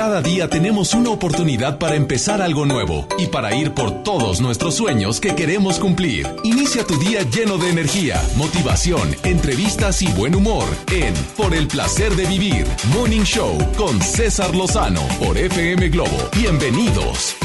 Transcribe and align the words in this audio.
Cada 0.00 0.22
día 0.22 0.48
tenemos 0.48 0.94
una 0.94 1.10
oportunidad 1.10 1.78
para 1.78 1.94
empezar 1.94 2.40
algo 2.40 2.64
nuevo 2.64 3.06
y 3.18 3.26
para 3.26 3.54
ir 3.54 3.74
por 3.74 4.02
todos 4.02 4.40
nuestros 4.40 4.74
sueños 4.74 5.20
que 5.20 5.34
queremos 5.34 5.78
cumplir. 5.78 6.26
Inicia 6.42 6.86
tu 6.86 6.98
día 6.98 7.20
lleno 7.24 7.58
de 7.58 7.68
energía, 7.68 8.18
motivación, 8.34 9.14
entrevistas 9.24 10.00
y 10.00 10.10
buen 10.12 10.34
humor 10.34 10.64
en 10.90 11.12
Por 11.36 11.52
el 11.52 11.68
placer 11.68 12.14
de 12.14 12.24
vivir, 12.24 12.64
Morning 12.94 13.24
Show 13.24 13.58
con 13.76 14.00
César 14.00 14.54
Lozano 14.54 15.02
por 15.22 15.36
FM 15.36 15.90
Globo. 15.90 16.30
Bienvenidos. 16.34 17.36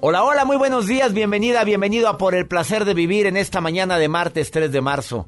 Hola, 0.00 0.24
hola, 0.24 0.44
muy 0.44 0.58
buenos 0.58 0.86
días, 0.86 1.14
bienvenida, 1.14 1.64
bienvenido 1.64 2.06
a 2.06 2.18
Por 2.18 2.34
el 2.34 2.46
placer 2.46 2.84
de 2.84 2.92
vivir 2.92 3.24
en 3.24 3.38
esta 3.38 3.62
mañana 3.62 3.96
de 3.96 4.08
martes 4.08 4.50
3 4.50 4.70
de 4.70 4.80
marzo. 4.82 5.26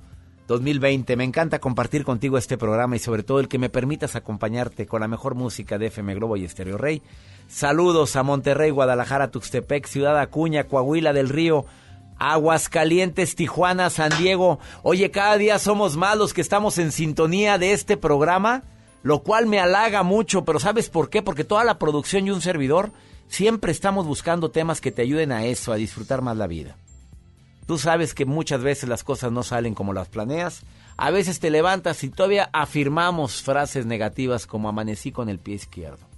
2020. 0.53 1.17
Me 1.17 1.25
encanta 1.25 1.61
compartir 1.61 2.05
contigo 2.05 2.37
este 2.37 2.59
programa 2.59 2.95
y 2.95 2.99
sobre 2.99 3.23
todo 3.23 3.41
el 3.41 3.49
que 3.49 3.59
me 3.59 3.71
permitas 3.71 4.17
acompañarte 4.17 4.87
con 4.87 5.01
la 5.01 5.09
mejor 5.09 5.35
música 5.35 5.79
de 5.79 5.87
FM 5.87 6.15
Globo 6.17 6.37
y 6.37 6.45
Estéreo 6.45 6.77
Rey. 6.77 7.03
Saludos 7.49 8.17
a 8.17 8.23
Monterrey, 8.23 8.71
Guadalajara, 8.71 9.31
Tuxtepec, 9.31 9.87
Ciudad 9.87 10.19
Acuña, 10.19 10.65
Coahuila 10.65 11.15
del 11.15 11.31
Río, 11.31 11.65
Aguascalientes, 12.19 13.35
Tijuana, 13.35 13.89
San 13.89 14.11
Diego. 14.19 14.59
Oye, 14.83 15.11
cada 15.11 15.39
día 15.39 15.59
somos 15.59 15.97
más 15.97 16.19
los 16.19 16.35
que 16.35 16.43
estamos 16.43 16.77
en 16.77 16.93
sintonía 16.93 17.57
de 17.57 17.73
este 17.73 17.97
programa, 17.97 18.63
lo 19.03 19.23
cual 19.23 19.47
me 19.47 19.59
halaga 19.59 20.03
mucho, 20.03 20.45
pero 20.45 20.61
¿sabes 20.61 20.91
por 20.91 21.09
qué? 21.09 21.23
Porque 21.23 21.45
toda 21.45 21.65
la 21.65 21.79
producción 21.79 22.27
y 22.27 22.31
un 22.31 22.43
servidor 22.43 22.93
siempre 23.27 23.73
estamos 23.73 24.07
buscando 24.07 24.51
temas 24.51 24.83
que 24.83 24.93
te 24.93 25.01
ayuden 25.01 25.33
a 25.33 25.47
eso, 25.47 25.73
a 25.73 25.77
disfrutar 25.77 26.21
más 26.21 26.37
la 26.37 26.47
vida. 26.47 26.77
Tú 27.67 27.79
sabes 27.79 28.15
que 28.15 28.25
muchas 28.25 28.63
veces 28.63 28.89
las 28.89 29.05
cosas 29.05 29.33
no 29.33 29.43
salen 29.43 29.75
como 29.75 29.93
las 29.93 30.09
planeas. 30.09 30.63
A 30.97 31.11
veces 31.11 31.41
te 31.41 31.51
levantas 31.51 32.03
y 32.05 32.11
todavía 32.11 32.51
afirmamos 32.53 33.43
frases 33.43 33.87
negativas 33.87 34.47
como 34.47 34.69
amanecí 34.69 35.13
con 35.13 35.29
el 35.29 35.39
pie 35.39 35.55
izquierdo. 35.55 36.13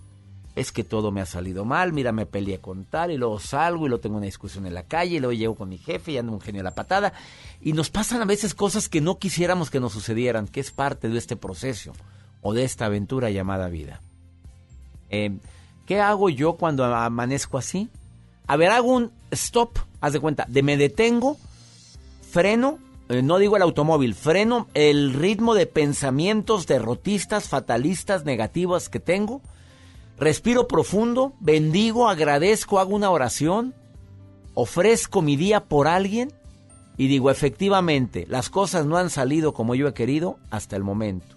Es 0.56 0.70
que 0.70 0.84
todo 0.84 1.10
me 1.10 1.20
ha 1.20 1.26
salido 1.26 1.64
mal, 1.64 1.92
mira, 1.92 2.12
me 2.12 2.26
peleé 2.26 2.60
con 2.60 2.84
tal 2.84 3.10
y 3.10 3.16
luego 3.16 3.40
salgo 3.40 3.86
y 3.86 3.88
luego 3.88 4.00
tengo 4.00 4.16
una 4.16 4.26
discusión 4.26 4.66
en 4.66 4.74
la 4.74 4.84
calle 4.84 5.16
y 5.16 5.20
luego 5.20 5.32
llego 5.32 5.54
con 5.56 5.68
mi 5.68 5.78
jefe 5.78 6.12
y 6.12 6.18
ando 6.18 6.32
un 6.32 6.40
genio 6.40 6.60
a 6.60 6.64
la 6.64 6.74
patada. 6.74 7.12
Y 7.60 7.72
nos 7.72 7.90
pasan 7.90 8.22
a 8.22 8.24
veces 8.24 8.54
cosas 8.54 8.88
que 8.88 9.00
no 9.00 9.18
quisiéramos 9.18 9.70
que 9.70 9.80
nos 9.80 9.92
sucedieran, 9.92 10.46
que 10.46 10.60
es 10.60 10.70
parte 10.70 11.08
de 11.08 11.18
este 11.18 11.36
proceso 11.36 11.92
o 12.40 12.54
de 12.54 12.64
esta 12.64 12.86
aventura 12.86 13.30
llamada 13.30 13.68
vida. 13.68 14.00
Eh, 15.10 15.36
¿Qué 15.86 16.00
hago 16.00 16.30
yo 16.30 16.54
cuando 16.54 16.84
amanezco 16.84 17.58
así? 17.58 17.90
A 18.46 18.56
ver, 18.56 18.70
hago 18.70 18.92
un 18.92 19.12
stop, 19.30 19.78
haz 20.04 20.12
de 20.12 20.20
cuenta, 20.20 20.44
de 20.48 20.62
me 20.62 20.76
detengo, 20.76 21.38
freno, 22.30 22.78
eh, 23.08 23.22
no 23.22 23.38
digo 23.38 23.56
el 23.56 23.62
automóvil, 23.62 24.14
freno 24.14 24.68
el 24.74 25.14
ritmo 25.14 25.54
de 25.54 25.66
pensamientos 25.66 26.66
derrotistas, 26.66 27.48
fatalistas, 27.48 28.26
negativos 28.26 28.90
que 28.90 29.00
tengo, 29.00 29.40
respiro 30.18 30.68
profundo, 30.68 31.32
bendigo, 31.40 32.08
agradezco, 32.08 32.80
hago 32.80 32.94
una 32.94 33.10
oración, 33.10 33.74
ofrezco 34.52 35.22
mi 35.22 35.36
día 35.36 35.64
por 35.64 35.88
alguien 35.88 36.34
y 36.98 37.08
digo, 37.08 37.30
efectivamente, 37.30 38.26
las 38.28 38.50
cosas 38.50 38.84
no 38.84 38.98
han 38.98 39.08
salido 39.08 39.54
como 39.54 39.74
yo 39.74 39.88
he 39.88 39.94
querido 39.94 40.38
hasta 40.50 40.76
el 40.76 40.82
momento, 40.82 41.34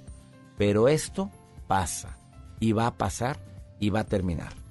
pero 0.57 0.89
esto 0.89 1.31
pasa 1.67 2.17
y 2.59 2.73
va 2.73 2.87
a 2.87 2.97
pasar 2.97 3.39
y 3.79 3.91
va 3.91 4.01
a 4.01 4.05
terminar. 4.05 4.66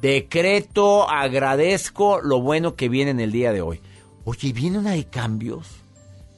Decreto, 0.00 1.10
agradezco 1.10 2.20
lo 2.22 2.40
bueno 2.40 2.74
que 2.74 2.88
viene 2.88 3.10
en 3.10 3.20
el 3.20 3.32
día 3.32 3.52
de 3.52 3.60
hoy. 3.60 3.80
Oye, 4.24 4.52
¿vienen 4.52 4.86
hay 4.86 5.04
cambios? 5.04 5.66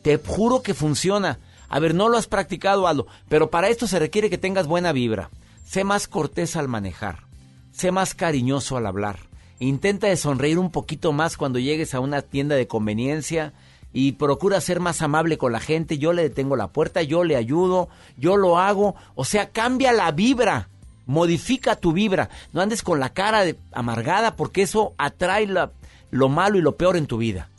Te 0.03 0.17
juro 0.17 0.63
que 0.63 0.75
funciona. 0.75 1.39
A 1.69 1.79
ver, 1.79 1.95
no 1.95 2.09
lo 2.09 2.19
has 2.19 2.27
practicado, 2.27 2.87
Aldo, 2.89 3.07
pero 3.29 3.51
para 3.51 3.69
esto 3.69 3.87
se 3.87 3.99
requiere 3.99 4.31
que 4.31 4.39
tengas 4.39 4.67
buena 4.67 4.93
vibra. 4.93 5.31
Sé 5.65 5.85
más 5.85 6.09
cortés 6.09 6.57
al 6.57 6.69
manejar. 6.69 7.21
Sé 7.71 7.93
más 7.93 8.15
cariñoso 8.15 8.77
al 8.77 8.87
hablar. 8.87 9.21
Intenta 9.61 10.09
de 10.09 10.17
sonreír 10.17 10.59
un 10.59 10.71
poquito 10.71 11.13
más 11.13 11.37
cuando 11.37 11.61
llegues 11.61 11.95
a 11.95 12.01
una 12.01 12.21
tienda 12.21 12.57
de 12.57 12.67
conveniencia 12.67 13.53
y 13.93 14.13
procura 14.13 14.61
ser 14.61 14.81
más 14.81 15.03
amable 15.03 15.39
con 15.39 15.53
la 15.53 15.61
gente. 15.61 15.99
Yo 15.99 16.13
le 16.13 16.23
detengo 16.23 16.57
la 16.57 16.69
puerta, 16.69 17.03
yo 17.03 17.23
le 17.23 17.37
ayudo, 17.37 17.89
yo 18.17 18.37
lo 18.37 18.59
hago. 18.59 18.97
O 19.15 19.25
sea, 19.25 19.51
cambia 19.51 19.93
la 19.93 20.11
vibra. 20.11 20.69
Modifica 21.13 21.77
tu 21.77 21.93
vibra. 21.93 22.31
No 22.55 22.63
andes 22.63 22.81
con 22.81 22.99
la 22.99 23.11
cara 23.11 23.45
amargada 23.73 24.35
porque 24.35 24.63
eso 24.63 24.95
atrae 24.97 25.47
lo 26.11 26.29
malo 26.31 26.57
y 26.57 26.63
lo 26.63 26.79
peor 26.79 26.97
en 26.97 27.07
tu 27.07 27.19
vida. 27.19 27.51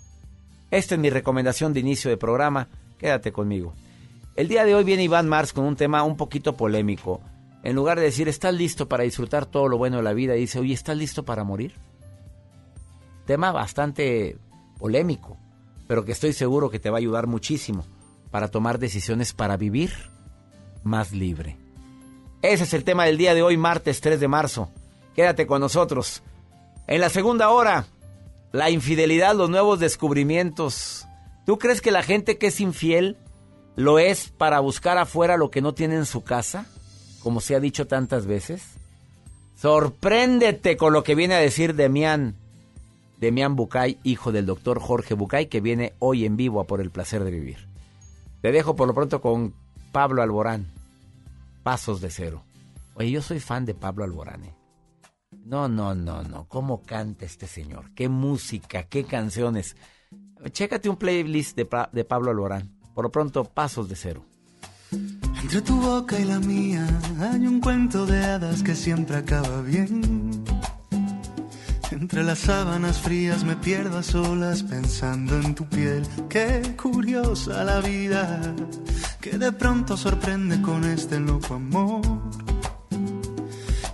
Esta 0.71 0.95
es 0.95 0.99
mi 0.99 1.11
recomendación 1.11 1.71
de 1.71 1.81
inicio 1.81 2.09
de 2.09 2.17
programa. 2.17 2.67
Quédate 2.97 3.31
conmigo. 3.31 3.75
El 4.35 4.47
día 4.47 4.65
de 4.65 4.73
hoy 4.73 4.83
viene 4.83 5.03
Iván 5.03 5.29
Mars 5.29 5.53
con 5.53 5.65
un 5.65 5.75
tema 5.75 6.01
un 6.01 6.17
poquito 6.17 6.57
polémico. 6.57 7.21
En 7.61 7.75
lugar 7.75 7.99
de 7.99 8.05
decir, 8.05 8.27
¿estás 8.27 8.55
listo 8.55 8.89
para 8.89 9.03
disfrutar 9.03 9.45
todo 9.45 9.67
lo 9.67 9.77
bueno 9.77 9.97
de 9.97 10.03
la 10.03 10.13
vida? 10.13 10.33
Dice, 10.33 10.57
oye, 10.57 10.73
¿estás 10.73 10.97
listo 10.97 11.21
para 11.21 11.43
morir? 11.43 11.75
Tema 13.27 13.51
bastante 13.51 14.35
polémico, 14.79 15.37
pero 15.85 16.03
que 16.05 16.13
estoy 16.13 16.33
seguro 16.33 16.71
que 16.71 16.79
te 16.79 16.89
va 16.89 16.97
a 16.97 17.01
ayudar 17.01 17.27
muchísimo 17.27 17.85
para 18.31 18.47
tomar 18.47 18.79
decisiones 18.79 19.31
para 19.31 19.57
vivir 19.57 19.93
más 20.81 21.11
libre. 21.11 21.62
Ese 22.43 22.65
es 22.65 22.73
el 22.73 22.83
tema 22.83 23.05
del 23.05 23.17
día 23.17 23.33
de 23.33 23.41
hoy, 23.41 23.55
martes 23.55 24.01
3 24.01 24.19
de 24.19 24.27
marzo. 24.27 24.69
Quédate 25.15 25.47
con 25.47 25.61
nosotros. 25.61 26.23
En 26.87 26.99
la 26.99 27.07
segunda 27.07 27.49
hora, 27.49 27.85
la 28.51 28.69
infidelidad, 28.69 29.33
los 29.33 29.49
nuevos 29.49 29.79
descubrimientos. 29.79 31.07
¿Tú 31.45 31.57
crees 31.57 31.79
que 31.79 31.89
la 31.89 32.03
gente 32.03 32.37
que 32.37 32.47
es 32.47 32.59
infiel 32.59 33.15
lo 33.77 33.97
es 33.97 34.27
para 34.27 34.59
buscar 34.59 34.97
afuera 34.97 35.37
lo 35.37 35.51
que 35.51 35.61
no 35.61 35.73
tiene 35.73 35.95
en 35.95 36.05
su 36.05 36.25
casa? 36.25 36.65
Como 37.21 37.39
se 37.39 37.55
ha 37.55 37.61
dicho 37.61 37.87
tantas 37.87 38.25
veces. 38.25 38.61
Sorpréndete 39.55 40.75
con 40.75 40.91
lo 40.91 41.05
que 41.05 41.15
viene 41.15 41.35
a 41.35 41.39
decir 41.39 41.75
Demián. 41.75 42.35
Demián 43.21 43.55
Bucay, 43.55 43.99
hijo 44.03 44.33
del 44.33 44.45
doctor 44.45 44.81
Jorge 44.81 45.13
Bucay, 45.13 45.45
que 45.45 45.61
viene 45.61 45.93
hoy 45.99 46.25
en 46.25 46.35
vivo 46.35 46.59
a 46.59 46.65
por 46.65 46.81
el 46.81 46.91
placer 46.91 47.23
de 47.23 47.31
vivir. 47.31 47.69
Te 48.41 48.51
dejo 48.51 48.75
por 48.75 48.89
lo 48.89 48.93
pronto 48.93 49.21
con 49.21 49.53
Pablo 49.93 50.21
Alborán. 50.21 50.82
Pasos 51.63 52.01
de 52.01 52.09
Cero. 52.09 52.46
Oye, 52.96 53.12
yo 53.12 53.22
soy 53.22 53.40
fan 53.40 53.66
de 53.66 53.74
Pablo 53.74 54.03
Alborán. 54.03 54.44
¿eh? 54.44 54.56
No, 55.46 55.68
no, 55.68 55.96
no, 55.96 56.24
no. 56.24 56.47
¿Cómo 56.47 56.84
canta 56.84 57.25
este 57.25 57.47
señor? 57.47 57.91
¿Qué 57.96 58.09
música? 58.09 58.84
¿Qué 58.84 59.06
canciones? 59.06 59.75
Chécate 60.51 60.90
un 60.90 60.97
playlist 60.97 61.56
de, 61.56 61.68
de 61.91 62.03
Pablo 62.03 62.31
Alborán. 62.31 62.78
Por 62.94 63.06
lo 63.06 63.12
pronto, 63.12 63.46
Pasos 63.46 63.90
de 63.90 63.96
Cero. 63.96 64.25
Entre 65.41 65.62
tu 65.62 65.79
boca 65.81 66.19
y 66.19 66.25
la 66.25 66.40
mía 66.40 66.88
hay 67.19 67.47
un 67.47 67.59
cuento 67.59 68.06
de 68.06 68.24
hadas 68.24 68.62
que 68.62 68.75
siempre 68.75 69.18
acaba 69.18 69.62
bien. 69.62 70.22
Entre 71.93 72.23
las 72.23 72.39
sábanas 72.39 72.99
frías 72.99 73.43
me 73.43 73.55
pierdo 73.55 73.99
a 73.99 74.03
solas 74.03 74.63
pensando 74.63 75.35
en 75.35 75.53
tu 75.53 75.65
piel. 75.65 76.03
Qué 76.27 76.75
curiosa 76.75 77.63
la 77.63 77.81
vida 77.81 78.41
que 79.21 79.37
de 79.37 79.51
pronto 79.51 79.95
sorprende 79.95 80.59
con 80.59 80.85
este 80.85 81.19
loco 81.19 81.53
amor. 81.53 82.01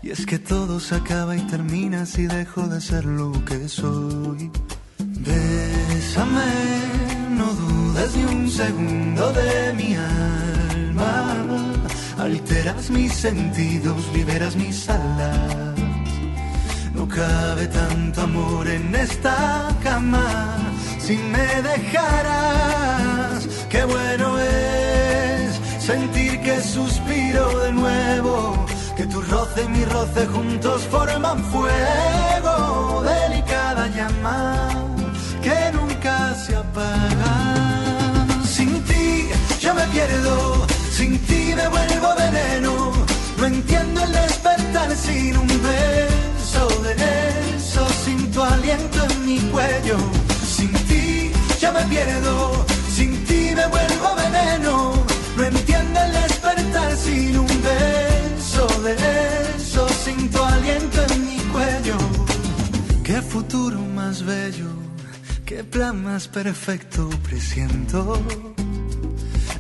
Y 0.01 0.11
es 0.11 0.25
que 0.25 0.39
todo 0.39 0.79
se 0.79 0.95
acaba 0.95 1.35
y 1.35 1.41
termina 1.41 2.05
si 2.05 2.25
dejo 2.25 2.67
de 2.67 2.79
ser 2.79 3.03
lo 3.03 3.33
que 3.43 3.67
soy. 3.67 4.49
Bésame, 4.97 6.53
no 7.31 7.53
dudes 7.53 8.15
ni 8.15 8.23
un 8.23 8.49
segundo 8.49 9.33
de 9.33 9.73
mi 9.73 9.95
alma. 9.95 11.35
Alteras 12.17 12.89
mis 12.89 13.11
sentidos, 13.13 13.97
liberas 14.13 14.55
mis 14.55 14.89
alas. 14.89 15.68
Cabe 17.09 17.67
tanto 17.67 18.21
amor 18.21 18.67
en 18.67 18.93
esta 18.93 19.67
cama 19.83 20.57
si 20.99 21.17
me 21.17 21.61
dejaras. 21.61 23.47
Qué 23.67 23.83
bueno 23.83 24.39
es 24.39 25.59
sentir 25.83 26.39
que 26.41 26.61
suspiro 26.61 27.59
de 27.63 27.71
nuevo, 27.73 28.65
que 28.95 29.07
tu 29.07 29.21
roce 29.21 29.63
y 29.63 29.69
mi 29.69 29.85
roce 29.85 30.27
juntos 30.27 30.83
forman 30.83 31.43
fuego, 31.45 33.03
delicada 33.03 33.87
llama 33.87 34.69
que 35.41 35.71
nunca 35.73 36.35
se 36.35 36.55
apaga. 36.55 37.33
Sin 38.45 38.83
ti 38.83 39.29
yo 39.59 39.73
me 39.73 39.85
pierdo, 39.87 40.67
sin 40.91 41.17
ti 41.25 41.53
me 41.55 41.67
vuelvo 41.69 42.15
veneno, 42.15 42.91
no 43.37 43.45
entiendo 43.45 44.03
el 44.03 44.11
despertar 44.11 44.95
sin 44.95 45.37
un 45.37 45.48
Sin 50.45 50.71
ti 50.87 51.31
ya 51.59 51.71
me 51.71 51.83
pierdo, 51.85 52.65
sin 52.93 53.11
ti 53.25 53.51
me 53.55 53.65
vuelvo 53.67 54.15
veneno. 54.15 54.93
No 55.37 55.43
entiendo 55.43 55.99
el 56.01 56.11
despertar 56.11 56.95
sin 56.95 57.37
un 57.37 57.47
beso 57.47 58.67
de 58.83 58.95
eso, 59.57 59.87
sin 60.03 60.29
tu 60.29 60.43
aliento 60.43 61.01
en 61.09 61.25
mi 61.25 61.37
cuello. 61.53 61.97
Qué 63.03 63.21
futuro 63.21 63.79
más 63.79 64.23
bello, 64.23 64.69
qué 65.45 65.63
plan 65.63 66.03
más 66.03 66.27
perfecto. 66.27 67.09
Presiento. 67.23 68.21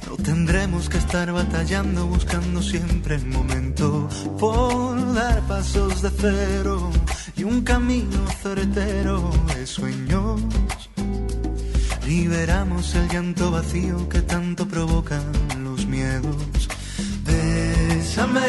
No 0.07 0.15
tendremos 0.17 0.89
que 0.89 0.97
estar 0.97 1.31
batallando, 1.31 2.05
buscando 2.05 2.61
siempre 2.61 3.15
el 3.15 3.25
momento. 3.25 4.07
Por 4.39 5.13
dar 5.13 5.41
pasos 5.47 6.01
de 6.01 6.11
cero 6.11 6.91
y 7.39 7.43
un 7.45 7.61
camino 7.61 8.19
certero 8.41 9.31
de 9.55 9.65
sueños. 9.65 10.41
Liberamos 12.05 12.93
el 12.95 13.07
llanto 13.07 13.51
vacío 13.51 14.09
que 14.09 14.21
tanto 14.21 14.67
provocan 14.67 15.23
los 15.63 15.85
miedos. 15.85 16.35
Bésame, 17.25 18.41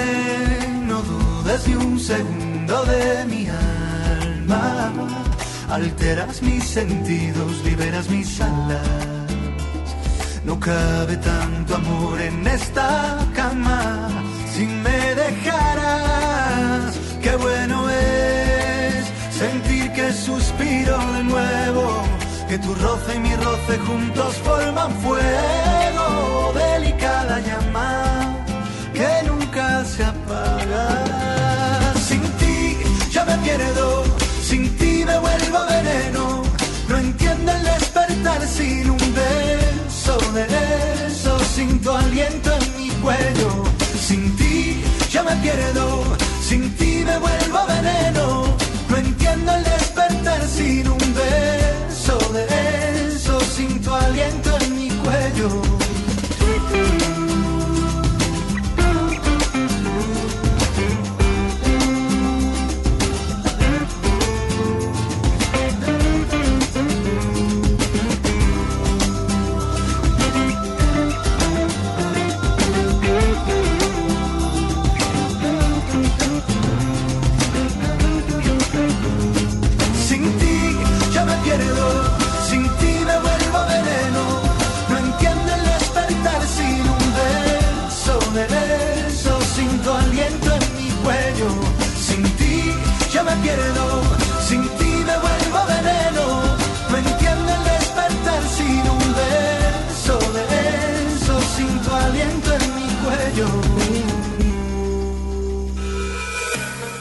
no 0.89 1.03
dudes 1.03 1.69
ni 1.69 1.75
un 1.75 2.01
segundo 2.01 2.85
de 2.87 3.25
mi 3.27 3.47
alma. 3.49 4.93
Alteras 5.69 6.43
mis 6.43 6.65
sentidos, 6.65 7.65
liberas 7.65 8.11
mis 8.11 8.41
alas. 8.41 9.31
No 10.45 10.59
cabe 10.59 11.17
tanto 11.19 11.77
amor 11.77 12.21
en 12.21 12.45
esta 12.47 13.19
cama 13.35 14.09
si 14.53 14.67
me 14.67 15.15
dejaras. 15.15 16.99
Qué 17.23 17.37
bueno 17.37 17.89
es 17.89 18.30
que 20.01 20.13
suspiro 20.13 20.97
de 21.17 21.23
nuevo 21.25 21.85
que 22.49 22.59
tu 22.59 22.75
roce 22.75 23.17
y 23.17 23.19
mi 23.19 23.35
roce 23.47 23.75
juntos 23.87 24.35
forman 24.47 24.93
fuego, 25.05 26.53
delicada 26.55 27.39
llama 27.41 27.89
que 28.95 29.11
nunca 29.29 29.85
se 29.85 30.03
apaga. 30.05 30.87
Sin 32.09 32.23
ti 32.41 32.79
ya 33.15 33.25
me 33.25 33.37
pierdo, 33.45 34.05
sin 34.49 34.63
ti 34.79 35.05
me 35.09 35.17
vuelvo 35.27 35.61
veneno, 35.75 36.43
no 36.89 36.97
entiendo 36.97 37.53
el 37.53 37.63
despertar 37.63 38.41
sin 38.57 38.91
un 38.91 39.05
beso 39.21 40.15
de 40.37 40.45
eso, 41.09 41.39
sin 41.55 41.81
tu 41.83 41.91
aliento 41.91 42.51
en 42.59 42.67
mi 42.79 42.91
cuello. 43.05 43.51
Sin 44.09 44.23
ti 44.39 44.83
ya 45.11 45.23
me 45.23 45.35
pierdo, 45.45 45.85
sin 46.49 46.63
ti 46.79 46.93
me 47.09 47.17
vuelvo 47.27 47.61
veneno, 47.75 48.20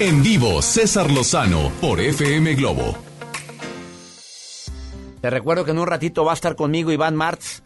En 0.02 0.24
vivo, 0.24 0.62
César 0.62 1.12
Lozano 1.12 1.74
por 1.82 2.00
FM 2.00 2.56
Globo. 2.56 2.96
Te 5.20 5.30
recuerdo 5.30 5.66
que 5.66 5.72
en 5.72 5.80
un 5.80 5.88
ratito 5.88 6.24
va 6.24 6.32
a 6.32 6.36
estar 6.36 6.56
conmigo 6.56 6.94
Iván 6.94 7.18
Martz, 7.18 7.64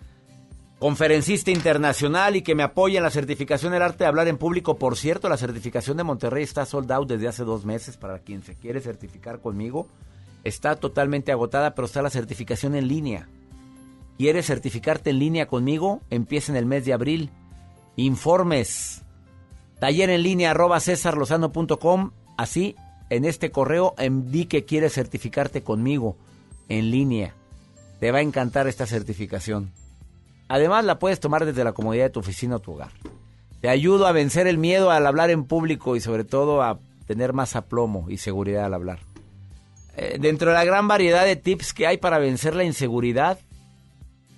conferencista 0.80 1.52
internacional 1.52 2.36
y 2.36 2.42
que 2.42 2.56
me 2.56 2.64
apoya 2.64 2.98
en 2.98 3.04
la 3.04 3.12
certificación 3.12 3.72
del 3.72 3.84
arte 3.84 4.06
de 4.06 4.08
hablar 4.08 4.28
en 4.28 4.40
público. 4.40 4.78
Por 4.80 4.98
cierto, 4.98 5.30
la 5.30 5.38
certificación 5.38 5.96
de 5.96 6.06
Monterrey 6.06 6.44
está 6.44 6.66
sold 6.66 6.92
out 6.92 7.08
desde 7.08 7.28
hace 7.28 7.44
dos 7.44 7.66
meses 7.66 7.98
para 7.98 8.18
quien 8.18 8.42
se 8.42 8.56
quiere 8.56 8.82
certificar 8.82 9.40
conmigo. 9.40 9.88
Está 10.44 10.76
totalmente 10.76 11.32
agotada, 11.32 11.76
pero 11.76 11.86
está 11.86 12.02
la 12.02 12.10
certificación 12.10 12.74
en 12.74 12.88
línea. 12.88 13.30
¿Quieres 14.18 14.48
certificarte 14.48 15.12
en 15.12 15.20
línea 15.20 15.46
conmigo? 15.46 16.02
Empieza 16.10 16.52
en 16.52 16.56
el 16.56 16.66
mes 16.66 16.84
de 16.84 16.94
abril. 16.94 17.30
Informes. 17.96 19.04
Taller 19.80 20.10
en 20.10 20.24
línea 20.24 20.50
arroba 20.50 20.80
cesarlozano.com. 20.80 22.10
Así, 22.38 22.76
en 23.10 23.26
este 23.26 23.52
correo, 23.52 23.96
di 23.98 24.46
que 24.46 24.66
quieres 24.66 24.94
certificarte 24.94 25.62
conmigo 25.62 26.18
en 26.70 26.92
línea. 26.92 27.34
Te 28.00 28.12
va 28.12 28.20
a 28.20 28.22
encantar 28.24 28.68
esta 28.68 28.86
certificación. 28.86 29.72
Además, 30.48 30.86
la 30.86 31.00
puedes 31.00 31.20
tomar 31.20 31.46
desde 31.46 31.64
la 31.64 31.74
comodidad 31.74 32.06
de 32.06 32.10
tu 32.10 32.20
oficina 32.20 32.58
o 32.58 32.60
tu 32.60 32.74
hogar. 32.74 32.92
Te 33.62 33.70
ayudo 33.70 34.08
a 34.08 34.12
vencer 34.12 34.48
el 34.48 34.58
miedo 34.58 34.92
al 34.92 35.06
hablar 35.06 35.30
en 35.30 35.46
público 35.46 35.96
y 35.96 36.02
sobre 36.02 36.26
todo 36.26 36.62
a 36.62 36.80
tener 37.08 37.34
más 37.34 37.56
aplomo 37.56 38.10
y 38.10 38.18
seguridad 38.18 38.66
al 38.66 38.74
hablar. 38.74 39.00
Eh, 39.96 40.18
dentro 40.20 40.50
de 40.50 40.56
la 40.56 40.66
gran 40.66 40.88
variedad 40.88 41.24
de 41.24 41.36
tips 41.36 41.74
que 41.74 41.88
hay 41.88 41.98
para 41.98 42.18
vencer 42.18 42.56
la 42.56 42.64
inseguridad, 42.64 43.40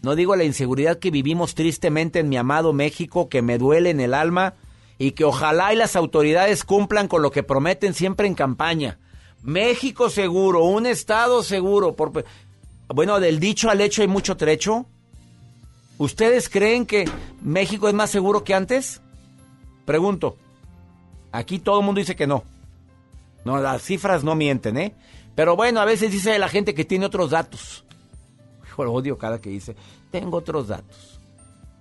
no 0.02 0.16
digo 0.16 0.36
la 0.36 0.44
inseguridad 0.44 1.00
que 1.00 1.12
vivimos 1.12 1.56
tristemente 1.56 2.20
en 2.20 2.30
mi 2.30 2.38
amado 2.38 2.74
México, 2.74 3.30
que 3.30 3.42
me 3.42 3.58
duele 3.58 3.90
en 3.90 4.00
el 4.00 4.14
alma 4.14 4.54
y 4.98 5.12
que 5.12 5.26
ojalá 5.26 5.74
y 5.74 5.78
las 5.78 5.96
autoridades 5.96 6.64
cumplan 6.64 7.08
con 7.08 7.22
lo 7.22 7.32
que 7.32 7.44
prometen 7.44 7.94
siempre 7.94 8.28
en 8.28 8.36
campaña. 8.36 9.00
México 9.44 10.10
seguro, 10.10 10.64
un 10.64 10.86
estado 10.86 11.44
seguro. 11.44 11.96
Por, 11.96 12.26
bueno, 12.88 13.20
del 13.20 13.40
dicho 13.40 13.70
al 13.70 13.82
hecho 13.82 14.02
hay 14.02 14.08
mucho 14.08 14.38
trecho. 14.38 14.86
¿Ustedes 15.98 16.50
creen 16.50 16.86
que 16.86 17.10
México 17.42 17.88
es 17.88 17.94
más 17.94 18.10
seguro 18.10 18.44
que 18.44 18.54
antes? 18.54 19.02
Pregunto. 19.86 20.38
Aquí 21.32 21.60
todo 21.60 21.80
el 21.80 21.86
mundo 21.86 22.00
dice 22.00 22.16
que 22.16 22.28
no. 22.28 22.44
No, 23.44 23.60
las 23.60 23.84
cifras 23.84 24.24
no 24.24 24.36
mienten, 24.36 24.78
¿eh? 24.78 24.96
Pero 25.36 25.56
bueno, 25.56 25.82
a 25.82 25.86
veces 25.86 26.12
dice 26.12 26.40
la 26.40 26.50
gente 26.50 26.74
que 26.74 26.86
tiene 26.86 27.06
otros 27.06 27.30
datos. 27.30 27.84
Hijo, 28.66 28.84
lo 28.86 28.94
odio 28.94 29.18
cada 29.18 29.40
que 29.40 29.50
dice, 29.50 29.76
tengo 30.12 30.38
otros 30.38 30.70
datos. 30.70 31.20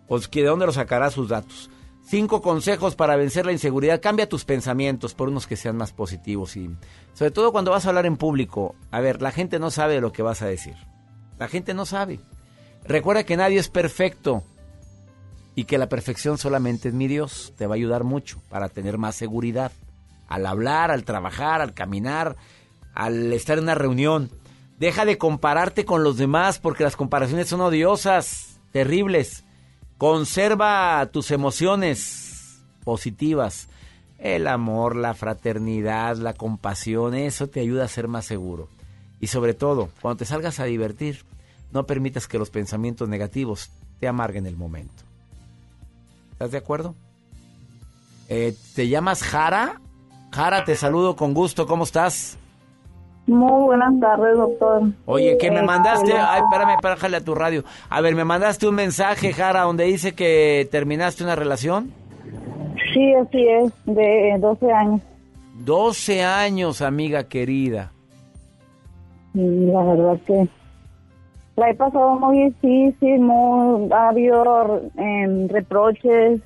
Pues, 0.06 0.30
¿de 0.30 0.42
dónde 0.42 0.66
los 0.66 0.74
sacará 0.74 1.10
sus 1.10 1.28
datos? 1.28 1.70
Cinco 2.06 2.42
consejos 2.42 2.96
para 2.96 3.16
vencer 3.16 3.46
la 3.46 3.52
inseguridad. 3.52 4.00
Cambia 4.00 4.28
tus 4.28 4.44
pensamientos 4.44 5.14
por 5.14 5.30
unos 5.30 5.46
que 5.46 5.56
sean 5.56 5.76
más 5.76 5.92
positivos 5.92 6.56
y 6.56 6.70
sobre 7.14 7.30
todo 7.30 7.50
cuando 7.50 7.70
vas 7.70 7.86
a 7.86 7.88
hablar 7.88 8.04
en 8.04 8.18
público. 8.18 8.74
A 8.90 9.00
ver, 9.00 9.22
la 9.22 9.30
gente 9.30 9.58
no 9.58 9.70
sabe 9.70 10.00
lo 10.00 10.12
que 10.12 10.22
vas 10.22 10.42
a 10.42 10.46
decir. 10.46 10.74
La 11.38 11.48
gente 11.48 11.72
no 11.72 11.86
sabe. 11.86 12.20
Recuerda 12.84 13.24
que 13.24 13.38
nadie 13.38 13.58
es 13.58 13.68
perfecto 13.68 14.42
y 15.54 15.64
que 15.64 15.78
la 15.78 15.88
perfección 15.88 16.36
solamente 16.36 16.88
es 16.88 16.94
mi 16.94 17.08
Dios. 17.08 17.54
Te 17.56 17.66
va 17.66 17.74
a 17.74 17.76
ayudar 17.76 18.04
mucho 18.04 18.40
para 18.50 18.68
tener 18.68 18.98
más 18.98 19.14
seguridad 19.14 19.72
al 20.28 20.46
hablar, 20.46 20.90
al 20.90 21.04
trabajar, 21.04 21.62
al 21.62 21.72
caminar, 21.72 22.36
al 22.92 23.32
estar 23.32 23.56
en 23.56 23.64
una 23.64 23.74
reunión. 23.74 24.30
Deja 24.78 25.06
de 25.06 25.16
compararte 25.16 25.84
con 25.86 26.04
los 26.04 26.18
demás 26.18 26.58
porque 26.58 26.84
las 26.84 26.96
comparaciones 26.96 27.48
son 27.48 27.62
odiosas, 27.62 28.60
terribles. 28.72 29.43
Conserva 29.98 31.08
tus 31.12 31.30
emociones 31.30 32.60
positivas. 32.84 33.68
El 34.18 34.46
amor, 34.46 34.96
la 34.96 35.14
fraternidad, 35.14 36.16
la 36.16 36.34
compasión, 36.34 37.14
eso 37.14 37.48
te 37.48 37.60
ayuda 37.60 37.84
a 37.84 37.88
ser 37.88 38.08
más 38.08 38.24
seguro. 38.24 38.68
Y 39.20 39.26
sobre 39.28 39.54
todo, 39.54 39.90
cuando 40.00 40.18
te 40.18 40.24
salgas 40.24 40.60
a 40.60 40.64
divertir, 40.64 41.24
no 41.72 41.86
permitas 41.86 42.26
que 42.26 42.38
los 42.38 42.50
pensamientos 42.50 43.08
negativos 43.08 43.70
te 44.00 44.08
amarguen 44.08 44.46
el 44.46 44.56
momento. 44.56 45.02
¿Estás 46.32 46.50
de 46.52 46.58
acuerdo? 46.58 46.94
Eh, 48.28 48.56
¿Te 48.74 48.88
llamas 48.88 49.22
Jara? 49.22 49.80
Jara, 50.32 50.64
te 50.64 50.76
saludo 50.76 51.16
con 51.16 51.34
gusto. 51.34 51.66
¿Cómo 51.66 51.84
estás? 51.84 52.38
Muy 53.26 53.62
buenas 53.64 53.98
tardes, 54.00 54.36
doctor. 54.36 54.82
Oye, 55.06 55.38
que 55.38 55.50
me 55.50 55.60
Eh, 55.60 55.64
mandaste, 55.64 56.12
ay, 56.12 56.42
espérame, 56.42 56.76
bájale 56.82 57.16
a 57.16 57.20
tu 57.24 57.34
radio. 57.34 57.64
A 57.88 58.00
ver, 58.02 58.14
me 58.14 58.24
mandaste 58.24 58.66
un 58.68 58.74
mensaje, 58.74 59.32
Jara, 59.32 59.62
donde 59.62 59.84
dice 59.84 60.14
que 60.14 60.68
terminaste 60.70 61.24
una 61.24 61.34
relación. 61.34 61.90
Sí, 62.92 63.14
así 63.14 63.48
es, 63.48 63.72
de 63.86 64.36
12 64.38 64.70
años. 64.72 65.00
12 65.64 66.22
años, 66.22 66.82
amiga 66.82 67.24
querida. 67.24 67.92
La 69.32 69.82
verdad 69.82 70.18
que 70.26 70.46
la 71.56 71.70
he 71.70 71.74
pasado 71.74 72.16
muy 72.20 72.44
difícil, 72.50 73.20
muy, 73.20 73.90
ha 73.90 74.08
habido 74.10 74.82
em, 74.96 75.48
reproches, 75.48 76.40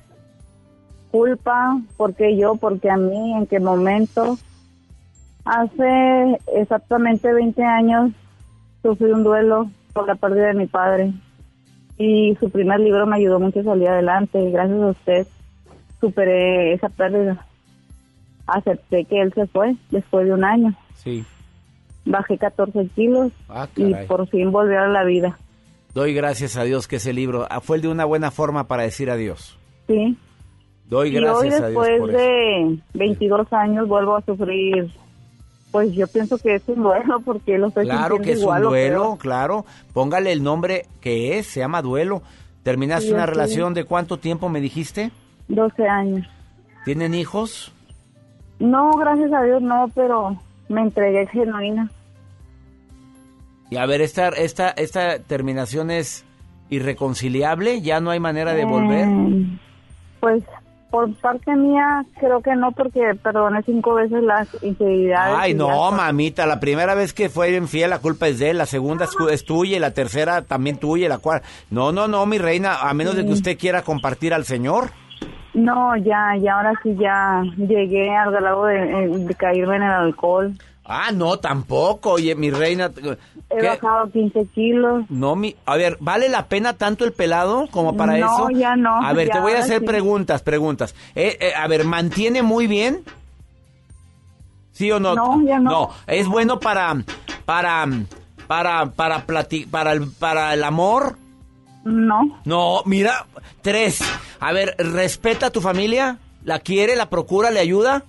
culpa, 1.11 1.77
porque 1.97 2.37
yo, 2.37 2.55
porque 2.55 2.89
a 2.89 2.97
mí, 2.97 3.33
en 3.33 3.45
qué 3.47 3.59
momento. 3.59 4.37
Hace 5.51 6.37
exactamente 6.53 7.33
20 7.33 7.63
años 7.63 8.11
sufrí 8.83 9.11
un 9.11 9.23
duelo 9.23 9.67
por 9.93 10.05
la 10.07 10.13
pérdida 10.13 10.49
de 10.49 10.53
mi 10.53 10.67
padre 10.67 11.11
y 11.97 12.35
su 12.39 12.51
primer 12.51 12.79
libro 12.79 13.07
me 13.07 13.15
ayudó 13.15 13.39
mucho 13.39 13.61
a 13.61 13.63
salir 13.63 13.87
adelante 13.87 14.39
y 14.39 14.51
gracias 14.51 14.79
a 14.79 14.87
usted 14.91 15.27
superé 15.99 16.73
esa 16.73 16.89
pérdida. 16.89 17.47
Acepté 18.45 19.05
que 19.05 19.21
él 19.21 19.33
se 19.33 19.47
fue 19.47 19.75
después 19.89 20.27
de 20.27 20.33
un 20.33 20.43
año. 20.43 20.75
Sí. 20.93 21.25
Bajé 22.05 22.37
14 22.37 22.87
kilos 22.95 23.31
Ah, 23.49 23.67
y 23.75 23.93
por 24.07 24.27
fin 24.27 24.51
volví 24.51 24.75
a 24.75 24.85
la 24.87 25.03
vida. 25.03 25.35
Doy 25.95 26.13
gracias 26.13 26.57
a 26.57 26.63
Dios 26.63 26.87
que 26.87 26.97
ese 26.97 27.11
libro 27.11 27.47
ah, 27.49 27.59
fue 27.59 27.77
el 27.77 27.81
de 27.81 27.87
una 27.87 28.05
buena 28.05 28.29
forma 28.29 28.67
para 28.67 28.83
decir 28.83 29.09
adiós. 29.09 29.57
Sí. 29.87 30.15
Doy 30.85 31.09
Y 31.09 31.17
hoy 31.17 31.23
gracias 31.23 31.59
a 31.61 31.69
Dios 31.69 31.83
después 31.87 31.99
por 32.01 32.09
eso. 32.11 32.19
de 32.19 32.79
22 32.93 33.51
años 33.53 33.87
vuelvo 33.87 34.15
a 34.15 34.21
sufrir. 34.21 34.91
Pues 35.71 35.93
yo 35.93 36.07
pienso 36.07 36.37
que 36.37 36.55
es 36.55 36.63
un 36.67 36.81
duelo 36.81 37.19
porque 37.23 37.57
lo 37.57 37.67
estoy 37.67 37.85
Claro 37.85 38.17
que 38.19 38.31
es 38.31 38.37
un 38.37 38.43
igual 38.43 38.63
duelo, 38.63 39.17
claro. 39.19 39.65
Póngale 39.93 40.31
el 40.31 40.41
nombre 40.43 40.87
que 41.01 41.37
es, 41.37 41.47
se 41.47 41.59
llama 41.59 41.81
duelo. 41.81 42.23
¿Terminaste 42.63 43.07
Sí, 43.07 43.13
una 43.13 43.25
relación 43.25 43.73
de 43.73 43.83
cuánto 43.83 44.17
tiempo 44.17 44.49
me 44.49 44.61
dijiste? 44.61 45.11
12 45.47 45.87
años. 45.87 46.27
¿Tienen 46.85 47.13
hijos? 47.13 47.71
No, 48.59 48.91
gracias 48.93 49.31
a 49.31 49.43
Dios 49.43 49.61
no, 49.61 49.89
pero 49.93 50.35
me 50.67 50.81
entregué 50.81 51.27
genuina. 51.27 51.89
Y 53.69 53.77
a 53.77 53.85
ver, 53.85 54.01
esta, 54.01 54.29
esta, 54.29 54.69
esta 54.71 55.19
terminación 55.19 55.91
es 55.91 56.25
irreconciliable, 56.69 57.81
ya 57.81 57.99
no 57.99 58.11
hay 58.11 58.19
manera 58.19 58.53
de 58.53 58.65
volver. 58.65 59.07
Eh, 59.07 59.45
pues 60.19 60.43
por 60.89 61.13
parte 61.15 61.55
mía 61.55 62.03
creo 62.19 62.41
que 62.41 62.55
no 62.55 62.71
porque 62.71 63.13
perdoné 63.21 63.61
cinco 63.63 63.95
veces 63.95 64.23
las 64.23 64.47
infidelidades. 64.63 65.35
Ay, 65.37 65.53
no, 65.53 65.91
mamita, 65.91 66.45
la 66.45 66.59
primera 66.59 66.95
vez 66.95 67.13
que 67.13 67.29
fue 67.29 67.55
infiel 67.55 67.89
la 67.89 67.99
culpa 67.99 68.27
es 68.27 68.39
de 68.39 68.51
él, 68.51 68.57
la 68.57 68.65
segunda 68.65 69.07
es, 69.31 69.45
tuya 69.45 69.77
y 69.77 69.79
la 69.79 69.91
tercera 69.91 70.41
también 70.41 70.77
tuya 70.77 71.05
y 71.05 71.09
la 71.09 71.19
cuarta. 71.19 71.47
No, 71.69 71.91
no, 71.91 72.07
no, 72.07 72.25
mi 72.25 72.37
reina, 72.37 72.77
a 72.81 72.93
menos 72.93 73.15
de 73.15 73.25
que 73.25 73.31
usted 73.31 73.57
quiera 73.57 73.83
compartir 73.83 74.33
al 74.33 74.45
Señor. 74.45 74.91
No, 75.53 75.95
ya, 75.97 76.35
ya 76.39 76.55
ahora 76.55 76.73
sí 76.83 76.95
ya 76.99 77.43
llegué 77.57 78.15
al 78.15 78.31
grado 78.31 78.65
de, 78.65 78.77
eh, 78.77 79.07
de 79.07 79.35
caerme 79.35 79.77
en 79.77 79.83
el 79.83 79.91
alcohol. 79.91 80.53
Ah, 80.91 81.11
no, 81.13 81.37
tampoco, 81.37 82.13
oye, 82.13 82.33
mi 82.33 82.49
reina. 82.49 82.89
He 83.51 83.59
¿qué? 83.61 83.67
bajado 83.67 84.09
15 84.11 84.47
kilos. 84.55 85.05
No, 85.07 85.35
mi, 85.35 85.55
a 85.67 85.75
ver, 85.77 85.97
¿vale 85.99 86.29
la 86.29 86.47
pena 86.47 86.73
tanto 86.73 87.05
el 87.05 87.13
pelado 87.13 87.67
como 87.69 87.95
para 87.95 88.17
No, 88.17 88.25
eso? 88.25 88.49
ya 88.49 88.75
no, 88.75 88.95
A 88.99 89.13
ver, 89.13 89.27
ya 89.27 89.33
te 89.35 89.39
voy 89.39 89.51
a 89.53 89.59
hacer 89.59 89.81
sí. 89.81 89.85
preguntas, 89.85 90.41
preguntas. 90.41 90.95
Eh, 91.13 91.37
eh, 91.39 91.53
a 91.55 91.67
ver, 91.67 91.83
¿mantiene 91.85 92.41
muy 92.41 92.65
bien? 92.65 93.03
¿Sí 94.71 94.91
o 94.91 94.99
no? 94.99 95.13
No, 95.13 95.43
ya 95.45 95.59
no. 95.59 95.69
No, 95.69 95.89
es 96.07 96.27
bueno 96.27 96.59
para, 96.59 96.95
para, 97.45 97.85
para, 98.47 98.91
para, 98.91 99.27
plati- 99.27 99.69
para, 99.69 99.91
el, 99.91 100.07
para 100.11 100.53
el 100.55 100.63
amor. 100.63 101.17
No, 101.83 102.39
No, 102.45 102.81
mira, 102.85 103.25
tres. 103.61 103.99
A 104.39 104.51
ver, 104.53 104.75
¿respeta 104.79 105.47
a 105.47 105.49
tu 105.51 105.61
familia? 105.61 106.17
¿La 106.43 106.59
quiere, 106.59 106.95
la 106.95 107.09
procura, 107.09 107.51
le 107.51 107.59
ayuda? 107.59 108.03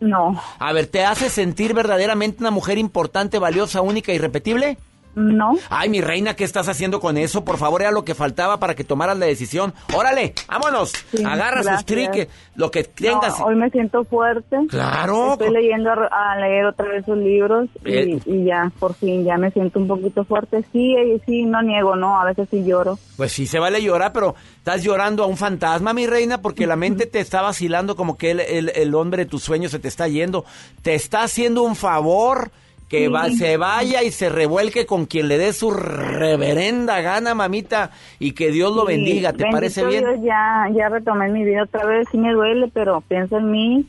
No, 0.00 0.40
A 0.58 0.72
ver, 0.72 0.86
¿te 0.86 1.04
hace 1.04 1.30
sentir 1.30 1.74
verdaderamente 1.74 2.40
una 2.40 2.50
mujer 2.50 2.78
importante, 2.78 3.38
valiosa, 3.38 3.80
única, 3.80 4.12
irrepetible? 4.12 4.78
No. 5.16 5.56
Ay, 5.70 5.88
mi 5.88 6.00
reina, 6.00 6.34
¿qué 6.36 6.44
estás 6.44 6.68
haciendo 6.68 7.00
con 7.00 7.16
eso? 7.16 7.44
Por 7.44 7.56
favor, 7.56 7.80
era 7.82 7.90
lo 7.90 8.04
que 8.04 8.14
faltaba 8.14 8.60
para 8.60 8.74
que 8.76 8.84
tomaras 8.84 9.18
la 9.18 9.26
decisión. 9.26 9.74
Órale, 9.94 10.34
vámonos. 10.46 10.92
Sí, 11.10 11.24
Agarra 11.24 11.64
sus 11.64 11.84
triques, 11.84 12.28
lo 12.54 12.70
que 12.70 12.82
No, 12.82 12.88
tengas. 13.20 13.40
hoy 13.40 13.56
me 13.56 13.68
siento 13.70 14.04
fuerte. 14.04 14.56
Claro. 14.68 15.32
Estoy 15.32 15.50
leyendo 15.50 15.90
a, 15.90 16.32
a 16.32 16.36
leer 16.38 16.66
otra 16.66 16.86
vez 16.88 17.04
sus 17.04 17.16
libros 17.18 17.68
y, 17.84 17.92
Eh. 17.92 18.20
y 18.26 18.44
ya, 18.44 18.70
por 18.78 18.94
fin, 18.94 19.24
ya 19.24 19.36
me 19.38 19.50
siento 19.50 19.78
un 19.80 19.88
poquito 19.88 20.24
fuerte. 20.24 20.64
Sí, 20.72 20.94
eh, 20.96 21.20
sí, 21.26 21.44
no 21.46 21.62
niego, 21.62 21.96
no, 21.96 22.20
a 22.20 22.24
veces 22.26 22.46
sí 22.50 22.62
lloro. 22.64 22.98
Pues 23.16 23.32
sí 23.32 23.46
se 23.46 23.58
vale 23.58 23.82
llorar, 23.82 24.12
pero 24.12 24.34
estás 24.58 24.82
llorando 24.84 25.24
a 25.24 25.26
un 25.26 25.36
fantasma, 25.36 25.92
mi 25.94 26.06
reina, 26.06 26.42
porque 26.42 26.66
la 26.66 26.76
mente 26.76 27.06
te 27.06 27.20
está 27.20 27.40
vacilando 27.42 27.96
como 27.96 28.18
que 28.18 28.32
el, 28.32 28.40
el- 28.40 28.72
el 28.74 28.94
hombre 28.94 29.24
de 29.24 29.30
tus 29.30 29.42
sueños 29.42 29.70
se 29.72 29.78
te 29.78 29.88
está 29.88 30.06
yendo. 30.08 30.44
Te 30.82 30.94
está 30.94 31.22
haciendo 31.22 31.62
un 31.62 31.74
favor 31.74 32.50
que 32.88 33.08
va- 33.08 33.30
se 33.30 33.56
vaya 33.56 34.02
y 34.02 34.10
se 34.12 34.28
revuelque 34.28 34.86
con 34.86 35.06
quien 35.06 35.28
le 35.28 35.38
dé 35.38 35.52
su 35.52 35.70
reverenda 35.72 37.00
gana, 37.00 37.34
mamita, 37.34 37.90
y 38.18 38.32
que 38.32 38.50
Dios 38.50 38.74
lo 38.74 38.84
bendiga. 38.84 39.32
¿Te 39.32 39.46
parece 39.50 39.84
bien? 39.84 40.04
Dios, 40.04 40.20
ya, 40.22 40.66
ya 40.74 40.88
retomé 40.88 41.28
mi 41.30 41.44
vida 41.44 41.64
otra 41.64 41.84
vez, 41.86 42.06
sí 42.10 42.18
me 42.18 42.32
duele, 42.32 42.70
pero 42.72 43.00
pienso 43.00 43.38
en 43.38 43.50
mí. 43.50 43.86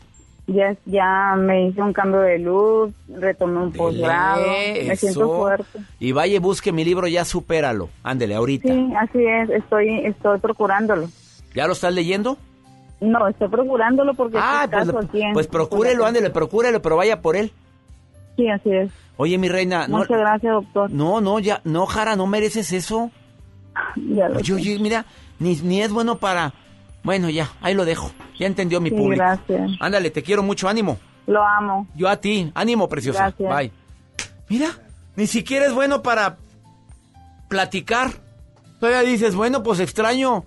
Ya, 0.49 0.77
ya 0.85 1.35
me 1.37 1.67
hice 1.67 1.81
un 1.81 1.91
cambio 1.91 2.21
de 2.21 2.39
luz, 2.39 2.93
retomé 3.09 3.59
un 3.63 3.73
posgrado, 3.73 4.45
me 4.85 4.95
siento 4.95 5.35
fuerte. 5.37 5.79
Y 5.99 6.13
vaya 6.13 6.35
y 6.37 6.39
busque 6.39 6.71
mi 6.71 6.85
libro, 6.85 7.05
ya 7.07 7.25
supéralo. 7.25 7.89
Ándele, 8.01 8.33
ahorita. 8.33 8.69
Sí, 8.73 8.89
así 8.97 9.25
es, 9.25 9.49
estoy, 9.49 10.05
estoy 10.05 10.39
procurándolo. 10.39 11.09
¿Ya 11.53 11.67
lo 11.67 11.73
estás 11.73 11.93
leyendo? 11.93 12.37
No, 13.01 13.27
estoy 13.27 13.49
procurándolo 13.49 14.13
porque 14.13 14.37
Ah, 14.39 14.69
es 14.71 14.89
pues, 14.89 15.07
en- 15.15 15.33
pues 15.33 15.47
procúrelo, 15.47 16.05
ándele, 16.05 16.29
procúrelo, 16.29 16.81
pero 16.81 16.95
vaya 16.95 17.21
por 17.21 17.35
él. 17.35 17.51
Sí, 18.37 18.47
así 18.49 18.69
es. 18.71 18.89
Oye, 19.17 19.37
mi 19.37 19.49
reina, 19.49 19.87
no, 19.87 19.97
Muchas 19.97 20.19
gracias, 20.19 20.53
doctor. 20.53 20.89
no, 20.91 21.19
no, 21.19 21.39
ya, 21.39 21.59
no, 21.65 21.85
Jara, 21.87 22.15
no 22.15 22.25
mereces 22.27 22.71
eso. 22.71 23.11
Ya 23.95 24.29
lo 24.29 24.37
Oye, 24.37 24.53
oye, 24.53 24.79
mira, 24.79 25.05
ni, 25.39 25.55
ni 25.57 25.81
es 25.81 25.91
bueno 25.91 26.17
para... 26.17 26.53
Bueno, 27.03 27.29
ya, 27.29 27.49
ahí 27.61 27.73
lo 27.75 27.83
dejo. 27.85 28.11
Ya 28.39 28.47
entendió 28.47 28.79
mi 28.81 28.89
Sí, 28.89 28.95
público. 28.95 29.23
gracias. 29.23 29.71
Ándale, 29.79 30.09
te 30.09 30.23
quiero 30.23 30.41
mucho, 30.43 30.67
ánimo. 30.69 30.97
Lo 31.27 31.43
amo. 31.45 31.87
Yo 31.95 32.07
a 32.09 32.17
ti, 32.17 32.51
ánimo, 32.55 32.87
preciosa. 32.89 33.33
Gracias. 33.35 33.55
Bye. 33.55 33.71
Mira, 34.49 34.69
ni 35.15 35.27
siquiera 35.27 35.65
es 35.67 35.73
bueno 35.73 36.01
para 36.01 36.37
platicar. 37.49 38.11
Todavía 38.79 39.01
dices, 39.01 39.35
bueno, 39.35 39.63
pues 39.63 39.79
extraño, 39.79 40.45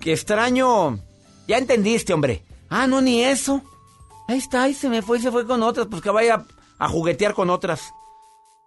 que 0.00 0.12
extraño. 0.12 0.98
Ya 1.46 1.58
entendiste, 1.58 2.12
hombre. 2.12 2.44
Ah, 2.68 2.86
no, 2.86 3.00
ni 3.00 3.22
eso. 3.22 3.62
Ahí 4.28 4.38
está, 4.38 4.64
ahí 4.64 4.74
se 4.74 4.88
me 4.88 5.02
fue 5.02 5.18
y 5.18 5.22
se 5.22 5.30
fue 5.30 5.46
con 5.46 5.62
otras, 5.62 5.86
pues 5.86 6.02
que 6.02 6.10
vaya 6.10 6.44
a 6.78 6.88
juguetear 6.88 7.34
con 7.34 7.50
otras. 7.50 7.92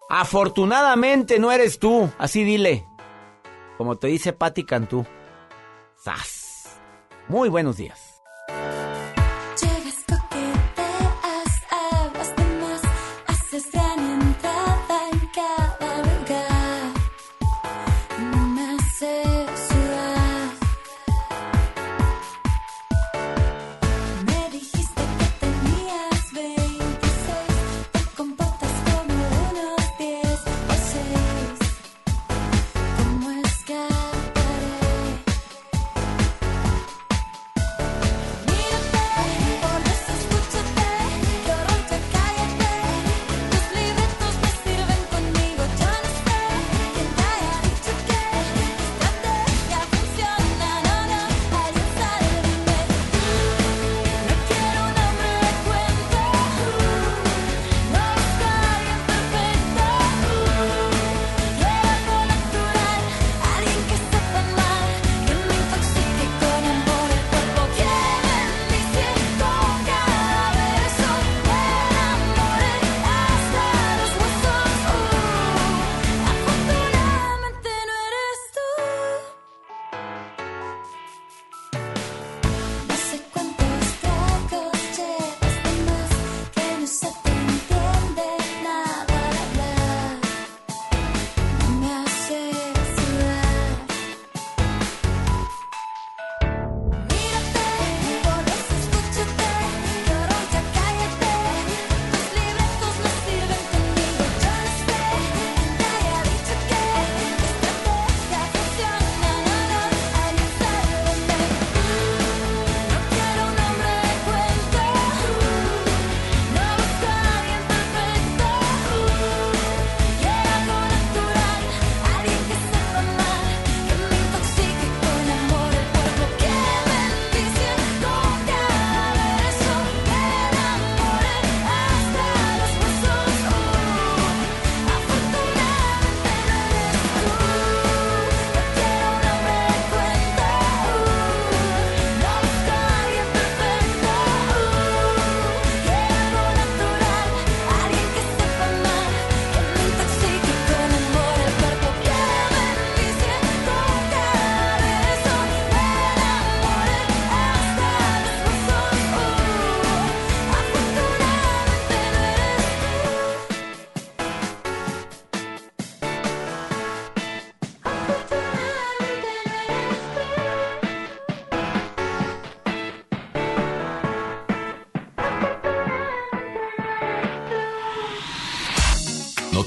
Afortunadamente 0.10 1.39
no 1.39 1.51
eres 1.51 1.80
tú, 1.80 2.10
así 2.18 2.44
dile. 2.44 2.86
Como 3.77 3.98
te 3.98 4.08
dice 4.08 4.34
Patti 4.34 4.65
Cantú. 4.65 5.06
¡Sas! 5.96 6.80
Muy 7.27 7.50
buenos 7.50 7.77
días. 7.77 8.11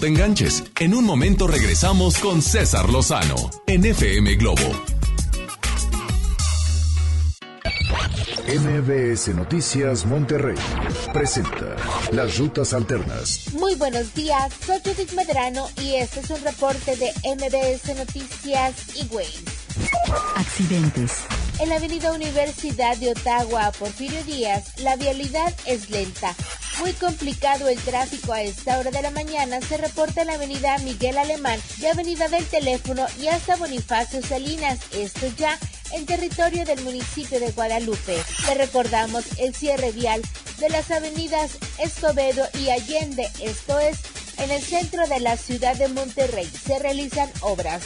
Te 0.05 0.09
enganches. 0.09 0.63
En 0.81 0.95
un 0.95 1.03
momento 1.05 1.47
regresamos 1.47 2.19
con 2.19 2.43
César 2.43 2.91
Lozano 2.91 3.37
en 3.67 3.87
FM 3.87 4.35
Globo. 4.35 4.61
MBS 8.47 9.29
Noticias 9.35 10.05
Monterrey 10.05 10.59
presenta 11.15 11.77
Las 12.13 12.37
Rutas 12.37 12.75
Alternas. 12.75 13.55
Muy 13.55 13.77
buenos 13.77 14.13
días, 14.15 14.53
soy 14.67 14.79
Judith 14.85 15.13
Medrano 15.13 15.69
y 15.81 15.95
este 15.95 16.21
es 16.21 16.29
un 16.29 16.43
reporte 16.43 16.97
de 16.97 17.11
MBS 17.37 17.97
Noticias 17.97 18.75
y 18.97 19.07
Waze. 19.07 19.45
Accidentes. 20.37 21.13
En 21.61 21.71
la 21.71 21.77
avenida 21.77 22.13
Universidad 22.13 22.97
de 22.99 23.11
Ottawa, 23.11 23.73
Porfirio 23.79 24.23
Díaz, 24.25 24.79
la 24.83 24.97
vialidad 24.97 25.55
es 25.65 25.89
lenta. 25.89 26.35
Muy 26.81 26.93
complicado 26.95 27.69
el 27.69 27.79
tráfico 27.79 28.33
a 28.33 28.43
esta 28.43 28.79
hora 28.79 28.91
de 28.91 29.03
la 29.03 29.11
mañana 29.11 29.61
se 29.61 29.77
reporta 29.77 30.23
en 30.23 30.27
la 30.29 30.35
avenida 30.35 30.77
Miguel 30.79 31.19
Alemán 31.19 31.61
y 31.81 31.87
avenida 31.87 32.29
del 32.29 32.45
Teléfono 32.47 33.07
y 33.21 33.29
hasta 33.29 33.57
Bonifacio 33.57 34.23
Salinas, 34.23 34.81
esto 34.93 35.27
ya 35.37 35.59
en 35.93 36.05
territorio 36.07 36.65
del 36.65 36.83
municipio 36.83 37.39
de 37.39 37.53
Guadalupe. 37.53 38.23
Le 38.47 38.55
recordamos 38.55 39.25
el 39.39 39.55
cierre 39.55 39.93
vial 39.93 40.21
de 40.59 40.69
las 40.69 40.91
avenidas 40.91 41.59
Escobedo 41.79 42.45
y 42.61 42.71
Allende, 42.71 43.31
esto 43.41 43.79
es 43.79 43.99
en 44.39 44.51
el 44.51 44.63
centro 44.63 45.07
de 45.07 45.21
la 45.21 45.37
ciudad 45.37 45.77
de 45.77 45.89
Monterrey. 45.89 46.51
Se 46.67 46.79
realizan 46.79 47.31
obras. 47.41 47.83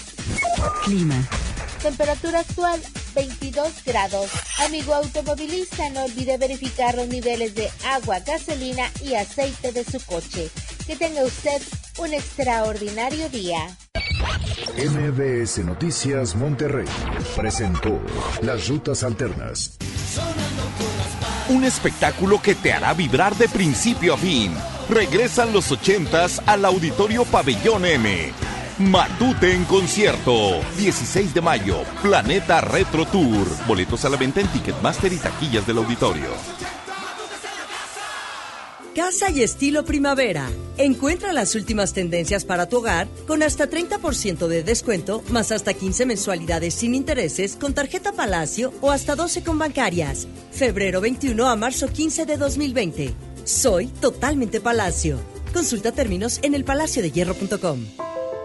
Clima. 0.84 1.28
Temperatura 1.82 2.40
actual 2.40 2.80
22 3.14 3.84
grados. 3.84 4.30
Amigo 4.64 4.94
automovilista, 4.94 5.88
no 5.90 6.04
olvide 6.04 6.36
verificar 6.38 6.94
los 6.94 7.08
niveles 7.08 7.54
de 7.54 7.70
agua, 7.86 8.20
gasolina 8.20 8.90
y 9.02 9.14
aceite 9.14 9.72
de 9.72 9.84
su 9.84 10.00
coche. 10.04 10.50
Que 10.86 10.96
tenga 10.96 11.22
usted 11.24 11.60
un 11.98 12.14
extraordinario 12.14 13.28
día. 13.28 13.76
MBS 14.76 15.58
Noticias 15.64 16.34
Monterrey 16.34 16.86
presentó 17.36 18.00
Las 18.42 18.68
Rutas 18.68 19.02
Alternas. 19.02 19.76
Un 21.48 21.64
espectáculo 21.64 22.40
que 22.40 22.54
te 22.54 22.72
hará 22.72 22.94
vibrar 22.94 23.34
de 23.36 23.48
principio 23.48 24.14
a 24.14 24.18
fin. 24.18 24.54
Regresan 24.88 25.52
los 25.52 25.70
ochentas 25.72 26.40
al 26.46 26.64
Auditorio 26.64 27.24
Pabellón 27.24 27.86
M. 27.86 28.32
Matute 28.78 29.52
en 29.52 29.64
concierto. 29.64 30.60
16 30.76 31.34
de 31.34 31.40
mayo. 31.40 31.82
Planeta 32.00 32.60
Retro 32.60 33.06
Tour. 33.06 33.48
Boletos 33.66 34.04
a 34.04 34.08
la 34.08 34.16
venta 34.16 34.40
en 34.40 34.46
Ticketmaster 34.48 35.12
y 35.12 35.16
taquillas 35.16 35.66
del 35.66 35.78
auditorio. 35.78 36.28
Casa 38.94 39.30
y 39.30 39.42
estilo 39.42 39.84
primavera. 39.84 40.48
Encuentra 40.76 41.32
las 41.32 41.56
últimas 41.56 41.92
tendencias 41.92 42.44
para 42.44 42.68
tu 42.68 42.78
hogar 42.78 43.08
con 43.26 43.42
hasta 43.42 43.68
30% 43.68 44.46
de 44.46 44.62
descuento, 44.62 45.24
más 45.30 45.50
hasta 45.50 45.74
15 45.74 46.06
mensualidades 46.06 46.74
sin 46.74 46.94
intereses 46.94 47.56
con 47.56 47.74
tarjeta 47.74 48.12
Palacio 48.12 48.72
o 48.80 48.92
hasta 48.92 49.16
12 49.16 49.42
con 49.42 49.58
bancarias. 49.58 50.28
Febrero 50.52 51.00
21 51.00 51.48
a 51.48 51.56
marzo 51.56 51.88
15 51.88 52.26
de 52.26 52.36
2020. 52.36 53.14
Soy 53.42 53.88
totalmente 53.88 54.60
Palacio. 54.60 55.18
Consulta 55.52 55.90
términos 55.90 56.38
en 56.42 56.54
elpalaciodehierro.com. 56.54 57.80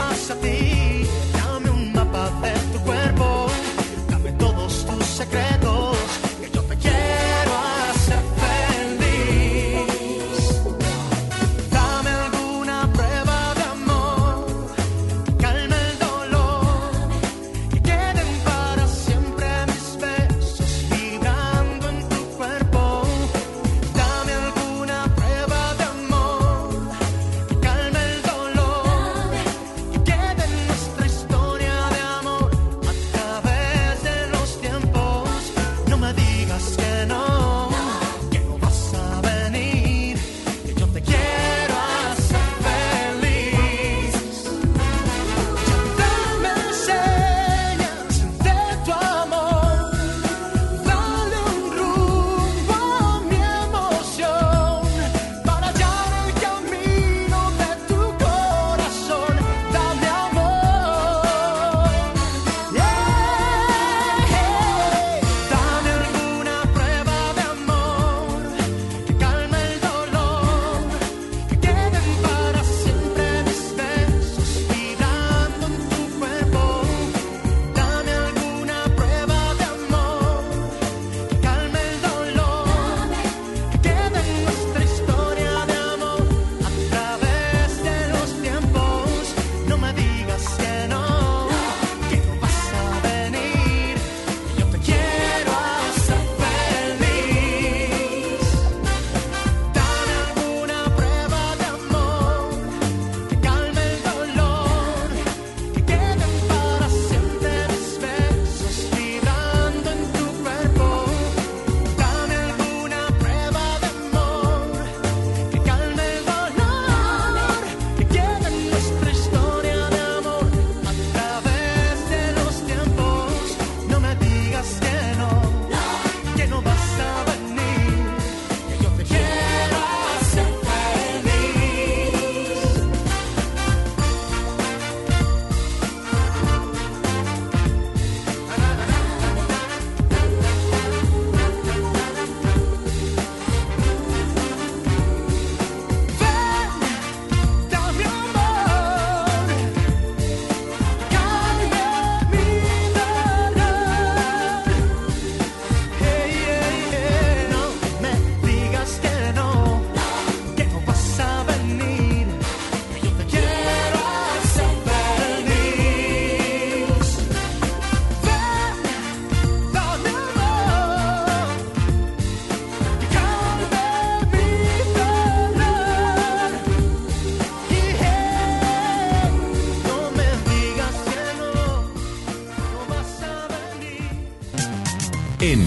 Acerque 0.00 0.69
más 0.69 0.69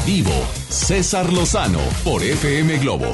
vivo, 0.05 0.31
César 0.69 1.31
Lozano 1.31 1.79
por 2.03 2.23
FM 2.23 2.77
Globo. 2.79 3.05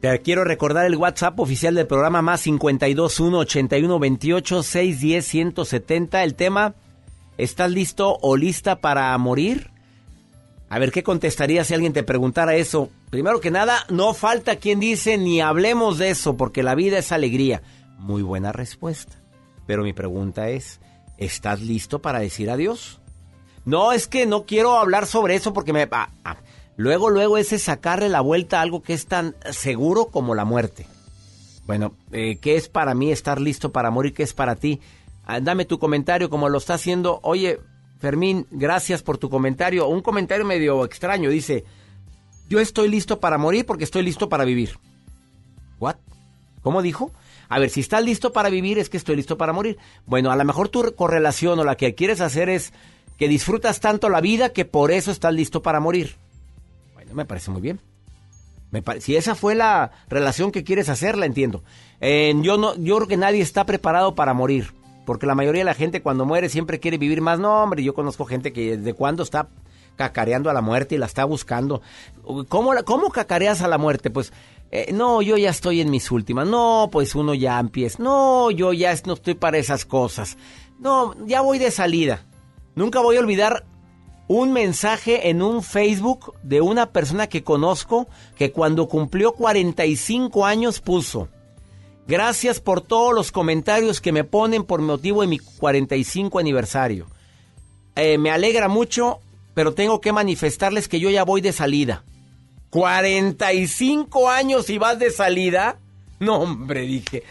Te 0.00 0.20
quiero 0.22 0.44
recordar 0.44 0.86
el 0.86 0.96
WhatsApp 0.96 1.40
oficial 1.40 1.74
del 1.74 1.86
programa 1.86 2.22
más 2.22 2.42
521 2.42 3.38
81 3.38 3.98
28 3.98 4.62
610 4.62 5.26
170. 5.26 6.22
El 6.22 6.34
tema, 6.34 6.74
¿estás 7.36 7.70
listo 7.70 8.18
o 8.20 8.36
lista 8.36 8.80
para 8.80 9.16
morir? 9.18 9.70
A 10.68 10.78
ver, 10.78 10.92
¿qué 10.92 11.02
contestarías 11.02 11.66
si 11.66 11.74
alguien 11.74 11.94
te 11.94 12.02
preguntara 12.02 12.54
eso? 12.54 12.90
Primero 13.10 13.40
que 13.40 13.50
nada, 13.50 13.86
no 13.88 14.12
falta 14.12 14.56
quien 14.56 14.78
dice 14.78 15.16
ni 15.16 15.40
hablemos 15.40 15.98
de 15.98 16.10
eso 16.10 16.36
porque 16.36 16.62
la 16.62 16.74
vida 16.74 16.98
es 16.98 17.10
alegría. 17.10 17.62
Muy 17.98 18.22
buena 18.22 18.52
respuesta. 18.52 19.16
Pero 19.66 19.82
mi 19.82 19.94
pregunta 19.94 20.50
es, 20.50 20.80
¿estás 21.16 21.62
listo 21.62 22.00
para 22.00 22.20
decir 22.20 22.50
adiós? 22.50 23.00
No, 23.64 23.92
es 23.92 24.06
que 24.06 24.26
no 24.26 24.44
quiero 24.44 24.78
hablar 24.78 25.06
sobre 25.06 25.34
eso 25.34 25.52
porque 25.52 25.72
me... 25.72 25.88
ah, 25.90 26.10
ah. 26.24 26.36
Luego, 26.76 27.10
luego 27.10 27.38
ese 27.38 27.58
sacarle 27.58 28.08
la 28.08 28.20
vuelta 28.20 28.58
a 28.58 28.62
algo 28.62 28.82
que 28.82 28.94
es 28.94 29.06
tan 29.06 29.34
seguro 29.50 30.06
como 30.06 30.36
la 30.36 30.44
muerte. 30.44 30.86
Bueno, 31.66 31.92
eh, 32.12 32.38
¿qué 32.40 32.56
es 32.56 32.68
para 32.68 32.94
mí 32.94 33.10
estar 33.10 33.40
listo 33.40 33.72
para 33.72 33.90
morir? 33.90 34.14
¿Qué 34.14 34.22
es 34.22 34.32
para 34.32 34.54
ti? 34.54 34.80
Ah, 35.26 35.40
dame 35.40 35.64
tu 35.64 35.78
comentario 35.78 36.30
como 36.30 36.48
lo 36.48 36.56
está 36.56 36.74
haciendo. 36.74 37.18
Oye, 37.24 37.60
Fermín, 37.98 38.46
gracias 38.50 39.02
por 39.02 39.18
tu 39.18 39.28
comentario. 39.28 39.88
Un 39.88 40.02
comentario 40.02 40.46
medio 40.46 40.84
extraño. 40.84 41.30
Dice, 41.30 41.64
yo 42.48 42.60
estoy 42.60 42.88
listo 42.88 43.18
para 43.18 43.38
morir 43.38 43.66
porque 43.66 43.84
estoy 43.84 44.02
listo 44.02 44.28
para 44.28 44.44
vivir. 44.44 44.78
¿What? 45.80 45.96
¿Cómo 46.62 46.80
dijo? 46.80 47.12
A 47.48 47.58
ver, 47.58 47.70
si 47.70 47.80
estás 47.80 48.04
listo 48.04 48.32
para 48.32 48.50
vivir, 48.50 48.78
es 48.78 48.88
que 48.88 48.96
estoy 48.96 49.16
listo 49.16 49.36
para 49.36 49.52
morir. 49.52 49.78
Bueno, 50.06 50.30
a 50.30 50.36
lo 50.36 50.44
mejor 50.44 50.68
tu 50.68 50.94
correlación 50.94 51.58
o 51.58 51.64
la 51.64 51.76
que 51.76 51.94
quieres 51.94 52.20
hacer 52.20 52.48
es 52.48 52.72
que 53.18 53.28
disfrutas 53.28 53.80
tanto 53.80 54.08
la 54.08 54.20
vida 54.20 54.50
que 54.52 54.64
por 54.64 54.90
eso 54.90 55.10
estás 55.10 55.34
listo 55.34 55.60
para 55.62 55.80
morir. 55.80 56.14
Bueno, 56.94 57.12
me 57.14 57.24
parece 57.24 57.50
muy 57.50 57.60
bien. 57.60 57.80
Me 58.70 58.82
pare- 58.82 59.00
si 59.00 59.16
esa 59.16 59.34
fue 59.34 59.54
la 59.54 59.90
relación 60.08 60.52
que 60.52 60.62
quieres 60.64 60.88
hacer, 60.88 61.16
la 61.16 61.26
entiendo. 61.26 61.62
Eh, 62.00 62.34
yo 62.42 62.58
no, 62.58 62.76
yo 62.76 62.96
creo 62.96 63.08
que 63.08 63.16
nadie 63.16 63.40
está 63.40 63.64
preparado 63.64 64.14
para 64.14 64.34
morir, 64.34 64.72
porque 65.06 65.26
la 65.26 65.34
mayoría 65.34 65.60
de 65.60 65.64
la 65.66 65.74
gente 65.74 66.02
cuando 66.02 66.26
muere 66.26 66.48
siempre 66.48 66.78
quiere 66.80 66.98
vivir 66.98 67.20
más. 67.22 67.38
No, 67.40 67.62
hombre, 67.62 67.82
yo 67.82 67.94
conozco 67.94 68.24
gente 68.26 68.52
que 68.52 68.76
desde 68.76 68.92
cuando 68.94 69.22
está 69.22 69.48
cacareando 69.96 70.48
a 70.48 70.52
la 70.52 70.60
muerte 70.60 70.94
y 70.94 70.98
la 70.98 71.06
está 71.06 71.24
buscando. 71.24 71.82
¿Cómo, 72.48 72.72
cómo 72.84 73.08
cacareas 73.10 73.62
a 73.62 73.68
la 73.68 73.78
muerte? 73.78 74.10
Pues, 74.10 74.32
eh, 74.70 74.92
no, 74.92 75.22
yo 75.22 75.36
ya 75.38 75.50
estoy 75.50 75.80
en 75.80 75.90
mis 75.90 76.10
últimas. 76.12 76.46
No, 76.46 76.88
pues 76.92 77.14
uno 77.14 77.34
ya 77.34 77.58
empieza. 77.58 78.00
No, 78.02 78.50
yo 78.52 78.72
ya 78.74 78.94
no 79.06 79.14
estoy 79.14 79.34
para 79.34 79.56
esas 79.58 79.84
cosas. 79.86 80.36
No, 80.78 81.16
ya 81.26 81.40
voy 81.40 81.58
de 81.58 81.70
salida. 81.72 82.22
Nunca 82.74 83.00
voy 83.00 83.16
a 83.16 83.20
olvidar 83.20 83.64
un 84.28 84.52
mensaje 84.52 85.30
en 85.30 85.42
un 85.42 85.62
Facebook 85.62 86.34
de 86.42 86.60
una 86.60 86.90
persona 86.90 87.28
que 87.28 87.42
conozco 87.42 88.08
que 88.36 88.52
cuando 88.52 88.86
cumplió 88.86 89.32
45 89.32 90.44
años 90.44 90.80
puso, 90.80 91.28
gracias 92.06 92.60
por 92.60 92.82
todos 92.82 93.14
los 93.14 93.32
comentarios 93.32 94.00
que 94.00 94.12
me 94.12 94.24
ponen 94.24 94.64
por 94.64 94.82
motivo 94.82 95.22
de 95.22 95.28
mi 95.28 95.38
45 95.38 96.38
aniversario. 96.38 97.06
Eh, 97.96 98.18
me 98.18 98.30
alegra 98.30 98.68
mucho, 98.68 99.20
pero 99.54 99.74
tengo 99.74 100.00
que 100.00 100.12
manifestarles 100.12 100.88
que 100.88 101.00
yo 101.00 101.10
ya 101.10 101.24
voy 101.24 101.40
de 101.40 101.52
salida. 101.52 102.04
45 102.70 104.28
años 104.28 104.68
y 104.68 104.78
vas 104.78 104.98
de 104.98 105.10
salida. 105.10 105.78
No, 106.20 106.36
hombre, 106.40 106.82
dije. 106.82 107.24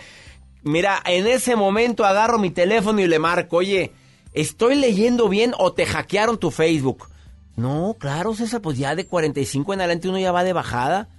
Mira, 0.63 1.01
en 1.05 1.27
ese 1.27 1.55
momento 1.55 2.03
agarro 2.03 2.39
mi 2.39 2.49
teléfono 2.49 2.99
y 2.99 3.07
le 3.07 3.19
marco, 3.19 3.57
oye, 3.57 3.91
¿estoy 4.33 4.75
leyendo 4.75 5.29
bien 5.29 5.53
o 5.57 5.73
te 5.73 5.85
hackearon 5.85 6.37
tu 6.37 6.51
Facebook? 6.51 7.07
No, 7.55 7.95
claro, 7.99 8.35
César, 8.35 8.61
pues 8.61 8.77
ya 8.77 8.95
de 8.95 9.07
45 9.07 9.73
en 9.73 9.81
adelante 9.81 10.09
uno 10.09 10.19
ya 10.19 10.31
va 10.31 10.43
de 10.43 10.53
bajada. 10.53 11.09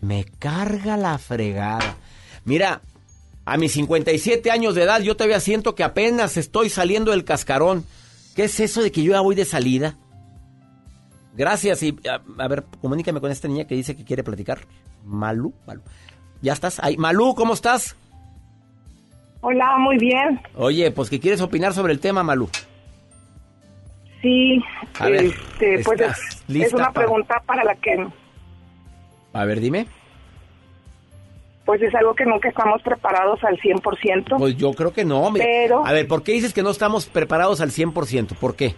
Me 0.00 0.24
carga 0.24 0.96
la 0.96 1.16
fregada. 1.18 1.96
Mira, 2.44 2.82
a 3.46 3.56
mis 3.56 3.72
57 3.72 4.50
años 4.50 4.74
de 4.74 4.82
edad 4.82 5.00
yo 5.00 5.16
todavía 5.16 5.40
siento 5.40 5.74
que 5.74 5.82
apenas 5.82 6.36
estoy 6.36 6.68
saliendo 6.68 7.10
del 7.10 7.24
cascarón. 7.24 7.84
¿Qué 8.36 8.44
es 8.44 8.60
eso 8.60 8.82
de 8.82 8.92
que 8.92 9.02
yo 9.02 9.12
ya 9.12 9.20
voy 9.20 9.34
de 9.34 9.44
salida? 9.44 9.96
Gracias 11.36 11.82
y 11.82 11.96
a, 12.08 12.20
a 12.42 12.48
ver, 12.48 12.64
comunícame 12.80 13.20
con 13.20 13.30
esta 13.30 13.48
niña 13.48 13.66
que 13.66 13.74
dice 13.74 13.96
que 13.96 14.04
quiere 14.04 14.22
platicar. 14.22 14.66
Malú, 15.04 15.54
Malú. 15.66 15.82
¿Ya 16.42 16.52
estás? 16.52 16.78
Ahí. 16.80 16.96
Malú, 16.96 17.34
¿cómo 17.34 17.54
estás? 17.54 17.96
Hola, 19.46 19.76
muy 19.78 19.98
bien. 19.98 20.40
Oye, 20.56 20.90
pues 20.90 21.10
que 21.10 21.20
quieres 21.20 21.42
opinar 21.42 21.74
sobre 21.74 21.92
el 21.92 22.00
tema, 22.00 22.22
Malú. 22.22 22.48
Sí, 24.22 24.58
A 24.98 25.06
ver, 25.10 25.24
este, 25.26 25.82
pues 25.84 26.00
¿estás 26.00 26.44
es, 26.48 26.72
una 26.72 26.84
para- 26.84 26.92
pregunta 27.06 27.42
para 27.44 27.62
la 27.62 27.74
que, 27.74 28.06
A 29.34 29.44
ver, 29.44 29.60
dime. 29.60 29.86
pues 31.66 31.82
es 31.82 31.94
algo 31.94 32.14
que 32.14 32.24
nunca 32.24 32.48
estamos 32.48 32.80
preparados 32.80 33.44
al 33.44 33.58
100%. 33.58 34.38
Pues 34.38 34.56
yo 34.56 34.72
creo 34.72 34.94
que 34.94 35.04
no. 35.04 35.30
mira. 35.30 35.44
Pero- 35.44 35.86
A 35.86 35.92
ver, 35.92 36.08
¿por 36.08 36.22
qué 36.22 36.32
dices 36.32 36.54
que 36.54 36.62
no 36.62 36.70
estamos 36.70 37.04
preparados 37.04 37.60
al 37.60 37.70
100%? 37.70 38.34
¿Por 38.34 38.56
qué? 38.56 38.74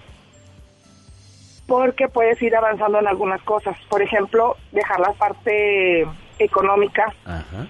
porque 1.68 2.06
puedes 2.06 2.40
ir 2.42 2.54
avanzando 2.54 3.00
en 3.00 3.08
algunas 3.08 3.42
cosas. 3.42 3.76
Por 3.90 4.00
ejemplo, 4.00 4.56
dejar 4.70 5.00
la 5.00 5.12
parte 5.14 6.06
económica, 6.38 7.12
Ajá. 7.24 7.66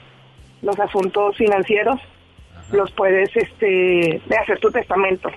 los 0.61 0.79
asuntos 0.79 1.35
financieros, 1.39 1.99
los 2.73 2.91
puedes 2.93 3.31
este, 3.37 4.21
hacer 4.41 4.59
tu 4.61 4.71
testamento. 4.71 5.29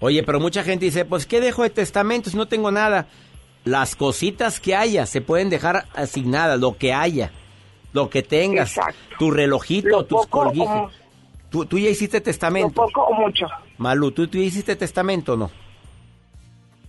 Oye, 0.00 0.22
pero 0.22 0.40
mucha 0.40 0.62
gente 0.64 0.84
dice, 0.86 1.04
pues 1.04 1.26
¿qué 1.26 1.40
dejo 1.40 1.62
de 1.62 1.70
testamento 1.70 2.28
si 2.30 2.36
no 2.36 2.46
tengo 2.46 2.70
nada? 2.70 3.06
Las 3.64 3.94
cositas 3.94 4.58
que 4.60 4.74
haya 4.74 5.06
se 5.06 5.20
pueden 5.20 5.48
dejar 5.50 5.86
asignadas, 5.94 6.58
lo 6.58 6.76
que 6.76 6.92
haya, 6.92 7.30
lo 7.92 8.10
que 8.10 8.22
tengas, 8.22 8.74
tu 9.18 9.30
relojito, 9.30 10.04
tus 10.04 10.26
poco 10.26 10.28
colguijes. 10.44 10.68
o- 10.68 10.90
¿Tú, 11.50 11.66
tú 11.66 11.78
ya 11.78 11.90
hiciste 11.90 12.20
testamento. 12.22 12.72
poco 12.72 13.02
o 13.02 13.12
mucho. 13.14 13.46
Malu, 13.76 14.10
¿tú, 14.10 14.26
¿tú 14.26 14.38
ya 14.38 14.44
hiciste 14.44 14.74
testamento 14.74 15.34
o 15.34 15.36
no? 15.36 15.50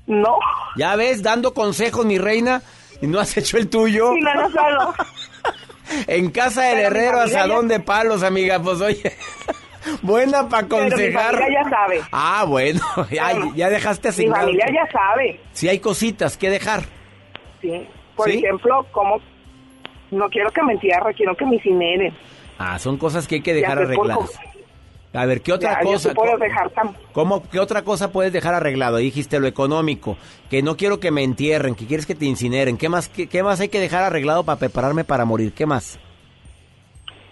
No. 0.08 0.38
Ya 0.78 0.96
ves, 0.96 1.22
dando 1.22 1.54
consejos, 1.54 2.06
mi 2.06 2.18
reina, 2.18 2.62
y 3.02 3.08
no 3.08 3.20
has 3.20 3.36
hecho 3.38 3.58
el 3.58 3.70
tuyo. 3.70 4.14
Sí, 4.14 4.22
no, 4.22 4.34
no 4.36 4.50
solo. 4.52 4.94
En 6.08 6.32
casa 6.32 6.64
del 6.64 6.80
herrero, 6.80 7.18
familia 7.20 7.40
asadón 7.42 7.68
de 7.68 7.80
palos, 7.82 8.24
amiga, 8.24 8.58
pues 8.64 8.80
oye. 8.82 9.16
Buena 10.02 10.48
para 10.50 10.68
Pero 10.68 10.82
mi 10.82 10.88
aconsejar. 10.88 11.36
familia 11.36 11.62
ya 11.64 11.70
sabe. 11.70 12.02
Ah, 12.12 12.46
bueno, 12.48 12.80
ya, 13.12 13.32
ya 13.56 13.70
dejaste 13.70 14.08
Mi 14.08 14.10
asignado. 14.10 14.42
familia 14.48 14.66
ya 14.74 14.92
sabe. 14.92 15.40
Si 15.52 15.70
hay 15.70 15.80
cositas 15.80 16.38
que 16.38 16.50
dejar. 16.50 16.84
Sí. 17.62 17.88
Por 18.16 18.30
¿Sí? 18.30 18.38
ejemplo, 18.38 18.86
como 18.92 19.18
no 20.12 20.30
quiero 20.30 20.52
que 20.52 20.62
me 20.64 20.74
entierren, 20.74 21.14
quiero 21.14 21.36
que 21.36 21.46
me 21.46 21.56
incineren. 21.56 22.14
Ah, 22.60 22.78
son 22.78 22.98
cosas 22.98 23.28
que 23.28 23.36
hay 23.36 23.42
que 23.42 23.54
dejar 23.54 23.80
arregladas. 23.80 24.40
A 25.16 25.26
ver, 25.26 25.42
¿qué 25.42 25.54
otra 25.54 25.74
Ya, 25.80 25.80
cosa? 25.82 26.10
se 26.10 26.16
puede 26.16 26.38
dejar 26.38 26.70
tan... 26.72 26.96
¿Cómo, 27.12 27.44
¿Qué 27.50 27.60
otra 27.60 27.84
cosa 27.84 28.12
puedes 28.12 28.34
dejar 28.34 28.56
arreglado? 28.56 28.98
Ahí 28.98 29.06
Dijiste 29.06 29.40
lo 29.40 29.46
económico, 29.48 30.18
que 30.50 30.64
no 30.64 30.76
quiero 30.76 31.00
que 31.00 31.12
me 31.12 31.24
entierren, 31.24 31.76
que 31.76 31.86
quieres 31.86 32.08
que 32.08 32.16
te 32.16 32.26
incineren. 32.26 32.78
¿Qué 32.78 32.90
más, 32.90 33.10
qué, 33.10 33.28
qué 33.28 33.44
más 33.44 33.60
hay 33.60 33.70
que 33.70 33.80
dejar 33.80 34.04
arreglado 34.04 34.44
para 34.44 34.58
prepararme 34.58 35.04
para 35.04 35.24
morir? 35.26 35.54
¿Qué 35.54 35.68
más? 35.68 36.00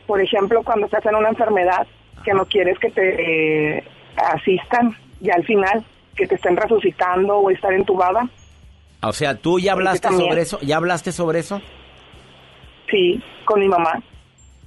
Por 0.06 0.22
ejemplo, 0.22 0.62
cuando 0.64 0.86
estás 0.86 1.04
en 1.08 1.16
una 1.16 1.30
enfermedad 1.30 1.88
que 2.24 2.34
no 2.34 2.46
quieres 2.46 2.78
que 2.80 2.90
te 2.92 3.78
eh, 3.78 3.84
asistan, 4.18 4.96
ya 5.20 5.34
al 5.36 5.46
final, 5.46 5.84
que 6.16 6.28
te 6.28 6.36
estén 6.36 6.56
resucitando 6.58 7.38
o 7.38 7.50
estar 7.50 7.74
entubada. 7.74 8.28
Ah, 9.02 9.10
O 9.10 9.14
sea, 9.14 9.36
¿tú 9.36 9.60
ya 9.60 9.74
hablaste 9.74 10.08
sobre 10.10 10.42
eso? 10.42 10.60
¿Ya 10.62 10.78
hablaste 10.78 11.12
sobre 11.12 11.40
eso? 11.40 11.62
Sí, 12.90 13.22
con 13.46 13.60
mi 13.60 13.68
mamá. 13.68 14.02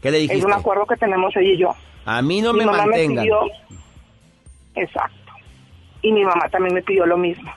¿Qué 0.02 0.10
le 0.10 0.18
dijiste? 0.18 0.38
Es 0.38 0.44
un 0.44 0.52
acuerdo 0.52 0.86
que 0.86 0.96
tenemos 0.96 1.34
ella 1.36 1.52
y 1.52 1.58
yo. 1.58 1.70
A 2.04 2.20
mí 2.22 2.40
no 2.40 2.52
mi 2.52 2.60
me 2.60 2.66
mamá 2.66 2.86
mantengan. 2.86 3.16
me 3.16 3.22
pidió... 3.22 3.38
Exacto. 4.74 5.32
Y 6.02 6.12
mi 6.12 6.24
mamá 6.24 6.48
también 6.50 6.74
me 6.74 6.82
pidió 6.82 7.06
lo 7.06 7.16
mismo. 7.16 7.50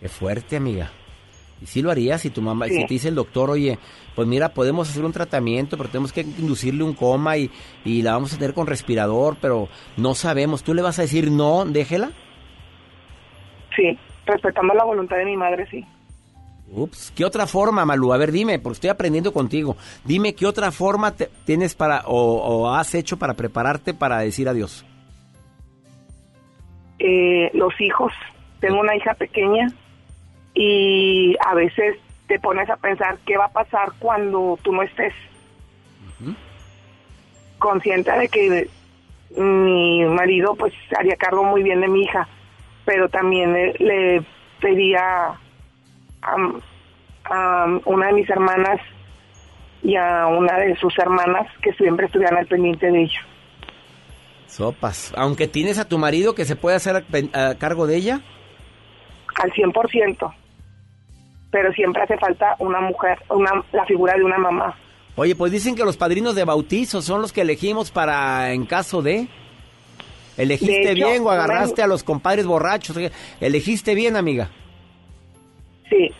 Qué 0.00 0.08
fuerte, 0.08 0.56
amiga. 0.56 0.90
Y 1.66 1.68
sí 1.68 1.82
lo 1.82 1.90
harías 1.90 2.20
si 2.20 2.30
tu 2.30 2.42
mamá, 2.42 2.66
Sí. 2.68 2.74
si 2.76 2.86
te 2.86 2.94
dice 2.94 3.08
el 3.08 3.16
doctor, 3.16 3.50
oye, 3.50 3.76
pues 4.14 4.28
mira, 4.28 4.50
podemos 4.50 4.88
hacer 4.88 5.04
un 5.04 5.10
tratamiento, 5.12 5.76
pero 5.76 5.88
tenemos 5.88 6.12
que 6.12 6.20
inducirle 6.20 6.84
un 6.84 6.94
coma 6.94 7.36
y, 7.38 7.50
y 7.84 8.02
la 8.02 8.12
vamos 8.12 8.32
a 8.32 8.38
tener 8.38 8.54
con 8.54 8.68
respirador, 8.68 9.36
pero 9.40 9.68
no 9.96 10.14
sabemos. 10.14 10.62
¿Tú 10.62 10.74
le 10.74 10.82
vas 10.82 11.00
a 11.00 11.02
decir 11.02 11.28
no, 11.32 11.64
déjela? 11.64 12.12
Sí, 13.74 13.98
respetando 14.26 14.74
la 14.74 14.84
voluntad 14.84 15.16
de 15.16 15.24
mi 15.24 15.36
madre, 15.36 15.66
sí. 15.68 15.84
Ups, 16.70 17.12
¿qué 17.16 17.24
otra 17.24 17.46
forma, 17.46 17.84
Malú? 17.84 18.12
A 18.12 18.16
ver, 18.16 18.30
dime, 18.32 18.58
porque 18.58 18.74
estoy 18.74 18.90
aprendiendo 18.90 19.32
contigo. 19.32 19.76
Dime 20.04 20.34
qué 20.34 20.46
otra 20.46 20.70
forma 20.72 21.12
te- 21.16 21.30
tienes 21.44 21.74
para 21.74 22.02
o, 22.06 22.14
o 22.38 22.70
has 22.74 22.94
hecho 22.94 23.16
para 23.18 23.34
prepararte 23.34 23.92
para 23.92 24.18
decir 24.20 24.48
adiós. 24.48 24.84
eh, 26.98 27.50
los 27.54 27.72
hijos. 27.80 28.12
Tengo 28.60 28.80
una 28.80 28.96
hija 28.96 29.14
pequeña 29.14 29.68
y 30.56 31.36
a 31.46 31.54
veces 31.54 31.98
te 32.26 32.40
pones 32.40 32.68
a 32.70 32.76
pensar 32.76 33.18
qué 33.26 33.36
va 33.36 33.44
a 33.44 33.52
pasar 33.52 33.92
cuando 33.98 34.58
tú 34.62 34.72
no 34.72 34.82
estés. 34.82 35.12
Consciente 37.58 38.10
de 38.10 38.28
que 38.28 38.68
mi 39.36 40.04
marido 40.06 40.54
pues 40.54 40.72
haría 40.98 41.16
cargo 41.16 41.44
muy 41.44 41.62
bien 41.62 41.80
de 41.80 41.88
mi 41.88 42.02
hija, 42.02 42.26
pero 42.84 43.08
también 43.08 43.52
le, 43.52 43.74
le 43.74 44.22
pedía 44.60 45.02
a, 46.22 46.36
a 47.24 47.66
una 47.84 48.06
de 48.06 48.12
mis 48.14 48.30
hermanas 48.30 48.80
y 49.82 49.94
a 49.96 50.26
una 50.26 50.58
de 50.58 50.74
sus 50.76 50.98
hermanas 50.98 51.46
que 51.62 51.72
siempre 51.74 52.06
estuvieran 52.06 52.38
al 52.38 52.46
pendiente 52.46 52.90
de 52.90 53.02
ella. 53.02 53.20
Sopas. 54.46 55.12
Aunque 55.16 55.48
tienes 55.48 55.78
a 55.78 55.88
tu 55.88 55.98
marido 55.98 56.34
que 56.34 56.44
se 56.46 56.56
puede 56.56 56.76
hacer 56.76 56.96
a, 56.96 57.50
a 57.50 57.58
cargo 57.58 57.86
de 57.86 57.96
ella. 57.96 58.20
al 59.34 59.52
100%. 59.52 60.34
Pero 61.56 61.72
siempre 61.72 62.02
hace 62.02 62.18
falta 62.18 62.54
una 62.58 62.82
mujer, 62.82 63.18
una, 63.30 63.50
la 63.72 63.86
figura 63.86 64.12
de 64.14 64.22
una 64.22 64.36
mamá. 64.36 64.76
Oye, 65.14 65.34
pues 65.34 65.50
dicen 65.50 65.74
que 65.74 65.84
los 65.86 65.96
padrinos 65.96 66.34
de 66.34 66.44
bautizo 66.44 67.00
son 67.00 67.22
los 67.22 67.32
que 67.32 67.40
elegimos 67.40 67.90
para 67.90 68.52
en 68.52 68.66
caso 68.66 69.00
de. 69.00 69.26
¿Elegiste 70.36 70.74
De 70.80 70.92
hecho, 70.92 71.06
bien 71.08 71.22
o 71.24 71.30
agarraste 71.30 71.80
a 71.80 71.86
los 71.86 72.04
compadres 72.04 72.44
borrachos? 72.44 72.98
¿Elegiste 73.40 73.94
bien, 73.94 74.16
amiga? 74.16 74.50
Sí. 75.88 76.10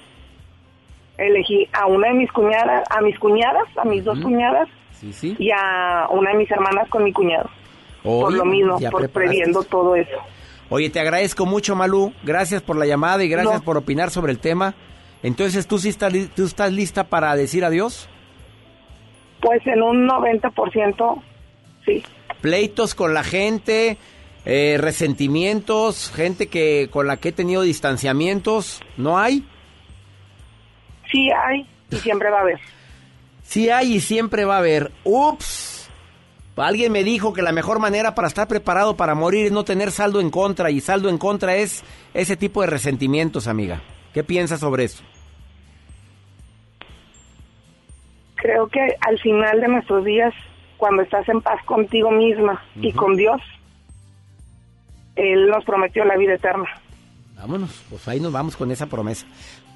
Elegí 1.18 1.68
a 1.74 1.84
una 1.84 2.08
de 2.08 2.14
mis 2.14 2.32
cuñadas, 2.32 2.84
a 2.88 3.02
mis 3.02 3.18
cuñadas, 3.18 3.64
a 3.76 3.84
mis 3.84 4.02
dos 4.04 4.18
cuñadas 4.20 4.68
Sí, 4.92 5.12
sí. 5.12 5.36
y 5.38 5.50
a 5.50 6.06
una 6.12 6.30
de 6.30 6.38
mis 6.38 6.50
hermanas 6.50 6.88
con 6.88 7.04
mi 7.04 7.12
cuñado. 7.12 7.50
por 8.02 8.28
Oye, 8.28 8.38
lo 8.38 8.44
mismo, 8.46 8.70
por 8.78 9.00
preparaste. 9.02 9.08
previendo 9.12 9.62
todo 9.64 9.94
eso. 9.96 10.16
Oye, 10.70 10.88
te 10.88 10.98
agradezco 10.98 11.44
mucho, 11.44 11.76
Malú. 11.76 12.14
Gracias 12.24 12.62
por 12.62 12.76
la 12.76 12.86
llamada 12.86 13.22
y 13.22 13.28
gracias 13.28 13.56
No. 13.56 13.62
por 13.64 13.76
opinar 13.76 14.10
sobre 14.10 14.32
el 14.32 14.38
tema. 14.38 14.74
Entonces, 15.22 15.66
¿tú 15.66 15.78
sí 15.78 15.88
estás, 15.88 16.12
tú 16.34 16.44
estás 16.44 16.72
lista 16.72 17.04
para 17.04 17.34
decir 17.36 17.64
adiós? 17.64 18.08
Pues 19.40 19.66
en 19.66 19.82
un 19.82 20.08
90% 20.08 21.22
sí. 21.84 22.02
pleitos 22.40 22.94
con 22.94 23.14
la 23.14 23.22
gente, 23.22 23.98
eh, 24.44 24.76
resentimientos, 24.78 26.12
gente 26.14 26.46
que 26.46 26.88
con 26.90 27.06
la 27.06 27.16
que 27.16 27.30
he 27.30 27.32
tenido 27.32 27.62
distanciamientos, 27.62 28.80
¿no 28.96 29.18
hay? 29.18 29.44
Sí 31.10 31.30
hay 31.30 31.66
y 31.90 31.96
siempre 31.96 32.30
va 32.30 32.38
a 32.38 32.42
haber. 32.42 32.60
Sí 33.42 33.70
hay 33.70 33.94
y 33.94 34.00
siempre 34.00 34.44
va 34.44 34.56
a 34.56 34.58
haber. 34.58 34.92
Ups. 35.04 35.90
Alguien 36.56 36.90
me 36.90 37.04
dijo 37.04 37.34
que 37.34 37.42
la 37.42 37.52
mejor 37.52 37.80
manera 37.80 38.14
para 38.14 38.28
estar 38.28 38.48
preparado 38.48 38.96
para 38.96 39.14
morir 39.14 39.46
es 39.46 39.52
no 39.52 39.64
tener 39.64 39.90
saldo 39.90 40.20
en 40.20 40.30
contra 40.30 40.70
y 40.70 40.80
saldo 40.80 41.10
en 41.10 41.18
contra 41.18 41.56
es 41.56 41.84
ese 42.14 42.36
tipo 42.36 42.62
de 42.62 42.68
resentimientos, 42.68 43.46
amiga. 43.46 43.82
¿Qué 44.16 44.24
piensas 44.24 44.60
sobre 44.60 44.84
eso? 44.84 45.04
Creo 48.36 48.66
que 48.66 48.80
al 49.06 49.18
final 49.18 49.60
de 49.60 49.68
nuestros 49.68 50.06
días, 50.06 50.32
cuando 50.78 51.02
estás 51.02 51.28
en 51.28 51.42
paz 51.42 51.62
contigo 51.66 52.10
misma 52.10 52.62
y 52.76 52.94
con 52.94 53.14
Dios, 53.14 53.42
Él 55.16 55.50
nos 55.50 55.62
prometió 55.66 56.02
la 56.06 56.16
vida 56.16 56.32
eterna. 56.32 56.64
Vámonos, 57.36 57.84
pues 57.90 58.08
ahí 58.08 58.18
nos 58.18 58.32
vamos 58.32 58.56
con 58.56 58.70
esa 58.70 58.86
promesa. 58.86 59.26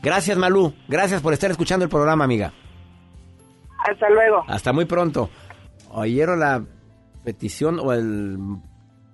Gracias, 0.02 0.38
Malú. 0.38 0.72
Gracias 0.88 1.20
por 1.20 1.34
estar 1.34 1.50
escuchando 1.50 1.84
el 1.84 1.90
programa, 1.90 2.24
amiga. 2.24 2.50
Hasta 3.90 4.08
luego. 4.08 4.42
Hasta 4.48 4.72
muy 4.72 4.86
pronto. 4.86 5.28
¿Oyeron 5.90 6.40
la 6.40 6.64
petición 7.24 7.78
o 7.78 7.92
el, 7.92 8.38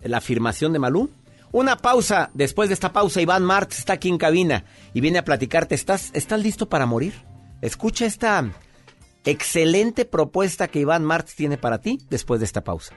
la 0.02 0.18
afirmación 0.18 0.72
de 0.72 0.78
Malú? 0.78 1.10
Una 1.52 1.76
pausa. 1.76 2.30
Después 2.34 2.68
de 2.68 2.74
esta 2.74 2.92
pausa, 2.92 3.20
Iván 3.20 3.44
Martz 3.44 3.78
está 3.78 3.94
aquí 3.94 4.08
en 4.08 4.18
cabina 4.18 4.64
y 4.92 5.00
viene 5.00 5.18
a 5.18 5.24
platicarte. 5.24 5.74
¿Estás, 5.74 6.10
¿Estás 6.12 6.42
listo 6.42 6.68
para 6.68 6.86
morir? 6.86 7.14
Escucha 7.62 8.06
esta 8.06 8.50
excelente 9.24 10.04
propuesta 10.04 10.68
que 10.68 10.80
Iván 10.80 11.04
Martz 11.04 11.34
tiene 11.34 11.58
para 11.58 11.80
ti 11.80 11.98
después 12.10 12.40
de 12.40 12.46
esta 12.46 12.62
pausa. 12.62 12.94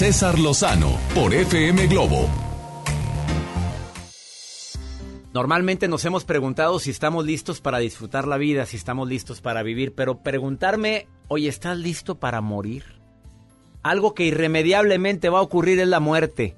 César 0.00 0.38
Lozano 0.38 0.98
por 1.14 1.34
FM 1.34 1.86
Globo. 1.88 2.26
Normalmente 5.34 5.88
nos 5.88 6.06
hemos 6.06 6.24
preguntado 6.24 6.78
si 6.78 6.88
estamos 6.88 7.26
listos 7.26 7.60
para 7.60 7.80
disfrutar 7.80 8.26
la 8.26 8.38
vida, 8.38 8.64
si 8.64 8.78
estamos 8.78 9.06
listos 9.10 9.42
para 9.42 9.62
vivir, 9.62 9.94
pero 9.94 10.22
preguntarme, 10.22 11.06
oye, 11.28 11.50
¿estás 11.50 11.76
listo 11.76 12.18
para 12.18 12.40
morir? 12.40 12.84
Algo 13.82 14.14
que 14.14 14.24
irremediablemente 14.24 15.28
va 15.28 15.40
a 15.40 15.42
ocurrir 15.42 15.78
es 15.80 15.88
la 15.88 16.00
muerte. 16.00 16.56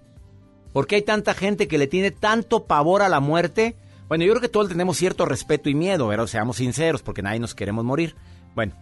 ¿Por 0.73 0.87
qué 0.87 0.95
hay 0.95 1.03
tanta 1.03 1.35
gente 1.35 1.67
que 1.67 1.79
le 1.79 1.89
tiene 1.89 2.13
tanto 2.13 2.67
pavor 2.67 3.03
a 3.03 3.09
la 3.09 3.19
muerte? 3.19 3.75
Bueno, 4.07 4.23
yo 4.23 4.35
creo 4.35 4.43
que 4.43 4.51
todos 4.51 4.69
tenemos 4.69 4.97
cierto 4.99 5.27
respeto 5.27 5.69
y 5.69 5.75
miedo, 5.75 6.07
pero 6.11 6.29
seamos 6.29 6.59
sinceros, 6.59 7.03
porque 7.03 7.23
nadie 7.23 7.41
nos 7.41 7.57
queremos 7.57 7.85
morir. 7.85 8.15
Bueno, 8.55 8.75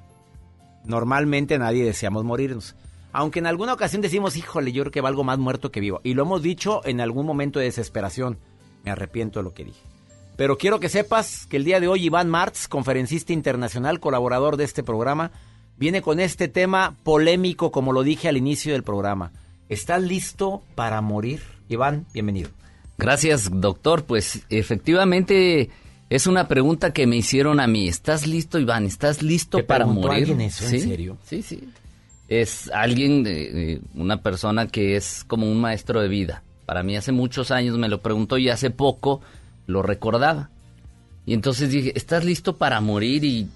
normalmente 0.85 1.59
nadie 1.59 1.83
deseamos 1.83 2.25
morirnos. 2.25 2.77
Aunque 3.13 3.39
en 3.41 3.47
alguna 3.47 3.73
ocasión 3.75 4.03
decimos, 4.03 4.37
híjole, 4.37 4.73
yo 4.73 4.83
creo 4.85 4.93
que 4.93 5.01
valgo 5.01 5.25
más 5.25 5.39
muerto 5.39 5.71
que 5.73 5.81
vivo. 5.81 6.01
Y 6.05 6.15
lo 6.15 6.23
hemos 6.23 6.43
dicho 6.43 6.81
en 6.85 7.01
algún 7.01 7.27
momento 7.27 7.59
de 7.59 7.65
desesperación. 7.67 8.39
Me 8.85 8.91
arrepiento 8.91 9.41
de 9.41 9.45
lo 9.45 9.53
que 9.55 9.65
dije. 9.65 9.81
Pero 10.37 10.57
quiero 10.57 10.81
que 10.81 10.89
sepas 10.89 11.47
que 11.47 11.57
el 11.57 11.65
día 11.65 11.81
de 11.81 11.89
hoy 11.89 12.05
Iván 12.07 12.31
Martz, 12.31 12.67
conferencista 12.69 13.33
internacional, 13.33 14.01
colaborador 14.01 14.57
de 14.57 14.65
este 14.65 14.83
programa, 14.83 15.33
viene 15.77 16.03
con 16.03 16.19
este 16.21 16.49
tema 16.49 16.97
polémico, 17.03 17.71
como 17.71 17.93
lo 17.93 18.03
dije 18.03 18.29
al 18.29 18.37
inicio 18.37 18.73
del 18.73 18.83
programa. 18.83 19.33
¿Estás 19.69 20.03
listo 20.03 20.63
para 20.75 21.01
morir? 21.01 21.43
Iván, 21.69 22.07
bienvenido. 22.15 22.51
Gracias, 22.97 23.51
doctor. 23.53 24.05
Pues 24.05 24.45
efectivamente 24.49 25.71
es 26.09 26.27
una 26.27 26.49
pregunta 26.49 26.93
que 26.93 27.07
me 27.07 27.17
hicieron 27.17 27.61
a 27.61 27.67
mí. 27.67 27.87
¿Estás 27.89 28.27
listo, 28.27 28.59
Iván? 28.59 28.85
¿Estás 28.87 29.23
listo 29.23 29.59
¿Te 29.59 29.65
para 29.65 29.87
morir? 29.87 30.11
alguien 30.23 30.41
eso, 30.41 30.65
en 30.65 30.71
¿Sí? 30.71 30.81
serio? 30.81 31.19
Sí, 31.25 31.43
sí. 31.43 31.69
Es 32.31 32.71
alguien, 32.73 33.83
una 33.95 34.23
persona 34.23 34.69
que 34.69 34.97
es 34.97 35.25
como 35.27 35.51
un 35.51 35.61
maestro 35.61 36.01
de 36.01 36.09
vida. 36.09 36.43
Para 36.65 36.83
mí 36.83 36.97
hace 36.97 37.13
muchos 37.13 37.51
años 37.51 37.77
me 37.77 37.89
lo 37.89 38.01
preguntó 38.01 38.39
y 38.39 38.49
hace 38.49 38.71
poco 38.71 39.21
lo 39.67 39.83
recordaba. 39.83 40.49
Y 41.27 41.35
entonces 41.35 41.71
dije, 41.71 41.93
¿estás 41.97 42.25
listo 42.25 42.57
para 42.57 42.81
morir? 42.81 43.25
Y 43.25 43.49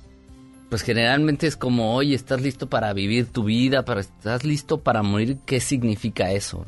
pues 0.69 0.83
generalmente 0.83 1.47
es 1.47 1.57
como, 1.57 1.95
oye, 1.95 2.15
¿estás 2.15 2.43
listo 2.43 2.69
para 2.69 2.93
vivir 2.93 3.27
tu 3.27 3.45
vida? 3.45 3.85
Para, 3.85 4.01
¿Estás 4.01 4.45
listo 4.45 4.81
para 4.81 5.03
morir? 5.03 5.39
¿Qué 5.47 5.61
significa 5.61 6.33
eso? 6.33 6.65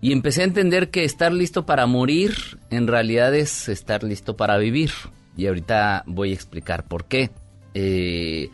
Y 0.00 0.12
empecé 0.12 0.40
a 0.40 0.46
entender 0.46 0.90
que 0.90 1.04
estar 1.04 1.32
listo 1.32 1.64
para 1.64 1.86
morir 1.86 2.34
en 2.70 2.88
realidad 2.88 3.34
es 3.36 3.68
estar 3.68 4.02
listo 4.02 4.36
para 4.36 4.58
vivir. 4.58 4.90
Y 5.36 5.46
ahorita 5.46 6.02
voy 6.06 6.32
a 6.32 6.34
explicar 6.34 6.84
por 6.88 7.04
qué. 7.04 7.30
Eh, 7.74 8.50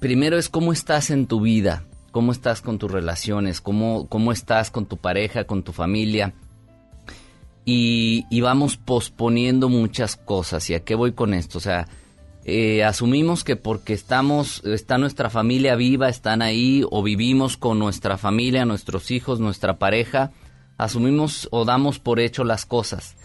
primero 0.00 0.38
es 0.38 0.48
cómo 0.48 0.72
estás 0.72 1.10
en 1.10 1.26
tu 1.26 1.40
vida, 1.40 1.84
cómo 2.10 2.32
estás 2.32 2.60
con 2.60 2.78
tus 2.78 2.90
relaciones, 2.90 3.60
cómo, 3.60 4.08
cómo 4.08 4.32
estás 4.32 4.70
con 4.70 4.86
tu 4.86 4.96
pareja, 4.96 5.44
con 5.44 5.62
tu 5.62 5.72
familia. 5.72 6.34
Y, 7.64 8.24
y 8.30 8.40
vamos 8.40 8.76
posponiendo 8.76 9.68
muchas 9.68 10.16
cosas. 10.16 10.70
¿Y 10.70 10.74
a 10.74 10.84
qué 10.84 10.94
voy 10.94 11.12
con 11.12 11.34
esto? 11.34 11.58
O 11.58 11.60
sea, 11.60 11.86
eh, 12.50 12.82
asumimos 12.82 13.44
que 13.44 13.56
porque 13.56 13.92
estamos, 13.92 14.64
está 14.64 14.96
nuestra 14.96 15.28
familia 15.28 15.76
viva, 15.76 16.08
están 16.08 16.40
ahí, 16.40 16.82
o 16.90 17.02
vivimos 17.02 17.58
con 17.58 17.78
nuestra 17.78 18.16
familia, 18.16 18.64
nuestros 18.64 19.10
hijos, 19.10 19.38
nuestra 19.38 19.78
pareja, 19.78 20.32
asumimos 20.78 21.46
o 21.50 21.66
damos 21.66 21.98
por 21.98 22.20
hecho 22.20 22.44
las 22.44 22.64
cosas, 22.64 23.16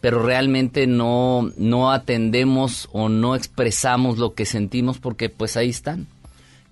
pero 0.00 0.22
realmente 0.22 0.86
no, 0.86 1.50
no 1.58 1.92
atendemos 1.92 2.88
o 2.92 3.10
no 3.10 3.34
expresamos 3.34 4.16
lo 4.16 4.32
que 4.32 4.46
sentimos 4.46 4.98
porque 4.98 5.28
pues 5.28 5.58
ahí 5.58 5.68
están. 5.68 6.06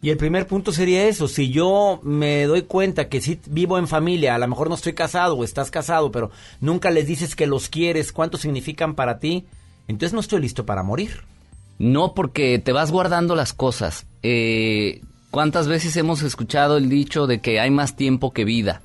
Y 0.00 0.10
el 0.10 0.16
primer 0.16 0.46
punto 0.46 0.72
sería 0.72 1.08
eso, 1.08 1.26
si 1.26 1.50
yo 1.50 1.98
me 2.04 2.44
doy 2.44 2.62
cuenta 2.62 3.08
que 3.08 3.20
sí 3.20 3.40
vivo 3.46 3.78
en 3.78 3.88
familia, 3.88 4.36
a 4.36 4.38
lo 4.38 4.46
mejor 4.46 4.68
no 4.68 4.76
estoy 4.76 4.92
casado 4.92 5.34
o 5.34 5.42
estás 5.42 5.72
casado, 5.72 6.12
pero 6.12 6.30
nunca 6.60 6.90
les 6.90 7.08
dices 7.08 7.34
que 7.34 7.48
los 7.48 7.68
quieres, 7.68 8.12
cuánto 8.12 8.38
significan 8.38 8.94
para 8.94 9.18
ti, 9.18 9.46
entonces 9.88 10.12
no 10.12 10.20
estoy 10.20 10.40
listo 10.40 10.64
para 10.64 10.84
morir. 10.84 11.22
No, 11.80 12.14
porque 12.14 12.60
te 12.60 12.72
vas 12.72 12.92
guardando 12.92 13.34
las 13.34 13.52
cosas. 13.52 14.06
Eh, 14.22 15.00
¿Cuántas 15.30 15.66
veces 15.66 15.96
hemos 15.96 16.22
escuchado 16.22 16.76
el 16.76 16.88
dicho 16.88 17.26
de 17.26 17.40
que 17.40 17.58
hay 17.58 17.70
más 17.70 17.96
tiempo 17.96 18.32
que 18.32 18.44
vida? 18.44 18.82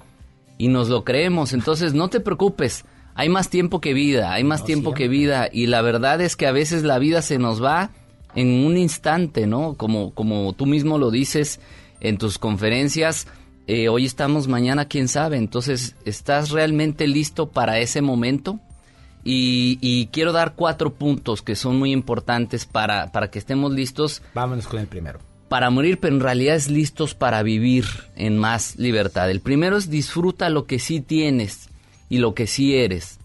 Y 0.58 0.68
nos 0.68 0.90
lo 0.90 1.04
creemos, 1.04 1.54
entonces 1.54 1.94
no 1.94 2.10
te 2.10 2.22
preocupes, 2.22 2.86
hay 3.16 3.30
más 3.30 3.50
tiempo 3.50 3.82
que 3.82 3.94
vida, 3.94 4.34
hay 4.34 4.44
más 4.44 4.66
tiempo 4.66 4.94
que 4.94 5.08
vida. 5.08 5.48
Y 5.52 5.68
la 5.68 5.82
verdad 5.82 6.22
es 6.22 6.36
que 6.36 6.48
a 6.48 6.52
veces 6.52 6.84
la 6.84 7.00
vida 7.00 7.22
se 7.22 7.38
nos 7.38 7.64
va 7.64 7.92
en 8.36 8.66
un 8.66 8.78
instante, 8.78 9.48
¿no? 9.48 9.76
Como, 9.76 10.14
como 10.14 10.54
tú 10.54 10.66
mismo 10.66 10.98
lo 10.98 11.12
dices 11.12 11.60
en 12.00 12.18
tus 12.18 12.38
conferencias, 12.38 13.28
eh, 13.68 13.88
hoy 13.90 14.06
estamos, 14.06 14.48
mañana 14.48 14.86
quién 14.86 15.08
sabe. 15.08 15.38
Entonces, 15.38 15.96
¿estás 16.06 16.50
realmente 16.50 17.08
listo 17.08 17.50
para 17.50 17.80
ese 17.80 18.02
momento? 18.02 18.60
Y, 19.24 19.78
y 19.80 20.08
quiero 20.08 20.34
dar 20.34 20.56
cuatro 20.56 20.94
puntos 20.96 21.42
que 21.42 21.56
son 21.56 21.80
muy 21.80 21.94
importantes 21.94 22.66
para, 22.66 23.12
para 23.14 23.30
que 23.32 23.40
estemos 23.40 23.72
listos 23.72 24.22
Vámonos 24.34 24.68
con 24.68 24.82
el 24.82 24.88
primero. 24.88 25.20
para 25.48 25.70
morir, 25.70 25.98
pero 26.00 26.16
en 26.16 26.22
realidad 26.22 26.56
es 26.56 26.70
listos 26.70 27.14
para 27.14 27.42
vivir 27.42 27.86
en 28.18 28.38
más 28.38 28.76
libertad. 28.76 29.32
El 29.32 29.40
primero 29.40 29.78
es 29.78 29.90
disfruta 29.90 30.50
lo 30.50 30.66
que 30.66 30.78
sí 30.78 31.00
tienes 31.00 31.70
y 32.10 32.18
lo 32.18 32.34
que 32.34 32.48
sí 32.48 32.76
eres. 32.76 33.20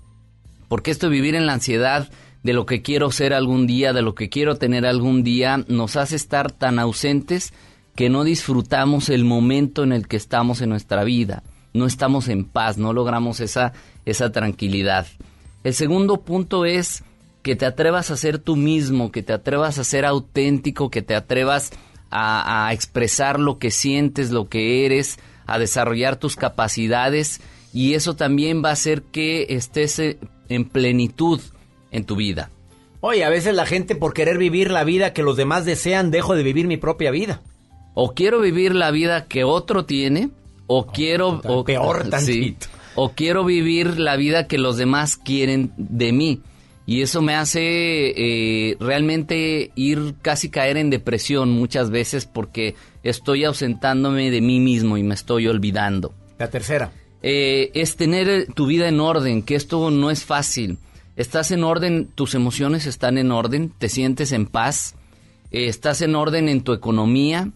Porque 0.68 0.92
esto 0.92 1.06
de 1.06 1.12
vivir 1.12 1.34
en 1.34 1.46
la 1.46 1.54
ansiedad 1.54 2.09
de 2.49 2.55
lo 2.55 2.64
que 2.64 2.80
quiero 2.80 3.11
ser 3.11 3.34
algún 3.34 3.66
día, 3.66 3.92
de 3.92 4.01
lo 4.01 4.14
que 4.14 4.30
quiero 4.30 4.57
tener 4.57 4.86
algún 4.86 5.22
día, 5.22 5.66
nos 5.68 5.96
hace 5.96 6.16
estar 6.16 6.51
tan 6.51 6.78
ausentes 6.78 7.53
que 7.94 8.09
no 8.09 8.24
disfrutamos 8.24 9.11
el 9.11 9.26
momento 9.26 9.82
en 9.82 9.92
el 9.92 10.09
que 10.09 10.16
estamos 10.16 10.62
en 10.62 10.70
nuestra 10.70 11.05
vida. 11.05 11.42
No 11.74 11.84
estamos 11.84 12.26
en 12.28 12.46
paz, 12.46 12.78
no 12.78 12.94
logramos 12.94 13.40
esa, 13.40 13.74
esa 14.07 14.32
tranquilidad. 14.32 15.07
El 15.62 15.74
segundo 15.74 16.22
punto 16.22 16.64
es 16.64 17.05
que 17.42 17.55
te 17.55 17.66
atrevas 17.66 18.11
a 18.11 18.16
ser 18.16 18.38
tú 18.38 18.57
mismo, 18.57 19.12
que 19.12 19.22
te 19.22 19.34
atrevas 19.34 19.78
a 19.78 19.84
ser 19.84 20.07
auténtico, 20.07 20.88
que 20.88 21.03
te 21.03 21.14
atrevas 21.14 21.70
a, 22.09 22.66
a 22.66 22.72
expresar 22.72 23.38
lo 23.38 23.59
que 23.59 23.70
sientes, 23.70 24.30
lo 24.30 24.49
que 24.49 24.86
eres, 24.86 25.18
a 25.44 25.59
desarrollar 25.59 26.16
tus 26.16 26.34
capacidades 26.34 27.42
y 27.74 27.92
eso 27.92 28.16
también 28.16 28.64
va 28.64 28.70
a 28.70 28.72
hacer 28.72 29.03
que 29.03 29.49
estés 29.51 29.99
eh, 29.99 30.18
en 30.49 30.64
plenitud 30.64 31.42
en 31.91 32.05
tu 32.05 32.16
vida. 32.16 32.51
Oye, 33.01 33.24
a 33.24 33.30
veces 33.30 33.55
la 33.55 33.66
gente 33.66 33.95
por 33.95 34.12
querer 34.12 34.39
vivir 34.39 34.70
la 34.70 34.84
vida 34.84 35.12
que 35.12 35.22
los 35.22 35.36
demás 35.36 35.64
desean, 35.64 36.11
dejo 36.11 36.34
de 36.34 36.43
vivir 36.43 36.66
mi 36.66 36.76
propia 36.76 37.11
vida. 37.11 37.43
O 37.95 38.14
quiero 38.14 38.41
vivir 38.41 38.74
la 38.74 38.91
vida 38.91 39.26
que 39.26 39.45
otro 39.45 39.84
tiene, 39.84 40.30
o 40.66 40.86
quiero... 40.86 41.41
O, 41.45 41.64
peor 41.64 42.05
sí, 42.05 42.11
tantito. 42.11 42.66
o 42.97 43.11
quiero 43.11 43.45
vivir 43.45 43.99
la 43.99 44.16
vida 44.16 44.47
que 44.49 44.59
los 44.59 44.76
demás 44.76 45.16
quieren 45.16 45.72
de 45.76 46.12
mí. 46.12 46.43
Y 46.86 47.03
eso 47.03 47.20
me 47.20 47.34
hace 47.34 47.61
eh, 47.61 48.76
realmente 48.80 49.72
ir 49.74 50.14
casi 50.22 50.49
caer 50.49 50.78
en 50.78 50.89
depresión 50.89 51.51
muchas 51.51 51.91
veces 51.91 52.24
porque 52.24 52.76
estoy 53.03 53.45
ausentándome 53.45 54.30
de 54.30 54.41
mí 54.41 54.59
mismo 54.59 54.97
y 54.97 55.03
me 55.03 55.14
estoy 55.14 55.49
olvidando. 55.49 56.14
La 56.39 56.49
tercera. 56.49 56.91
Eh, 57.22 57.70
es 57.74 57.97
tener 57.97 58.47
tu 58.55 58.66
vida 58.66 58.89
en 58.89 59.01
orden, 59.01 59.43
que 59.43 59.55
esto 59.55 59.91
no 59.91 60.11
es 60.11 60.24
fácil. 60.24 60.78
Estás 61.18 61.50
en 61.50 61.64
orden, 61.64 62.08
tus 62.14 62.36
emociones 62.36 62.86
están 62.86 63.18
en 63.18 63.32
orden, 63.32 63.72
te 63.76 63.88
sientes 63.88 64.30
en 64.30 64.46
paz, 64.46 64.94
eh, 65.50 65.66
estás 65.66 66.00
en 66.00 66.14
orden 66.14 66.48
en 66.48 66.60
tu 66.60 66.72
economía, 66.72 67.50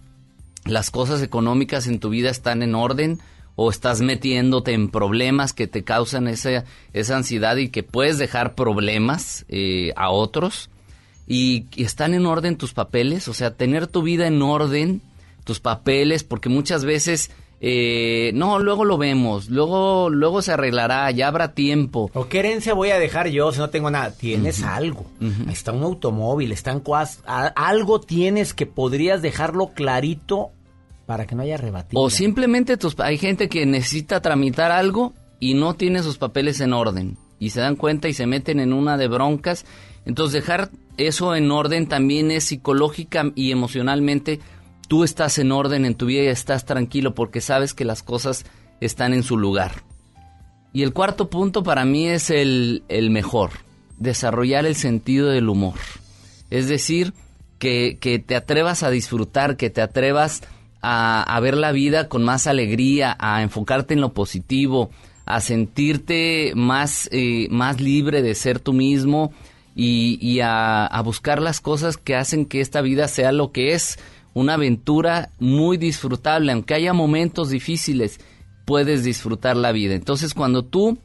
las 0.65 0.91
cosas 0.91 1.23
económicas 1.23 1.87
en 1.87 2.01
tu 2.01 2.09
vida 2.09 2.29
están 2.29 2.65
en 2.65 2.75
orden 2.75 3.21
o 3.55 3.71
estás 3.71 4.01
metiéndote 4.01 4.73
en 4.73 4.91
problemas 4.91 5.53
que 5.53 5.69
te 5.69 5.85
causan 5.85 6.27
esa, 6.27 6.65
esa 6.93 7.17
ansiedad 7.17 7.55
y 7.55 7.69
que 7.69 7.85
puedes 7.85 8.19
dejar 8.19 8.57
problemas 8.57 9.45
eh, 9.49 9.93
a 9.95 10.11
otros. 10.11 10.69
Y, 11.29 11.67
y 11.77 11.85
están 11.85 12.15
en 12.15 12.27
orden 12.27 12.57
tus 12.57 12.75
papeles, 12.75 13.29
o 13.29 13.33
sea, 13.33 13.55
tener 13.55 13.87
tu 13.87 14.03
vida 14.03 14.27
en 14.27 14.43
orden, 14.43 15.03
tus 15.45 15.61
papeles, 15.61 16.25
porque 16.25 16.49
muchas 16.49 16.85
veces 16.85 17.31
eh, 17.65 18.33
no, 18.35 18.59
luego 18.59 18.85
lo 18.85 18.99
vemos, 18.99 19.49
luego, 19.49 20.11
luego 20.11 20.43
se 20.43 20.51
arreglará, 20.51 21.09
ya 21.13 21.29
habrá 21.29 21.55
tiempo. 21.55 22.11
¿O 22.13 22.27
qué 22.27 22.41
herencia 22.41 22.75
voy 22.75 22.91
a 22.91 22.99
dejar 22.99 23.29
yo 23.29 23.53
si 23.53 23.61
no 23.61 23.71
tengo 23.71 23.89
nada? 23.89 24.11
Tienes 24.11 24.65
algo. 24.65 25.07
Está 25.49 25.71
un 25.71 25.85
automóvil, 25.85 26.51
están 26.51 26.81
cosas. 26.81 27.23
Algo 27.25 28.01
tienes 28.01 28.53
que 28.53 28.67
podrías 28.67 29.23
dejarlo 29.23 29.69
clarito 29.69 30.51
para 31.07 31.25
que 31.25 31.37
no 31.37 31.43
haya 31.43 31.57
rebatido. 31.57 32.03
O 32.03 32.11
simplemente 32.11 32.77
tus, 32.77 32.99
hay 32.99 33.17
gente 33.17 33.49
que 33.49 33.65
necesita 33.65 34.21
tramitar 34.21 34.73
algo 34.73 35.13
y 35.39 35.55
no 35.55 35.75
tiene 35.75 36.03
sus 36.03 36.19
papeles 36.19 36.61
en 36.61 36.73
orden. 36.73 37.17
Y 37.39 37.51
se 37.51 37.61
dan 37.61 37.77
cuenta 37.77 38.09
y 38.09 38.13
se 38.13 38.27
meten 38.27 38.59
en 38.59 38.73
una 38.73 38.97
de 38.97 39.07
broncas. 39.07 39.67
Entonces 40.05 40.33
dejar 40.33 40.71
eso 40.97 41.37
en 41.37 41.49
orden 41.53 41.87
también 41.87 42.33
es 42.33 42.43
psicológica 42.43 43.31
y 43.37 43.53
emocionalmente. 43.53 44.41
Tú 44.93 45.05
estás 45.05 45.39
en 45.39 45.53
orden 45.53 45.87
en 45.87 45.95
tu 45.95 46.05
vida 46.05 46.25
y 46.25 46.27
estás 46.27 46.67
tranquilo 46.67 47.15
porque 47.15 47.41
sabes 47.41 47.73
que 47.73 47.87
las 47.87 48.03
cosas 48.03 48.45
están 48.79 49.15
en 49.15 49.23
su 49.23 49.39
lugar. 49.39 49.85
Y 50.75 50.83
el 50.83 50.93
cuarto 50.93 51.31
punto 51.31 51.63
para 51.63 51.87
mí 51.87 52.09
es 52.09 52.29
el, 52.29 52.83
el 52.91 53.09
mejor. 53.09 53.53
Desarrollar 53.97 54.67
el 54.67 54.77
sentido 54.77 55.31
del 55.31 55.49
humor. 55.49 55.79
Es 56.51 56.69
decir, 56.69 57.15
que, 57.59 57.97
que 58.03 58.19
te 58.19 58.37
atrevas 58.37 58.83
a 58.83 58.91
disfrutar, 58.91 59.57
que 59.57 59.71
te 59.71 59.81
atrevas 59.81 60.43
a, 60.83 61.41
ver 61.41 61.57
la 61.57 61.73
vida 61.73 62.11
con 62.11 62.23
más 62.23 62.47
alegría, 62.47 63.17
a 63.19 63.41
enfocarte 63.43 63.95
en 63.95 64.03
lo 64.03 64.13
positivo, 64.13 64.91
a 65.25 65.41
sentirte 65.41 66.53
más, 66.55 67.09
eh, 67.13 67.49
más 67.51 67.81
libre 67.81 68.21
de 68.21 68.35
ser 68.35 68.61
tú 68.61 68.75
mismo 68.75 69.33
y, 69.75 70.41
a, 70.43 71.01
buscar 71.03 71.41
las 71.41 71.63
cosas 71.63 71.97
que 71.97 72.15
hacen 72.15 72.45
que 72.45 72.61
esta 72.61 72.83
vida 72.83 73.09
sea 73.09 73.33
lo 73.33 73.53
que 73.53 73.73
es, 73.73 73.99
una 74.35 74.55
aventura 74.55 75.31
muy 75.39 75.77
disfrutable, 75.77 76.53
aunque 76.53 76.75
haya 76.75 76.93
momentos 76.93 77.51
difíciles, 77.51 78.21
puedes 78.65 79.05
disfrutar 79.05 79.57
la 79.57 79.73
vida. 79.73 79.95
Entonces, 79.95 80.35
cuando 80.35 80.65
tú 80.65 80.99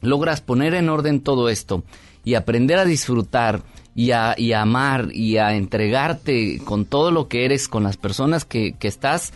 logras 0.00 0.40
poner 0.40 0.74
en 0.74 0.88
orden 0.88 1.20
todo 1.20 1.48
esto 1.48 1.84
y 2.24 2.34
aprender 2.34 2.78
a 2.78 2.84
disfrutar 2.84 3.62
y 3.94 4.10
a, 4.10 4.34
y 4.36 4.52
a 4.52 4.62
amar 4.62 5.08
y 5.12 5.38
a 5.38 5.54
entregarte 5.54 6.60
con 6.64 6.84
todo 6.84 7.10
lo 7.10 7.28
que 7.28 7.44
eres, 7.44 7.68
con 7.68 7.82
las 7.84 7.96
personas 7.96 8.44
que, 8.44 8.74
que 8.78 8.88
estás, 8.88 9.32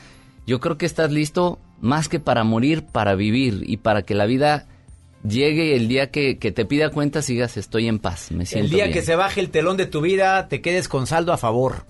yo 0.46 0.60
creo 0.60 0.76
que 0.76 0.86
estás 0.86 1.12
listo 1.12 1.58
más 1.80 2.08
que 2.08 2.20
para 2.20 2.44
morir, 2.44 2.84
para 2.84 3.14
vivir 3.14 3.62
y 3.66 3.78
para 3.78 4.02
que 4.02 4.14
la 4.14 4.26
vida 4.26 4.66
llegue 5.26 5.76
el 5.76 5.88
día 5.88 6.10
que, 6.10 6.38
que 6.38 6.52
te 6.52 6.64
pida 6.64 6.90
cuenta, 6.90 7.22
sigas, 7.22 7.56
estoy 7.56 7.88
en 7.88 7.98
paz, 7.98 8.32
me 8.32 8.46
siento 8.46 8.66
El 8.66 8.70
día 8.70 8.84
bien. 8.84 8.94
que 8.94 9.02
se 9.02 9.16
baje 9.16 9.40
el 9.40 9.50
telón 9.50 9.76
de 9.76 9.86
tu 9.86 10.00
vida, 10.00 10.48
te 10.48 10.60
quedes 10.60 10.88
con 10.88 11.06
saldo 11.06 11.32
a 11.32 11.38
favor. 11.38 11.84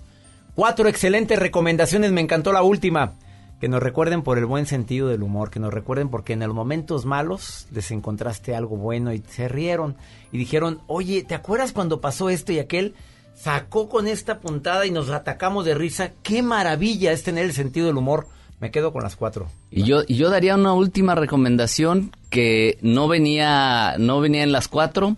Cuatro 0.53 0.89
excelentes 0.89 1.39
recomendaciones, 1.39 2.11
me 2.11 2.19
encantó 2.19 2.51
la 2.51 2.61
última. 2.61 3.13
Que 3.61 3.69
nos 3.69 3.81
recuerden 3.81 4.23
por 4.23 4.37
el 4.39 4.45
buen 4.45 4.65
sentido 4.65 5.07
del 5.07 5.21
humor, 5.21 5.51
que 5.51 5.59
nos 5.59 5.73
recuerden 5.73 6.09
porque 6.09 6.33
en 6.33 6.39
los 6.39 6.53
momentos 6.53 7.05
malos 7.05 7.67
les 7.71 7.91
encontraste 7.91 8.55
algo 8.55 8.75
bueno 8.75 9.13
y 9.13 9.19
se 9.29 9.47
rieron 9.47 9.95
y 10.31 10.39
dijeron, 10.39 10.81
oye, 10.87 11.23
¿te 11.23 11.35
acuerdas 11.35 11.71
cuando 11.71 12.01
pasó 12.01 12.29
esto 12.31 12.51
y 12.51 12.57
aquel? 12.57 12.95
Sacó 13.35 13.87
con 13.87 14.07
esta 14.07 14.39
puntada 14.39 14.87
y 14.87 14.91
nos 14.91 15.09
atacamos 15.11 15.63
de 15.63 15.75
risa. 15.75 16.11
Qué 16.23 16.41
maravilla 16.41 17.11
es 17.11 17.23
tener 17.23 17.45
el 17.45 17.53
sentido 17.53 17.85
del 17.85 17.97
humor. 17.97 18.27
Me 18.59 18.71
quedo 18.71 18.91
con 18.91 19.03
las 19.03 19.15
cuatro. 19.15 19.47
Y 19.69 19.83
yo, 19.83 20.03
yo 20.07 20.31
daría 20.31 20.55
una 20.55 20.73
última 20.73 21.13
recomendación 21.13 22.11
que 22.31 22.79
no 22.81 23.07
venía, 23.07 23.95
no 23.99 24.19
venía 24.21 24.41
en 24.41 24.51
las 24.51 24.67
cuatro, 24.67 25.17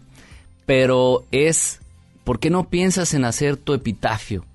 pero 0.66 1.24
es, 1.32 1.80
¿por 2.26 2.40
qué 2.40 2.50
no 2.50 2.70
piensas 2.70 3.14
en 3.14 3.24
hacer 3.24 3.56
tu 3.56 3.74
epitafio? 3.74 4.46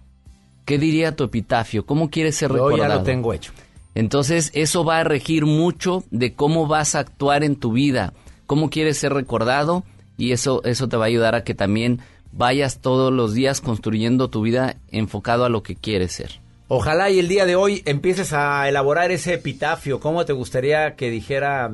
¿Qué 0.69 0.77
diría 0.77 1.17
tu 1.17 1.25
epitafio? 1.25 1.87
¿Cómo 1.87 2.11
quieres 2.11 2.37
ser 2.37 2.51
Yo 2.51 2.57
recordado? 2.57 2.91
ya 2.91 2.95
lo 2.97 3.03
tengo 3.03 3.33
hecho. 3.33 3.53
Entonces, 3.95 4.51
eso 4.53 4.85
va 4.85 4.99
a 4.99 5.05
regir 5.05 5.47
mucho 5.47 6.05
de 6.11 6.35
cómo 6.35 6.67
vas 6.67 6.95
a 6.95 6.99
actuar 6.99 7.43
en 7.43 7.57
tu 7.57 7.73
vida, 7.73 8.13
cómo 8.45 8.69
quieres 8.69 8.99
ser 8.99 9.15
recordado 9.15 9.83
y 10.19 10.33
eso, 10.33 10.63
eso 10.65 10.87
te 10.87 10.99
va 10.99 11.05
a 11.05 11.09
ayudar 11.09 11.35
a 11.35 11.43
que 11.43 11.55
también 11.55 12.01
vayas 12.33 12.81
todos 12.81 13.11
los 13.11 13.33
días 13.33 13.63
construyendo 13.63 14.29
tu 14.29 14.43
vida 14.43 14.77
enfocado 14.91 15.47
a 15.47 15.49
lo 15.49 15.63
que 15.63 15.75
quieres 15.75 16.13
ser. 16.13 16.39
Ojalá 16.69 17.09
y 17.09 17.19
el 17.19 17.29
día 17.29 17.47
de 17.47 17.57
hoy 17.57 17.83
empieces 17.87 18.35
a 18.35 18.69
elaborar 18.69 19.11
ese 19.11 19.33
epitafio. 19.33 20.01
¿Cómo 20.01 20.27
te 20.27 20.35
gustaría 20.35 20.97
que 20.97 21.09
dijera 21.09 21.73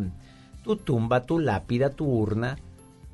tu 0.62 0.76
tumba, 0.76 1.24
tu 1.24 1.40
lápida, 1.40 1.90
tu 1.90 2.04
urna, 2.06 2.58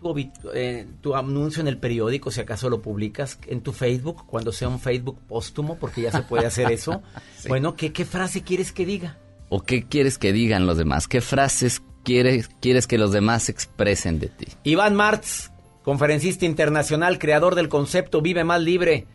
tu, 0.01 0.17
eh, 0.55 0.87
tu 1.01 1.15
anuncio 1.15 1.61
en 1.61 1.69
el 1.69 1.79
periódico, 1.79 2.31
si 2.31 2.41
acaso 2.41 2.69
lo 2.69 2.83
publicas, 2.83 3.39
en 3.47 3.61
tu 3.61 3.73
Facebook, 3.73 4.27
cuando 4.27 4.53
sea 4.53 4.69
un 4.69 4.81
Facebook 4.81 5.19
póstumo, 5.29 5.79
porque 5.79 6.03
ya 6.03 6.13
se 6.13 6.23
puede 6.23 6.47
hacer 6.47 6.71
eso? 6.73 7.03
Sí. 7.39 7.49
Bueno, 7.49 7.77
¿qué, 7.77 7.93
¿qué 7.93 8.05
frase 8.05 8.43
quieres 8.43 8.73
que 8.73 8.87
diga? 8.87 9.19
¿O 9.49 9.63
qué 9.63 9.85
quieres 9.85 10.19
que 10.19 10.33
digan 10.33 10.67
los 10.67 10.79
demás? 10.79 11.09
¿Qué 11.09 11.21
frases 11.21 11.83
quieres, 12.05 12.49
quieres 12.61 12.87
que 12.87 12.99
los 12.99 13.13
demás 13.13 13.49
expresen 13.49 14.19
de 14.19 14.29
ti? 14.29 14.47
Iván 14.65 14.95
Martz, 14.95 15.51
conferencista 15.83 16.47
internacional, 16.47 17.19
creador 17.19 17.55
del 17.55 17.69
concepto 17.69 18.23
Vive 18.23 18.45
Más 18.45 18.61
Libre. 18.61 19.07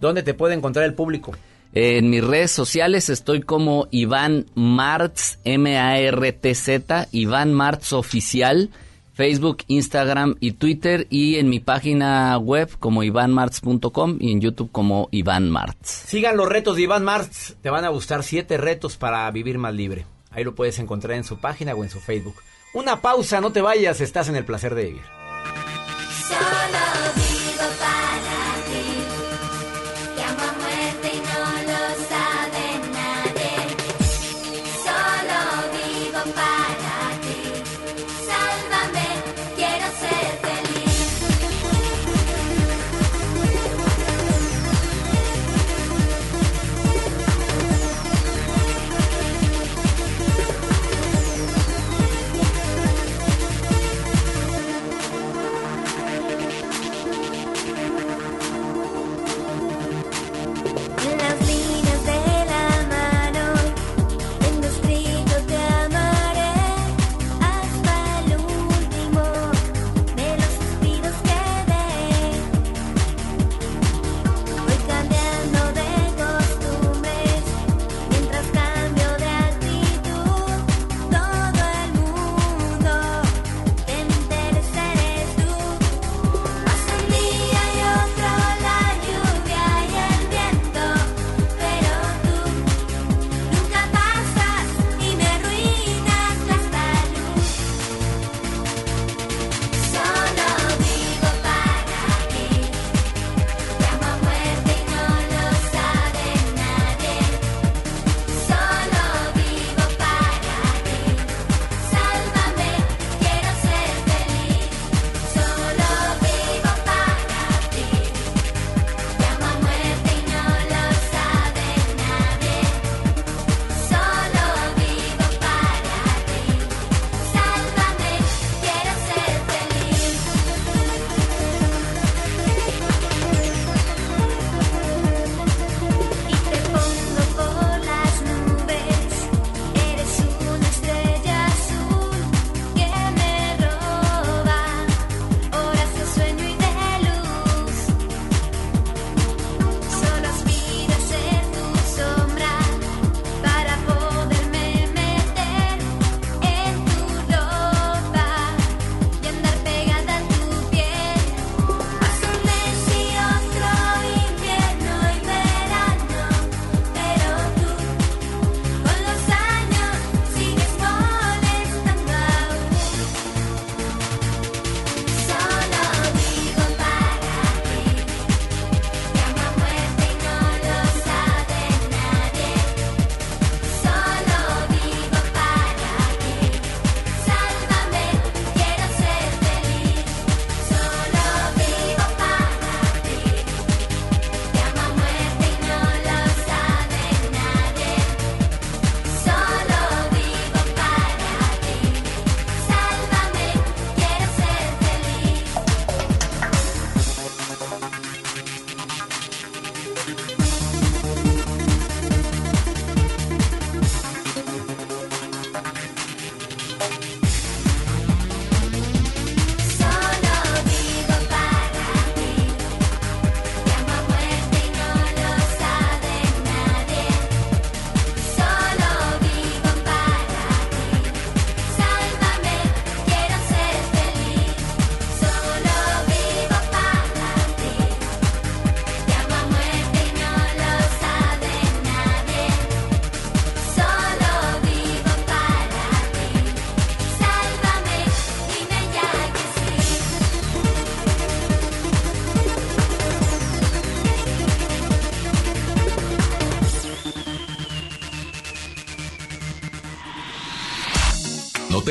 ¿Dónde 0.00 0.22
te 0.22 0.34
puede 0.34 0.54
encontrar 0.54 0.84
el 0.84 0.94
público? 0.94 1.32
En 1.74 2.10
mis 2.10 2.22
redes 2.22 2.50
sociales 2.50 3.08
estoy 3.08 3.40
como 3.40 3.88
Iván 3.90 4.46
Martz, 4.54 5.38
M-A-R-T-Z, 5.44 7.08
Iván 7.12 7.54
Martz 7.54 7.94
Oficial, 7.94 8.70
Facebook, 9.12 9.58
Instagram 9.66 10.36
y 10.40 10.52
Twitter, 10.52 11.06
y 11.10 11.36
en 11.36 11.48
mi 11.48 11.60
página 11.60 12.36
web 12.38 12.70
como 12.78 13.02
ivanmartz.com 13.02 14.16
y 14.20 14.32
en 14.32 14.40
YouTube 14.40 14.70
como 14.72 15.08
Iván 15.10 15.50
Martz. 15.50 15.88
Sigan 16.06 16.36
los 16.36 16.48
retos 16.48 16.76
de 16.76 16.82
Iván 16.82 17.04
Martz. 17.04 17.56
Te 17.60 17.70
van 17.70 17.84
a 17.84 17.90
gustar 17.90 18.22
siete 18.22 18.56
retos 18.56 18.96
para 18.96 19.30
vivir 19.30 19.58
más 19.58 19.74
libre. 19.74 20.06
Ahí 20.30 20.44
lo 20.44 20.54
puedes 20.54 20.78
encontrar 20.78 21.16
en 21.16 21.24
su 21.24 21.38
página 21.38 21.74
o 21.74 21.84
en 21.84 21.90
su 21.90 22.00
Facebook. 22.00 22.36
Una 22.74 23.02
pausa, 23.02 23.40
no 23.40 23.52
te 23.52 23.60
vayas, 23.60 24.00
estás 24.00 24.28
en 24.28 24.36
el 24.36 24.44
placer 24.44 24.74
de 24.74 24.84
vivir. 24.84 25.02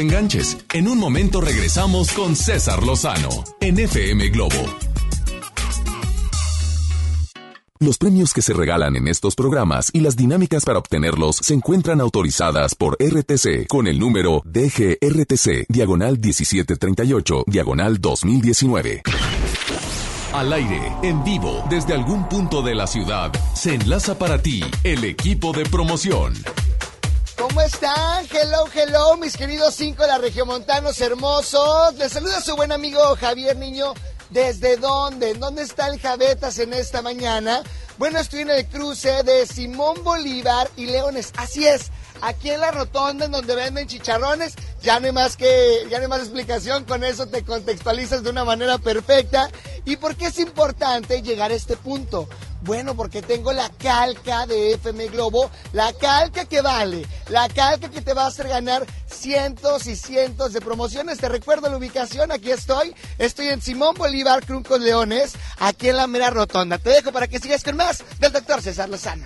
Enganches. 0.01 0.57
En 0.73 0.87
un 0.87 0.97
momento 0.97 1.39
regresamos 1.39 2.11
con 2.11 2.35
César 2.35 2.83
Lozano 2.83 3.29
en 3.59 3.79
FM 3.79 4.29
Globo. 4.29 4.65
Los 7.79 7.97
premios 7.97 8.33
que 8.33 8.43
se 8.43 8.53
regalan 8.53 8.95
en 8.95 9.07
estos 9.07 9.33
programas 9.35 9.89
y 9.91 10.01
las 10.01 10.15
dinámicas 10.15 10.65
para 10.65 10.77
obtenerlos 10.77 11.37
se 11.37 11.55
encuentran 11.55 11.99
autorizadas 11.99 12.75
por 12.75 12.95
RTC 12.99 13.65
con 13.67 13.87
el 13.87 13.97
número 13.97 14.43
DGRTC, 14.45 15.65
diagonal 15.67 16.19
1738, 16.19 17.45
diagonal 17.47 17.99
2019. 17.99 19.01
Al 20.33 20.53
aire, 20.53 20.93
en 21.01 21.23
vivo, 21.23 21.65
desde 21.71 21.93
algún 21.93 22.29
punto 22.29 22.61
de 22.61 22.75
la 22.75 22.85
ciudad, 22.85 23.31
se 23.55 23.73
enlaza 23.73 24.17
para 24.17 24.41
ti 24.41 24.61
el 24.83 25.03
equipo 25.03 25.51
de 25.51 25.63
promoción. 25.63 26.33
¿Cómo 27.53 27.63
están? 27.63 28.25
Hello, 28.31 28.63
hello, 28.73 29.17
mis 29.17 29.35
queridos 29.35 29.75
cinco 29.75 30.03
de 30.03 30.07
la 30.07 30.17
regiomontanos 30.19 31.01
hermosos. 31.01 31.93
Les 31.95 32.09
saluda 32.09 32.39
su 32.39 32.55
buen 32.55 32.71
amigo 32.71 33.01
Javier 33.19 33.57
Niño. 33.57 33.93
¿Desde 34.29 34.77
dónde? 34.77 35.33
¿Dónde 35.33 35.63
está 35.63 35.87
el 35.87 35.99
Javetas 35.99 36.59
en 36.59 36.73
esta 36.73 37.01
mañana? 37.01 37.61
Bueno, 37.97 38.19
estoy 38.19 38.43
en 38.43 38.51
el 38.51 38.65
cruce 38.67 39.23
de 39.23 39.45
Simón 39.45 40.01
Bolívar 40.01 40.71
y 40.77 40.85
Leones. 40.85 41.33
Así 41.35 41.67
es, 41.67 41.91
aquí 42.21 42.49
en 42.49 42.59
la 42.59 42.71
rotonda 42.71 43.25
en 43.25 43.31
donde 43.31 43.55
venden 43.55 43.87
chicharrones. 43.87 44.55
Ya 44.81 44.99
no 44.99 45.07
hay 45.07 45.11
más 45.11 45.37
que, 45.37 45.85
ya 45.89 45.97
no 45.97 46.03
hay 46.03 46.09
más 46.09 46.21
explicación, 46.21 46.85
con 46.85 47.03
eso 47.03 47.27
te 47.27 47.43
contextualizas 47.43 48.23
de 48.23 48.29
una 48.29 48.45
manera 48.45 48.77
perfecta. 48.77 49.49
¿Y 49.85 49.97
por 49.97 50.15
qué 50.15 50.27
es 50.27 50.39
importante 50.39 51.21
llegar 51.21 51.51
a 51.51 51.55
este 51.55 51.75
punto? 51.77 52.27
Bueno, 52.63 52.95
porque 52.95 53.23
tengo 53.23 53.51
la 53.53 53.69
calca 53.69 54.45
de 54.45 54.73
FM 54.73 55.07
Globo, 55.07 55.49
la 55.73 55.91
calca 55.93 56.45
que 56.45 56.61
vale, 56.61 57.07
la 57.29 57.49
calca 57.49 57.89
que 57.89 58.01
te 58.01 58.13
va 58.13 58.25
a 58.25 58.27
hacer 58.27 58.47
ganar 58.47 58.85
cientos 59.07 59.87
y 59.87 59.95
cientos 59.95 60.53
de 60.53 60.61
promociones. 60.61 61.17
Te 61.17 61.27
recuerdo 61.27 61.69
la 61.69 61.77
ubicación, 61.77 62.31
aquí 62.31 62.51
estoy. 62.51 62.95
Estoy 63.17 63.47
en 63.47 63.61
Simón 63.61 63.95
Bolívar, 63.95 64.45
Cruncos 64.45 64.79
Leones, 64.79 65.33
aquí 65.57 65.89
en 65.89 65.97
la 65.97 66.07
mera 66.07 66.29
rotonda. 66.29 66.77
Te 66.77 66.91
dejo 66.91 67.11
para 67.11 67.27
que 67.27 67.39
sigas 67.39 67.63
con 67.63 67.77
más 67.77 68.03
del 68.19 68.31
doctor 68.31 68.61
César 68.61 68.89
Lozano. 68.89 69.25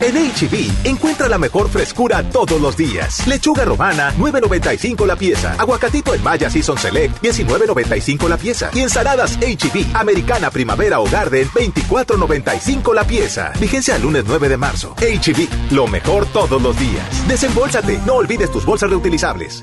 En 0.00 0.14
HB, 0.14 0.86
encuentra 0.86 1.28
la 1.28 1.38
mejor 1.38 1.68
frescura 1.68 2.22
todos 2.30 2.60
los 2.60 2.76
días. 2.76 3.26
Lechuga 3.26 3.64
romana, 3.64 4.12
9.95 4.18 5.06
la 5.06 5.16
pieza. 5.16 5.54
Aguacatito 5.58 6.14
en 6.14 6.22
Maya 6.22 6.50
Season 6.50 6.76
Select, 6.76 7.22
19.95 7.22 8.28
la 8.28 8.36
pieza. 8.36 8.70
Y 8.74 8.80
ensaladas 8.80 9.38
HB, 9.38 9.96
Americana 9.96 10.50
Primavera 10.50 11.00
o 11.00 11.04
Garden, 11.04 11.48
24.95 11.48 12.94
la 12.94 13.04
pieza. 13.04 13.52
Vigencia 13.58 13.96
el 13.96 14.02
lunes 14.02 14.24
9 14.26 14.48
de 14.48 14.56
marzo. 14.56 14.94
HB, 14.98 15.72
lo 15.72 15.86
mejor 15.86 16.26
todos 16.26 16.60
los 16.60 16.78
días. 16.78 17.28
Desembolsate, 17.28 18.00
no 18.06 18.14
olvides 18.14 18.50
tus 18.50 18.64
bolsas 18.64 18.90
reutilizables. 18.90 19.60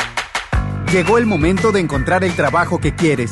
Llegó 0.92 1.18
el 1.18 1.26
momento 1.26 1.72
de 1.72 1.80
encontrar 1.80 2.24
el 2.24 2.36
trabajo 2.36 2.80
que 2.80 2.94
quieres. 2.96 3.32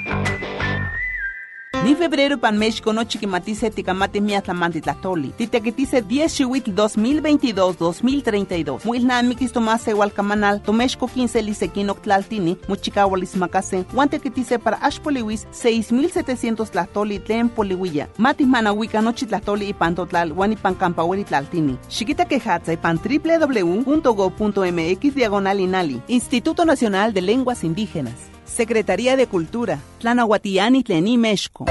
Ni 1.91 1.97
febrero 1.97 2.37
pan 2.37 2.57
México 2.57 2.93
no 2.93 3.03
chiquimatice 3.03 3.69
ticamate 3.69 4.21
miatlamanti 4.21 4.79
tlatoli. 4.79 5.33
Titequitice 5.35 6.01
10 6.01 6.33
chihuitl 6.33 6.71
2022-2032. 6.71 8.85
Muilnamikis 8.85 9.51
tomase 9.51 9.91
igualcamanal, 9.91 10.61
tomexco 10.61 11.07
15 11.07 11.41
lisequino 11.41 11.95
tlaltini, 11.95 12.57
muchicahualis 12.69 13.35
macase, 13.35 13.83
guantequitice 13.91 14.57
para 14.57 14.81
ashpoliwis 14.81 15.45
6700 15.51 16.71
tlatoli 16.71 17.19
tlen 17.19 17.49
poliwilla. 17.49 18.07
Matis 18.17 18.47
manahuica 18.47 19.01
nochi 19.01 19.25
tlatoli 19.25 19.67
y 19.67 19.73
pantotlal, 19.73 20.31
guanipan 20.31 20.75
campahueli 20.75 21.25
tlaltini. 21.25 21.77
Chiquita 21.89 22.23
quejatza 22.23 22.71
y 22.71 22.77
pan 22.77 23.01
www.go.mx 23.03 25.13
diagonal 25.13 25.59
inali. 25.59 26.01
Instituto 26.07 26.63
Nacional 26.63 27.13
de 27.13 27.21
Lenguas 27.21 27.65
Indígenas. 27.65 28.31
Secretaría 28.51 29.15
de 29.15 29.27
Cultura, 29.27 29.79
Tlanahuatiani 29.99 30.83
Tlení 30.83 31.17
Mexco. 31.17 31.65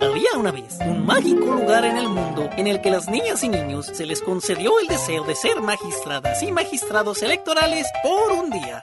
Había 0.00 0.38
una 0.38 0.52
vez 0.52 0.78
un 0.86 1.06
mágico 1.06 1.46
lugar 1.46 1.86
en 1.86 1.96
el 1.96 2.08
mundo 2.08 2.50
en 2.56 2.66
el 2.66 2.82
que 2.82 2.90
las 2.90 3.08
niñas 3.08 3.42
y 3.44 3.48
niños 3.48 3.86
se 3.86 4.04
les 4.04 4.20
concedió 4.20 4.78
el 4.78 4.88
deseo 4.88 5.24
de 5.24 5.34
ser 5.34 5.62
magistradas 5.62 6.42
y 6.42 6.52
magistrados 6.52 7.22
electorales 7.22 7.86
por 8.02 8.32
un 8.32 8.50
día. 8.50 8.82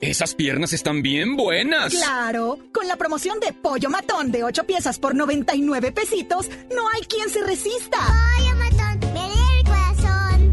Esas 0.00 0.34
piernas 0.34 0.72
están 0.72 1.02
bien 1.02 1.36
buenas. 1.36 1.94
Claro, 1.94 2.58
con 2.72 2.88
la 2.88 2.96
promoción 2.96 3.38
de 3.40 3.52
pollo 3.52 3.90
matón 3.90 4.30
de 4.30 4.44
8 4.44 4.64
piezas 4.64 4.98
por 4.98 5.14
99 5.14 5.92
pesitos, 5.92 6.48
no 6.74 6.88
hay 6.94 7.02
quien 7.02 7.28
se 7.28 7.42
resista. 7.42 7.98
Pollo 7.98 8.51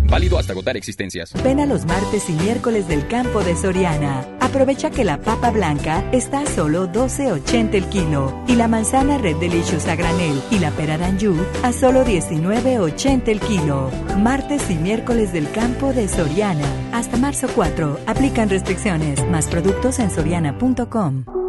Válido 0.09 0.37
hasta 0.37 0.53
agotar 0.53 0.75
existencias. 0.77 1.33
Ven 1.43 1.59
a 1.59 1.65
los 1.65 1.85
martes 1.85 2.29
y 2.29 2.33
miércoles 2.33 2.87
del 2.87 3.07
campo 3.07 3.43
de 3.43 3.55
Soriana. 3.55 4.25
Aprovecha 4.39 4.89
que 4.89 5.03
la 5.03 5.21
papa 5.21 5.51
blanca 5.51 6.03
está 6.11 6.41
a 6.41 6.45
solo 6.45 6.87
12.80 6.91 7.75
el 7.75 7.85
kilo 7.85 8.43
y 8.47 8.55
la 8.55 8.67
manzana 8.67 9.17
Red 9.17 9.37
Delicious 9.37 9.87
a 9.87 9.95
granel 9.95 10.41
y 10.49 10.59
la 10.59 10.71
pera 10.71 10.97
Danju 10.97 11.35
a 11.63 11.71
solo 11.71 12.03
19.80 12.03 13.27
el 13.27 13.39
kilo. 13.39 13.91
Martes 14.17 14.69
y 14.69 14.75
miércoles 14.75 15.31
del 15.33 15.49
campo 15.51 15.93
de 15.93 16.07
Soriana. 16.07 16.67
Hasta 16.91 17.17
marzo 17.17 17.47
4. 17.53 17.99
Aplican 18.07 18.49
restricciones. 18.49 19.23
Más 19.29 19.47
productos 19.47 19.99
en 19.99 20.09
soriana.com. 20.09 21.48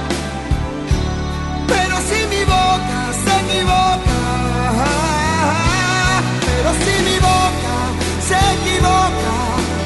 Si 2.11 2.27
mi 2.27 2.43
boca 2.43 2.99
se 3.23 3.31
equivoca, 3.41 4.19
pero 6.45 6.69
si 6.83 6.93
mi 7.07 7.17
boca 7.19 7.75
se 8.27 8.37
equivoca 8.55 9.35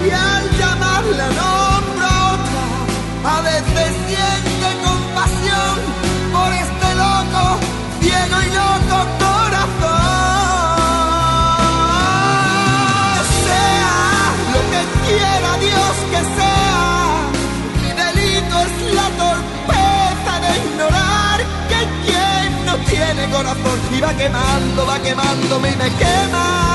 y 0.06 0.10
al 0.10 0.58
llamarla 0.58 1.28
nombro 1.28 1.55
y 23.96 24.02
va 24.02 24.14
quemando, 24.14 24.86
va 24.86 25.00
quemándome 25.00 25.72
y 25.72 25.76
me 25.76 25.90
quema. 25.96 26.75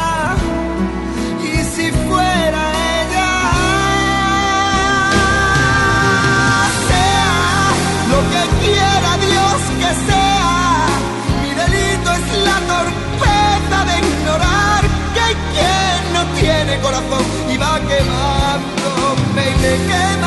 Mi 11.41 11.49
delito 11.53 12.11
es 12.11 12.25
la 12.45 12.57
torpeza 12.71 13.77
de 13.89 13.99
ignorar 13.99 14.83
que 15.13 15.27
quien 15.51 16.13
no 16.13 16.23
tiene 16.39 16.79
corazón 16.79 17.25
y 17.49 17.57
va 17.57 17.77
quemándome 17.81 19.41
y 19.49 19.55
me 19.61 19.73
quema. 19.87 20.20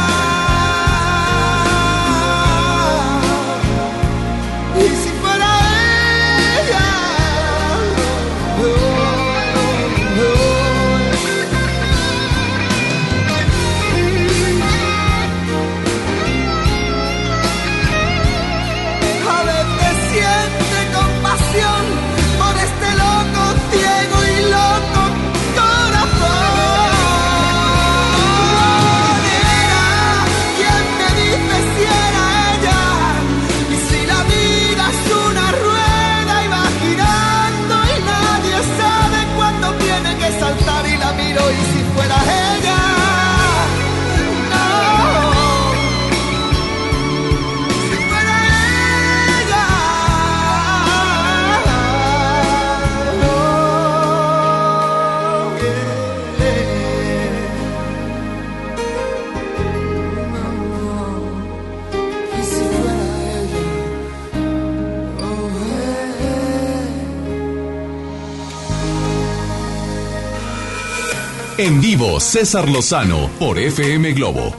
En 71.64 71.80
vivo, 71.80 72.20
César 72.20 72.68
Lozano 72.68 73.30
por 73.38 73.58
FM 73.58 74.12
Globo. 74.12 74.52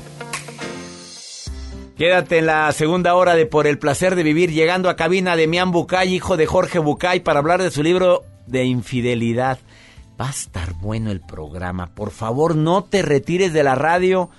Quédate 1.95 2.39
en 2.39 2.47
la 2.47 2.72
segunda 2.72 3.14
hora 3.14 3.36
de 3.36 3.45
Por 3.45 3.68
el 3.68 3.78
placer 3.78 4.16
de 4.16 4.24
vivir, 4.24 4.51
llegando 4.51 4.89
a 4.89 4.95
cabina 4.95 5.36
de 5.36 5.45
Mian 5.45 5.70
Bucay, 5.70 6.16
hijo 6.16 6.36
de 6.36 6.47
Jorge 6.47 6.80
Bucay, 6.80 7.20
para 7.20 7.38
hablar 7.38 7.62
de 7.62 7.70
su 7.70 7.84
libro 7.84 8.24
de 8.47 8.64
infidelidad. 8.64 9.60
Va 10.20 10.30
a 10.30 10.32
estar 10.32 10.74
bueno 10.82 11.12
el 11.12 11.22
programa. 11.22 11.93
Por 11.93 12.10
favor, 12.10 12.56
no 12.56 12.84
te 12.84 13.03
retires 13.03 13.53
de 13.53 13.62
la 13.62 13.76
radio. 13.76 14.32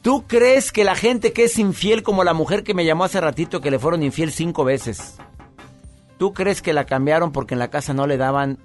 ¿Tú 0.00 0.24
crees 0.26 0.72
que 0.72 0.84
la 0.84 0.94
gente 0.94 1.34
que 1.34 1.44
es 1.44 1.58
infiel, 1.58 2.02
como 2.02 2.24
la 2.24 2.32
mujer 2.32 2.64
que 2.64 2.72
me 2.72 2.86
llamó 2.86 3.04
hace 3.04 3.20
ratito, 3.20 3.60
que 3.60 3.70
le 3.70 3.78
fueron 3.78 4.02
infiel 4.02 4.32
cinco 4.32 4.64
veces, 4.64 5.18
¿tú 6.16 6.32
crees 6.32 6.62
que 6.62 6.72
la 6.72 6.86
cambiaron 6.86 7.32
porque 7.32 7.52
en 7.52 7.58
la 7.58 7.68
casa 7.68 7.92
no 7.92 8.06
le 8.06 8.16
daban 8.16 8.56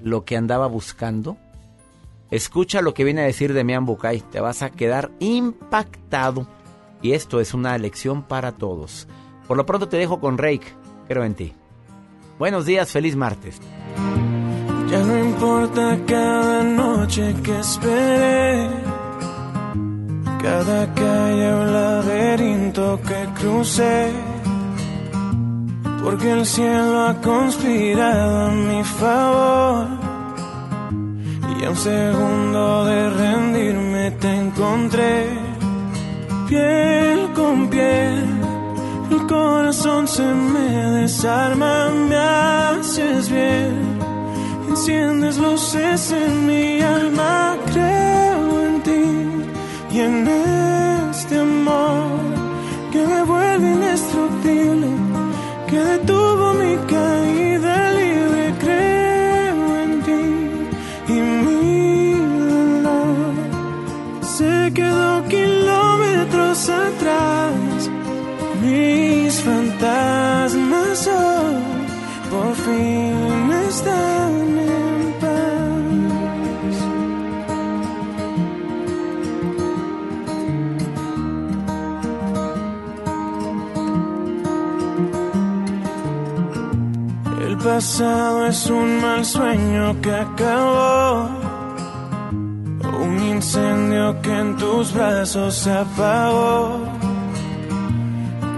lo 0.00 0.24
que 0.24 0.36
andaba 0.36 0.68
buscando? 0.68 1.36
Escucha 2.32 2.80
lo 2.80 2.94
que 2.94 3.04
viene 3.04 3.20
a 3.20 3.26
decir 3.26 3.52
Demian 3.52 3.84
Bucay. 3.84 4.20
Te 4.22 4.40
vas 4.40 4.62
a 4.62 4.70
quedar 4.70 5.10
impactado. 5.20 6.46
Y 7.02 7.12
esto 7.12 7.40
es 7.40 7.52
una 7.52 7.76
lección 7.76 8.22
para 8.22 8.52
todos. 8.52 9.06
Por 9.46 9.58
lo 9.58 9.66
pronto 9.66 9.86
te 9.86 9.98
dejo 9.98 10.18
con 10.18 10.38
Rake. 10.38 10.66
Creo 11.06 11.24
en 11.24 11.34
ti. 11.34 11.52
Buenos 12.38 12.64
días, 12.64 12.90
feliz 12.90 13.16
martes. 13.16 13.60
Ya 14.88 15.02
no 15.02 15.18
importa 15.18 15.98
cada 16.06 16.62
noche 16.62 17.34
que 17.42 17.58
esperé, 17.58 18.68
cada 20.42 20.94
calle 20.94 21.52
o 21.52 21.64
laberinto 21.66 22.98
que 23.02 23.40
crucé, 23.40 24.10
porque 26.02 26.30
el 26.32 26.46
cielo 26.46 27.08
ha 27.08 27.14
conspirado 27.20 28.46
a 28.46 28.50
mi 28.50 28.84
favor. 28.84 30.01
Y 31.60 31.64
a 31.64 31.70
un 31.70 31.76
segundo 31.76 32.84
de 32.86 33.10
rendirme 33.10 34.10
te 34.12 34.30
encontré, 34.34 35.26
piel 36.48 37.32
con 37.34 37.68
piel. 37.68 38.24
El 39.10 39.26
corazón 39.26 40.08
se 40.08 40.22
me 40.22 40.70
desarma, 41.02 41.90
me 42.08 42.16
haces 42.16 43.30
bien 43.30 43.92
Enciendes 44.72 45.36
luces 45.36 46.12
en 46.12 46.46
mi 46.46 46.80
alma, 46.80 47.58
creo 47.74 48.62
en 48.66 48.82
ti 48.82 49.04
y 49.94 50.00
en 50.00 50.26
este 51.10 51.38
amor 51.38 52.08
que 52.90 53.06
me 53.06 53.22
vuelve 53.24 53.70
indestructible, 53.70 54.86
que 55.68 55.76
detuvo 55.76 56.54
mi 56.54 56.74
caída 56.86 57.81
atrás. 66.68 67.90
Mis 68.62 69.40
fantasmas 69.40 71.06
hoy 71.08 71.62
por 72.30 72.54
fin 72.54 73.52
están 73.68 74.58
en 74.58 75.12
paz. 75.20 76.76
El 87.46 87.58
pasado 87.58 88.46
es 88.46 88.70
un 88.70 89.00
mal 89.00 89.24
sueño 89.24 90.00
que 90.00 90.10
acabó. 90.10 91.41
Un 93.12 93.22
incendio 93.24 94.22
que 94.22 94.32
en 94.32 94.56
tus 94.56 94.94
brazos 94.94 95.54
se 95.54 95.70
apagó. 95.70 96.80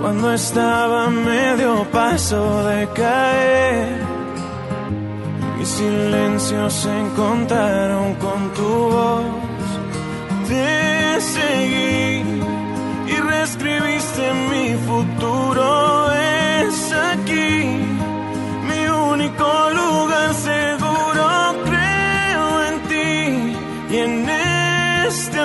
Cuando 0.01 0.33
estaba 0.33 1.11
medio 1.11 1.85
paso 1.91 2.63
de 2.69 2.89
caer, 2.91 3.89
mis 5.59 5.69
silencios 5.69 6.73
se 6.73 6.93
encontraron 7.01 8.15
con 8.15 8.41
tu 8.57 8.71
voz. 8.97 9.25
Te 10.47 11.21
seguí 11.21 12.23
y 13.13 13.17
reescribiste 13.31 14.25
mi 14.53 14.67
futuro. 14.87 16.13
Es 16.13 16.93
aquí 17.11 17.55
mi 18.69 18.83
único 19.13 19.51
lugar 19.81 20.33
seguro. 20.35 20.84
Este 25.15 25.39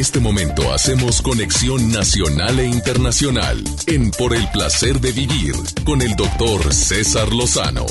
este 0.00 0.18
momento 0.18 0.72
hacemos 0.72 1.20
conexión 1.20 1.92
nacional 1.92 2.58
e 2.58 2.64
internacional 2.64 3.62
en 3.86 4.10
Por 4.10 4.34
el 4.34 4.48
placer 4.48 4.98
de 4.98 5.12
vivir 5.12 5.52
con 5.84 6.00
el 6.00 6.16
doctor 6.16 6.72
César 6.72 7.30
Lozano. 7.34 7.84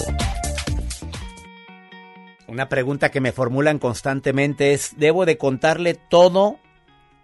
Una 2.47 2.67
pregunta 2.67 3.09
que 3.11 3.21
me 3.21 3.31
formulan 3.31 3.77
constantemente 3.77 4.73
es, 4.73 4.95
¿debo 4.97 5.27
de 5.27 5.37
contarle 5.37 5.93
todo 5.93 6.59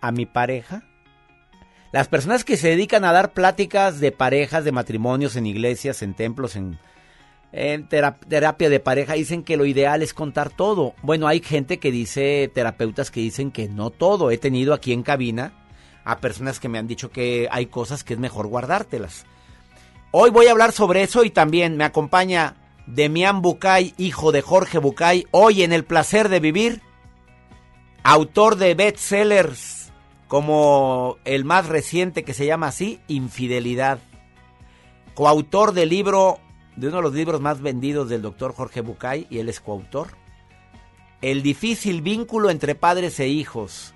a 0.01 0.11
mi 0.11 0.27
pareja? 0.27 0.83
Las 1.91 2.07
personas 2.07 2.43
que 2.43 2.55
se 2.55 2.69
dedican 2.69 3.05
a 3.05 3.11
dar 3.11 3.33
pláticas 3.33 3.99
de 3.99 4.11
parejas, 4.11 4.65
de 4.65 4.71
matrimonios 4.71 5.35
en 5.35 5.47
iglesias, 5.47 6.03
en 6.03 6.13
templos, 6.13 6.55
en, 6.55 6.77
en 7.57 7.87
tera- 7.87 8.17
terapia 8.27 8.69
de 8.69 8.81
pareja, 8.81 9.13
dicen 9.13 9.41
que 9.43 9.55
lo 9.55 9.65
ideal 9.65 10.01
es 10.01 10.13
contar 10.13 10.49
todo. 10.49 10.93
Bueno, 11.01 11.27
hay 11.27 11.39
gente 11.39 11.79
que 11.79 11.89
dice, 11.89 12.51
terapeutas 12.53 13.11
que 13.11 13.21
dicen 13.21 13.49
que 13.51 13.69
no 13.69 13.91
todo. 13.91 14.29
He 14.29 14.37
tenido 14.37 14.73
aquí 14.73 14.91
en 14.91 15.03
cabina 15.03 15.53
a 16.03 16.19
personas 16.19 16.59
que 16.59 16.67
me 16.67 16.77
han 16.77 16.87
dicho 16.87 17.09
que 17.11 17.47
hay 17.49 17.67
cosas 17.67 18.03
que 18.03 18.13
es 18.13 18.19
mejor 18.19 18.47
guardártelas. 18.47 19.25
Hoy 20.11 20.29
voy 20.31 20.47
a 20.47 20.51
hablar 20.51 20.73
sobre 20.73 21.01
eso 21.01 21.23
y 21.23 21.29
también 21.29 21.77
me 21.77 21.85
acompaña 21.85 22.55
Demián 22.87 23.41
Bucay, 23.41 23.93
hijo 23.97 24.31
de 24.31 24.41
Jorge 24.41 24.77
Bucay, 24.77 25.25
hoy 25.31 25.63
en 25.63 25.71
El 25.73 25.85
Placer 25.85 26.29
de 26.29 26.39
Vivir, 26.39 26.81
autor 28.03 28.57
de 28.57 28.75
bestsellers 28.75 29.91
como 30.27 31.17
el 31.25 31.45
más 31.45 31.67
reciente 31.67 32.23
que 32.23 32.33
se 32.33 32.45
llama 32.45 32.67
así, 32.67 32.99
Infidelidad, 33.07 33.99
coautor 35.13 35.73
del 35.73 35.89
libro, 35.89 36.39
de 36.75 36.87
uno 36.87 36.97
de 36.97 37.03
los 37.03 37.13
libros 37.13 37.41
más 37.41 37.61
vendidos 37.61 38.09
del 38.09 38.21
doctor 38.21 38.53
Jorge 38.53 38.81
Bucay, 38.81 39.27
y 39.29 39.39
él 39.39 39.49
es 39.49 39.59
coautor, 39.59 40.09
El 41.21 41.41
difícil 41.41 42.01
vínculo 42.01 42.49
entre 42.49 42.75
padres 42.75 43.19
e 43.19 43.27
hijos, 43.27 43.93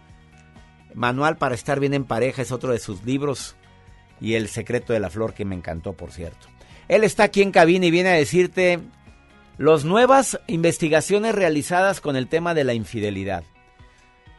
Manual 0.93 1.38
para 1.38 1.55
estar 1.55 1.80
bien 1.80 1.93
en 1.93 2.03
pareja 2.03 2.41
es 2.41 2.51
otro 2.51 2.71
de 2.71 2.80
sus 2.80 3.03
libros, 3.03 3.55
y 4.19 4.34
El 4.34 4.47
secreto 4.47 4.93
de 4.93 4.99
la 4.99 5.09
flor 5.09 5.34
que 5.34 5.45
me 5.45 5.55
encantó, 5.55 5.93
por 5.93 6.11
cierto. 6.11 6.47
Él 6.88 7.03
está 7.03 7.23
aquí 7.23 7.41
en 7.41 7.51
cabina 7.51 7.86
y 7.86 7.91
viene 7.91 8.09
a 8.09 8.13
decirte 8.13 8.80
las 9.57 9.86
nuevas 9.86 10.39
investigaciones 10.47 11.36
realizadas 11.36 12.01
con 12.01 12.15
el 12.15 12.27
tema 12.27 12.53
de 12.53 12.63
la 12.63 12.73
infidelidad. 12.73 13.43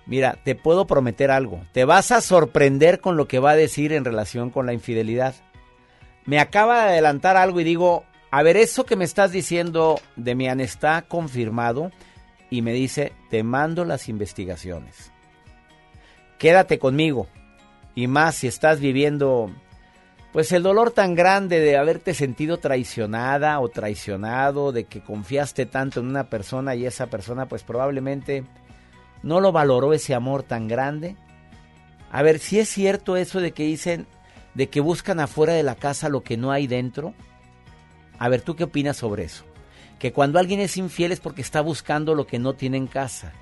Mira, 0.07 0.39
te 0.43 0.57
puedo 0.57 0.87
prometer 0.87 1.31
algo. 1.31 1.61
Te 1.73 1.85
vas 1.85 2.11
a 2.11 2.21
sorprender 2.21 3.01
con 3.01 3.17
lo 3.17 3.29
que 3.29 3.39
va 3.39 3.53
a 3.53 3.57
decir 3.57 3.93
en 3.93 4.05
relación 4.05 4.51
con 4.51 4.67
la 4.67 4.73
infidelidad. 4.73 5.35
Me 6.25 6.41
acaba 6.41 6.83
de 6.83 6.91
adelantar 6.91 7.37
algo 7.37 7.61
y 7.61 7.65
digo, 7.65 8.05
a 8.31 8.43
ver, 8.43 8.57
eso 8.57 8.85
que 8.85 8.97
me 8.97 9.05
estás 9.05 9.33
diciendo, 9.33 10.01
Demian, 10.17 10.61
está 10.61 11.03
confirmado. 11.03 11.91
Y 12.49 12.63
me 12.63 12.73
dice, 12.73 13.13
te 13.31 13.43
mando 13.43 13.85
las 13.85 14.09
investigaciones. 14.09 15.13
Quédate 16.39 16.79
conmigo. 16.79 17.29
Y 17.95 18.07
más 18.07 18.37
si 18.37 18.49
estás 18.49 18.81
viviendo, 18.81 19.51
pues 20.33 20.51
el 20.53 20.63
dolor 20.63 20.91
tan 20.91 21.15
grande 21.15 21.61
de 21.61 21.77
haberte 21.77 22.15
sentido 22.15 22.59
traicionada 22.59 23.61
o 23.61 23.69
traicionado, 23.69 24.73
de 24.73 24.85
que 24.85 25.01
confiaste 25.01 25.67
tanto 25.67 26.01
en 26.01 26.07
una 26.07 26.29
persona 26.29 26.75
y 26.75 26.87
esa 26.87 27.07
persona 27.07 27.47
pues 27.47 27.63
probablemente 27.63 28.45
no 29.23 29.41
lo 29.41 29.53
valoró 29.53 29.93
ese 29.93 30.15
amor 30.15 30.43
tan 30.43 30.67
grande. 30.67 31.17
A 32.11 32.23
ver, 32.23 32.39
si 32.39 32.59
es 32.59 32.69
cierto 32.69 33.17
eso 33.17 33.41
de 33.41 33.53
que 33.53 33.65
dicen 33.65 34.07
de 34.55 34.69
que 34.69 34.81
buscan 34.81 35.21
afuera 35.21 35.53
de 35.53 35.63
la 35.63 35.77
casa 35.77 36.09
lo 36.09 36.23
que 36.23 36.37
no 36.37 36.51
hay 36.51 36.67
dentro. 36.67 37.15
A 38.21 38.29
ver, 38.29 38.43
¿tú 38.43 38.55
qué 38.55 38.65
opinas 38.65 38.99
sobre 38.99 39.25
eso? 39.25 39.45
Que 39.99 40.13
cuando 40.13 40.39
alguien 40.39 40.61
es 40.61 40.77
infiel 40.77 41.11
es 41.11 41.21
porque 41.21 41.41
está 41.41 41.63
buscando 41.63 42.15
lo 42.15 42.27
que 42.27 42.39
no 42.39 42.53
tiene 42.53 42.77
en 42.77 42.87
casa. 42.87 43.33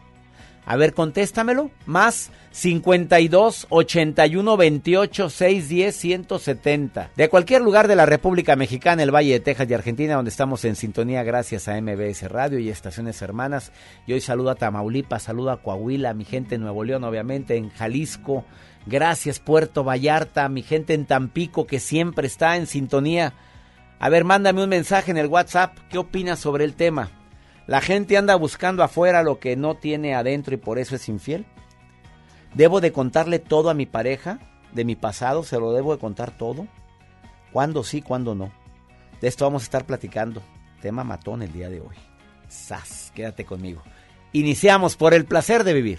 A 0.64 0.76
ver, 0.76 0.94
contéstamelo. 0.94 1.70
Más 1.84 2.30
52 2.52 3.66
81 3.70 4.56
28 4.56 5.30
610 5.30 5.96
170. 5.96 7.10
De 7.16 7.28
cualquier 7.28 7.62
lugar 7.62 7.88
de 7.88 7.96
la 7.96 8.06
República 8.06 8.54
Mexicana, 8.54 9.02
el 9.02 9.10
Valle 9.10 9.32
de 9.32 9.40
Texas 9.40 9.68
y 9.68 9.74
Argentina, 9.74 10.14
donde 10.14 10.30
estamos 10.30 10.64
en 10.64 10.76
sintonía 10.76 11.24
gracias 11.24 11.66
a 11.66 11.80
MBS 11.80 12.30
Radio 12.30 12.60
y 12.60 12.68
estaciones 12.68 13.20
hermanas. 13.20 13.72
Y 14.06 14.12
hoy 14.12 14.20
saludo 14.20 14.50
a 14.50 14.54
Tamaulipas, 14.54 15.24
saludo 15.24 15.50
a 15.50 15.60
Coahuila, 15.60 16.14
mi 16.14 16.24
gente 16.24 16.54
en 16.54 16.60
Nuevo 16.60 16.84
León, 16.84 17.02
obviamente, 17.02 17.56
en 17.56 17.70
Jalisco. 17.70 18.44
Gracias, 18.86 19.40
Puerto 19.40 19.82
Vallarta, 19.82 20.48
mi 20.48 20.62
gente 20.62 20.94
en 20.94 21.06
Tampico, 21.06 21.66
que 21.66 21.80
siempre 21.80 22.28
está 22.28 22.56
en 22.56 22.68
sintonía. 22.68 23.34
A 24.00 24.08
ver, 24.08 24.24
mándame 24.24 24.62
un 24.62 24.68
mensaje 24.68 25.10
en 25.10 25.16
el 25.16 25.26
WhatsApp. 25.26 25.76
¿Qué 25.90 25.98
opinas 25.98 26.38
sobre 26.38 26.64
el 26.64 26.74
tema? 26.74 27.10
La 27.66 27.80
gente 27.80 28.16
anda 28.16 28.36
buscando 28.36 28.82
afuera 28.82 29.22
lo 29.22 29.40
que 29.40 29.56
no 29.56 29.74
tiene 29.74 30.14
adentro 30.14 30.54
y 30.54 30.58
por 30.58 30.78
eso 30.78 30.94
es 30.94 31.08
infiel. 31.08 31.46
¿Debo 32.54 32.80
de 32.80 32.92
contarle 32.92 33.38
todo 33.38 33.70
a 33.70 33.74
mi 33.74 33.86
pareja? 33.86 34.38
¿De 34.72 34.84
mi 34.84 34.96
pasado? 34.96 35.42
¿Se 35.42 35.58
lo 35.58 35.72
debo 35.72 35.92
de 35.92 36.00
contar 36.00 36.30
todo? 36.30 36.66
¿Cuándo 37.52 37.82
sí, 37.82 38.00
cuándo 38.00 38.34
no? 38.34 38.52
De 39.20 39.28
esto 39.28 39.44
vamos 39.44 39.62
a 39.62 39.64
estar 39.64 39.84
platicando. 39.84 40.42
Tema 40.80 41.02
matón 41.04 41.42
el 41.42 41.52
día 41.52 41.68
de 41.68 41.80
hoy. 41.80 41.96
Sas, 42.48 43.12
quédate 43.14 43.44
conmigo. 43.44 43.82
Iniciamos 44.32 44.96
por 44.96 45.12
el 45.12 45.24
placer 45.24 45.64
de 45.64 45.74
vivir. 45.74 45.98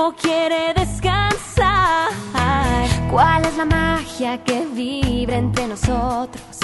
Tiempo 0.00 0.14
quiere 0.20 0.72
descansar. 0.74 2.08
¿Cuál 3.10 3.44
es 3.44 3.56
la 3.56 3.64
magia 3.64 4.42
que 4.44 4.64
vibra 4.66 5.36
entre 5.36 5.66
nosotros? 5.66 6.58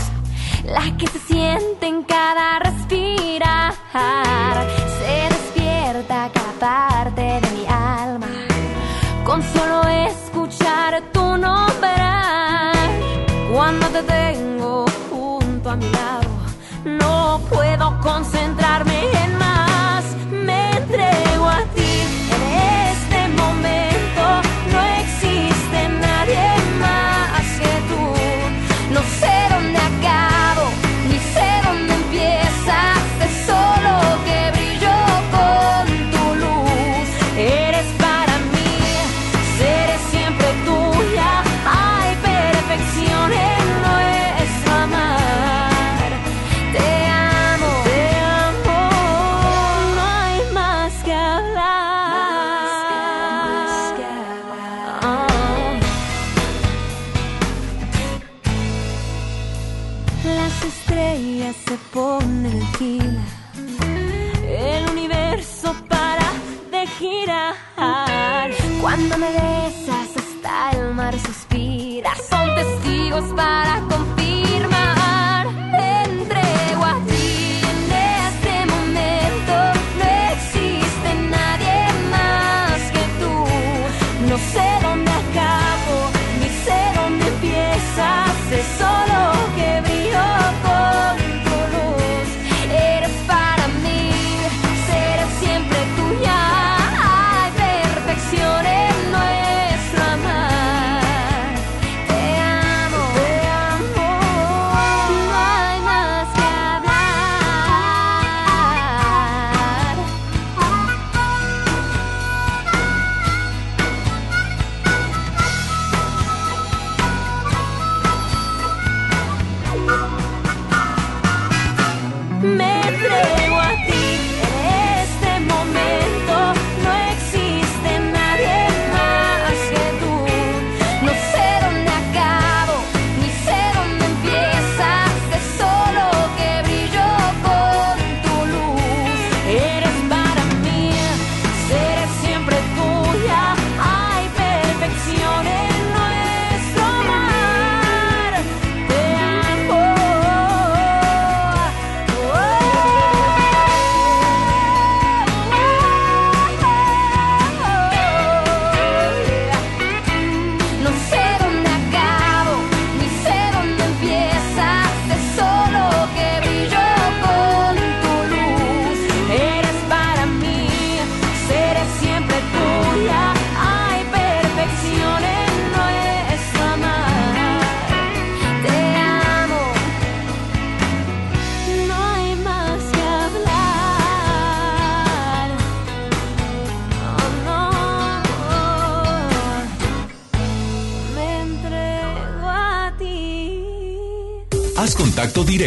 La 0.65 0.97
que 0.97 1.07
se 1.07 1.19
siente 1.19 1.87
en 1.87 2.03
cada 2.05 2.59
respirar. 2.61 3.75
Se 4.99 5.35
despierta 5.35 6.31
cada 6.33 6.53
parte 6.59 7.21
de 7.21 7.51
mi 7.55 7.67
alma. 7.67 8.29
Con 9.25 9.43
solo 9.43 9.83
escuchar 9.89 11.03
tu 11.13 11.37
nombre. 11.37 11.91
Cuando 13.53 13.87
te 13.89 14.03
tengo 14.03 14.85
junto 15.11 15.71
a 15.71 15.77
mi 15.77 15.91
lado. 15.91 16.31
No 16.85 17.41
puedo 17.51 18.01
concentrarme 18.01 19.16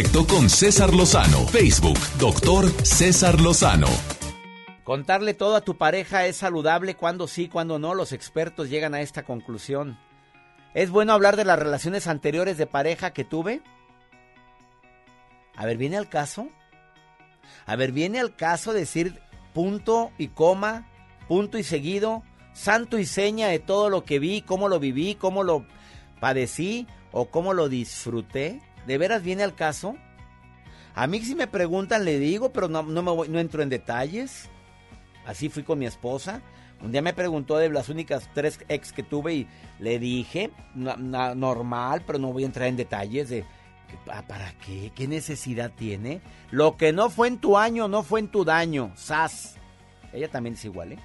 con 0.08 0.48
César 0.48 0.94
Lozano. 0.94 1.46
Facebook, 1.48 1.98
doctor 2.18 2.70
César 2.84 3.38
Lozano. 3.38 3.88
Contarle 4.82 5.34
todo 5.34 5.56
a 5.56 5.60
tu 5.60 5.76
pareja 5.76 6.26
es 6.26 6.36
saludable, 6.36 6.94
cuando 6.96 7.28
sí, 7.28 7.48
cuando 7.48 7.78
no. 7.78 7.94
Los 7.94 8.12
expertos 8.12 8.70
llegan 8.70 8.94
a 8.94 9.02
esta 9.02 9.24
conclusión. 9.24 9.98
¿Es 10.72 10.90
bueno 10.90 11.12
hablar 11.12 11.36
de 11.36 11.44
las 11.44 11.58
relaciones 11.58 12.06
anteriores 12.06 12.56
de 12.56 12.66
pareja 12.66 13.12
que 13.12 13.24
tuve? 13.24 13.60
A 15.54 15.66
ver, 15.66 15.76
¿viene 15.76 15.98
al 15.98 16.08
caso? 16.08 16.48
A 17.66 17.76
ver, 17.76 17.92
¿viene 17.92 18.20
al 18.20 18.34
caso 18.34 18.72
decir 18.72 19.20
punto 19.52 20.12
y 20.16 20.28
coma, 20.28 20.88
punto 21.28 21.58
y 21.58 21.62
seguido, 21.62 22.22
santo 22.54 22.98
y 22.98 23.04
seña 23.04 23.48
de 23.48 23.58
todo 23.58 23.90
lo 23.90 24.04
que 24.04 24.18
vi, 24.18 24.40
cómo 24.40 24.68
lo 24.68 24.80
viví, 24.80 25.14
cómo 25.14 25.42
lo 25.42 25.66
padecí 26.20 26.86
o 27.12 27.26
cómo 27.26 27.52
lo 27.52 27.68
disfruté? 27.68 28.62
¿De 28.90 28.98
veras 28.98 29.22
viene 29.22 29.44
al 29.44 29.54
caso? 29.54 29.94
A 30.96 31.06
mí 31.06 31.20
si 31.20 31.36
me 31.36 31.46
preguntan 31.46 32.04
le 32.04 32.18
digo, 32.18 32.52
pero 32.52 32.66
no, 32.66 32.82
no, 32.82 33.04
me 33.04 33.12
voy, 33.12 33.28
no 33.28 33.38
entro 33.38 33.62
en 33.62 33.68
detalles. 33.68 34.48
Así 35.24 35.48
fui 35.48 35.62
con 35.62 35.78
mi 35.78 35.86
esposa. 35.86 36.42
Un 36.82 36.90
día 36.90 37.00
me 37.00 37.12
preguntó 37.12 37.56
de 37.56 37.68
las 37.70 37.88
únicas 37.88 38.28
tres 38.34 38.58
ex 38.68 38.92
que 38.92 39.04
tuve 39.04 39.32
y 39.34 39.46
le 39.78 40.00
dije, 40.00 40.50
normal, 40.74 42.02
pero 42.04 42.18
no 42.18 42.32
voy 42.32 42.42
a 42.42 42.46
entrar 42.46 42.66
en 42.66 42.76
detalles 42.76 43.28
de 43.28 43.44
"¿Pa- 44.04 44.22
¿para 44.22 44.54
qué? 44.54 44.90
¿Qué 44.92 45.06
necesidad 45.06 45.70
tiene? 45.70 46.20
Lo 46.50 46.76
que 46.76 46.92
no 46.92 47.10
fue 47.10 47.28
en 47.28 47.38
tu 47.38 47.56
año, 47.56 47.86
no 47.86 48.02
fue 48.02 48.18
en 48.18 48.26
tu 48.26 48.44
daño. 48.44 48.90
Sas. 48.96 49.54
Ella 50.12 50.28
también 50.28 50.54
es 50.54 50.64
igual, 50.64 50.94
¿eh? 50.94 50.98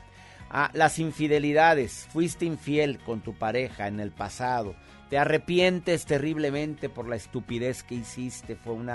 Ah, 0.49 0.69
las 0.73 0.99
infidelidades. 0.99 2.07
Fuiste 2.11 2.45
infiel 2.45 2.99
con 2.99 3.21
tu 3.21 3.33
pareja 3.33 3.87
en 3.87 3.99
el 3.99 4.11
pasado. 4.11 4.75
Te 5.09 5.17
arrepientes 5.17 6.05
terriblemente 6.05 6.89
por 6.89 7.07
la 7.07 7.15
estupidez 7.15 7.83
que 7.83 7.95
hiciste. 7.95 8.55
Fue 8.55 8.73
un 8.73 8.89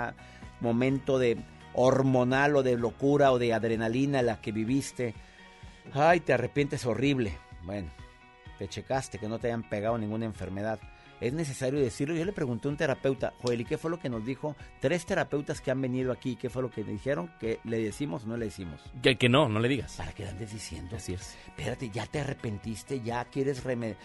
momento 0.61 1.19
de 1.19 1.39
hormonal 1.75 2.57
o 2.57 2.63
de 2.63 2.77
locura 2.77 3.33
o 3.33 3.39
de 3.39 3.53
adrenalina 3.53 4.23
la 4.23 4.41
que 4.41 4.53
viviste. 4.53 5.15
Ay, 5.93 6.21
te 6.21 6.33
arrepientes 6.33 6.87
horrible. 6.87 7.33
Bueno, 7.63 7.91
te 8.59 8.69
checaste 8.69 9.19
que 9.19 9.29
no 9.29 9.39
te 9.39 9.49
hayan 9.49 9.69
pegado 9.69 9.99
ninguna 9.99 10.27
enfermedad. 10.27 10.79
Es 11.21 11.33
necesario 11.35 11.81
decirlo. 11.81 12.15
Yo 12.15 12.25
le 12.25 12.33
pregunté 12.33 12.69
a 12.69 12.71
un 12.71 12.77
terapeuta, 12.77 13.35
Joel, 13.43 13.61
¿y 13.61 13.65
qué 13.65 13.77
fue 13.77 13.91
lo 13.91 13.99
que 13.99 14.09
nos 14.09 14.25
dijo? 14.25 14.57
Tres 14.81 15.05
terapeutas 15.05 15.61
que 15.61 15.71
han 15.71 15.81
venido 15.81 16.13
aquí, 16.13 16.37
¿qué 16.37 16.49
fue 16.49 16.63
lo 16.63 16.71
que 16.71 16.83
dijeron? 16.83 17.31
¿Que 17.39 17.61
le 17.65 17.79
decimos 17.79 18.25
o 18.25 18.29
no 18.29 18.37
le 18.37 18.47
decimos? 18.47 18.81
Que, 19.03 19.17
que 19.17 19.29
no, 19.29 19.49
no 19.49 19.61
le 19.61 19.69
digas. 19.69 19.97
¿Para 19.97 20.13
qué 20.13 20.25
le 20.25 20.31
andes 20.31 20.53
diciendo? 20.53 20.97
Así 20.97 21.13
es. 21.13 21.37
Espérate, 21.47 21.91
ya 21.91 22.07
te 22.07 22.21
arrepentiste, 22.21 23.01
ya 23.03 23.25
quieres 23.27 23.65
remediar. 23.65 23.99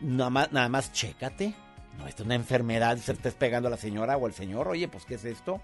Nada 0.00 0.30
más, 0.30 0.52
nada 0.52 0.68
más 0.68 0.92
chécate. 0.92 1.54
No, 1.98 2.06
esto 2.06 2.22
es 2.22 2.26
una 2.26 2.34
enfermedad, 2.34 2.96
se 2.98 3.12
te 3.12 3.12
estés 3.12 3.34
pegando 3.34 3.68
a 3.68 3.70
la 3.70 3.76
señora 3.76 4.16
o 4.16 4.26
al 4.26 4.32
señor. 4.32 4.68
Oye, 4.68 4.88
pues, 4.88 5.04
¿qué 5.04 5.14
es 5.14 5.24
esto? 5.24 5.60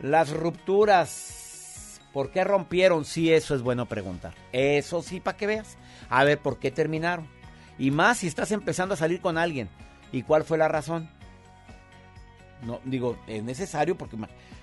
Las 0.00 0.30
rupturas. 0.30 2.00
¿Por 2.12 2.30
qué 2.30 2.44
rompieron? 2.44 3.04
Sí, 3.04 3.32
eso 3.32 3.54
es 3.54 3.62
bueno 3.62 3.86
preguntar. 3.86 4.34
Eso 4.52 5.02
sí, 5.02 5.20
para 5.20 5.36
que 5.36 5.48
veas. 5.48 5.76
A 6.08 6.22
ver, 6.22 6.38
¿por 6.38 6.58
qué 6.58 6.70
terminaron? 6.70 7.26
Y 7.76 7.90
más 7.90 8.18
si 8.18 8.28
estás 8.28 8.52
empezando 8.52 8.94
a 8.94 8.96
salir 8.96 9.20
con 9.20 9.36
alguien. 9.36 9.68
¿Y 10.14 10.22
cuál 10.22 10.44
fue 10.44 10.56
la 10.58 10.68
razón? 10.68 11.08
No, 12.62 12.78
digo, 12.84 13.18
es 13.26 13.42
necesario 13.42 13.98
porque, 13.98 14.16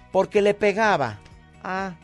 porque 0.10 0.42
le 0.42 0.54
pegaba. 0.54 1.20
Ah, 1.62 1.96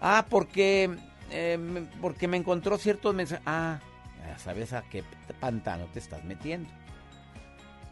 ah, 0.00 0.26
porque, 0.28 0.90
me- 1.30 1.82
porque 2.02 2.26
me 2.26 2.36
encontró 2.36 2.76
ciertos 2.76 3.14
mensajes. 3.14 3.44
Ah, 3.46 3.78
ya 4.26 4.38
sabes 4.38 4.72
a 4.72 4.82
qué 4.82 5.04
pantano 5.38 5.84
te 5.92 6.00
estás 6.00 6.24
metiendo. 6.24 6.68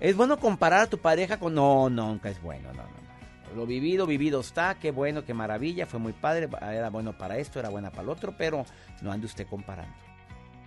¿Es 0.00 0.16
bueno 0.16 0.36
comparar 0.40 0.80
a 0.80 0.86
tu 0.88 0.98
pareja 0.98 1.38
con.? 1.38 1.54
No, 1.54 1.88
nunca 1.88 2.28
es 2.28 2.42
bueno, 2.42 2.72
no, 2.72 2.82
no, 2.82 2.88
no. 2.88 3.54
Lo 3.54 3.66
vivido, 3.66 4.04
vivido 4.04 4.40
está, 4.40 4.74
qué 4.74 4.90
bueno, 4.90 5.24
qué 5.24 5.32
maravilla, 5.32 5.86
fue 5.86 6.00
muy 6.00 6.12
padre, 6.12 6.48
era 6.60 6.90
bueno 6.90 7.16
para 7.16 7.38
esto, 7.38 7.60
era 7.60 7.68
buena 7.68 7.90
para 7.90 8.02
el 8.02 8.08
otro, 8.08 8.34
pero 8.36 8.66
no 9.00 9.12
ande 9.12 9.26
usted 9.26 9.46
comparando. 9.46 9.94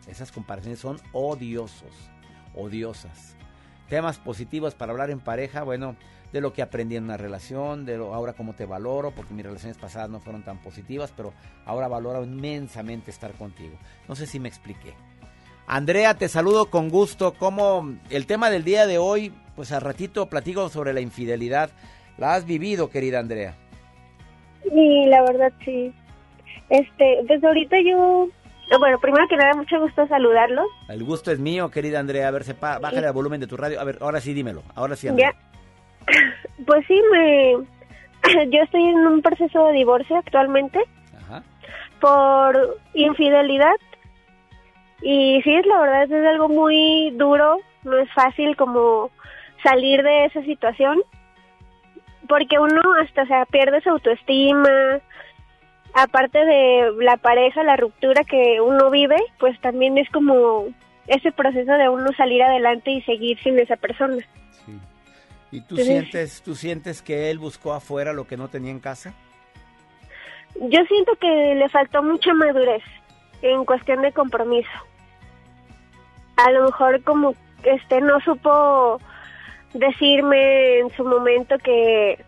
Esas 0.08 0.32
comparaciones 0.32 0.80
son 0.80 1.02
odiosos, 1.12 1.92
odiosas. 2.56 3.36
Temas 3.90 4.18
positivos 4.20 4.76
para 4.76 4.91
hablar 4.91 5.10
en 5.10 5.20
pareja, 5.20 5.64
bueno, 5.64 5.95
de 6.32 6.41
lo 6.41 6.53
que 6.53 6.61
aprendí 6.61 6.95
en 6.95 7.06
una 7.06 7.18
relación, 7.18 7.86
de 7.86 7.98
lo, 7.98 8.14
ahora 8.14 8.34
cómo 8.34 8.53
te 8.53 8.66
valoro, 8.66 9.11
porque 9.11 9.34
mis 9.34 9.45
relaciones 9.45 9.78
pasadas 9.78 10.10
no 10.10 10.20
fueron 10.20 10.44
tan 10.44 10.60
positivas, 10.60 11.11
pero 11.16 11.34
ahora 11.66 11.88
valoro 11.88 12.24
inmensamente 12.24 13.11
estar 13.11 13.32
contigo. 13.34 13.76
No 14.07 14.16
sé 14.16 14.28
si 14.28 14.40
me 14.40 14.48
expliqué. 14.48 14.94
Andrea, 15.66 16.16
te 16.16 16.28
saludo 16.28 16.70
con 16.70 16.90
gusto. 16.90 17.34
Como 17.34 17.95
el 18.10 18.26
tema 18.26 18.49
del 18.49 18.64
día 18.64 18.88
de 18.88 18.98
hoy, 18.98 19.32
pues 19.56 19.72
al 19.72 19.82
ratito 19.82 20.28
platico 20.28 20.70
sobre 20.70 20.94
la 20.94 21.02
infidelidad. 21.02 21.70
¿La 22.18 22.34
has 22.34 22.45
vivido, 22.45 22.90
querida 22.90 23.20
Andrea? 23.20 23.56
Sí, 24.64 25.06
la 25.07 25.22
verdad 25.22 25.53
sí. 25.64 25.94
Este, 26.70 27.24
pues 27.28 27.44
ahorita 27.44 27.78
yo, 27.86 28.30
bueno, 28.78 29.00
primero 29.00 29.28
que 29.28 29.38
nada, 29.38 29.54
mucho 29.56 29.80
gusto 29.80 30.08
saludarlos. 30.08 30.68
El 30.88 31.04
gusto 31.04 31.32
es 31.32 31.40
mío, 31.40 31.72
querida 31.72 32.00
Andrea. 32.00 32.28
A 32.28 32.32
ver, 32.32 32.44
sepa, 32.44 32.78
bájale 32.80 33.08
el 33.08 33.14
volumen 33.14 33.40
de 33.40 33.48
tu 33.48 33.58
radio. 33.58 33.80
A 33.80 33.84
ver, 33.84 33.98
ahora 34.02 34.22
sí 34.22 34.34
dímelo. 34.34 34.64
Ahora 34.76 34.96
sí, 34.96 35.08
Andrea. 35.08 35.34
Ya, 35.34 36.16
pues 36.66 36.86
sí, 36.88 37.02
me, 37.12 37.54
yo 38.52 38.62
estoy 38.62 38.84
en 38.84 38.98
un 39.08 39.22
proceso 39.22 39.66
de 39.68 39.74
divorcio 39.74 40.18
actualmente 40.18 40.80
Ajá. 41.18 41.44
por 42.00 42.78
infidelidad 42.94 43.76
y 45.02 45.41
sí, 45.44 45.56
es 45.56 45.66
la 45.66 45.80
verdad 45.80 46.04
es 46.04 46.28
algo 46.28 46.50
muy 46.50 47.12
duro, 47.12 47.60
no 47.84 47.98
es 47.98 48.12
fácil 48.14 48.56
como 48.58 49.12
salir 49.64 50.04
de 50.04 50.26
esa 50.26 50.41
situación 50.44 51.02
porque 52.28 52.60
uno 52.60 52.82
hasta 53.02 53.24
o 53.24 53.26
sea, 53.26 53.46
pierde 53.46 53.82
su 53.82 53.90
autoestima, 53.90 55.00
aparte 55.94 56.44
de 56.45 56.91
la 56.99 57.18
pareja, 57.18 57.64
la 57.64 57.76
ruptura 57.78 58.24
que 58.24 58.61
uno 58.61 58.90
vive, 58.90 59.18
pues 59.40 59.60
también 59.61 59.98
es 59.98 60.10
como 60.10 60.66
ese 61.07 61.32
proceso 61.32 61.72
de 61.74 61.90
uno 61.90 62.11
salir 62.16 62.44
adelante 62.44 62.91
y 62.91 63.02
seguir 63.02 63.40
sin 63.41 63.57
esa 63.60 63.76
persona. 63.76 64.18
¿Y 65.52 65.61
tú 65.61 65.76
Entonces- 65.76 65.86
sientes, 65.88 66.41
tú 66.44 66.53
sientes 66.56 67.02
que 67.02 67.32
él 67.32 67.40
buscó 67.40 67.74
afuera 67.74 68.14
lo 68.14 68.28
que 68.28 68.38
no 68.38 68.49
tenía 68.49 68.70
en 68.72 68.80
casa? 68.80 69.14
Yo 70.56 70.80
siento 70.88 71.14
que 71.20 71.56
le 71.56 71.70
faltó 71.70 72.03
mucha 72.03 72.34
madurez 72.34 72.84
en 73.41 73.66
cuestión 73.66 74.02
de 74.02 74.11
compromiso. 74.11 74.70
A 76.38 76.52
lo 76.52 76.66
mejor 76.66 77.03
como 77.03 77.34
este 77.64 77.99
no 78.02 78.20
supo 78.22 78.99
decirme 79.74 80.80
en 80.80 80.90
su 80.91 81.03
momento 81.03 81.57
que, 81.57 82.24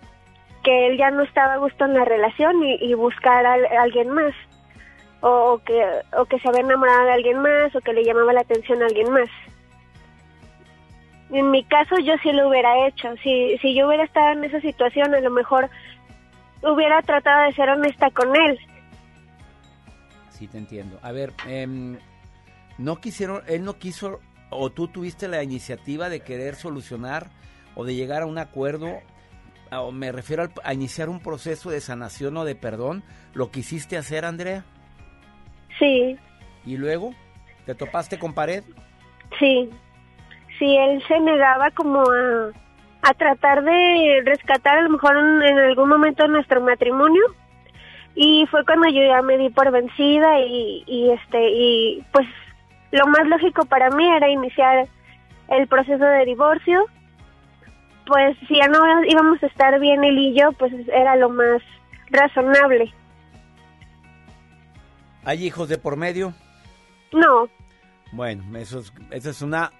que 0.64 0.88
él 0.88 0.98
ya 0.98 1.12
no 1.12 1.24
estaba 1.24 1.54
a 1.54 1.58
gusto 1.58 1.86
en 1.86 1.94
la 1.94 2.06
relación 2.06 2.64
y, 2.64 2.94
buscar 2.94 3.46
a, 3.46 3.54
alguien 3.82 4.10
más. 4.10 4.34
O, 5.22 5.62
que, 5.64 5.84
o 6.18 6.26
que 6.26 6.40
se 6.40 6.50
había 6.50 6.62
enamorado 6.62 7.06
de 7.06 7.14
alguien 7.14 7.38
más 7.38 7.76
o 7.76 7.82
que 7.82 7.94
le 7.94 8.04
llamaba 8.04 8.34
la 8.34 8.42
atención 8.42 8.82
a 8.82 8.88
alguien 8.88 9.12
más. 9.12 9.30
En 11.30 11.52
mi 11.52 11.64
caso 11.64 11.96
yo 12.00 12.14
sí 12.24 12.32
lo 12.32 12.50
hubiera 12.50 12.88
hecho. 12.88 13.16
Si, 13.24 13.58
si 13.60 13.76
yo 13.76 13.88
hubiera 13.88 14.04
estado 14.04 14.32
en 14.32 14.44
esa 14.44 14.60
situación, 14.62 15.14
a 15.14 15.20
lo 15.20 15.30
mejor 15.30 15.70
hubiera 16.64 17.02
tratado 17.02 17.46
de 17.46 17.54
ser 17.54 17.70
honesta 17.70 18.10
con 18.12 18.36
él. 18.36 18.60
Sí, 20.30 20.48
te 20.48 20.58
entiendo. 20.58 21.00
A 21.02 21.12
ver, 21.12 21.34
em, 21.48 21.98
no 22.78 23.00
quisieron, 23.00 23.44
él 23.48 23.64
no 23.64 23.78
quiso, 23.78 24.20
o 24.50 24.72
tú 24.72 24.88
tuviste 24.88 25.28
la 25.28 25.44
iniciativa 25.44 26.10
de 26.10 26.22
querer 26.22 26.56
solucionar 26.56 27.30
o 27.76 27.86
de 27.86 27.96
llegar 27.96 28.24
a 28.24 28.26
un 28.26 28.38
acuerdo, 28.38 29.00
o 29.80 29.92
me 29.92 30.12
refiero 30.12 30.44
al- 30.44 30.52
a 30.64 30.74
iniciar 30.74 31.08
un 31.10 31.20
proceso 31.22 31.70
de 31.70 31.80
sanación 31.82 32.36
o 32.38 32.44
de 32.46 32.56
perdón, 32.56 33.04
¿lo 33.34 33.52
quisiste 33.52 33.98
hacer, 33.98 34.26
Andrea? 34.26 34.64
Sí, 35.80 36.18
¿Y 36.66 36.78
luego? 36.78 37.14
¿Te 37.66 37.74
topaste 37.76 38.20
con 38.20 38.34
pared? 38.34 38.64
sí. 39.40 39.70
Sí, 40.60 40.78
él 40.78 41.02
se 41.08 41.20
negaba 41.20 41.72
como 41.72 42.02
a, 42.02 42.52
a 43.02 43.14
tratar 43.16 43.64
de 43.64 44.22
rescatar 44.24 44.78
a 44.78 44.82
lo 44.84 44.90
mejor 44.92 45.18
en, 45.18 45.42
en 45.42 45.58
algún 45.58 45.90
momento 45.90 46.28
nuestro 46.28 46.62
matrimonio. 46.62 47.24
Y 48.14 48.46
fue 48.52 48.64
cuando 48.64 48.88
yo 48.90 49.02
ya 49.04 49.24
me 49.24 49.40
di 49.40 49.50
por 49.50 49.72
vencida 49.72 50.40
y, 50.42 50.84
y 50.86 51.10
este 51.10 51.50
y 51.50 52.06
pues 52.12 52.28
lo 52.92 53.08
más 53.08 53.26
lógico 53.26 53.66
para 53.66 53.90
mí 53.90 54.08
era 54.08 54.30
iniciar 54.30 54.88
el 55.48 55.68
proceso 55.68 56.04
de 56.04 56.26
divorcio. 56.26 56.86
Pues 58.06 58.38
si 58.48 58.58
ya 58.58 58.68
no 58.68 58.80
íbamos 59.06 59.42
a 59.44 59.46
estar 59.48 59.80
bien 59.80 60.04
él 60.04 60.18
y 60.18 60.38
yo, 60.40 60.52
pues 60.54 60.74
era 60.90 61.16
lo 61.16 61.30
más 61.30 61.62
razonable. 62.10 62.92
¿Hay 65.24 65.46
hijos 65.46 65.70
de 65.70 65.78
por 65.78 65.96
medio? 65.98 66.34
No, 67.14 67.48
Bueno, 68.14 68.44
eso 68.58 68.80
es, 68.80 68.92
eso 69.12 69.30
es 69.30 69.42
una... 69.42 69.72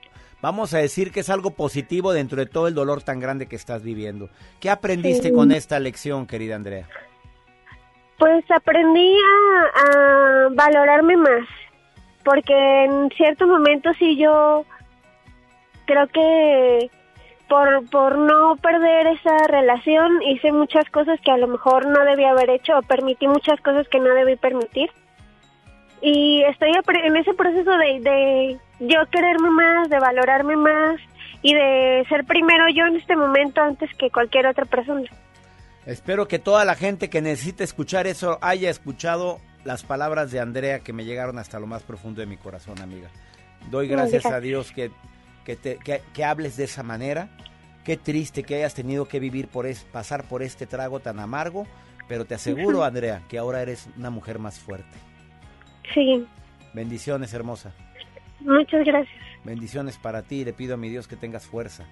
Vamos 0.42 0.74
a 0.74 0.80
decir 0.80 1.12
que 1.12 1.20
es 1.20 1.30
algo 1.30 1.52
positivo 1.52 2.14
dentro 2.14 2.38
de 2.40 2.46
todo 2.48 2.68
el 2.68 2.74
dolor 2.74 3.04
tan 3.04 3.20
grande 3.20 3.48
que 3.48 3.56
estás 3.56 3.84
viviendo. 3.84 4.30
¿Qué 4.60 4.70
aprendiste 4.72 5.30
Sí. 5.30 5.34
con 5.34 5.52
esta 5.52 5.80
lección, 5.80 6.26
querida 6.26 6.56
Andrea? 6.56 6.88
Pues 8.18 8.44
aprendí 8.52 9.16
a, 9.16 9.82
a 9.82 10.50
valorarme 10.52 11.16
más, 11.18 11.48
porque 12.24 12.86
en 12.86 13.10
ciertos 13.16 13.48
momentos 13.48 13.96
sí 14.00 14.18
yo 14.18 14.66
creo 15.86 16.08
que 16.08 16.90
por, 17.52 17.86
por 17.90 18.18
no 18.18 18.56
perder 18.56 19.08
esa 19.08 19.46
relación 19.46 20.22
hice 20.22 20.54
muchas 20.54 20.90
cosas 20.90 21.20
que 21.20 21.32
a 21.32 21.38
lo 21.38 21.50
mejor 21.50 21.86
no 21.86 22.06
debía 22.06 22.30
haber 22.30 22.50
hecho 22.50 22.78
o 22.78 22.82
permití 22.82 23.28
muchas 23.28 23.60
cosas 23.60 23.90
que 23.90 24.00
no 24.00 24.16
debí 24.16 24.38
permitir. 24.38 24.90
Y 26.02 26.44
estoy 26.44 26.72
en 26.72 27.18
ese 27.18 27.34
proceso 27.34 27.72
de, 27.72 28.00
de 28.00 28.58
yo 28.80 29.00
quererme 29.12 29.50
más, 29.50 29.90
de 29.90 30.00
valorarme 30.00 30.56
más 30.56 31.02
y 31.42 31.54
de 31.54 32.06
ser 32.08 32.24
primero 32.24 32.70
yo 32.74 32.86
en 32.86 32.96
este 32.96 33.18
momento 33.18 33.62
antes 33.62 33.90
que 33.96 34.10
cualquier 34.10 34.48
otra 34.48 34.64
persona. 34.64 35.10
Espero 35.86 36.30
que 36.30 36.40
toda 36.40 36.64
la 36.64 36.76
gente 36.76 37.10
que 37.10 37.22
necesite 37.22 37.66
escuchar 37.66 38.08
eso 38.08 38.40
haya 38.42 38.70
escuchado 38.70 39.42
las 39.66 39.84
palabras 39.84 40.32
de 40.32 40.40
Andrea 40.40 40.80
que 40.80 40.94
me 40.94 41.04
llegaron 41.04 41.38
hasta 41.38 41.60
lo 41.60 41.68
más 41.68 41.84
profundo 41.84 42.22
de 42.22 42.28
mi 42.28 42.38
corazón, 42.38 42.80
amiga. 42.82 43.10
Doy 43.70 43.90
gracias 43.90 44.26
a. 44.26 44.40
Dios 44.40 44.72
que, 44.72 44.90
que, 45.46 45.56
te- 45.56 45.78
que- 45.78 46.02
que 46.14 46.24
hables 46.26 46.58
de 46.58 46.64
esa 46.66 46.84
manera, 46.84 47.30
Qué 47.84 47.98
triste 47.98 48.44
que 48.44 48.54
hayas 48.58 48.76
tenido 48.76 49.08
que 49.08 49.20
vivir 49.20 49.48
por 49.48 49.66
es, 49.66 49.84
pasar 49.86 50.26
por 50.26 50.44
este 50.44 50.68
trago 50.68 51.00
tan 51.00 51.20
amargo, 51.20 51.66
pero 52.08 52.26
te 52.26 52.36
aseguro, 52.36 52.84
Andrea, 52.84 53.24
que 53.28 53.40
ahora 53.40 53.60
eres 53.64 53.90
una 53.98 54.12
mujer 54.12 54.38
más 54.38 54.60
fuerte. 54.60 55.00
Sí, 55.92 56.28
Bendiciones, 56.76 57.34
hermosa. 57.34 57.74
muchas 58.40 58.86
gracias. 58.86 59.18
Bendiciones 59.44 59.98
para 59.98 60.22
ti. 60.22 60.46
Le 60.46 60.54
pido 60.54 60.76
a 60.76 60.78
mi 60.78 60.90
Dios 60.90 61.08
que 61.08 61.16
tengas 61.16 61.48
fuerza. 61.48 61.86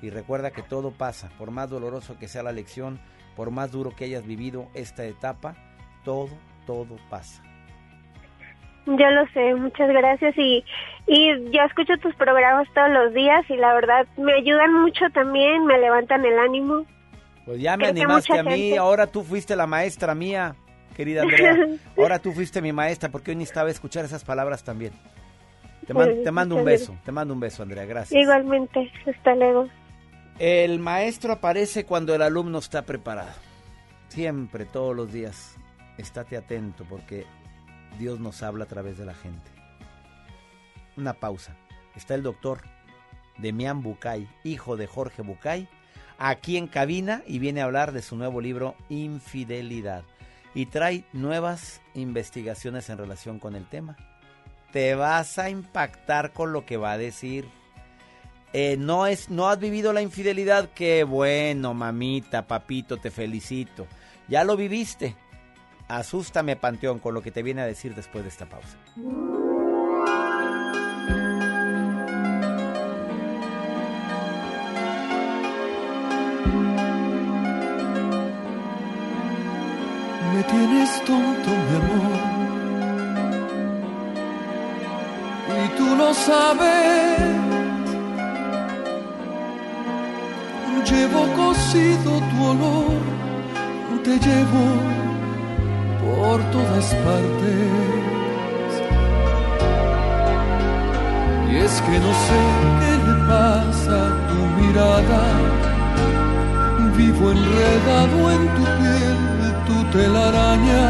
Y 0.00 0.10
recuerda 0.10 0.52
que 0.52 0.62
todo 0.62 0.92
pasa. 0.92 1.28
Por 1.38 1.50
más 1.50 1.68
doloroso 1.68 2.16
que 2.20 2.28
sea 2.28 2.44
la 2.44 2.52
lección, 2.52 3.00
por 3.34 3.50
más 3.50 3.72
duro 3.72 3.90
que 3.96 4.04
hayas 4.04 4.24
vivido 4.24 4.68
esta 4.74 5.04
etapa, 5.06 5.56
todo, 6.04 6.30
todo 6.66 6.98
pasa. 7.10 7.42
Yo 8.86 9.10
lo 9.10 9.26
sé, 9.32 9.54
muchas 9.54 9.88
gracias 9.90 10.34
y, 10.36 10.64
y 11.06 11.28
yo 11.52 11.62
escucho 11.62 11.96
tus 11.98 12.14
programas 12.16 12.66
todos 12.74 12.90
los 12.90 13.14
días 13.14 13.44
y 13.48 13.56
la 13.56 13.74
verdad 13.74 14.06
me 14.16 14.32
ayudan 14.34 14.72
mucho 14.82 15.04
también, 15.14 15.64
me 15.66 15.78
levantan 15.78 16.24
el 16.24 16.38
ánimo. 16.38 16.84
Pues 17.44 17.60
ya 17.60 17.76
me 17.76 17.84
Creo 17.84 17.90
animaste 17.90 18.38
a 18.38 18.42
mí. 18.42 18.50
gente- 18.50 18.78
Ahora 18.78 19.06
tú 19.06 19.22
fuiste 19.22 19.54
la 19.54 19.66
maestra 19.68 20.14
mía, 20.16 20.54
querida 20.96 21.22
Andrea. 21.22 21.56
Ahora 21.96 22.18
tú 22.18 22.32
fuiste 22.32 22.60
mi 22.60 22.72
maestra 22.72 23.08
porque 23.10 23.30
hoy 23.30 23.36
necesitaba 23.36 23.70
escuchar 23.70 24.04
esas 24.04 24.24
palabras 24.24 24.64
también. 24.64 24.92
Te, 25.86 25.94
man- 25.94 26.08
Pues, 26.10 26.24
te 26.24 26.30
mando 26.32 26.56
un 26.56 26.64
beso, 26.64 26.96
te 27.04 27.12
mando 27.12 27.34
un 27.34 27.40
beso, 27.40 27.62
Andrea. 27.62 27.84
Gracias. 27.84 28.20
Igualmente, 28.20 28.90
hasta 29.08 29.34
luego. 29.36 29.68
El 30.38 30.78
maestro 30.80 31.32
aparece 31.34 31.84
cuando 31.84 32.14
el 32.14 32.22
alumno 32.22 32.58
está 32.58 32.82
preparado. 32.82 33.30
Siempre, 34.08 34.64
todos 34.64 34.94
los 34.96 35.12
días. 35.12 35.56
Estate 35.98 36.36
atento 36.36 36.84
porque 36.88 37.26
Dios 37.98 38.20
nos 38.20 38.42
habla 38.42 38.64
a 38.64 38.68
través 38.68 38.98
de 38.98 39.06
la 39.06 39.14
gente. 39.14 39.50
Una 40.96 41.14
pausa. 41.14 41.56
Está 41.96 42.14
el 42.14 42.22
doctor 42.22 42.62
Demián 43.38 43.82
Bucay, 43.82 44.28
hijo 44.44 44.76
de 44.76 44.86
Jorge 44.86 45.22
Bucay, 45.22 45.68
aquí 46.18 46.56
en 46.56 46.66
cabina 46.66 47.22
y 47.26 47.38
viene 47.38 47.60
a 47.60 47.64
hablar 47.64 47.92
de 47.92 48.02
su 48.02 48.16
nuevo 48.16 48.40
libro 48.40 48.74
Infidelidad. 48.88 50.04
Y 50.54 50.66
trae 50.66 51.04
nuevas 51.12 51.80
investigaciones 51.94 52.90
en 52.90 52.98
relación 52.98 53.38
con 53.38 53.54
el 53.54 53.66
tema. 53.66 53.96
Te 54.70 54.94
vas 54.94 55.38
a 55.38 55.48
impactar 55.50 56.32
con 56.32 56.52
lo 56.52 56.66
que 56.66 56.76
va 56.76 56.92
a 56.92 56.98
decir. 56.98 57.46
Eh, 58.52 58.76
no 58.78 59.06
es, 59.06 59.30
no 59.30 59.48
has 59.48 59.58
vivido 59.58 59.94
la 59.94 60.02
infidelidad, 60.02 60.70
qué 60.74 61.04
bueno, 61.04 61.72
mamita, 61.72 62.46
papito, 62.46 62.98
te 62.98 63.10
felicito. 63.10 63.86
Ya 64.28 64.44
lo 64.44 64.56
viviste. 64.56 65.16
Asústame, 65.92 66.56
Panteón, 66.56 67.00
con 67.00 67.12
lo 67.12 67.20
que 67.20 67.30
te 67.30 67.42
viene 67.42 67.60
a 67.60 67.66
decir 67.66 67.94
después 67.94 68.24
de 68.24 68.30
esta 68.30 68.46
pausa. 68.46 68.78
Me 80.32 80.42
tienes 80.44 81.04
tonto, 81.04 81.50
mi 81.50 81.76
amor. 81.76 82.20
Y 85.62 85.68
tú 85.76 85.94
lo 85.94 86.14
sabes. 86.14 87.20
Llevo 90.90 91.26
cosido 91.34 92.18
tu 92.30 92.44
olor. 92.44 93.02
Te 94.02 94.18
llevo 94.18 95.01
por 96.02 96.40
todas 96.50 96.86
partes. 97.06 97.62
Y 101.50 101.56
es 101.56 101.74
que 101.82 101.96
no 102.06 102.12
sé 102.26 102.40
qué 102.80 102.92
le 103.06 103.14
pasa 103.30 103.94
a 104.08 104.12
tu 104.28 104.38
mirada. 104.60 105.24
Vivo 106.96 107.24
enredado 107.32 108.18
en 108.36 108.42
tu 108.56 108.64
piel, 108.78 109.20
tu 109.66 109.76
telaraña. 109.96 110.86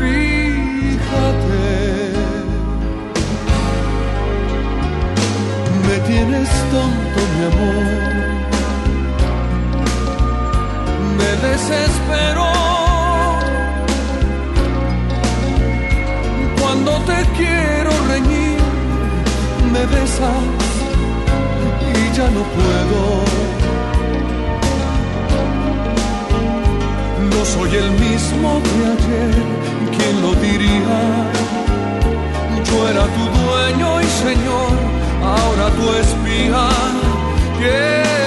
Fíjate, 0.00 1.64
me 5.86 5.96
tienes 6.08 6.50
tonto, 6.72 7.20
mi 7.34 7.42
amor. 7.52 7.86
Me 11.18 11.30
desespero 11.48 12.73
te 17.08 17.18
quiero 17.36 17.90
reñir. 18.08 18.60
Me 19.72 19.82
besas 19.86 20.44
y 21.90 22.16
ya 22.16 22.26
no 22.36 22.42
puedo. 22.56 23.00
No 27.32 27.44
soy 27.44 27.70
el 27.76 27.90
mismo 28.06 28.60
de 28.66 28.76
ayer, 28.94 29.34
¿quién 29.96 30.22
lo 30.22 30.34
diría? 30.46 31.00
Yo 32.68 32.88
era 32.88 33.04
tu 33.16 33.24
dueño 33.40 34.00
y 34.00 34.08
señor, 34.24 34.72
ahora 35.22 35.66
tu 35.78 35.84
espía. 36.02 36.68
¿Qué 37.58 38.23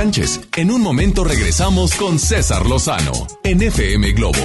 enganches. 0.00 0.40
En 0.56 0.70
un 0.70 0.80
momento 0.80 1.24
regresamos 1.24 1.94
con 1.94 2.18
César 2.18 2.66
Lozano 2.66 3.12
en 3.44 3.62
FM 3.62 4.12
Globo. 4.12 4.38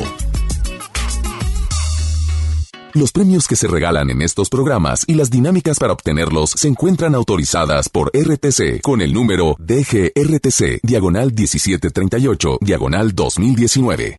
Los 2.93 3.11
premios 3.11 3.47
que 3.47 3.55
se 3.55 3.67
regalan 3.67 4.09
en 4.09 4.21
estos 4.21 4.49
programas 4.49 5.03
y 5.07 5.15
las 5.15 5.29
dinámicas 5.29 5.79
para 5.79 5.93
obtenerlos 5.93 6.51
se 6.51 6.67
encuentran 6.67 7.13
autorizadas 7.15 7.89
por 7.89 8.11
RTC 8.13 8.81
con 8.81 9.01
el 9.01 9.13
número 9.13 9.55
DGRTC, 9.59 10.79
diagonal 10.81 11.33
1738, 11.33 12.57
diagonal 12.61 13.13
2019. 13.13 14.15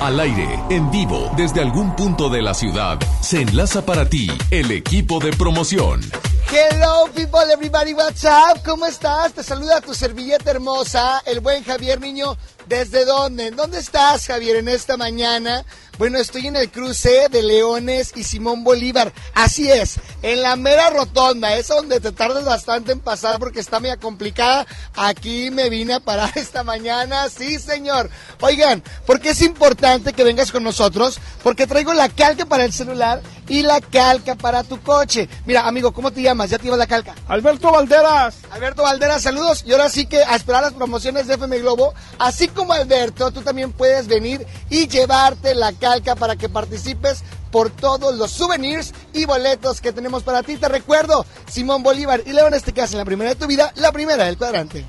Al 0.00 0.20
aire, 0.20 0.60
en 0.70 0.90
vivo, 0.90 1.30
desde 1.36 1.60
algún 1.60 1.96
punto 1.96 2.28
de 2.28 2.40
la 2.40 2.54
ciudad, 2.54 2.98
se 3.20 3.42
enlaza 3.42 3.84
para 3.84 4.08
ti 4.08 4.30
el 4.50 4.70
equipo 4.70 5.18
de 5.18 5.32
promoción. 5.32 6.00
Hello 6.50 7.06
people, 7.14 7.40
everybody, 7.52 7.92
what's 7.92 8.24
up? 8.24 8.64
¿Cómo 8.64 8.86
estás? 8.86 9.34
Te 9.34 9.42
saluda 9.42 9.82
tu 9.82 9.92
servilleta 9.92 10.50
hermosa, 10.50 11.20
el 11.26 11.40
buen 11.40 11.62
Javier 11.62 12.00
Niño. 12.00 12.38
¿Desde 12.68 13.06
dónde? 13.06 13.50
¿Dónde 13.50 13.78
estás, 13.78 14.26
Javier, 14.26 14.56
en 14.56 14.68
esta 14.68 14.98
mañana? 14.98 15.64
Bueno, 15.96 16.18
estoy 16.18 16.46
en 16.46 16.54
el 16.54 16.70
cruce 16.70 17.28
de 17.30 17.42
Leones 17.42 18.12
y 18.14 18.22
Simón 18.22 18.62
Bolívar. 18.62 19.10
Así 19.34 19.72
es, 19.72 19.96
en 20.22 20.42
la 20.42 20.54
mera 20.54 20.90
rotonda, 20.90 21.56
es 21.56 21.68
donde 21.68 21.98
te 21.98 22.12
tardas 22.12 22.44
bastante 22.44 22.92
en 22.92 23.00
pasar 23.00 23.38
porque 23.38 23.58
está 23.58 23.80
media 23.80 23.96
complicada. 23.96 24.66
Aquí 24.94 25.50
me 25.50 25.70
vine 25.70 25.94
a 25.94 26.00
parar 26.00 26.30
esta 26.36 26.62
mañana, 26.62 27.28
sí 27.30 27.58
señor. 27.58 28.10
Oigan, 28.40 28.84
¿por 29.06 29.18
qué 29.18 29.30
es 29.30 29.40
importante 29.42 30.12
que 30.12 30.22
vengas 30.22 30.52
con 30.52 30.62
nosotros? 30.62 31.18
Porque 31.42 31.66
traigo 31.66 31.94
la 31.94 32.10
calca 32.10 32.44
para 32.44 32.64
el 32.64 32.72
celular 32.72 33.20
y 33.48 33.62
la 33.62 33.80
calca 33.80 34.34
para 34.36 34.62
tu 34.62 34.80
coche. 34.82 35.28
Mira, 35.46 35.66
amigo, 35.66 35.92
¿cómo 35.92 36.12
te 36.12 36.22
llamas? 36.22 36.50
¿Ya 36.50 36.58
te 36.58 36.64
llevas 36.64 36.78
la 36.78 36.86
calca? 36.86 37.14
Alberto 37.26 37.72
Valderas. 37.72 38.36
Alberto 38.50 38.82
Valderas, 38.82 39.22
saludos. 39.22 39.64
Y 39.66 39.72
ahora 39.72 39.88
sí 39.88 40.06
que 40.06 40.22
a 40.22 40.36
esperar 40.36 40.62
las 40.62 40.74
promociones 40.74 41.26
de 41.26 41.34
FM 41.34 41.58
Globo. 41.58 41.94
Así 42.18 42.46
como 42.58 42.72
Alberto, 42.72 43.30
tú 43.30 43.40
también 43.40 43.70
puedes 43.72 44.08
venir 44.08 44.44
y 44.68 44.88
llevarte 44.88 45.54
la 45.54 45.72
calca 45.72 46.16
para 46.16 46.34
que 46.34 46.48
participes 46.48 47.22
por 47.52 47.70
todos 47.70 48.16
los 48.16 48.32
souvenirs 48.32 48.92
y 49.14 49.26
boletos 49.26 49.80
que 49.80 49.92
tenemos 49.92 50.24
para 50.24 50.42
ti. 50.42 50.56
Te 50.56 50.68
recuerdo, 50.68 51.24
Simón 51.48 51.84
Bolívar 51.84 52.20
y 52.26 52.32
León, 52.32 52.54
este 52.54 52.72
caso 52.72 52.94
en 52.94 52.98
la 52.98 53.04
primera 53.04 53.30
de 53.30 53.36
tu 53.36 53.46
vida, 53.46 53.72
la 53.76 53.92
primera 53.92 54.24
del 54.24 54.36
cuadrante. 54.36 54.84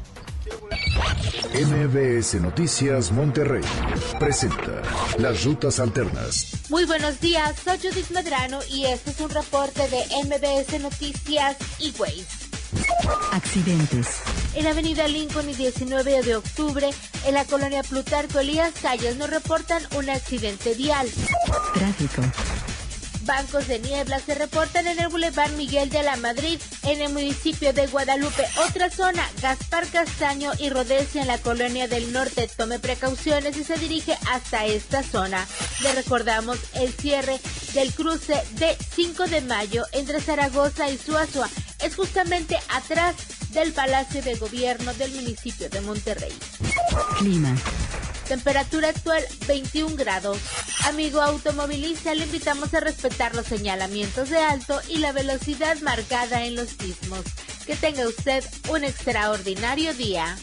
MBS 1.53 2.41
Noticias 2.41 3.11
Monterrey 3.11 3.63
presenta 4.19 4.81
Las 5.19 5.43
Rutas 5.43 5.79
Alternas. 5.79 6.47
Muy 6.69 6.85
buenos 6.85 7.19
días, 7.19 7.55
soy 7.63 7.77
Judith 7.77 8.09
Medrano 8.09 8.59
y 8.67 8.85
este 8.85 9.11
es 9.11 9.19
un 9.19 9.29
reporte 9.29 9.87
de 9.89 10.05
MBS 10.25 10.81
Noticias 10.81 11.57
y 11.77 11.93
Waze. 11.99 12.49
Accidentes. 13.31 14.07
En 14.55 14.67
Avenida 14.67 15.07
Lincoln 15.07 15.49
y 15.49 15.53
19 15.53 16.23
de 16.23 16.35
octubre, 16.35 16.89
en 17.25 17.33
la 17.33 17.45
colonia 17.45 17.83
Plutarco 17.83 18.39
Elías 18.39 18.73
Calles, 18.81 19.15
nos 19.17 19.29
reportan 19.29 19.81
un 19.95 20.09
accidente 20.09 20.73
vial. 20.73 21.07
Tráfico. 21.73 22.21
Bancos 23.29 23.67
de 23.67 23.77
niebla 23.77 24.19
se 24.19 24.33
reportan 24.33 24.87
en 24.87 24.97
el 24.97 25.07
Boulevard 25.07 25.51
Miguel 25.51 25.91
de 25.91 26.01
la 26.01 26.15
Madrid, 26.15 26.59
en 26.81 26.99
el 26.99 27.13
municipio 27.13 27.73
de 27.73 27.85
Guadalupe. 27.85 28.43
Otra 28.67 28.89
zona, 28.89 29.23
Gaspar 29.39 29.85
Castaño 29.85 30.51
y 30.57 30.71
Rodesia 30.71 31.21
en 31.21 31.27
la 31.27 31.37
colonia 31.37 31.87
del 31.87 32.11
norte. 32.11 32.49
Tome 32.57 32.79
precauciones 32.79 33.55
y 33.55 33.63
se 33.63 33.77
dirige 33.77 34.17
hasta 34.31 34.65
esta 34.65 35.03
zona. 35.03 35.45
Le 35.83 35.93
recordamos 35.93 36.57
el 36.73 36.91
cierre 36.91 37.39
del 37.75 37.93
cruce 37.93 38.33
de 38.53 38.75
5 38.95 39.27
de 39.27 39.41
mayo 39.41 39.85
entre 39.91 40.21
Zaragoza 40.21 40.89
y 40.89 40.97
Suazua. 40.97 41.47
Es 41.83 41.95
justamente 41.95 42.57
atrás 42.69 43.15
del 43.51 43.73
Palacio 43.73 44.23
de 44.23 44.37
Gobierno 44.37 44.91
del 44.95 45.11
municipio 45.11 45.69
de 45.69 45.81
Monterrey. 45.81 46.33
Clima. 47.19 47.55
Temperatura 48.29 48.89
actual 48.89 49.23
21 49.47 49.95
grados. 49.95 50.37
Amigo 50.85 51.19
automovilista, 51.19 52.13
le 52.13 52.25
invitamos 52.25 52.71
a 52.75 52.79
respetar 52.79 53.33
los 53.33 53.47
señalamientos 53.47 54.29
de 54.29 54.37
alto 54.37 54.79
y 54.87 54.99
la 54.99 55.11
velocidad 55.11 55.79
marcada 55.81 56.45
en 56.45 56.53
los 56.53 56.69
sismos. 56.69 57.21
Que 57.65 57.75
tenga 57.75 58.07
usted 58.07 58.43
un 58.69 58.83
extraordinario 58.83 59.95
día. 59.95 60.37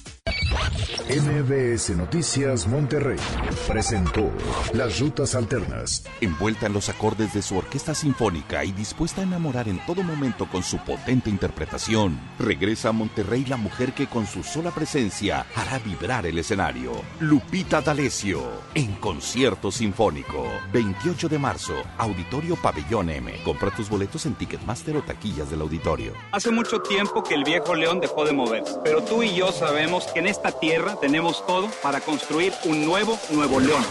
MBS 1.08 1.96
Noticias 1.96 2.66
Monterrey 2.66 3.18
presentó 3.66 4.30
Las 4.72 5.00
Rutas 5.00 5.34
Alternas. 5.34 6.04
Envuelta 6.20 6.66
en 6.66 6.72
los 6.72 6.88
acordes 6.88 7.32
de 7.34 7.42
su 7.42 7.56
orquesta 7.56 7.94
sinfónica 7.94 8.64
y 8.64 8.72
dispuesta 8.72 9.20
a 9.20 9.24
enamorar 9.24 9.68
en 9.68 9.84
todo 9.86 10.02
momento 10.02 10.48
con 10.48 10.62
su 10.62 10.78
potente 10.78 11.30
interpretación, 11.30 12.18
regresa 12.38 12.90
a 12.90 12.92
Monterrey 12.92 13.44
la 13.44 13.56
mujer 13.56 13.92
que 13.92 14.06
con 14.06 14.26
su 14.26 14.42
sola 14.42 14.70
presencia 14.70 15.46
hará 15.54 15.78
vibrar 15.78 16.26
el 16.26 16.38
escenario. 16.38 16.92
Lupita 17.20 17.80
D'Alessio, 17.80 18.42
en 18.74 18.92
concierto 18.94 19.70
sinfónico. 19.70 20.46
28 20.72 21.28
de 21.28 21.38
marzo, 21.38 21.74
Auditorio 21.98 22.56
Pabellón 22.56 23.10
M. 23.10 23.32
Compra 23.44 23.70
tus 23.70 23.88
boletos 23.88 24.26
en 24.26 24.34
Ticketmaster 24.34 24.96
o 24.96 25.02
taquillas 25.02 25.50
del 25.50 25.60
auditorio. 25.60 26.12
Hace 26.32 26.50
mucho 26.50 26.80
tiempo 26.82 27.22
que 27.22 27.34
el 27.34 27.44
viejo 27.44 27.74
león 27.74 28.00
dejó 28.00 28.24
de 28.24 28.32
moverse, 28.32 28.78
pero 28.84 29.02
tú 29.02 29.22
y 29.22 29.34
yo 29.34 29.52
sabemos 29.52 30.06
que 30.12 30.20
en 30.20 30.35
esta 30.36 30.52
tierra 30.52 30.96
tenemos 31.00 31.46
todo 31.46 31.68
para 31.82 32.00
construir 32.00 32.52
un 32.64 32.84
nuevo 32.84 33.18
Nuevo 33.30 33.58
León. 33.58 33.82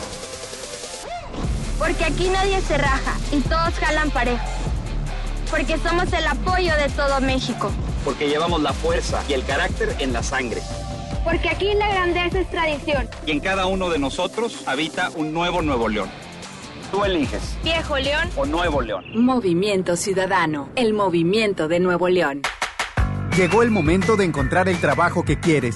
Porque 1.80 2.06
aquí 2.06 2.30
nadie 2.30 2.62
se 2.62 2.78
raja 2.78 3.18
y 3.32 3.42
todos 3.42 3.74
jalan 3.80 4.12
parejo. 4.12 4.46
Porque 5.50 5.78
somos 5.80 6.12
el 6.14 6.26
apoyo 6.28 6.76
de 6.76 6.90
todo 6.90 7.20
México. 7.20 7.72
Porque 8.04 8.30
llevamos 8.30 8.62
la 8.62 8.74
fuerza 8.74 9.24
y 9.28 9.34
el 9.34 9.44
carácter 9.44 9.96
en 10.00 10.14
la 10.14 10.22
sangre. 10.22 10.62
Porque 11.24 11.50
aquí 11.50 11.74
la 11.74 11.88
grandeza 11.90 12.40
es 12.42 12.50
tradición. 12.52 13.10
Y 13.26 13.32
en 13.32 13.40
cada 13.40 13.66
uno 13.66 13.90
de 13.90 13.98
nosotros 13.98 14.64
habita 14.68 15.10
un 15.16 15.34
nuevo 15.34 15.64
Nuevo 15.64 15.90
León. 15.90 16.10
Tú 16.92 17.04
eliges. 17.04 17.58
Viejo 17.64 17.98
León 17.98 18.30
o 18.36 18.46
Nuevo 18.46 18.84
León. 18.84 19.04
Movimiento 19.16 19.96
Ciudadano, 19.96 20.70
el 20.76 20.94
movimiento 20.94 21.68
de 21.68 21.80
Nuevo 21.80 22.08
León. 22.08 22.44
Llegó 23.36 23.64
el 23.64 23.72
momento 23.72 24.16
de 24.16 24.26
encontrar 24.26 24.70
el 24.70 24.80
trabajo 24.80 25.26
que 25.26 25.40
quieres. 25.40 25.76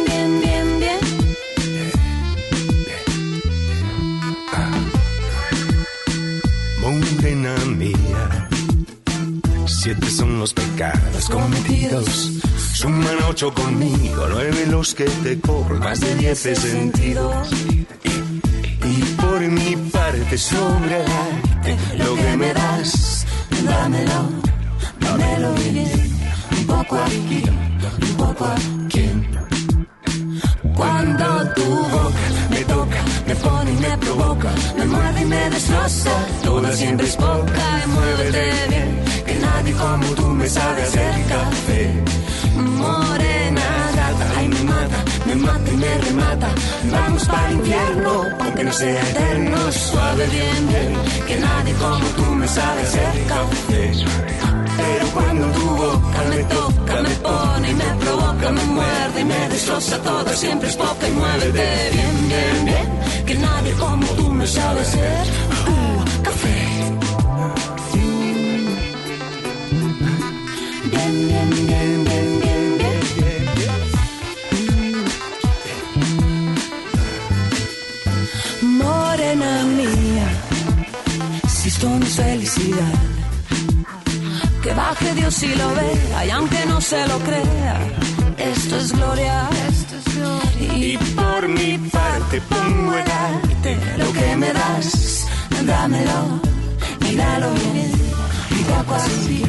Siete 9.67 10.09
son 10.09 10.39
los 10.39 10.53
pecados 10.53 11.29
cometidos. 11.29 12.31
Suman 12.73 13.17
ocho 13.29 13.53
conmigo, 13.53 14.25
nueve 14.27 14.65
los 14.67 14.95
que 14.95 15.05
te 15.05 15.39
cobro, 15.39 15.77
más 15.79 15.99
de 15.99 16.15
diez 16.15 16.45
he 16.47 16.55
sentido. 16.55 17.31
Y 18.83 19.01
por 19.21 19.39
mi 19.39 19.75
parte 19.91 20.35
sobre 20.37 21.05
lo 21.97 22.15
que 22.15 22.37
me 22.37 22.53
das, 22.53 23.25
Dámelo, 23.65 24.29
dámelo 24.99 25.53
bien. 25.53 26.17
Un 26.57 26.65
poco 26.65 26.97
aquí, 26.97 27.43
un 28.01 28.17
poco 28.17 28.45
aquí. 28.45 29.09
Cuando 30.75 31.25
tu 31.55 31.65
boca 31.65 32.25
me 32.49 32.61
toca, 32.65 33.01
me 33.27 33.35
pone 33.35 33.71
y 33.71 33.75
me 33.75 33.97
provoca, 33.97 34.49
me 34.77 34.85
muerde 34.85 35.21
y 35.21 35.25
me 35.25 35.49
destroza, 35.49 36.11
toda 36.43 36.71
siempre 36.73 37.07
es 37.07 37.15
poca 37.15 37.65
y 37.83 37.89
muévete 37.89 38.67
bien, 38.69 38.99
que 39.25 39.35
nadie 39.35 39.73
como 39.73 40.07
tú 40.15 40.27
me 40.27 40.47
sabe 40.47 40.83
hacer 40.83 41.13
café. 41.27 42.03
Morena 42.55 43.80
ay 44.37 44.47
me 44.47 44.63
mata, 44.63 44.99
me 45.25 45.35
mata 45.35 45.71
y 45.71 45.77
me 45.77 45.97
remata, 45.97 46.49
vamos 46.91 47.25
para 47.25 47.47
el 47.49 47.55
infierno, 47.57 48.25
aunque 48.39 48.63
no 48.63 48.71
sea 48.71 49.09
eterno, 49.09 49.71
suave 49.71 50.25
bien 50.27 50.67
bien, 50.67 50.93
que 51.27 51.35
nadie 51.39 51.73
como 51.75 52.05
tú 52.17 52.25
me 52.35 52.47
sabe 52.47 52.81
hacer 52.81 53.25
café. 53.27 53.91
Pero 54.77 55.05
cuando 55.13 55.47
tu 55.47 55.65
boca 55.81 56.21
me 56.29 56.43
toca, 56.43 57.01
me 57.01 57.15
pone 57.27 57.71
y 57.71 57.73
me 57.73 57.89
provoca, 58.03 58.51
me 58.51 58.63
muerde 58.63 59.21
y 59.21 59.25
me 59.25 59.49
destroza 59.49 59.97
toda, 60.01 60.35
siempre 60.35 60.69
es 60.69 60.75
poca 60.75 61.07
y 61.07 61.11
muévete 61.11 61.89
bien, 61.93 62.29
bien, 62.29 62.65
bien, 62.65 63.25
que 63.25 63.35
nadie 63.35 63.71
como 63.73 64.07
tú 64.17 64.29
me 64.29 64.47
sabe 64.47 64.81
hacer 64.81 65.25
uh, 65.67 66.23
café. 66.23 67.00
Esto 81.81 81.97
no 81.97 82.05
es 82.05 82.15
felicidad. 82.15 82.93
Que 84.61 84.71
baje 84.71 85.15
Dios 85.15 85.41
y 85.41 85.55
lo 85.55 85.73
vea, 85.73 86.25
y 86.27 86.29
aunque 86.29 86.63
no 86.67 86.79
se 86.79 87.07
lo 87.07 87.17
crea, 87.19 87.75
esto 88.37 88.77
es 88.77 88.91
gloria. 88.91 89.49
Y 90.59 90.95
por 91.15 91.47
mi 91.47 91.79
parte 91.89 92.39
pongo 92.41 92.91
a 92.91 93.03
darte 93.03 93.77
lo 93.97 94.13
que 94.13 94.35
me 94.37 94.53
das, 94.53 95.27
dámelo, 95.65 96.39
míralo 96.99 97.51
bien, 97.55 97.91
un 98.51 98.63
poco 98.75 98.95
así 98.95 99.43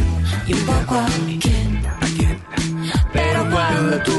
y 0.46 0.54
un 0.54 0.60
poco 0.60 0.94
a 0.94 1.06
quién. 1.26 1.82
Pero 3.12 3.50
cuando 3.50 3.98
tu 4.04 4.18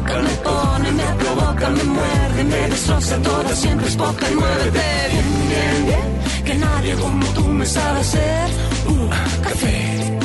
me 0.19 0.35
pone, 0.47 0.91
me 0.91 1.07
provoca, 1.21 1.69
me 1.69 1.83
muerde, 1.83 2.43
me 2.43 2.69
destroza 2.69 3.17
toda, 3.17 3.55
siempre 3.55 3.87
es 3.87 3.95
poca 3.95 4.29
y 4.29 4.35
muévete 4.35 4.85
bien, 5.11 5.29
bien, 5.49 5.85
bien, 5.85 6.43
que 6.45 6.53
nadie 6.55 6.93
como 6.95 7.25
tú 7.33 7.47
me 7.47 7.65
sabe 7.65 7.99
hacer 7.99 8.49
un 8.87 9.09
café. 9.43 10.20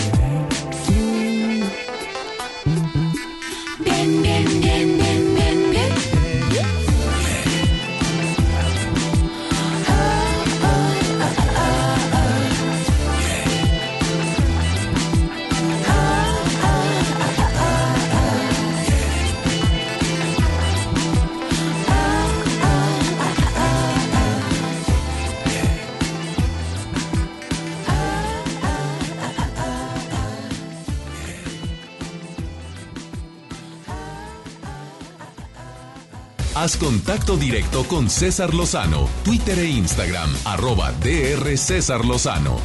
Haz 36.66 36.78
contacto 36.78 37.36
directo 37.36 37.84
con 37.84 38.10
César 38.10 38.52
Lozano, 38.52 39.08
Twitter 39.22 39.56
e 39.56 39.66
Instagram, 39.66 40.28
arroba 40.44 40.90
DR 40.94 41.56
César 41.56 42.04
Lozano. 42.04 42.56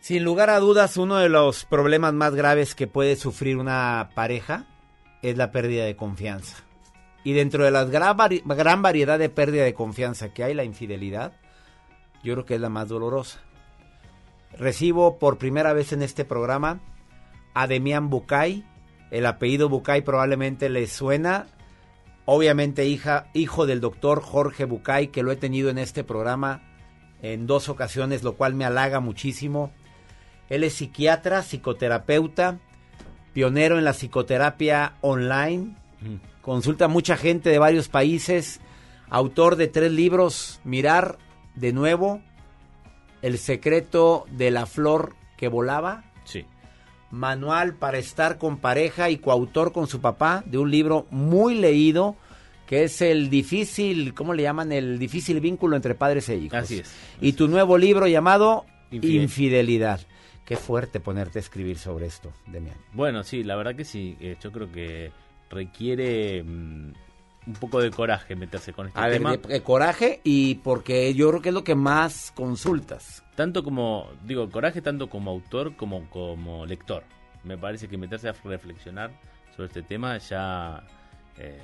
Sin 0.00 0.24
lugar 0.24 0.48
a 0.48 0.58
dudas, 0.58 0.96
uno 0.96 1.16
de 1.16 1.28
los 1.28 1.66
problemas 1.66 2.14
más 2.14 2.34
graves 2.34 2.74
que 2.74 2.86
puede 2.86 3.16
sufrir 3.16 3.58
una 3.58 4.12
pareja 4.14 4.64
es 5.20 5.36
la 5.36 5.52
pérdida 5.52 5.84
de 5.84 5.94
confianza. 5.94 6.64
Y 7.22 7.34
dentro 7.34 7.64
de 7.64 7.70
la 7.70 7.84
gran, 7.84 8.16
gran 8.46 8.80
variedad 8.80 9.18
de 9.18 9.28
pérdida 9.28 9.64
de 9.64 9.74
confianza 9.74 10.32
que 10.32 10.42
hay, 10.42 10.54
la 10.54 10.64
infidelidad, 10.64 11.34
yo 12.24 12.32
creo 12.32 12.46
que 12.46 12.54
es 12.54 12.60
la 12.62 12.70
más 12.70 12.88
dolorosa. 12.88 13.40
Recibo 14.58 15.18
por 15.18 15.36
primera 15.36 15.74
vez 15.74 15.92
en 15.92 16.00
este 16.00 16.24
programa 16.24 16.80
a 17.52 17.66
Demian 17.66 18.08
Bucay, 18.08 18.64
El 19.10 19.26
apellido 19.26 19.68
Bucay 19.68 20.00
probablemente 20.00 20.70
le 20.70 20.86
suena. 20.86 21.48
Obviamente 22.26 22.86
hija, 22.86 23.28
hijo 23.34 23.66
del 23.66 23.80
doctor 23.80 24.20
Jorge 24.20 24.64
Bucay, 24.64 25.08
que 25.08 25.22
lo 25.22 25.30
he 25.30 25.36
tenido 25.36 25.70
en 25.70 25.78
este 25.78 26.02
programa 26.02 26.60
en 27.22 27.46
dos 27.46 27.68
ocasiones, 27.68 28.24
lo 28.24 28.34
cual 28.34 28.54
me 28.54 28.64
halaga 28.64 28.98
muchísimo. 28.98 29.72
Él 30.48 30.64
es 30.64 30.74
psiquiatra, 30.74 31.42
psicoterapeuta, 31.42 32.58
pionero 33.32 33.78
en 33.78 33.84
la 33.84 33.92
psicoterapia 33.92 34.96
online. 35.02 35.76
Consulta 36.42 36.86
a 36.86 36.88
mucha 36.88 37.16
gente 37.16 37.48
de 37.50 37.60
varios 37.60 37.88
países. 37.88 38.60
Autor 39.08 39.54
de 39.54 39.68
tres 39.68 39.92
libros, 39.92 40.60
Mirar 40.64 41.18
de 41.54 41.72
nuevo, 41.72 42.22
El 43.22 43.38
secreto 43.38 44.26
de 44.30 44.50
la 44.50 44.66
flor 44.66 45.14
que 45.36 45.46
volaba. 45.46 46.04
Manual 47.10 47.74
para 47.74 47.98
estar 47.98 48.36
con 48.38 48.58
pareja 48.58 49.10
y 49.10 49.18
coautor 49.18 49.72
con 49.72 49.86
su 49.86 50.00
papá 50.00 50.42
de 50.46 50.58
un 50.58 50.70
libro 50.70 51.06
muy 51.10 51.54
leído 51.54 52.16
que 52.66 52.82
es 52.84 53.00
el 53.00 53.30
difícil, 53.30 54.12
¿cómo 54.12 54.34
le 54.34 54.42
llaman? 54.42 54.72
El 54.72 54.98
difícil 54.98 55.40
vínculo 55.40 55.76
entre 55.76 55.94
padres 55.94 56.28
e 56.28 56.36
hijos. 56.36 56.58
Así 56.58 56.78
es. 56.80 56.92
Y 57.20 57.34
tu 57.34 57.46
nuevo 57.46 57.78
libro 57.78 58.08
llamado 58.08 58.66
Infidel- 58.90 59.22
Infidelidad. 59.22 60.00
Qué 60.44 60.56
fuerte 60.56 60.98
ponerte 61.00 61.38
a 61.38 61.42
escribir 61.42 61.78
sobre 61.78 62.06
esto, 62.06 62.32
Demian. 62.46 62.76
Bueno, 62.92 63.22
sí, 63.22 63.44
la 63.44 63.54
verdad 63.56 63.76
que 63.76 63.84
sí. 63.84 64.16
eh, 64.20 64.36
yo 64.42 64.50
creo 64.50 64.70
que 64.72 65.12
requiere 65.48 66.42
mm, 66.42 66.92
un 67.46 67.54
poco 67.54 67.80
de 67.80 67.90
coraje 67.90 68.34
meterse 68.36 68.72
con 68.72 68.88
este 68.88 68.98
A 68.98 69.06
ver, 69.06 69.18
tema. 69.18 69.36
de- 69.36 69.48
de 69.48 69.62
coraje 69.62 70.20
y 70.24 70.56
porque 70.56 71.14
yo 71.14 71.28
creo 71.30 71.42
que 71.42 71.48
es 71.50 71.54
lo 71.54 71.64
que 71.64 71.74
más 71.74 72.32
consultas. 72.34 73.22
Tanto 73.34 73.62
como, 73.62 74.08
digo, 74.24 74.50
coraje 74.50 74.82
tanto 74.82 75.08
como 75.08 75.30
autor 75.30 75.76
como 75.76 76.08
como 76.10 76.66
lector. 76.66 77.04
Me 77.44 77.56
parece 77.56 77.86
que 77.88 77.96
meterse 77.96 78.28
a 78.28 78.32
reflexionar 78.44 79.10
sobre 79.54 79.68
este 79.68 79.82
tema 79.82 80.18
ya 80.18 80.82
eh, 81.38 81.60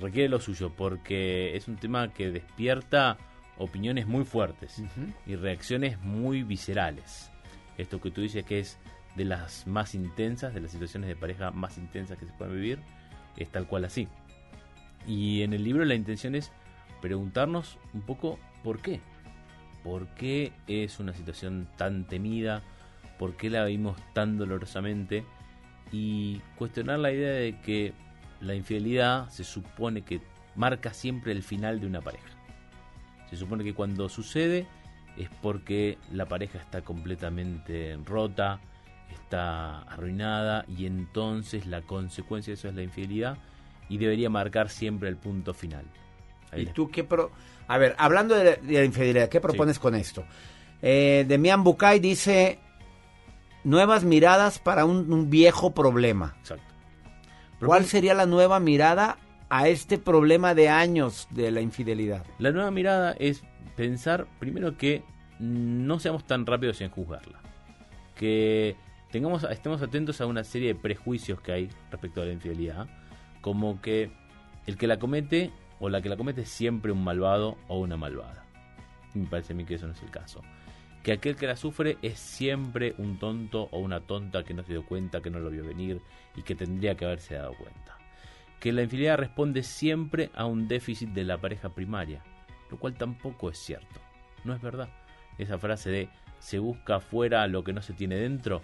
requiere 0.00 0.28
lo 0.28 0.40
suyo, 0.40 0.72
porque 0.74 1.54
es 1.56 1.68
un 1.68 1.76
tema 1.76 2.12
que 2.14 2.30
despierta 2.30 3.18
opiniones 3.58 4.06
muy 4.06 4.24
fuertes 4.24 4.80
y 5.26 5.34
reacciones 5.36 5.98
muy 6.00 6.44
viscerales. 6.44 7.30
Esto 7.76 8.00
que 8.00 8.10
tú 8.12 8.20
dices 8.22 8.44
que 8.44 8.60
es 8.60 8.78
de 9.16 9.24
las 9.24 9.66
más 9.66 9.94
intensas, 9.96 10.54
de 10.54 10.60
las 10.60 10.70
situaciones 10.70 11.08
de 11.08 11.16
pareja 11.16 11.50
más 11.50 11.76
intensas 11.76 12.16
que 12.18 12.24
se 12.26 12.32
pueden 12.32 12.54
vivir, 12.54 12.78
es 13.36 13.50
tal 13.50 13.66
cual 13.66 13.84
así. 13.84 14.06
Y 15.08 15.42
en 15.42 15.54
el 15.54 15.64
libro 15.64 15.84
la 15.86 15.94
intención 15.94 16.34
es 16.34 16.52
preguntarnos 17.00 17.78
un 17.94 18.02
poco 18.02 18.38
por 18.62 18.80
qué. 18.82 19.00
¿Por 19.82 20.06
qué 20.08 20.52
es 20.66 21.00
una 21.00 21.14
situación 21.14 21.66
tan 21.76 22.06
temida? 22.06 22.62
¿Por 23.18 23.36
qué 23.36 23.48
la 23.48 23.64
vimos 23.64 23.96
tan 24.12 24.36
dolorosamente? 24.36 25.24
Y 25.90 26.42
cuestionar 26.56 26.98
la 26.98 27.10
idea 27.10 27.32
de 27.32 27.58
que 27.62 27.94
la 28.42 28.54
infidelidad 28.54 29.30
se 29.30 29.44
supone 29.44 30.02
que 30.02 30.20
marca 30.54 30.92
siempre 30.92 31.32
el 31.32 31.42
final 31.42 31.80
de 31.80 31.86
una 31.86 32.02
pareja. 32.02 32.28
Se 33.30 33.36
supone 33.36 33.64
que 33.64 33.74
cuando 33.74 34.10
sucede 34.10 34.66
es 35.16 35.30
porque 35.40 35.96
la 36.12 36.26
pareja 36.26 36.58
está 36.58 36.82
completamente 36.82 37.98
rota, 38.04 38.60
está 39.10 39.82
arruinada 39.82 40.66
y 40.68 40.84
entonces 40.84 41.66
la 41.66 41.80
consecuencia 41.80 42.50
de 42.50 42.54
eso 42.54 42.68
es 42.68 42.74
la 42.74 42.82
infidelidad 42.82 43.38
y 43.88 43.98
debería 43.98 44.30
marcar 44.30 44.68
siempre 44.70 45.08
el 45.08 45.16
punto 45.16 45.54
final. 45.54 45.84
Ahí 46.50 46.62
¿Y 46.62 46.66
tú 46.66 46.88
qué 46.90 47.04
pro... 47.04 47.30
A 47.66 47.78
ver, 47.78 47.94
hablando 47.98 48.34
de, 48.34 48.56
de 48.56 48.72
la 48.78 48.84
infidelidad, 48.84 49.28
¿qué 49.28 49.40
propones 49.40 49.78
con 49.78 49.94
esto? 49.94 50.24
Eh, 50.80 51.24
Demian 51.28 51.64
Bucay 51.64 51.98
dice 51.98 52.58
nuevas 53.64 54.04
miradas 54.04 54.58
para 54.58 54.84
un, 54.84 55.12
un 55.12 55.28
viejo 55.28 55.74
problema. 55.74 56.34
Exacto. 56.38 56.64
¿Cuál 57.60 57.84
sería 57.84 58.14
la 58.14 58.26
nueva 58.26 58.60
mirada 58.60 59.18
a 59.48 59.68
este 59.68 59.98
problema 59.98 60.54
de 60.54 60.68
años 60.68 61.26
de 61.30 61.50
la 61.50 61.60
infidelidad? 61.60 62.24
La 62.38 62.52
nueva 62.52 62.70
mirada 62.70 63.14
es 63.18 63.42
pensar 63.76 64.26
primero 64.38 64.76
que 64.76 65.02
no 65.38 65.98
seamos 65.98 66.24
tan 66.26 66.46
rápidos 66.46 66.80
en 66.80 66.90
juzgarla. 66.90 67.40
Que 68.14 68.76
tengamos, 69.10 69.44
estemos 69.44 69.82
atentos 69.82 70.20
a 70.20 70.26
una 70.26 70.44
serie 70.44 70.68
de 70.68 70.74
prejuicios 70.74 71.40
que 71.40 71.52
hay 71.52 71.70
respecto 71.90 72.22
a 72.22 72.26
la 72.26 72.32
infidelidad. 72.32 72.88
Como 73.40 73.80
que 73.80 74.10
el 74.66 74.76
que 74.76 74.86
la 74.86 74.98
comete 74.98 75.52
o 75.80 75.88
la 75.88 76.02
que 76.02 76.08
la 76.08 76.16
comete 76.16 76.42
es 76.42 76.48
siempre 76.48 76.92
un 76.92 77.02
malvado 77.02 77.56
o 77.68 77.78
una 77.78 77.96
malvada. 77.96 78.44
Me 79.14 79.26
parece 79.26 79.52
a 79.52 79.56
mí 79.56 79.64
que 79.64 79.74
eso 79.74 79.86
no 79.86 79.92
es 79.92 80.02
el 80.02 80.10
caso. 80.10 80.42
Que 81.02 81.12
aquel 81.12 81.36
que 81.36 81.46
la 81.46 81.56
sufre 81.56 81.96
es 82.02 82.18
siempre 82.18 82.94
un 82.98 83.18
tonto 83.18 83.68
o 83.70 83.78
una 83.78 84.00
tonta 84.00 84.44
que 84.44 84.54
no 84.54 84.62
se 84.64 84.72
dio 84.72 84.84
cuenta, 84.84 85.22
que 85.22 85.30
no 85.30 85.38
lo 85.38 85.50
vio 85.50 85.64
venir 85.64 86.02
y 86.36 86.42
que 86.42 86.54
tendría 86.54 86.96
que 86.96 87.04
haberse 87.04 87.34
dado 87.34 87.54
cuenta. 87.54 87.96
Que 88.60 88.72
la 88.72 88.82
infidelidad 88.82 89.18
responde 89.18 89.62
siempre 89.62 90.30
a 90.34 90.44
un 90.44 90.66
déficit 90.66 91.10
de 91.10 91.24
la 91.24 91.38
pareja 91.38 91.70
primaria, 91.70 92.22
lo 92.70 92.78
cual 92.78 92.94
tampoco 92.94 93.50
es 93.50 93.58
cierto. 93.58 94.00
No 94.44 94.52
es 94.52 94.60
verdad. 94.60 94.88
Esa 95.38 95.58
frase 95.58 95.90
de 95.90 96.08
se 96.40 96.58
busca 96.58 96.96
afuera 96.96 97.46
lo 97.46 97.62
que 97.62 97.72
no 97.72 97.82
se 97.82 97.92
tiene 97.92 98.16
dentro, 98.16 98.60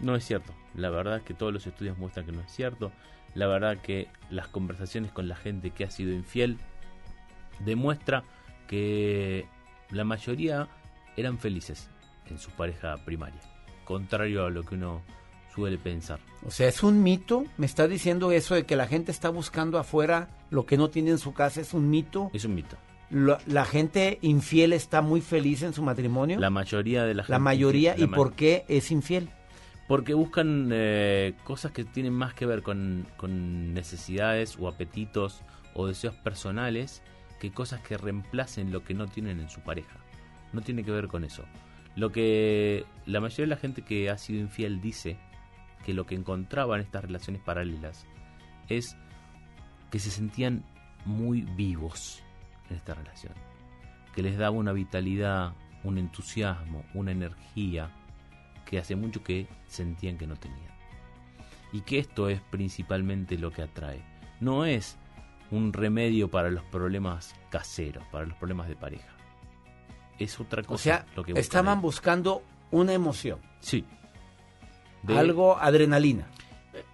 no 0.00 0.14
es 0.14 0.24
cierto. 0.24 0.52
La 0.74 0.90
verdad 0.90 1.18
es 1.18 1.22
que 1.22 1.34
todos 1.34 1.52
los 1.52 1.66
estudios 1.66 1.98
muestran 1.98 2.26
que 2.26 2.32
no 2.32 2.40
es 2.40 2.52
cierto. 2.52 2.92
La 3.34 3.46
verdad 3.46 3.78
que 3.78 4.08
las 4.30 4.48
conversaciones 4.48 5.12
con 5.12 5.28
la 5.28 5.36
gente 5.36 5.70
que 5.70 5.84
ha 5.84 5.90
sido 5.90 6.12
infiel 6.12 6.58
demuestra 7.60 8.24
que 8.66 9.46
la 9.90 10.04
mayoría 10.04 10.68
eran 11.16 11.38
felices 11.38 11.88
en 12.30 12.38
su 12.38 12.50
pareja 12.50 12.96
primaria, 13.04 13.40
contrario 13.84 14.44
a 14.44 14.50
lo 14.50 14.62
que 14.62 14.74
uno 14.74 15.02
suele 15.54 15.78
pensar. 15.78 16.20
O 16.46 16.50
sea, 16.50 16.68
es 16.68 16.82
un 16.82 17.02
mito. 17.02 17.44
¿Me 17.56 17.66
está 17.66 17.88
diciendo 17.88 18.30
eso 18.32 18.54
de 18.54 18.64
que 18.64 18.76
la 18.76 18.86
gente 18.86 19.10
está 19.10 19.30
buscando 19.30 19.78
afuera 19.78 20.28
lo 20.50 20.66
que 20.66 20.76
no 20.76 20.90
tiene 20.90 21.10
en 21.10 21.18
su 21.18 21.32
casa? 21.32 21.60
¿Es 21.60 21.74
un 21.74 21.90
mito? 21.90 22.30
Es 22.32 22.44
un 22.44 22.54
mito. 22.54 22.76
¿La, 23.10 23.38
la 23.46 23.64
gente 23.64 24.18
infiel 24.20 24.74
está 24.74 25.00
muy 25.00 25.20
feliz 25.20 25.62
en 25.62 25.72
su 25.72 25.82
matrimonio? 25.82 26.38
La 26.38 26.50
mayoría 26.50 27.04
de 27.04 27.14
la 27.14 27.22
gente. 27.22 27.32
La 27.32 27.38
mayoría. 27.38 27.94
¿Y 27.96 28.06
por 28.06 28.34
qué 28.34 28.64
es 28.68 28.90
infiel? 28.90 29.30
Porque 29.88 30.14
buscan 30.14 30.68
eh, 30.70 31.34
cosas 31.44 31.72
que 31.72 31.84
tienen 31.84 32.12
más 32.12 32.34
que 32.34 32.46
ver 32.46 32.62
con, 32.62 33.06
con 33.16 33.74
necesidades 33.74 34.56
o 34.60 34.68
apetitos 34.68 35.42
o 35.74 35.86
deseos 35.86 36.14
personales 36.14 37.02
que 37.40 37.50
cosas 37.50 37.80
que 37.80 37.96
reemplacen 37.96 38.70
lo 38.70 38.84
que 38.84 38.94
no 38.94 39.06
tienen 39.06 39.40
en 39.40 39.48
su 39.48 39.60
pareja. 39.60 39.96
No 40.52 40.60
tiene 40.60 40.84
que 40.84 40.90
ver 40.90 41.08
con 41.08 41.24
eso. 41.24 41.44
Lo 41.96 42.12
que 42.12 42.84
la 43.06 43.20
mayoría 43.20 43.44
de 43.44 43.54
la 43.54 43.60
gente 43.60 43.82
que 43.82 44.10
ha 44.10 44.18
sido 44.18 44.40
infiel 44.40 44.80
dice 44.80 45.16
que 45.84 45.94
lo 45.94 46.06
que 46.06 46.14
encontraba 46.14 46.76
en 46.76 46.82
estas 46.82 47.04
relaciones 47.04 47.42
paralelas 47.42 48.06
es 48.68 48.96
que 49.90 49.98
se 49.98 50.10
sentían 50.10 50.64
muy 51.04 51.42
vivos 51.42 52.22
en 52.68 52.76
esta 52.76 52.94
relación. 52.94 53.32
Que 54.14 54.22
les 54.22 54.36
daba 54.36 54.56
una 54.56 54.72
vitalidad, 54.72 55.54
un 55.82 55.98
entusiasmo, 55.98 56.84
una 56.94 57.12
energía 57.12 57.90
que 58.68 58.78
hace 58.78 58.94
mucho 58.96 59.22
que 59.24 59.46
sentían 59.66 60.18
que 60.18 60.26
no 60.26 60.36
tenían. 60.36 60.68
Y 61.72 61.80
que 61.80 61.98
esto 61.98 62.28
es 62.28 62.40
principalmente 62.50 63.38
lo 63.38 63.50
que 63.50 63.62
atrae. 63.62 64.02
No 64.40 64.66
es 64.66 64.98
un 65.50 65.72
remedio 65.72 66.28
para 66.30 66.50
los 66.50 66.62
problemas 66.64 67.34
caseros, 67.50 68.04
para 68.12 68.26
los 68.26 68.36
problemas 68.36 68.68
de 68.68 68.76
pareja. 68.76 69.08
Es 70.18 70.38
otra 70.38 70.62
cosa 70.62 70.74
O 70.74 70.78
sea, 70.78 71.06
lo 71.16 71.24
que 71.24 71.32
estaban 71.32 71.78
ahí. 71.78 71.82
buscando 71.82 72.42
una 72.70 72.92
emoción. 72.92 73.38
Sí. 73.60 73.84
De- 75.02 75.16
Algo 75.18 75.56
adrenalina. 75.58 76.26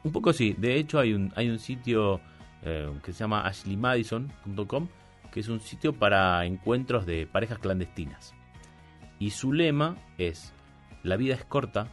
Un 0.05 0.13
poco 0.13 0.33
sí. 0.33 0.55
De 0.57 0.77
hecho, 0.77 1.01
hay 1.01 1.13
un, 1.13 1.33
hay 1.35 1.49
un 1.51 1.59
sitio 1.59 2.21
eh, 2.63 2.89
que 3.03 3.13
se 3.13 3.19
llama 3.21 3.47
ashleymadison.com, 3.47 4.89
que 5.33 5.41
es 5.41 5.49
un 5.49 5.59
sitio 5.61 5.93
para 5.93 6.45
encuentros 6.45 7.05
de 7.07 7.27
parejas 7.27 7.59
clandestinas. 7.59 8.33
Y 9.19 9.31
su 9.31 9.53
lema 9.53 9.97
es: 10.19 10.53
La 11.05 11.17
vida 11.17 11.35
es 11.35 11.45
corta, 11.45 11.87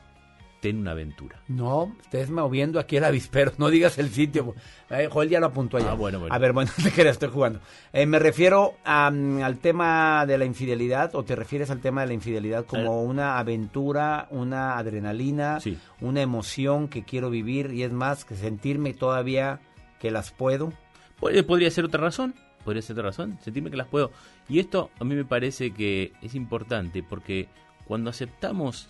ten 0.61 0.77
una 0.77 0.91
aventura. 0.91 1.41
No, 1.47 1.95
estés 2.01 2.29
moviendo 2.29 2.79
aquí 2.79 2.97
el 2.97 3.03
avispero, 3.03 3.51
no 3.57 3.69
digas 3.69 3.97
el 3.97 4.09
sitio. 4.09 4.55
Eh, 4.89 5.07
Joel 5.11 5.27
ya 5.29 5.39
lo 5.39 5.47
apuntó 5.47 5.77
allá. 5.77 5.91
Ah, 5.91 5.95
bueno, 5.95 6.19
bueno. 6.19 6.33
A 6.33 6.37
ver, 6.37 6.53
bueno, 6.53 6.71
te 6.83 6.91
creas, 6.91 7.13
estoy 7.15 7.29
jugando. 7.29 7.59
Eh, 7.93 8.05
me 8.05 8.19
refiero 8.19 8.75
a, 8.85 9.07
al 9.07 9.57
tema 9.59 10.25
de 10.25 10.37
la 10.37 10.45
infidelidad, 10.45 11.13
o 11.15 11.23
te 11.23 11.35
refieres 11.35 11.69
al 11.71 11.81
tema 11.81 12.01
de 12.01 12.07
la 12.07 12.13
infidelidad 12.13 12.65
como 12.65 13.03
una 13.03 13.37
aventura, 13.39 14.27
una 14.31 14.77
adrenalina, 14.77 15.59
Sí. 15.59 15.77
una 15.99 16.21
emoción 16.21 16.87
que 16.87 17.03
quiero 17.03 17.29
vivir 17.29 17.73
y 17.73 17.83
es 17.83 17.91
más, 17.91 18.23
que 18.25 18.35
sentirme 18.35 18.93
todavía 18.93 19.59
que 19.99 20.09
las 20.11 20.31
puedo. 20.31 20.71
Pod- 21.19 21.43
Podría 21.45 21.69
ser 21.71 21.85
otra 21.85 22.01
razón, 22.01 22.33
podría 22.63 22.81
ser 22.81 22.93
otra 22.93 23.09
razón, 23.09 23.37
sentirme 23.41 23.71
que 23.71 23.77
las 23.77 23.87
puedo. 23.87 24.11
Y 24.47 24.59
esto 24.59 24.89
a 24.99 25.03
mí 25.03 25.15
me 25.15 25.25
parece 25.25 25.71
que 25.71 26.13
es 26.21 26.33
importante 26.35 27.03
porque 27.03 27.49
cuando 27.85 28.09
aceptamos 28.09 28.89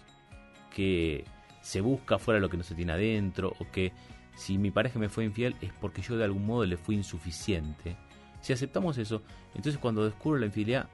que 0.73 1.25
se 1.61 1.81
busca 1.81 2.17
fuera 2.17 2.39
lo 2.39 2.49
que 2.49 2.57
no 2.57 2.63
se 2.63 2.75
tiene 2.75 2.93
adentro 2.93 3.53
o 3.59 3.71
que 3.71 3.93
si 4.35 4.57
mi 4.57 4.71
pareja 4.71 4.97
me 4.97 5.09
fue 5.09 5.25
infiel 5.25 5.55
es 5.61 5.71
porque 5.73 6.01
yo 6.01 6.17
de 6.17 6.23
algún 6.23 6.45
modo 6.45 6.65
le 6.65 6.77
fui 6.77 6.95
insuficiente. 6.95 7.95
Si 8.41 8.53
aceptamos 8.53 8.97
eso, 8.97 9.21
entonces 9.53 9.79
cuando 9.79 10.03
descubro 10.03 10.39
la 10.39 10.47
infidelidad, 10.47 10.89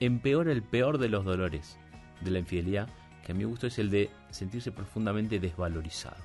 empeora 0.00 0.52
el 0.52 0.62
peor 0.62 0.98
de 0.98 1.10
los 1.10 1.24
dolores 1.24 1.78
de 2.22 2.30
la 2.30 2.38
infidelidad, 2.38 2.88
que 3.24 3.32
a 3.32 3.34
mi 3.34 3.44
gusto 3.44 3.66
es 3.66 3.78
el 3.78 3.90
de 3.90 4.08
sentirse 4.30 4.72
profundamente 4.72 5.38
desvalorizado. 5.38 6.16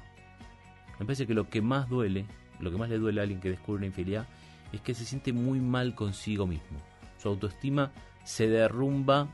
Me 1.00 1.06
parece 1.06 1.28
que 1.28 1.34
lo 1.34 1.50
que 1.50 1.62
más 1.62 1.90
duele, 1.90 2.26
lo 2.60 2.72
que 2.72 2.78
más 2.78 2.90
le 2.90 2.98
duele 2.98 3.20
a 3.20 3.24
alguien 3.24 3.42
que 3.42 3.50
descubre 3.50 3.80
una 3.80 3.88
infidelidad, 3.88 4.28
es 4.72 4.80
que 4.82 4.94
se 4.94 5.04
siente 5.06 5.34
muy 5.34 5.60
mal 5.60 5.94
consigo 5.94 6.48
mismo. 6.48 6.80
Su 7.18 7.30
autoestima 7.30 7.92
se 8.24 8.48
derrumba 8.48 9.28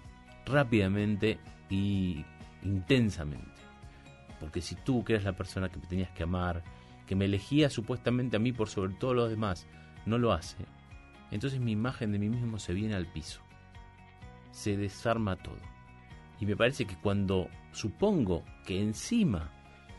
rápidamente 0.45 1.39
y 1.69 2.25
intensamente. 2.63 3.61
Porque 4.39 4.61
si 4.61 4.75
tú, 4.75 5.03
que 5.03 5.13
eres 5.13 5.25
la 5.25 5.35
persona 5.35 5.69
que 5.69 5.77
me 5.77 5.85
tenías 5.85 6.11
que 6.11 6.23
amar, 6.23 6.63
que 7.05 7.15
me 7.15 7.25
elegía 7.25 7.69
supuestamente 7.69 8.37
a 8.37 8.39
mí 8.39 8.51
por 8.51 8.69
sobre 8.69 8.93
todos 8.93 9.15
los 9.15 9.29
demás, 9.29 9.67
no 10.05 10.17
lo 10.17 10.33
hace, 10.33 10.65
entonces 11.29 11.59
mi 11.59 11.71
imagen 11.71 12.11
de 12.11 12.19
mí 12.19 12.29
mismo 12.29 12.59
se 12.59 12.73
viene 12.73 12.95
al 12.95 13.07
piso. 13.07 13.41
Se 14.51 14.75
desarma 14.75 15.35
todo. 15.35 15.59
Y 16.39 16.45
me 16.45 16.55
parece 16.55 16.85
que 16.85 16.95
cuando 16.95 17.49
supongo 17.71 18.43
que 18.65 18.81
encima 18.81 19.51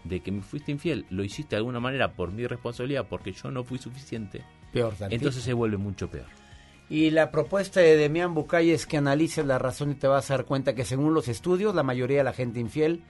de 0.05 0.21
que 0.21 0.33
me 0.33 0.43
fuiste 0.43 0.73
infiel 0.73 1.07
lo 1.11 1.23
hiciste 1.23 1.51
de 1.51 1.59
alguna 1.59 1.81
manera 1.81 2.15
por 2.15 2.33
mi 2.33 2.47
responsabilidad, 2.47 3.07
porque 3.09 3.33
yo 3.33 3.51
no 3.51 3.63
fui 3.63 3.79
suficiente, 3.79 4.45
Peor 4.73 4.95
entonces 5.11 5.43
se 5.43 5.53
vuelve 5.53 5.77
mucho 5.77 6.11
peor. 6.11 6.42
Y 6.89 7.11
la 7.11 7.31
propuesta 7.31 7.81
de 7.81 7.97
Demián 7.97 8.35
Bucay 8.35 8.71
es 8.71 8.87
que 8.87 8.99
analices 8.99 9.47
la 9.47 9.59
razón 9.59 9.93
y 9.93 9.95
te 9.95 10.07
vas 10.07 10.31
a 10.31 10.37
dar 10.37 10.47
cuenta 10.47 10.75
que 10.75 10.85
según 10.85 11.15
los 11.15 11.29
estudios, 11.29 11.75
la 11.75 11.83
mayoría 11.83 12.19
de 12.19 12.25
la 12.25 12.33
gente 12.33 12.61
infiel 12.61 13.03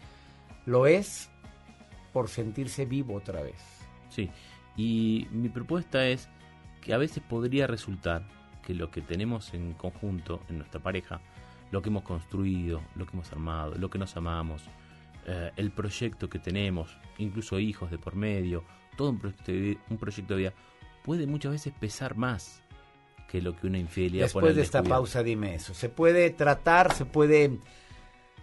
lo 0.67 0.87
es 0.87 1.31
por 2.13 2.29
sentirse 2.29 2.85
vivo 2.85 3.15
otra 3.15 3.43
vez. 3.43 3.61
Sí, 4.09 4.31
y 4.77 5.27
mi 5.33 5.49
propuesta 5.49 6.07
es 6.07 6.29
que 6.81 6.93
a 6.93 6.99
veces 6.99 7.23
podría 7.29 7.67
resultar 7.67 8.29
que 8.63 8.75
lo 8.75 8.91
que 8.91 9.03
tenemos 9.03 9.53
en 9.55 9.75
conjunto 9.75 10.41
en 10.49 10.59
nuestra 10.59 10.81
pareja, 10.81 11.21
lo 11.71 11.83
que 11.83 11.89
hemos 11.89 12.03
construido, 12.03 12.83
lo 12.95 13.07
que 13.07 13.13
hemos 13.15 13.33
armado, 13.33 13.75
lo 13.75 13.91
que 13.91 13.99
nos 13.99 14.17
amamos, 14.17 14.63
eh, 15.27 15.51
el 15.57 15.71
proyecto 15.71 16.29
que 16.29 16.39
tenemos, 16.39 16.97
incluso 17.19 17.59
hijos 17.59 17.91
de 17.91 17.99
por 17.99 18.15
medio, 18.15 18.65
todo 18.97 19.11
un 19.11 19.19
proyecto 19.19 19.53
de, 19.53 19.79
un 19.89 19.97
proyecto 19.97 20.35
de 20.35 20.41
vida, 20.41 20.55
puede 21.05 21.27
muchas 21.27 21.53
veces 21.53 21.73
pesar 21.79 22.17
más 22.17 22.62
que 23.29 23.41
lo 23.41 23.57
que 23.57 23.67
una 23.67 23.79
infidelidad 23.79 24.25
Después 24.25 24.55
de 24.55 24.63
esta 24.63 24.83
pausa, 24.83 25.23
dime 25.23 25.55
eso. 25.55 25.75
¿Se 25.75 25.89
puede 25.89 26.31
tratar, 26.31 26.95
se 26.95 27.05
puede 27.05 27.59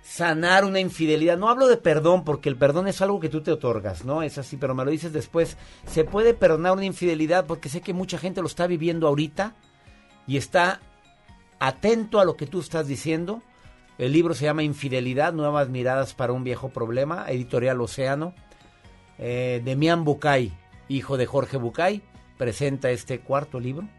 sanar 0.01 0.65
una 0.65 0.79
infidelidad? 0.79 1.37
No 1.37 1.49
hablo 1.49 1.67
de 1.67 1.77
perdón, 1.77 2.23
porque 2.23 2.49
el 2.49 2.55
perdón 2.55 2.87
es 2.87 3.01
algo 3.01 3.19
que 3.19 3.29
tú 3.29 3.41
te 3.41 3.51
otorgas, 3.51 4.05
¿no? 4.05 4.23
Es 4.23 4.37
así, 4.37 4.57
pero 4.57 4.73
me 4.73 4.83
lo 4.83 4.91
dices 4.91 5.13
después. 5.13 5.57
¿Se 5.85 6.03
puede 6.03 6.33
perdonar 6.33 6.73
una 6.73 6.85
infidelidad? 6.85 7.45
Porque 7.45 7.69
sé 7.69 7.81
que 7.81 7.93
mucha 7.93 8.17
gente 8.17 8.41
lo 8.41 8.47
está 8.47 8.65
viviendo 8.67 9.07
ahorita 9.07 9.55
y 10.25 10.37
está 10.37 10.79
atento 11.59 12.19
a 12.19 12.25
lo 12.25 12.35
que 12.35 12.47
tú 12.47 12.59
estás 12.59 12.87
diciendo. 12.87 13.43
El 13.99 14.13
libro 14.13 14.33
se 14.33 14.45
llama 14.45 14.63
Infidelidad, 14.63 15.33
Nuevas 15.33 15.67
Miradas 15.69 16.13
para 16.13 16.31
un 16.31 16.45
Viejo 16.45 16.69
Problema, 16.69 17.25
editorial 17.27 17.81
Océano. 17.81 18.33
Eh, 19.17 19.61
Demián 19.65 20.05
Bucay, 20.05 20.53
hijo 20.87 21.17
de 21.17 21.25
Jorge 21.25 21.57
Bucay, 21.57 22.01
presenta 22.37 22.91
este 22.91 23.19
cuarto 23.19 23.59
libro. 23.59 23.89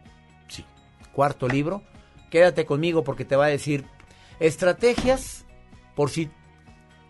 Cuarto 1.13 1.47
libro. 1.47 1.83
Quédate 2.29 2.65
conmigo 2.65 3.03
porque 3.03 3.25
te 3.25 3.35
va 3.35 3.45
a 3.45 3.49
decir 3.49 3.85
estrategias 4.39 5.45
por 5.95 6.09
si 6.09 6.29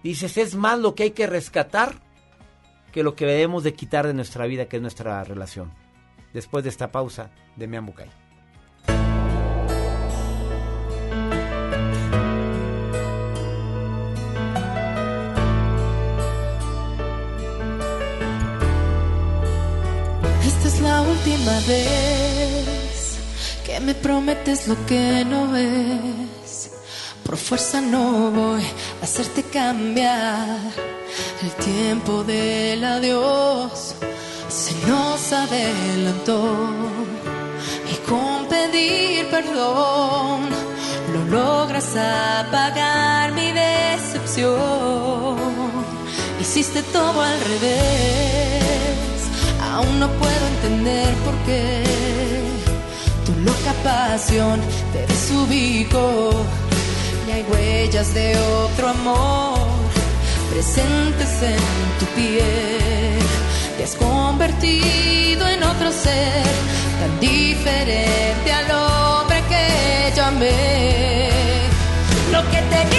dices 0.04 0.38
es 0.38 0.56
más 0.56 0.80
lo 0.80 0.96
que 0.96 1.04
hay 1.04 1.12
que 1.12 1.28
rescatar 1.28 1.96
que 2.92 3.04
lo 3.04 3.16
que 3.16 3.26
debemos 3.26 3.64
de 3.64 3.74
quitar 3.74 4.06
de 4.06 4.14
nuestra 4.14 4.46
vida, 4.46 4.66
que 4.66 4.78
es 4.78 4.82
nuestra 4.82 5.24
relación. 5.24 5.72
Después 6.34 6.64
de 6.64 6.70
esta 6.70 6.92
pausa, 6.92 7.32
Demián 7.56 7.86
Bucay. 7.86 8.10
Esta 20.44 20.68
es 20.68 20.82
la 20.82 21.02
última 21.02 21.54
vez 21.68 22.61
que 23.72 23.80
me 23.80 23.96
prometes 23.96 24.68
lo 24.68 24.76
que 24.86 25.24
no 25.26 25.56
es. 25.56 26.72
Por 27.24 27.38
fuerza 27.38 27.80
no 27.80 28.32
voy 28.32 28.64
a 29.02 29.04
hacerte 29.04 29.44
cambiar. 29.44 30.60
El 31.42 31.52
tiempo 31.64 32.24
del 32.24 32.84
adiós 32.84 33.96
se 34.50 34.74
nos 34.88 35.32
adelantó. 35.32 36.42
Y 37.94 37.96
con 38.10 38.46
pedir 38.48 39.30
perdón 39.30 40.50
lo 41.14 41.22
logras 41.38 41.96
apagar 41.96 43.32
mi 43.32 43.52
decepción. 43.52 45.38
Hiciste 46.42 46.84
todo 46.84 47.22
al 47.22 47.40
revés. 47.52 49.22
Aún 49.72 50.00
no 50.00 50.10
puedo 50.20 50.48
entender 50.56 51.14
por 51.26 51.36
qué 51.46 52.11
loca 53.46 53.74
pasión 53.84 54.60
te 54.94 55.06
desubicó. 55.08 56.32
Y 57.28 57.32
hay 57.32 57.46
huellas 57.52 58.14
de 58.14 58.38
otro 58.38 58.90
amor 58.90 59.60
presentes 60.52 61.42
en 61.42 62.00
tu 62.00 62.06
piel. 62.16 63.20
Te 63.78 63.84
has 63.84 63.96
convertido 63.96 65.48
en 65.48 65.64
otro 65.64 65.92
ser 65.92 66.44
tan 67.00 67.20
diferente 67.20 68.52
al 68.52 68.72
hombre 68.72 69.42
que 69.50 70.14
yo 70.16 70.26
amé. 70.26 71.30
Lo 72.32 72.42
que 72.52 72.62
tenías 72.70 72.91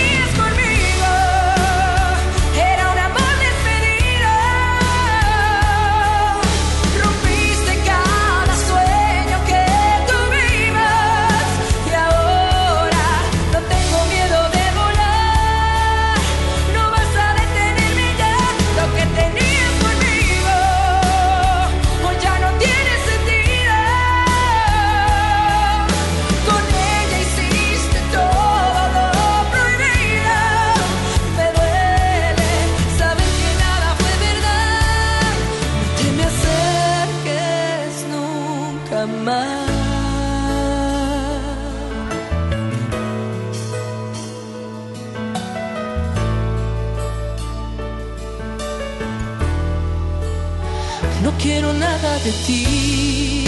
de 52.18 52.32
ti. 52.46 53.44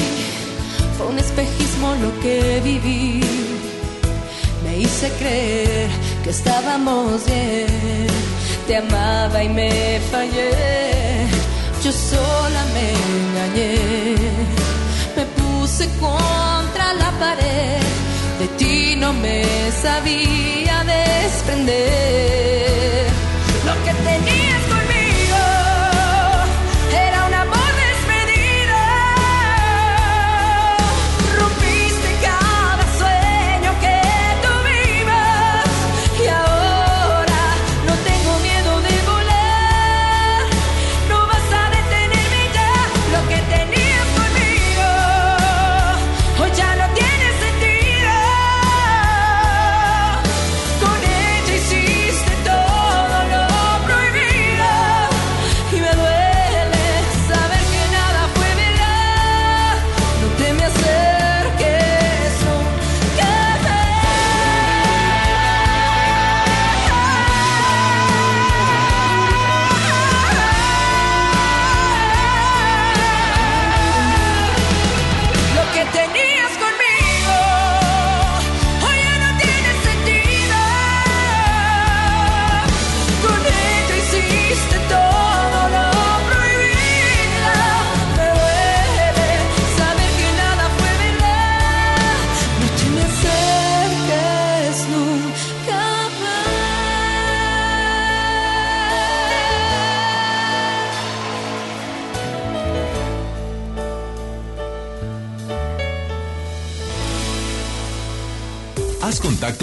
Fue 0.96 1.06
un 1.06 1.18
espejismo 1.18 1.94
lo 2.02 2.20
que 2.20 2.60
viví. 2.64 3.20
Me 4.64 4.78
hice 4.78 5.10
creer 5.18 5.90
que 6.22 6.30
estábamos 6.30 7.26
bien. 7.26 8.06
Te 8.66 8.76
amaba 8.76 9.42
y 9.44 9.48
me 9.48 10.00
fallé. 10.10 11.26
Yo 11.84 11.92
sola 11.92 12.64
me 12.74 12.86
engañé. 13.14 13.74
Me 15.16 15.24
puse 15.38 15.88
contra 16.00 16.94
la 16.94 17.10
pared. 17.20 17.82
De 18.40 18.46
ti 18.58 18.96
no 18.96 19.12
me 19.12 19.44
sabía 19.82 20.84
desprender. 20.84 21.84
Lo 23.66 23.74
que 23.84 23.92
tenías 24.08 24.73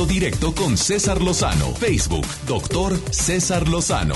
directo 0.06 0.54
con 0.54 0.78
César 0.78 1.22
Lozano. 1.22 1.74
Facebook, 1.76 2.26
doctor 2.48 2.98
César 3.12 3.68
Lozano. 3.68 4.16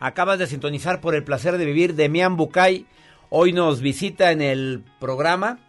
Acabas 0.00 0.38
de 0.38 0.46
sintonizar 0.46 1.00
por 1.00 1.14
el 1.14 1.24
placer 1.24 1.58
de 1.58 1.64
vivir. 1.64 1.94
Demian 1.94 2.36
Bucay 2.36 2.86
hoy 3.28 3.52
nos 3.52 3.80
visita 3.80 4.32
en 4.32 4.42
el 4.42 4.84
programa. 5.00 5.60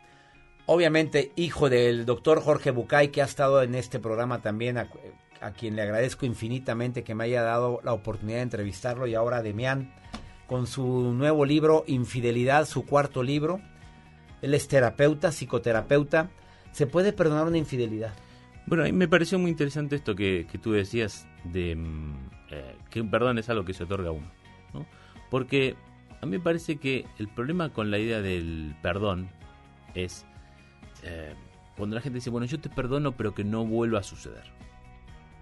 Obviamente, 0.65 1.31
hijo 1.35 1.69
del 1.69 2.05
doctor 2.05 2.41
Jorge 2.41 2.71
Bucay, 2.71 3.09
que 3.09 3.21
ha 3.21 3.25
estado 3.25 3.61
en 3.61 3.75
este 3.75 3.99
programa 3.99 4.41
también, 4.41 4.77
a, 4.77 4.89
a, 5.41 5.51
quien 5.51 5.75
le 5.75 5.81
agradezco 5.81 6.25
infinitamente 6.25 7.03
que 7.03 7.15
me 7.15 7.25
haya 7.25 7.43
dado 7.43 7.79
la 7.83 7.93
oportunidad 7.93 8.37
de 8.37 8.43
entrevistarlo. 8.43 9.07
Y 9.07 9.15
ahora 9.15 9.41
Demian, 9.41 9.93
con 10.47 10.67
su 10.67 11.13
nuevo 11.13 11.45
libro, 11.45 11.83
Infidelidad, 11.87 12.65
su 12.65 12.85
cuarto 12.85 13.23
libro. 13.23 13.61
Él 14.41 14.53
es 14.53 14.67
terapeuta, 14.67 15.31
psicoterapeuta. 15.31 16.29
¿Se 16.71 16.87
puede 16.87 17.13
perdonar 17.13 17.47
una 17.47 17.57
infidelidad? 17.57 18.13
Bueno, 18.65 18.83
a 18.83 18.87
mí 18.87 18.93
me 18.93 19.07
pareció 19.07 19.37
muy 19.39 19.51
interesante 19.51 19.95
esto 19.95 20.15
que, 20.15 20.47
que 20.49 20.57
tú 20.57 20.71
decías 20.71 21.27
de 21.43 21.77
eh, 22.49 22.75
que 22.89 23.01
un 23.01 23.09
perdón 23.09 23.37
es 23.37 23.49
algo 23.49 23.65
que 23.65 23.73
se 23.73 23.83
otorga 23.83 24.09
a 24.09 24.11
uno. 24.11 24.31
¿no? 24.73 24.85
Porque 25.29 25.75
a 26.21 26.25
mí 26.25 26.37
me 26.37 26.39
parece 26.39 26.77
que 26.77 27.05
el 27.19 27.27
problema 27.27 27.69
con 27.69 27.91
la 27.91 27.99
idea 27.99 28.21
del 28.21 28.75
perdón 28.81 29.29
es 29.93 30.25
eh, 31.03 31.33
cuando 31.75 31.95
la 31.95 32.01
gente 32.01 32.17
dice, 32.17 32.29
bueno, 32.29 32.45
yo 32.45 32.59
te 32.59 32.69
perdono 32.69 33.13
pero 33.13 33.33
que 33.33 33.43
no 33.43 33.65
vuelva 33.65 33.99
a 33.99 34.03
suceder. 34.03 34.43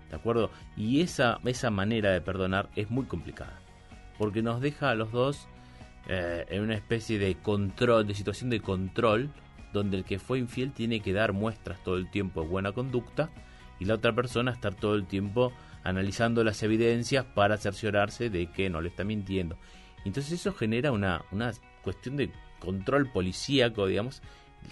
¿De 0.09 0.15
acuerdo? 0.15 0.49
Y 0.75 1.01
esa, 1.01 1.39
esa 1.45 1.69
manera 1.69 2.11
de 2.11 2.21
perdonar 2.21 2.69
es 2.75 2.89
muy 2.89 3.05
complicada. 3.05 3.61
Porque 4.17 4.41
nos 4.41 4.61
deja 4.61 4.89
a 4.89 4.95
los 4.95 5.11
dos 5.11 5.47
eh, 6.07 6.45
en 6.49 6.63
una 6.63 6.75
especie 6.75 7.19
de 7.19 7.35
control, 7.35 8.07
de 8.07 8.15
situación 8.15 8.49
de 8.49 8.59
control, 8.59 9.29
donde 9.73 9.97
el 9.97 10.03
que 10.05 10.19
fue 10.19 10.39
infiel 10.39 10.71
tiene 10.71 10.99
que 10.99 11.13
dar 11.13 11.33
muestras 11.33 11.83
todo 11.83 11.97
el 11.97 12.09
tiempo 12.09 12.41
de 12.41 12.47
buena 12.47 12.71
conducta 12.71 13.29
y 13.79 13.85
la 13.85 13.95
otra 13.95 14.13
persona 14.13 14.51
estar 14.51 14.75
todo 14.75 14.95
el 14.95 15.05
tiempo 15.05 15.51
analizando 15.83 16.43
las 16.43 16.61
evidencias 16.63 17.25
para 17.25 17.57
cerciorarse 17.57 18.29
de 18.29 18.47
que 18.51 18.69
no 18.69 18.81
le 18.81 18.89
está 18.89 19.03
mintiendo. 19.03 19.57
Entonces 20.05 20.33
eso 20.33 20.53
genera 20.53 20.91
una, 20.91 21.25
una 21.31 21.51
cuestión 21.83 22.17
de 22.17 22.31
control 22.59 23.11
policíaco, 23.11 23.87
digamos, 23.87 24.21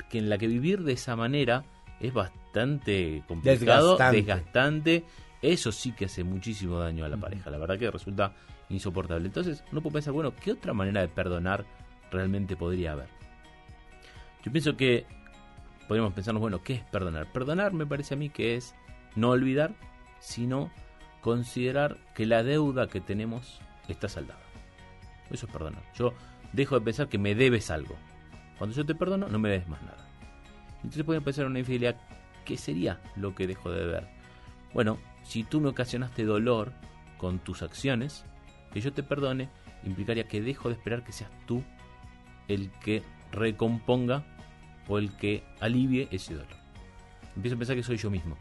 que 0.09 0.19
en 0.19 0.29
la 0.29 0.37
que 0.37 0.47
vivir 0.47 0.83
de 0.83 0.93
esa 0.93 1.15
manera 1.15 1.63
es 1.99 2.13
bastante 2.13 3.23
complicado, 3.27 3.91
Desgastante. 3.97 4.17
desgastante. 4.17 5.05
Eso 5.41 5.71
sí 5.71 5.93
que 5.93 6.05
hace 6.05 6.23
muchísimo 6.23 6.79
daño 6.79 7.05
a 7.05 7.09
la 7.09 7.17
pareja. 7.17 7.49
La 7.49 7.57
verdad 7.57 7.79
que 7.79 7.89
resulta 7.89 8.33
insoportable. 8.69 9.25
Entonces 9.25 9.63
uno 9.71 9.81
puede 9.81 9.93
pensar, 9.95 10.13
bueno, 10.13 10.33
¿qué 10.35 10.51
otra 10.51 10.73
manera 10.73 11.01
de 11.01 11.07
perdonar 11.07 11.65
realmente 12.11 12.55
podría 12.55 12.91
haber? 12.93 13.18
Yo 14.43 14.51
pienso 14.51 14.77
que 14.77 15.05
podríamos 15.87 16.13
pensarnos, 16.13 16.41
bueno, 16.41 16.61
¿qué 16.63 16.75
es 16.75 16.83
perdonar? 16.83 17.31
Perdonar 17.31 17.73
me 17.73 17.85
parece 17.85 18.13
a 18.13 18.17
mí 18.17 18.29
que 18.29 18.55
es 18.55 18.75
no 19.15 19.29
olvidar, 19.29 19.73
sino 20.19 20.71
considerar 21.21 21.97
que 22.15 22.25
la 22.25 22.43
deuda 22.43 22.87
que 22.87 23.01
tenemos 23.01 23.59
está 23.87 24.07
saldada. 24.07 24.39
Eso 25.29 25.45
es 25.45 25.51
perdonar. 25.51 25.83
Yo 25.95 26.13
dejo 26.53 26.79
de 26.79 26.85
pensar 26.85 27.09
que 27.09 27.17
me 27.17 27.35
debes 27.35 27.69
algo. 27.71 27.95
Cuando 28.57 28.75
yo 28.75 28.85
te 28.85 28.95
perdono, 28.95 29.27
no 29.27 29.39
me 29.39 29.49
debes 29.49 29.67
más 29.67 29.81
nada. 29.83 30.07
Entonces 30.77 31.03
pueden 31.03 31.23
pensar 31.23 31.45
en 31.45 31.51
una 31.51 31.59
infidelidad, 31.59 31.97
¿qué 32.45 32.57
sería 32.57 33.01
lo 33.15 33.35
que 33.35 33.47
dejo 33.47 33.71
de 33.71 33.79
deber? 33.79 34.07
Bueno, 34.73 34.99
si 35.23 35.43
tú 35.43 35.59
me 35.59 35.69
ocasionaste 35.69 36.23
dolor 36.23 36.71
con 37.17 37.39
tus 37.39 37.61
acciones, 37.61 38.23
que 38.71 38.81
yo 38.81 38.93
te 38.93 39.03
perdone 39.03 39.49
implicaría 39.83 40.27
que 40.27 40.41
dejo 40.41 40.69
de 40.69 40.75
esperar 40.75 41.03
que 41.03 41.11
seas 41.11 41.31
tú 41.45 41.63
el 42.47 42.71
que 42.83 43.03
recomponga 43.31 44.23
o 44.87 44.97
el 44.97 45.15
que 45.15 45.43
alivie 45.59 46.07
ese 46.11 46.33
dolor. 46.33 46.57
Empiezo 47.35 47.55
a 47.55 47.59
pensar 47.59 47.75
que 47.75 47.83
soy 47.83 47.97
yo 47.97 48.09
mismo. 48.09 48.37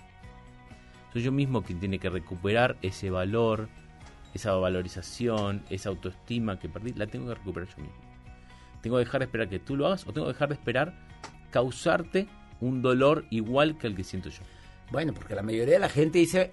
Soy 1.12 1.22
yo 1.22 1.32
mismo 1.32 1.62
quien 1.62 1.80
tiene 1.80 1.98
que 1.98 2.10
recuperar 2.10 2.76
ese 2.82 3.10
valor, 3.10 3.68
esa 4.34 4.52
valorización, 4.52 5.62
esa 5.70 5.88
autoestima 5.88 6.58
que 6.58 6.68
perdí, 6.68 6.92
la 6.94 7.06
tengo 7.06 7.28
que 7.28 7.34
recuperar 7.34 7.68
yo 7.68 7.82
mismo. 7.82 7.96
Tengo 8.82 8.96
que 8.96 9.04
dejar 9.04 9.20
de 9.20 9.24
esperar 9.26 9.48
que 9.48 9.58
tú 9.58 9.76
lo 9.76 9.86
hagas 9.86 10.06
o 10.06 10.12
tengo 10.12 10.26
que 10.26 10.32
dejar 10.34 10.48
de 10.48 10.54
esperar 10.54 10.94
causarte 11.50 12.28
un 12.60 12.82
dolor 12.82 13.24
igual 13.30 13.78
que 13.78 13.86
el 13.86 13.94
que 13.94 14.04
siento 14.04 14.28
yo. 14.28 14.42
Bueno, 14.90 15.12
porque 15.12 15.34
la 15.34 15.42
mayoría 15.42 15.74
de 15.74 15.80
la 15.80 15.88
gente 15.88 16.18
dice, 16.18 16.52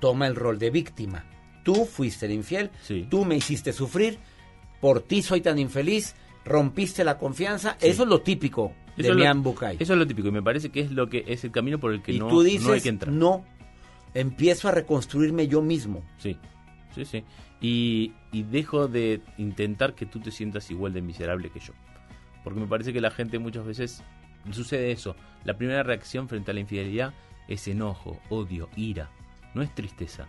toma 0.00 0.26
el 0.26 0.36
rol 0.36 0.58
de 0.58 0.70
víctima. 0.70 1.24
Tú 1.62 1.84
fuiste 1.86 2.26
el 2.26 2.32
infiel, 2.32 2.70
Sí. 2.82 3.06
tú 3.10 3.24
me 3.24 3.36
hiciste 3.36 3.72
sufrir, 3.72 4.18
por 4.80 5.00
ti 5.00 5.22
soy 5.22 5.40
tan 5.40 5.58
infeliz, 5.58 6.14
rompiste 6.44 7.04
la 7.04 7.18
confianza. 7.18 7.76
Eso 7.80 8.02
es 8.02 8.08
lo 8.08 8.20
típico 8.20 8.72
de 8.96 9.04
Eso 9.04 9.14
Mian 9.14 9.42
Bucay. 9.42 9.76
Eso 9.80 9.92
es 9.92 9.98
lo 9.98 10.06
típico 10.06 10.28
y 10.28 10.32
me 10.32 10.42
parece 10.42 10.70
que 10.70 10.80
es 10.80 10.92
lo 10.92 11.08
que 11.08 11.24
es 11.26 11.44
el 11.44 11.50
camino 11.50 11.78
por 11.78 11.92
el 11.92 12.02
que 12.02 12.12
y 12.12 12.18
no, 12.18 12.28
tú 12.28 12.42
dices, 12.42 12.66
no 12.66 12.72
hay 12.72 12.80
que 12.80 12.88
entrar. 12.88 13.12
no, 13.12 13.44
empiezo 14.14 14.68
a 14.68 14.72
reconstruirme 14.72 15.48
yo 15.48 15.62
mismo. 15.62 16.04
Sí, 16.18 16.38
sí, 16.94 17.04
sí. 17.04 17.24
Y, 17.60 18.12
y 18.30 18.42
dejo 18.42 18.88
de 18.88 19.22
intentar 19.38 19.94
que 19.94 20.06
tú 20.06 20.20
te 20.20 20.30
sientas 20.30 20.70
igual 20.70 20.92
de 20.92 21.02
miserable 21.02 21.50
que 21.50 21.60
yo. 21.60 21.72
Porque 22.42 22.60
me 22.60 22.66
parece 22.66 22.92
que 22.92 23.00
la 23.00 23.10
gente 23.10 23.38
muchas 23.38 23.64
veces 23.64 24.04
sucede 24.50 24.92
eso. 24.92 25.16
La 25.44 25.56
primera 25.56 25.82
reacción 25.82 26.28
frente 26.28 26.50
a 26.50 26.54
la 26.54 26.60
infidelidad 26.60 27.14
es 27.48 27.66
enojo, 27.68 28.20
odio, 28.28 28.68
ira. 28.76 29.10
No 29.54 29.62
es 29.62 29.74
tristeza. 29.74 30.26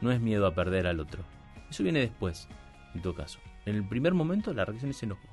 No 0.00 0.12
es 0.12 0.20
miedo 0.20 0.46
a 0.46 0.54
perder 0.54 0.86
al 0.86 1.00
otro. 1.00 1.24
Eso 1.68 1.82
viene 1.82 2.00
después, 2.00 2.48
en 2.94 3.02
todo 3.02 3.14
caso. 3.14 3.40
En 3.66 3.76
el 3.76 3.84
primer 3.84 4.14
momento 4.14 4.52
la 4.54 4.64
reacción 4.64 4.90
es 4.90 5.02
enojo. 5.02 5.28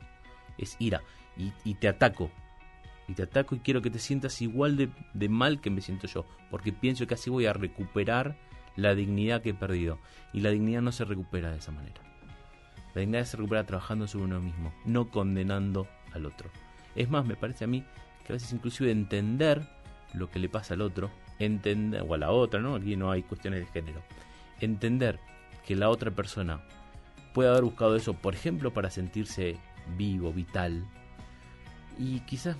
Es 0.57 0.75
ira. 0.79 1.01
Y, 1.37 1.75
te 1.75 1.87
ataco. 1.87 2.31
Y 3.07 3.13
te 3.13 3.23
ataco 3.23 3.55
y 3.55 3.59
quiero 3.59 3.81
que 3.81 3.91
te 3.91 3.99
sientas 3.99 4.41
igual 4.41 4.75
de, 4.75 4.89
de 5.13 5.29
mal 5.29 5.61
que 5.61 5.69
me 5.69 5.81
siento 5.81 6.07
yo. 6.07 6.25
Porque 6.49 6.73
pienso 6.73 7.05
que 7.05 7.13
así 7.13 7.29
voy 7.29 7.45
a 7.45 7.53
recuperar 7.53 8.37
la 8.75 8.95
dignidad 8.95 9.41
que 9.41 9.49
he 9.49 9.53
perdido. 9.53 9.99
Y 10.33 10.41
la 10.41 10.49
dignidad 10.49 10.81
no 10.81 10.91
se 10.91 11.05
recupera 11.05 11.51
de 11.51 11.57
esa 11.57 11.71
manera. 11.71 12.01
La 12.93 13.01
dignidad 13.01 13.25
se 13.25 13.37
recupera 13.37 13.65
trabajando 13.65 14.07
sobre 14.07 14.25
uno 14.25 14.39
mismo, 14.39 14.73
no 14.85 15.09
condenando 15.11 15.87
al 16.13 16.25
otro. 16.25 16.49
Es 16.95 17.09
más, 17.09 17.25
me 17.25 17.35
parece 17.35 17.65
a 17.65 17.67
mí 17.67 17.83
que 18.25 18.33
a 18.33 18.35
veces 18.35 18.51
inclusive 18.51 18.91
entender 18.91 19.67
lo 20.13 20.29
que 20.29 20.39
le 20.39 20.49
pasa 20.49 20.73
al 20.73 20.81
otro, 20.81 21.11
entender, 21.39 22.03
o 22.07 22.13
a 22.13 22.17
la 22.17 22.31
otra, 22.31 22.59
¿no? 22.59 22.75
Aquí 22.75 22.95
no 22.95 23.11
hay 23.11 23.23
cuestiones 23.23 23.59
de 23.59 23.67
género. 23.67 24.01
Entender 24.59 25.19
que 25.65 25.75
la 25.75 25.89
otra 25.89 26.11
persona 26.11 26.61
puede 27.33 27.49
haber 27.49 27.63
buscado 27.63 27.95
eso, 27.95 28.13
por 28.13 28.33
ejemplo, 28.33 28.73
para 28.73 28.89
sentirse 28.89 29.57
vivo, 29.97 30.33
vital. 30.33 30.83
Y 31.97 32.19
quizás 32.21 32.55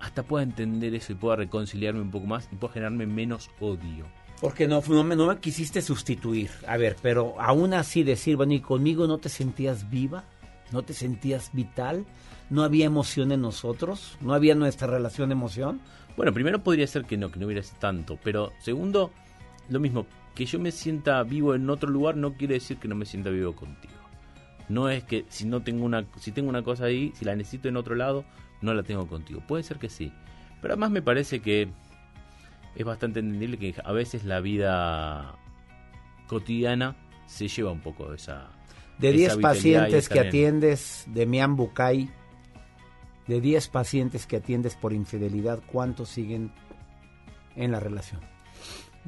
hasta 0.00 0.22
pueda 0.22 0.42
entender 0.42 0.94
eso 0.94 1.12
y 1.12 1.16
pueda 1.16 1.36
reconciliarme 1.36 2.00
un 2.00 2.10
poco 2.10 2.26
más 2.26 2.48
y 2.50 2.56
pueda 2.56 2.74
generarme 2.74 3.06
menos 3.06 3.50
odio. 3.60 4.06
Porque 4.40 4.66
no, 4.66 4.82
no, 4.88 5.04
me, 5.04 5.14
no 5.14 5.28
me 5.28 5.38
quisiste 5.38 5.80
sustituir. 5.80 6.50
A 6.66 6.76
ver, 6.76 6.96
pero 7.00 7.40
aún 7.40 7.74
así 7.74 8.02
decir, 8.02 8.36
bueno, 8.36 8.52
¿y 8.54 8.60
conmigo 8.60 9.06
no 9.06 9.18
te 9.18 9.28
sentías 9.28 9.88
viva? 9.88 10.24
¿No 10.72 10.82
te 10.82 10.94
sentías 10.94 11.50
vital? 11.52 12.04
¿No 12.50 12.64
había 12.64 12.86
emoción 12.86 13.30
en 13.30 13.40
nosotros? 13.40 14.16
¿No 14.20 14.34
había 14.34 14.56
nuestra 14.56 14.88
relación 14.88 15.28
de 15.28 15.34
emoción? 15.34 15.80
Bueno, 16.16 16.32
primero 16.32 16.62
podría 16.62 16.86
ser 16.86 17.04
que 17.04 17.16
no, 17.16 17.30
que 17.30 17.38
no 17.38 17.46
hubiera 17.46 17.62
tanto, 17.78 18.18
pero 18.22 18.52
segundo, 18.58 19.12
lo 19.70 19.80
mismo, 19.80 20.06
que 20.34 20.44
yo 20.44 20.58
me 20.58 20.70
sienta 20.70 21.22
vivo 21.22 21.54
en 21.54 21.70
otro 21.70 21.88
lugar 21.88 22.16
no 22.16 22.34
quiere 22.34 22.54
decir 22.54 22.78
que 22.78 22.88
no 22.88 22.94
me 22.94 23.06
sienta 23.06 23.30
vivo 23.30 23.54
contigo. 23.54 23.91
No 24.68 24.88
es 24.88 25.04
que 25.04 25.24
si 25.28 25.46
no 25.46 25.62
tengo 25.62 25.84
una 25.84 26.04
si 26.18 26.32
tengo 26.32 26.48
una 26.48 26.62
cosa 26.62 26.84
ahí, 26.84 27.12
si 27.14 27.24
la 27.24 27.36
necesito 27.36 27.68
en 27.68 27.76
otro 27.76 27.94
lado, 27.94 28.24
no 28.60 28.74
la 28.74 28.82
tengo 28.82 29.06
contigo. 29.06 29.42
Puede 29.46 29.62
ser 29.62 29.78
que 29.78 29.88
sí, 29.88 30.12
pero 30.60 30.74
además 30.74 30.90
me 30.90 31.02
parece 31.02 31.40
que 31.40 31.68
es 32.74 32.84
bastante 32.84 33.20
entendible 33.20 33.58
que 33.58 33.74
a 33.84 33.92
veces 33.92 34.24
la 34.24 34.40
vida 34.40 35.36
cotidiana 36.26 36.96
se 37.26 37.48
lleva 37.48 37.70
un 37.70 37.80
poco 37.80 38.08
de 38.10 38.16
esa 38.16 38.50
De 38.98 39.10
esa 39.10 39.16
10 39.16 39.36
vitalidad 39.36 39.38
y 39.38 39.42
pacientes 39.42 40.08
que 40.08 40.20
atiendes 40.20 41.04
de 41.08 41.26
Mian 41.26 41.56
Bucay, 41.56 42.10
de 43.26 43.40
10 43.40 43.68
pacientes 43.68 44.26
que 44.26 44.36
atiendes 44.36 44.76
por 44.76 44.92
infidelidad, 44.92 45.60
¿cuántos 45.66 46.08
siguen 46.08 46.52
en 47.56 47.72
la 47.72 47.80
relación? 47.80 48.20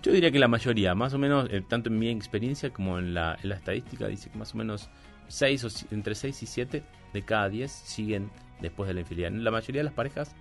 Yo 0.03 0.13
diría 0.13 0.31
que 0.31 0.39
la 0.39 0.49
mayoría, 0.49 0.95
más 0.95 1.15
o 1.15 1.19
menos, 1.19 1.49
eh, 1.51 1.63
tanto 1.67 1.89
en 1.89 1.99
mi 1.99 2.09
experiencia 2.11 2.71
como 2.71 2.99
en 2.99 3.15
la, 3.15 3.39
en 3.43 3.49
la 3.49 3.55
estadística, 3.55 4.09
dice 4.09 4.29
que 4.29 4.39
más 4.39 4.55
o 4.55 4.59
menos 4.59 4.91
seis 5.29 5.65
o, 5.65 5.69
entre 5.95 6.15
6 6.15 6.43
y 6.43 6.47
7 6.47 6.83
de 7.13 7.23
cada 7.23 7.49
10 7.49 7.71
siguen 7.71 8.31
después 8.61 8.89
de 8.89 8.95
la 8.95 9.01
infidelidad. 9.01 9.33
La 9.43 9.51
mayoría 9.51 9.81
de 9.81 9.85
las 9.85 9.93
parejas, 9.95 10.35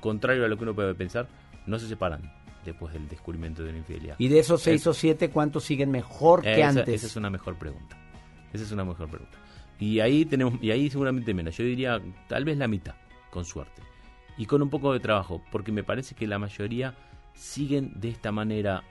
contrario 0.00 0.44
a 0.44 0.48
lo 0.48 0.56
que 0.56 0.64
uno 0.64 0.74
puede 0.74 0.94
pensar, 0.94 1.28
no 1.66 1.78
se 1.78 1.88
separan 1.88 2.32
después 2.64 2.92
del 2.92 3.08
descubrimiento 3.08 3.62
de 3.62 3.72
la 3.72 3.78
infidelidad. 3.78 4.16
Y 4.18 4.28
de 4.28 4.38
esos 4.38 4.62
6 4.62 4.80
Es- 4.82 4.86
o 4.86 4.94
7, 4.94 5.30
¿cuántos 5.30 5.64
siguen 5.64 5.90
mejor 5.90 6.42
que 6.42 6.52
esa, 6.60 6.68
antes? 6.68 6.88
Esa 6.88 7.06
es 7.06 7.16
una 7.16 7.30
mejor 7.30 7.56
pregunta. 7.56 7.96
Esa 8.52 8.64
es 8.64 8.72
una 8.72 8.84
mejor 8.84 9.08
pregunta. 9.08 9.38
Y 9.78 10.00
ahí 10.00 10.24
tenemos, 10.26 10.62
y 10.62 10.70
ahí 10.70 10.90
seguramente 10.90 11.32
menos. 11.32 11.56
Yo 11.56 11.64
diría 11.64 12.00
tal 12.28 12.44
vez 12.44 12.58
la 12.58 12.68
mitad, 12.68 12.94
con 13.30 13.44
suerte. 13.44 13.82
Y 14.36 14.46
con 14.46 14.60
un 14.62 14.68
poco 14.70 14.92
de 14.92 15.00
trabajo, 15.00 15.42
porque 15.50 15.72
me 15.72 15.84
parece 15.84 16.14
que 16.14 16.26
la 16.26 16.38
mayoría 16.38 16.94
siguen 17.34 17.92
de 17.98 18.08
esta 18.10 18.30
manera 18.32 18.82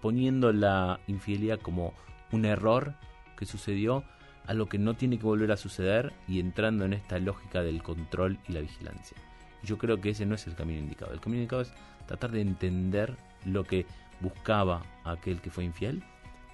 poniendo 0.00 0.52
la 0.52 1.00
infidelidad 1.06 1.58
como 1.60 1.94
un 2.32 2.44
error 2.44 2.94
que 3.36 3.46
sucedió, 3.46 4.04
a 4.46 4.54
lo 4.54 4.66
que 4.68 4.78
no 4.78 4.94
tiene 4.94 5.18
que 5.18 5.24
volver 5.24 5.50
a 5.52 5.56
suceder 5.56 6.12
y 6.28 6.40
entrando 6.40 6.84
en 6.84 6.92
esta 6.92 7.18
lógica 7.18 7.62
del 7.62 7.82
control 7.82 8.38
y 8.48 8.52
la 8.52 8.60
vigilancia. 8.60 9.16
Yo 9.62 9.78
creo 9.78 10.00
que 10.00 10.10
ese 10.10 10.26
no 10.26 10.36
es 10.36 10.46
el 10.46 10.54
camino 10.54 10.78
indicado. 10.78 11.12
El 11.12 11.20
camino 11.20 11.42
indicado 11.42 11.62
es 11.62 11.72
tratar 12.06 12.30
de 12.30 12.40
entender 12.40 13.16
lo 13.44 13.64
que 13.64 13.86
buscaba 14.20 14.82
aquel 15.04 15.40
que 15.40 15.50
fue 15.50 15.64
infiel 15.64 16.02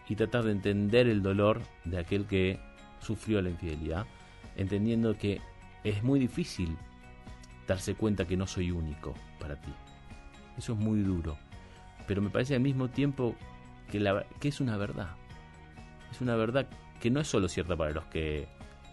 y 0.09 0.17
tratar 0.17 0.45
de 0.45 0.53
entender 0.53 1.07
el 1.07 1.23
dolor 1.23 1.61
de 1.85 1.99
aquel 1.99 2.27
que 2.27 2.59
sufrió 3.01 3.43
la 3.43 3.51
infidelidad, 3.51 4.07
entendiendo 4.57 5.17
que 5.17 5.41
es 5.85 6.03
muy 6.03 6.19
difícil 6.19 6.77
darse 7.67 7.95
cuenta 7.95 8.27
que 8.27 8.37
no 8.37 8.47
soy 8.47 8.71
único 8.71 9.15
para 9.39 9.61
ti. 9.61 9.73
Eso 10.57 10.73
es 10.73 10.79
muy 10.79 11.01
duro, 11.01 11.37
pero 12.07 12.23
me 12.23 12.31
parece 12.31 12.55
al 12.55 12.61
mismo 12.61 12.89
tiempo 12.89 13.37
que, 13.91 14.23
que 14.41 14.49
es 14.49 14.61
una 14.61 14.77
verdad. 14.77 15.11
Es 16.13 16.21
una 16.21 16.37
verdad 16.37 16.69
que 17.01 17.11
no 17.11 17.21
es 17.21 17.27
solo 17.27 17.49
cierta 17.49 17.77
para 17.77 17.91
los 17.91 18.05
que 18.05 18.47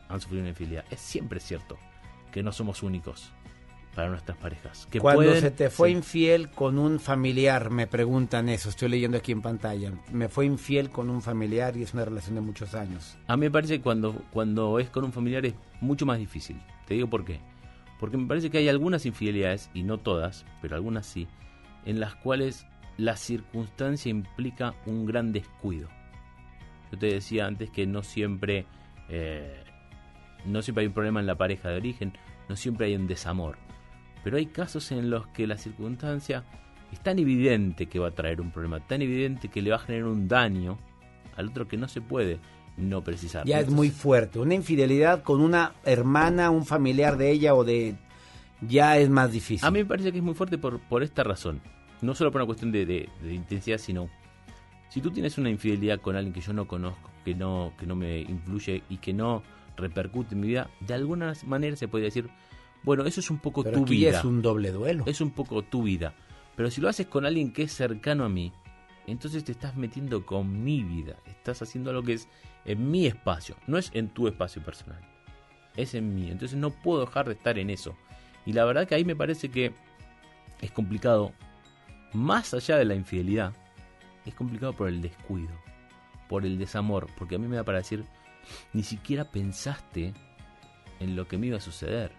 han 0.08 0.20
sufrido 0.20 0.42
una 0.42 0.50
infidelidad, 0.50 0.86
es 0.90 1.00
siempre 1.00 1.40
cierto 1.40 1.78
que 2.32 2.42
no 2.42 2.52
somos 2.52 2.82
únicos 2.82 3.32
para 3.94 4.10
nuestras 4.10 4.38
parejas. 4.38 4.88
Que 4.90 5.00
Cuando 5.00 5.36
se 5.36 5.52
te 5.52 5.70
fue 5.70 5.92
infiel 5.92 6.50
con 6.50 6.80
un 6.80 7.00
familiar, 7.00 7.70
me 7.70 7.88
preguntan 7.88 8.50
eso, 8.50 8.70
estoy 8.70 8.90
leyendo 8.90 9.18
aquí 9.18 9.34
en 9.34 9.42
pantalla, 9.42 9.92
me 10.12 10.30
fue 10.30 10.46
infiel 10.46 10.90
con 10.90 11.10
un 11.10 11.22
familiar 11.22 11.76
y 11.76 11.84
es 11.84 11.94
una 11.94 12.06
relación 12.06 12.36
de 12.36 12.42
muchos 12.42 12.74
años. 12.74 13.18
A 13.28 13.36
mí 13.36 13.42
me 13.42 13.52
parece 13.52 13.78
que 13.78 13.84
cuando, 13.84 14.14
cuando 14.32 14.80
es 14.80 14.90
con 14.90 15.04
un 15.04 15.12
familiar 15.12 15.46
es 15.46 15.56
mucho 15.82 16.06
más 16.06 16.18
difícil. 16.18 16.62
Te 16.88 16.94
digo 16.94 17.10
por 17.10 17.26
qué. 17.26 17.42
Porque 18.00 18.16
me 18.16 18.28
parece 18.28 18.50
que 18.50 18.60
hay 18.60 18.70
algunas 18.70 19.06
infidelidades, 19.06 19.70
y 19.74 19.84
no 19.84 19.98
todas, 19.98 20.46
pero 20.62 20.76
algunas 20.76 21.06
sí, 21.06 21.28
en 21.86 22.00
las 22.00 22.16
cuales 22.16 22.66
la 22.98 23.18
circunstancia 23.18 24.10
implica 24.10 24.74
un 24.86 25.06
gran 25.06 25.34
descuido. 25.34 25.90
Yo 26.92 26.98
te 26.98 27.08
decía 27.08 27.46
antes 27.46 27.70
que 27.70 27.86
no 27.86 28.04
siempre, 28.04 28.66
eh, 29.10 29.64
no 30.46 30.62
siempre 30.62 30.84
hay 30.84 30.88
un 30.88 30.94
problema 30.94 31.20
en 31.20 31.28
la 31.28 31.36
pareja 31.36 31.70
de 31.70 31.78
origen, 31.78 32.14
no 32.48 32.56
siempre 32.56 32.88
hay 32.88 32.96
un 32.96 33.08
desamor. 33.08 33.58
Pero 34.24 34.38
hay 34.38 34.48
casos 34.48 34.92
en 34.92 35.10
los 35.10 35.28
que 35.28 35.48
la 35.48 35.58
circunstancia 35.58 36.44
es 36.92 37.00
tan 37.02 37.20
evidente 37.20 37.86
que 37.86 38.00
va 38.00 38.08
a 38.08 38.12
traer 38.12 38.42
un 38.42 38.52
problema, 38.52 38.80
tan 38.80 39.02
evidente 39.02 39.48
que 39.50 39.62
le 39.62 39.70
va 39.70 39.78
a 39.78 39.80
generar 39.80 40.08
un 40.08 40.28
daño 40.28 40.78
al 41.36 41.50
otro 41.50 41.68
que 41.68 41.78
no 41.78 41.88
se 41.88 42.02
puede 42.02 42.40
no 42.78 43.04
precisar. 43.04 43.46
Ya 43.46 43.60
es 43.60 43.70
muy 43.70 43.90
fuerte. 43.90 44.40
Una 44.40 44.56
infidelidad 44.56 45.24
con 45.24 45.42
una 45.42 45.74
hermana, 45.84 46.50
un 46.50 46.66
familiar 46.66 47.18
de 47.18 47.32
ella 47.32 47.54
o 47.54 47.64
de... 47.64 47.96
ya 48.62 48.98
es 48.98 49.10
más 49.10 49.32
difícil. 49.32 49.68
A 49.68 49.72
mí 49.72 49.80
me 49.80 49.86
parece 49.86 50.12
que 50.12 50.18
es 50.18 50.24
muy 50.24 50.34
fuerte 50.34 50.58
por, 50.58 50.80
por 50.80 51.04
esta 51.04 51.24
razón. 51.24 51.62
No 52.02 52.16
solo 52.16 52.32
por 52.32 52.42
una 52.42 52.46
cuestión 52.46 52.72
de, 52.72 52.86
de, 52.86 53.10
de 53.22 53.34
intensidad, 53.34 53.78
sino 53.78 54.10
si 54.90 55.02
tú 55.02 55.12
tienes 55.12 55.38
una 55.38 55.50
infidelidad 55.50 56.02
con 56.02 56.16
alguien 56.16 56.34
que 56.34 56.42
yo 56.42 56.52
no 56.52 56.68
conozco, 56.68 57.10
que 57.24 57.36
no, 57.36 57.74
que 57.78 57.86
no 57.86 57.96
me 57.96 58.20
influye 58.22 58.84
y 58.90 58.98
que 58.98 59.14
no 59.14 59.44
repercute 59.78 60.36
en 60.36 60.42
mi 60.42 60.48
vida, 60.48 60.70
de 60.82 60.94
alguna 60.94 61.34
manera 61.46 61.76
se 61.76 61.88
puede 61.88 62.06
decir, 62.06 62.30
bueno, 62.84 63.06
eso 63.06 63.20
es 63.20 63.30
un 63.30 63.40
poco 63.40 63.64
Pero 63.64 63.78
tu 63.78 63.84
aquí 63.84 63.98
vida. 63.98 64.20
es 64.20 64.26
un 64.26 64.42
doble 64.42 64.72
duelo. 64.72 65.04
Es 65.06 65.22
un 65.22 65.32
poco 65.32 65.62
tu 65.64 65.84
vida. 65.84 66.14
Pero 66.56 66.72
si 66.72 66.82
lo 66.82 66.90
haces 66.90 67.08
con 67.08 67.26
alguien 67.26 67.54
que 67.54 67.64
es 67.64 67.72
cercano 67.74 68.26
a 68.26 68.30
mí, 68.30 68.52
entonces 69.06 69.44
te 69.44 69.52
estás 69.52 69.76
metiendo 69.76 70.26
con 70.26 70.64
mi 70.64 70.84
vida. 70.84 71.18
Estás 71.26 71.62
haciendo 71.62 71.90
algo 71.90 72.04
que 72.04 72.14
es 72.14 72.28
en 72.66 72.90
mi 72.90 73.06
espacio. 73.06 73.56
No 73.68 73.78
es 73.78 73.92
en 73.94 74.10
tu 74.10 74.28
espacio 74.28 74.62
personal. 74.64 75.00
Es 75.76 75.94
en 75.94 76.16
mí. 76.16 76.30
Entonces 76.30 76.58
no 76.58 76.72
puedo 76.72 77.06
dejar 77.06 77.28
de 77.28 77.34
estar 77.34 77.58
en 77.60 77.70
eso. 77.70 77.96
Y 78.46 78.54
la 78.54 78.66
verdad 78.66 78.88
que 78.88 78.96
ahí 78.96 79.06
me 79.06 79.16
parece 79.16 79.50
que 79.50 79.74
es 80.62 80.72
complicado. 80.72 81.32
Más 82.14 82.54
allá 82.54 82.78
de 82.78 82.86
la 82.86 82.96
infidelidad, 82.96 83.54
es 84.30 84.36
complicado 84.36 84.74
por 84.74 84.88
el 84.88 85.02
descuido. 85.02 85.52
Por 86.28 86.46
el 86.46 86.58
desamor. 86.58 87.08
Porque 87.18 87.36
a 87.36 87.40
mí 87.40 87.48
me 87.48 87.56
da 87.56 87.64
para 87.64 87.80
decir, 87.80 88.06
ni 88.74 88.84
siquiera 88.84 89.26
pensaste 89.26 90.14
en 91.00 91.16
lo 91.16 91.28
que 91.28 91.38
me 91.38 91.48
iba 91.48 91.58
a 91.58 91.62
suceder. 91.62 92.12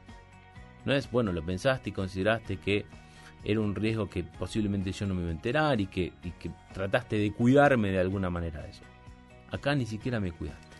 No 0.84 0.94
es, 0.94 1.10
bueno, 1.10 1.32
lo 1.32 1.44
pensaste 1.44 1.90
y 1.90 1.92
consideraste 1.92 2.56
que 2.56 2.86
era 3.44 3.60
un 3.60 3.74
riesgo 3.74 4.08
que 4.08 4.22
posiblemente 4.24 4.92
yo 4.92 5.06
no 5.06 5.14
me 5.14 5.22
iba 5.22 5.30
a 5.30 5.34
enterar 5.34 5.80
y 5.80 5.86
que, 5.86 6.12
y 6.22 6.32
trataste 6.72 7.16
de 7.16 7.32
cuidarme 7.32 7.90
de 7.90 8.00
alguna 8.00 8.30
manera 8.30 8.62
de 8.62 8.70
eso. 8.70 8.82
Acá 9.50 9.74
ni 9.74 9.86
siquiera 9.86 10.20
me 10.20 10.32
cuidaste. 10.32 10.70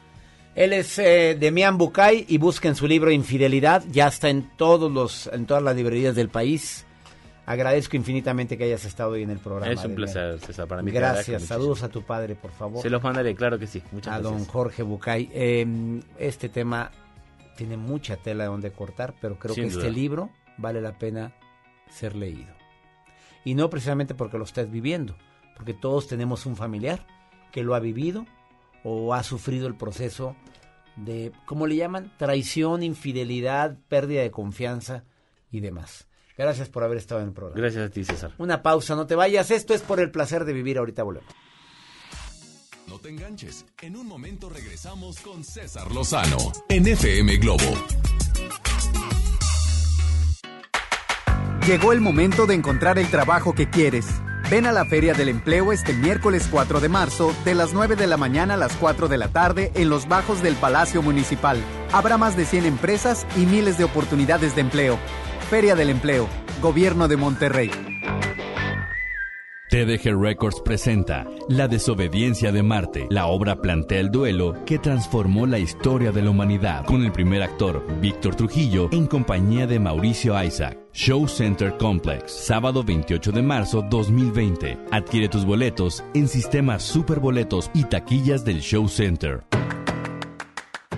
Él 0.55 0.73
es 0.73 0.99
eh, 0.99 1.37
Demián 1.39 1.79
Bucay 1.79 2.27
y 2.29 2.39
busquen 2.39 2.75
su 2.75 2.87
libro 2.87 3.11
Infidelidad, 3.11 3.85
ya 3.91 4.09
está 4.09 4.31
en 4.31 4.51
todos 4.57 4.91
los 4.91 5.29
en 5.33 5.47
todas 5.47 5.63
las 5.63 5.77
librerías 5.77 6.17
del 6.17 6.29
país. 6.29 6.87
Agradezco 7.51 7.97
infinitamente 7.97 8.57
que 8.57 8.63
hayas 8.63 8.85
estado 8.85 9.11
hoy 9.11 9.25
en 9.25 9.31
el 9.31 9.41
programa. 9.41 9.73
Es 9.73 9.85
un 9.85 9.97
placer, 9.97 10.39
César, 10.39 10.69
para 10.69 10.83
mí. 10.83 10.93
Gracias, 10.93 11.43
saludos 11.43 11.83
a 11.83 11.89
tu 11.89 12.03
padre, 12.03 12.37
por 12.37 12.53
favor. 12.53 12.81
Se 12.81 12.89
los 12.89 13.03
mandaré, 13.03 13.35
claro 13.35 13.59
que 13.59 13.67
sí. 13.67 13.83
Muchas 13.91 14.15
a 14.15 14.19
gracias. 14.21 14.39
don 14.39 14.47
Jorge 14.47 14.85
Bucay. 14.85 15.29
Eh, 15.33 16.01
este 16.17 16.49
tema 16.49 16.93
tiene 17.57 17.77
mucha 17.77 18.17
tela 18.19 18.45
de 18.45 18.51
donde 18.51 18.71
cortar, 18.71 19.17
pero 19.21 19.37
creo 19.37 19.57
Sin 19.57 19.65
que 19.65 19.71
duda. 19.71 19.83
este 19.83 19.93
libro 19.93 20.31
vale 20.59 20.81
la 20.81 20.97
pena 20.97 21.33
ser 21.89 22.15
leído. 22.15 22.55
Y 23.45 23.57
no 23.57 23.69
precisamente 23.69 24.15
porque 24.15 24.39
lo 24.39 24.45
estés 24.45 24.71
viviendo, 24.71 25.17
porque 25.57 25.75
todos 25.75 26.07
tenemos 26.07 26.47
un 26.47 26.55
familiar 26.55 27.05
que 27.51 27.65
lo 27.65 27.75
ha 27.75 27.81
vivido 27.81 28.27
o 28.85 29.13
ha 29.13 29.25
sufrido 29.25 29.67
el 29.67 29.75
proceso 29.75 30.37
de, 30.95 31.33
¿cómo 31.47 31.67
le 31.67 31.75
llaman? 31.75 32.13
Traición, 32.17 32.85
infidelidad, 32.85 33.77
pérdida 33.89 34.23
de 34.23 34.31
confianza 34.31 35.03
y 35.51 35.59
demás. 35.59 36.07
Gracias 36.41 36.71
por 36.71 36.83
haber 36.83 36.97
estado 36.97 37.21
en 37.21 37.29
el 37.29 37.35
programa. 37.35 37.61
Gracias 37.61 37.87
a 37.87 37.91
ti, 37.91 38.03
César. 38.03 38.33
Una 38.39 38.63
pausa, 38.63 38.97
no 38.97 39.07
te 39.07 39.15
vayas. 39.15 39.51
Esto 39.51 39.75
es 39.75 39.83
por 39.83 40.01
el 40.01 40.11
placer 40.11 40.47
de 40.47 40.55
vivir. 40.55 40.79
Ahorita 40.79 41.03
volvemos. 41.03 41.31
No 42.89 42.99
te 42.99 43.11
enganches. 43.11 43.67
En 43.83 43.95
un 43.95 44.07
momento 44.07 44.49
regresamos 44.49 45.21
con 45.21 45.45
César 45.45 45.93
Lozano 45.93 46.39
en 46.71 46.87
FM 46.87 47.37
Globo. 47.37 47.65
Llegó 51.67 51.93
el 51.93 52.01
momento 52.01 52.47
de 52.47 52.55
encontrar 52.55 52.99
el 52.99 53.11
trabajo 53.11 53.55
que 53.55 53.69
quieres. 53.69 54.07
Ven 54.51 54.65
a 54.65 54.73
la 54.73 54.87
Feria 54.87 55.13
del 55.13 55.29
Empleo 55.29 55.73
este 55.73 55.93
miércoles 55.93 56.49
4 56.51 56.81
de 56.81 56.89
marzo, 56.89 57.35
de 57.45 57.55
las 57.55 57.75
9 57.75 57.97
de 57.97 58.07
la 58.07 58.17
mañana 58.17 58.55
a 58.55 58.57
las 58.57 58.75
4 58.77 59.09
de 59.09 59.19
la 59.19 59.29
tarde, 59.29 59.73
en 59.75 59.91
los 59.91 60.09
bajos 60.09 60.43
del 60.43 60.57
Palacio 60.57 61.03
Municipal. 61.03 61.63
Habrá 61.93 62.17
más 62.17 62.35
de 62.35 62.47
100 62.47 62.65
empresas 62.65 63.27
y 63.37 63.45
miles 63.45 63.77
de 63.77 63.85
oportunidades 63.85 64.55
de 64.55 64.63
empleo. 64.63 64.99
Feria 65.51 65.75
del 65.75 65.91
Empleo, 65.91 66.29
Gobierno 66.63 67.09
de 67.09 67.17
Monterrey. 67.17 67.73
TDG 69.69 70.17
Records 70.17 70.61
presenta 70.65 71.27
La 71.49 71.67
desobediencia 71.67 72.53
de 72.53 72.63
Marte. 72.63 73.09
La 73.11 73.27
obra 73.27 73.61
plantea 73.61 73.99
el 73.99 74.13
duelo 74.13 74.65
que 74.65 74.79
transformó 74.79 75.49
la 75.49 75.59
historia 75.59 76.13
de 76.13 76.23
la 76.23 76.31
humanidad 76.31 76.85
con 76.87 77.05
el 77.05 77.11
primer 77.11 77.43
actor, 77.43 77.85
Víctor 78.01 78.37
Trujillo, 78.37 78.89
en 78.93 79.09
compañía 79.09 79.67
de 79.67 79.81
Mauricio 79.81 80.41
Isaac. 80.41 80.79
Show 80.93 81.27
Center 81.27 81.77
Complex, 81.79 82.31
sábado 82.31 82.85
28 82.85 83.33
de 83.33 83.43
marzo 83.43 83.83
2020. 83.91 84.79
Adquiere 84.93 85.29
tus 85.29 85.45
boletos 85.45 86.05
en 86.15 86.29
sistemas 86.29 86.85
superboletos 86.85 87.73
y 87.75 87.83
taquillas 87.83 88.45
del 88.45 88.61
Show 88.61 88.89
Center. 88.89 89.43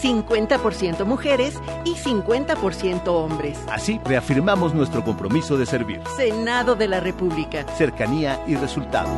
50% 0.00 1.04
mujeres 1.04 1.54
y 1.84 1.94
50% 1.94 3.08
hombres. 3.08 3.58
Así 3.68 4.00
reafirmamos 4.04 4.74
nuestro 4.74 5.04
compromiso 5.04 5.56
de 5.56 5.66
servir. 5.66 6.00
Senado 6.16 6.74
de 6.74 6.88
la 6.88 7.00
República. 7.00 7.66
Cercanía 7.76 8.40
y 8.46 8.56
resultados. 8.56 9.10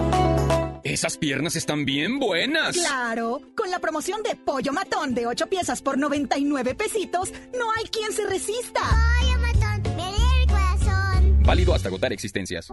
Esas 0.82 1.19
piernas 1.19 1.57
están 1.57 1.85
bien 1.85 2.19
buenas. 2.19 2.77
Claro, 2.77 3.40
con 3.55 3.70
la 3.70 3.78
promoción 3.78 4.23
de 4.23 4.35
pollo 4.35 4.73
matón 4.73 5.15
de 5.15 5.27
8 5.27 5.47
piezas 5.47 5.82
por 5.82 5.98
99 5.98 6.74
pesitos, 6.74 7.32
no 7.57 7.70
hay 7.77 7.85
quien 7.85 8.12
se 8.12 8.27
resista. 8.27 8.81
Pollo 8.81 9.39
matón, 9.39 9.97
me 9.97 10.09
el 10.43 10.48
corazón. 10.48 11.43
Válido 11.43 11.74
hasta 11.74 11.89
agotar 11.89 12.12
existencias. 12.12 12.73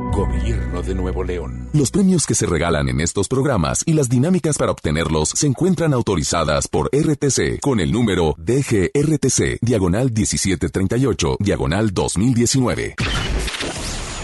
Gobierno 0.11 0.81
de 0.81 0.93
Nuevo 0.93 1.23
León. 1.23 1.69
Los 1.73 1.89
premios 1.89 2.25
que 2.25 2.35
se 2.35 2.45
regalan 2.45 2.89
en 2.89 2.99
estos 2.99 3.27
programas 3.27 3.83
y 3.85 3.93
las 3.93 4.09
dinámicas 4.09 4.57
para 4.57 4.71
obtenerlos 4.71 5.29
se 5.29 5.47
encuentran 5.47 5.93
autorizadas 5.93 6.67
por 6.67 6.89
RTC 6.93 7.61
con 7.61 7.79
el 7.79 7.91
número 7.91 8.35
DGRTC, 8.37 9.59
diagonal 9.61 10.11
1738, 10.11 11.37
diagonal 11.39 11.93
2019. 11.93 12.95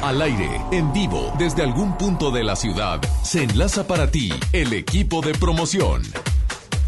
Al 0.01 0.21
aire, 0.21 0.61
en 0.71 0.91
vivo, 0.93 1.33
desde 1.39 1.63
algún 1.63 1.97
punto 1.97 2.31
de 2.31 2.43
la 2.43 2.55
ciudad, 2.55 3.01
se 3.23 3.43
enlaza 3.43 3.87
para 3.87 4.11
ti 4.11 4.31
el 4.51 4.73
equipo 4.73 5.21
de 5.21 5.33
promoción. 5.33 6.03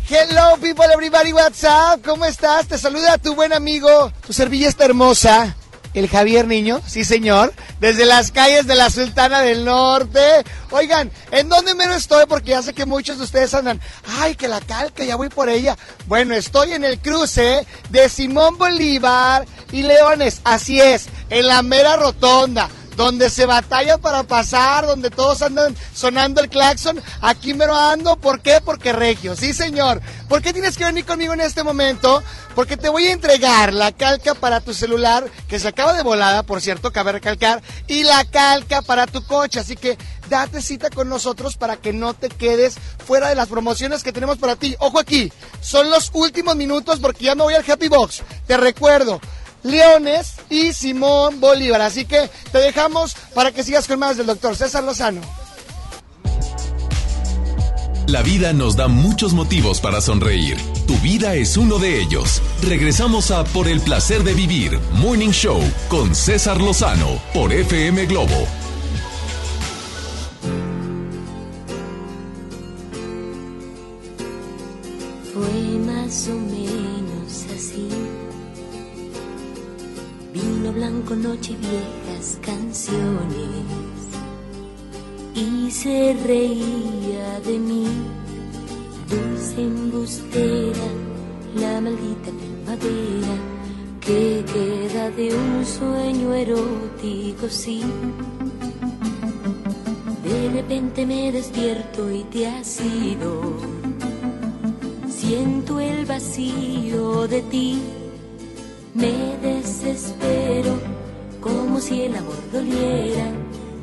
Hello 0.09 0.57
people, 0.59 0.85
everybody, 0.91 1.31
what's 1.31 1.63
up? 1.63 2.01
¿Cómo 2.03 2.25
estás? 2.25 2.67
Te 2.67 2.77
saluda 2.79 3.19
tu 3.19 3.35
buen 3.35 3.53
amigo, 3.53 4.11
tu 4.25 4.33
servilleta 4.33 4.85
hermosa, 4.85 5.55
el 5.93 6.07
Javier 6.07 6.47
Niño, 6.47 6.81
sí 6.85 7.03
señor, 7.03 7.53
desde 7.79 8.05
las 8.05 8.31
calles 8.31 8.67
de 8.67 8.75
la 8.75 8.89
Sultana 8.89 9.41
del 9.41 9.65
Norte. 9.65 10.21
Oigan, 10.71 11.11
¿en 11.31 11.49
dónde 11.49 11.75
menos 11.75 11.97
estoy? 11.97 12.25
Porque 12.27 12.51
ya 12.51 12.61
sé 12.61 12.73
que 12.73 12.85
muchos 12.85 13.17
de 13.17 13.23
ustedes 13.23 13.53
andan, 13.53 13.81
ay, 14.19 14.35
que 14.35 14.47
la 14.47 14.61
calca, 14.61 15.03
ya 15.03 15.15
voy 15.15 15.29
por 15.29 15.49
ella. 15.49 15.77
Bueno, 16.05 16.35
estoy 16.35 16.73
en 16.73 16.83
el 16.83 16.99
cruce 16.99 17.65
de 17.89 18.09
Simón 18.09 18.57
Bolívar 18.57 19.45
y 19.71 19.83
Leones, 19.83 20.41
así 20.43 20.79
es, 20.79 21.07
en 21.29 21.47
la 21.47 21.61
mera 21.61 21.95
rotonda 21.95 22.69
donde 22.95 23.29
se 23.29 23.45
batalla 23.45 23.97
para 23.97 24.23
pasar, 24.23 24.85
donde 24.85 25.09
todos 25.09 25.41
andan 25.41 25.75
sonando 25.93 26.41
el 26.41 26.49
claxon, 26.49 27.01
aquí 27.21 27.53
me 27.53 27.65
lo 27.65 27.75
ando, 27.75 28.17
¿por 28.17 28.41
qué? 28.41 28.59
Porque 28.63 28.93
regio, 28.93 29.35
sí 29.35 29.53
señor. 29.53 30.01
¿Por 30.27 30.41
qué 30.41 30.53
tienes 30.53 30.77
que 30.77 30.85
venir 30.85 31.05
conmigo 31.05 31.33
en 31.33 31.41
este 31.41 31.63
momento? 31.63 32.21
Porque 32.55 32.77
te 32.77 32.89
voy 32.89 33.07
a 33.07 33.13
entregar 33.13 33.73
la 33.73 33.91
calca 33.91 34.35
para 34.35 34.59
tu 34.59 34.73
celular, 34.73 35.25
que 35.47 35.59
se 35.59 35.67
acaba 35.67 35.93
de 35.93 36.03
volada, 36.03 36.43
por 36.43 36.61
cierto, 36.61 36.91
cabe 36.91 37.13
recalcar, 37.13 37.61
y 37.87 38.03
la 38.03 38.25
calca 38.25 38.81
para 38.81 39.07
tu 39.07 39.25
coche, 39.25 39.59
así 39.59 39.75
que 39.75 39.97
date 40.29 40.61
cita 40.61 40.89
con 40.89 41.09
nosotros 41.09 41.57
para 41.57 41.77
que 41.77 41.93
no 41.93 42.13
te 42.13 42.29
quedes 42.29 42.75
fuera 43.05 43.29
de 43.29 43.35
las 43.35 43.47
promociones 43.47 44.03
que 44.03 44.11
tenemos 44.11 44.37
para 44.37 44.55
ti. 44.55 44.75
Ojo 44.79 44.99
aquí, 44.99 45.31
son 45.61 45.89
los 45.89 46.11
últimos 46.13 46.55
minutos 46.55 46.99
porque 46.99 47.25
ya 47.25 47.35
me 47.35 47.43
voy 47.43 47.55
al 47.55 47.69
Happy 47.69 47.87
Box. 47.87 48.21
Te 48.45 48.57
recuerdo, 48.57 49.19
Leones 49.63 50.35
y 50.49 50.73
Simón 50.73 51.39
Bolívar. 51.39 51.81
Así 51.81 52.05
que 52.05 52.29
te 52.51 52.57
dejamos 52.59 53.15
para 53.33 53.51
que 53.51 53.63
sigas 53.63 53.87
con 53.87 53.99
más 53.99 54.17
del 54.17 54.27
doctor 54.27 54.55
César 54.55 54.83
Lozano. 54.83 55.21
La 58.09 58.23
vida 58.23 58.53
nos 58.53 58.75
da 58.75 58.87
muchos 58.87 59.33
motivos 59.33 59.81
para 59.81 60.01
sonreír. 60.01 60.57
Tu 60.87 60.95
vida 60.97 61.35
es 61.35 61.57
uno 61.57 61.77
de 61.77 62.01
ellos. 62.01 62.41
Regresamos 62.63 63.29
a 63.29 63.43
Por 63.43 63.67
el 63.67 63.81
placer 63.81 64.23
de 64.23 64.33
vivir, 64.33 64.79
Morning 64.93 65.29
Show, 65.29 65.61
con 65.89 66.15
César 66.15 66.59
Lozano, 66.59 67.21
por 67.35 67.53
FM 67.53 68.07
Globo. 68.07 68.47
Fue 75.31 75.79
más 75.85 76.27
o 76.29 76.33
menos 76.33 76.68
Vino 80.41 80.71
blanco, 80.71 81.15
noche, 81.15 81.55
viejas 81.59 82.39
canciones. 82.41 83.99
Y 85.35 85.69
se 85.71 86.15
reía 86.25 87.39
de 87.45 87.59
mí, 87.59 87.87
dulce 89.09 89.61
embustera, 89.61 90.87
la 91.55 91.81
maldita 91.81 92.31
primavera 92.31 93.35
que 93.99 94.45
queda 94.53 95.11
de 95.11 95.35
un 95.35 95.65
sueño 95.65 96.33
erótico, 96.33 97.49
sí. 97.49 97.81
De 100.23 100.51
repente 100.51 101.05
me 101.05 101.31
despierto 101.31 102.09
y 102.11 102.23
te 102.25 102.47
has 102.47 102.79
ido. 102.81 103.57
Siento 105.09 105.79
el 105.79 106.05
vacío 106.05 107.27
de 107.27 107.41
ti 107.41 107.81
me 108.93 109.37
desespero 109.41 110.79
como 111.41 111.79
si 111.79 112.03
el 112.03 112.15
amor 112.15 112.37
doliera 112.51 113.31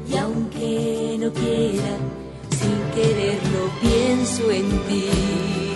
y 0.08 0.16
aunque 0.16 1.16
no 1.18 1.32
quiera, 1.32 1.96
sin 2.50 2.94
quererlo 2.94 3.70
pienso 3.80 4.50
en 4.50 4.68
ti. 4.88 5.76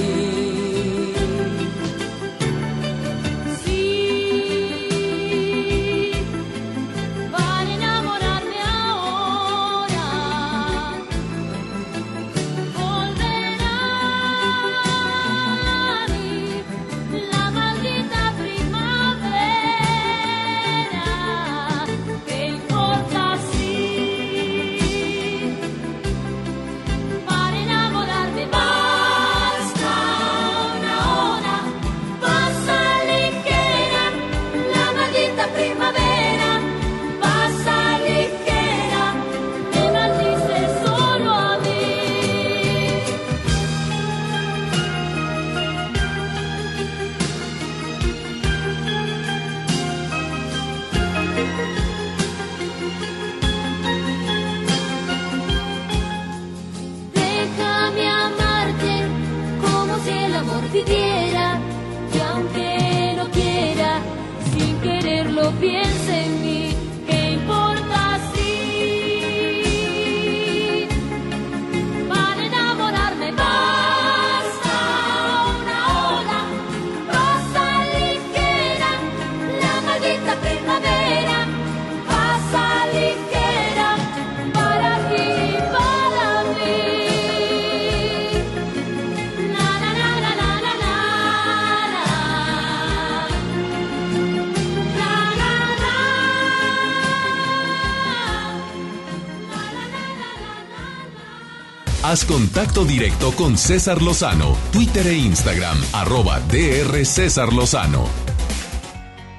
Haz 102.11 102.25
contacto 102.25 102.83
directo 102.83 103.31
con 103.31 103.57
César 103.57 104.01
Lozano, 104.01 104.57
Twitter 104.73 105.07
e 105.07 105.13
Instagram, 105.13 105.77
arroba 105.93 106.41
DR 106.41 107.05
César 107.05 107.53
Lozano. 107.53 108.03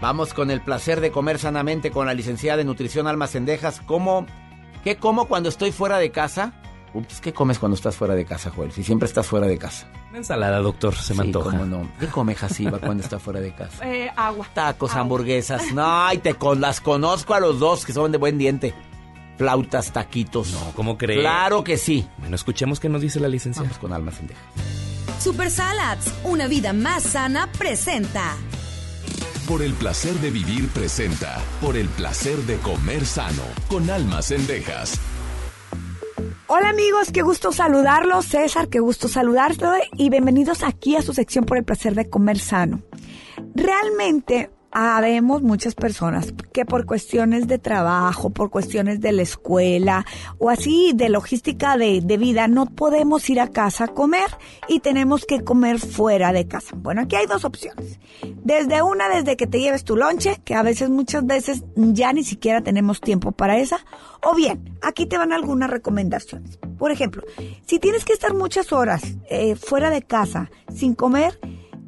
Vamos 0.01 0.33
con 0.33 0.51
el 0.51 0.63
placer 0.63 1.03
de 1.03 1.13
comer 1.13 1.39
sanamente 1.39 1.91
con 1.91 2.07
la 2.07 2.15
licenciada 2.15 2.57
de 2.57 2.65
nutrición 2.65 3.07
Alma 3.07 3.27
Cendejas. 3.27 3.83
¿Cómo, 3.85 4.25
¿Qué 4.83 4.97
como 4.97 5.27
cuando 5.29 5.51
estoy 5.51 5.71
fuera 5.71 5.99
de 5.99 6.13
casa? 6.13 6.55
Ups, 6.95 7.21
¿qué 7.21 7.35
comes 7.35 7.59
cuando 7.59 7.77
estás 7.77 7.95
fuera 7.95 8.15
de 8.15 8.25
casa, 8.25 8.51
Joel? 8.51 8.73
Si 8.73 8.83
siempre 8.83 9.07
estás 9.07 9.27
fuera 9.27 9.47
de 9.47 9.59
casa. 9.59 9.87
Una 10.09 10.21
ensalada, 10.21 10.57
doctor, 10.61 10.95
se 10.95 11.13
me 11.13 11.25
Sí, 11.25 11.29
antoja. 11.29 11.51
cómo 11.51 11.67
no. 11.67 11.87
¿Qué 12.01 12.07
come 12.07 12.35
Jasiba 12.35 12.79
cuando 12.79 13.03
está 13.03 13.19
fuera 13.19 13.41
de 13.41 13.53
casa? 13.55 13.87
Eh, 13.87 14.11
agua. 14.17 14.47
Tacos, 14.55 14.95
hamburguesas. 14.95 15.75
No, 15.75 16.07
ay, 16.07 16.17
te 16.19 16.33
con, 16.37 16.63
las 16.63 16.81
conozco 16.81 17.35
a 17.35 17.41
los 17.41 17.59
dos 17.59 17.85
que 17.85 17.93
son 17.93 18.13
de 18.13 18.17
buen 18.17 18.39
diente. 18.39 18.73
Flautas, 19.39 19.93
taquitos. 19.93 20.53
No, 20.53 20.73
¿cómo 20.75 20.99
cree? 20.99 21.21
Claro 21.21 21.65
que 21.65 21.77
sí. 21.77 22.07
Bueno, 22.19 22.37
escuchemos 22.37 22.81
qué 22.81 22.89
nos 22.89 23.01
dice 23.01 23.21
la 23.21 23.29
licenciada. 23.29 23.69
Vamos 23.69 23.79
con 23.79 23.93
Alma 23.93 24.13
Cendejas. 24.13 24.43
Super 25.21 25.51
Salads, 25.51 26.13
una 26.25 26.49
vida 26.49 26.73
más 26.73 27.05
sana, 27.05 27.49
presenta. 27.57 28.37
Por 29.47 29.63
el 29.63 29.73
placer 29.75 30.15
de 30.15 30.31
vivir 30.31 30.69
presenta. 30.69 31.41
Por 31.61 31.77
el 31.77 31.89
placer 31.89 32.39
de 32.39 32.57
comer 32.59 33.05
sano. 33.05 33.43
Con 33.69 33.91
almas 33.91 34.27
cendejas. 34.27 35.01
Hola 36.47 36.71
amigos, 36.71 37.11
qué 37.13 37.23
gusto 37.23 37.53
saludarlos. 37.53 38.27
César, 38.27 38.69
qué 38.69 38.79
gusto 38.79 39.09
saludarlos 39.09 39.79
y 39.97 40.11
bienvenidos 40.11 40.63
aquí 40.63 40.97
a 40.97 41.03
su 41.03 41.13
sección 41.13 41.45
por 41.45 41.57
el 41.57 41.65
placer 41.65 41.95
de 41.95 42.09
comer 42.09 42.39
sano. 42.39 42.83
Realmente 43.55 44.51
habemos 44.73 45.43
muchas 45.43 45.75
personas 45.75 46.33
que 46.53 46.65
por 46.65 46.87
cuestiones 46.87 47.47
de 47.47 47.59
trabajo, 47.59 48.31
por 48.31 48.51
cuestiones 48.51 49.01
de 49.01 49.13
la 49.13 49.23
escuela 49.23 50.07
o 50.39 50.51
así 50.51 50.93
de 50.95 51.11
logística 51.11 51.77
de, 51.77 52.01
de 52.01 52.17
vida 52.17 52.49
no 52.49 52.67
podemos 52.67 53.29
ir 53.29 53.41
a 53.41 53.49
casa 53.49 53.85
a 53.85 53.89
comer 53.89 54.31
y 54.69 54.81
tenemos 54.81 55.27
que 55.27 55.45
comer 55.45 55.79
fuera 55.79 56.33
de 56.33 56.49
casa. 56.49 56.75
Bueno, 56.77 57.03
aquí 57.03 57.17
hay 57.17 57.27
dos 57.27 57.45
opciones. 57.45 58.01
Desde 58.45 58.83
una, 58.83 59.09
desde 59.09 59.37
que 59.37 59.47
te 59.47 59.61
lleves 59.61 59.85
tu 59.85 59.97
lonche, 59.97 60.41
que 60.45 60.55
a 60.55 60.63
veces 60.63 60.89
muchas 60.89 61.27
veces 61.27 61.65
ya 61.77 62.13
ni 62.13 62.25
siquiera 62.25 62.63
tenemos 62.63 63.01
tiempo 63.01 63.33
para 63.33 63.59
esa. 63.59 63.85
O 64.23 64.35
bien, 64.35 64.79
aquí 64.83 65.07
te 65.07 65.19
van 65.19 65.33
algunas 65.33 65.71
recomendaciones. 65.71 66.59
Por 66.79 66.91
ejemplo, 66.91 67.23
si 67.67 67.79
tienes 67.79 68.05
que 68.05 68.13
estar 68.13 68.35
muchas 68.35 68.73
horas 68.73 69.03
eh, 69.29 69.55
fuera 69.57 69.91
de 69.91 70.03
casa 70.03 70.51
sin 70.75 70.95
comer, 70.95 71.39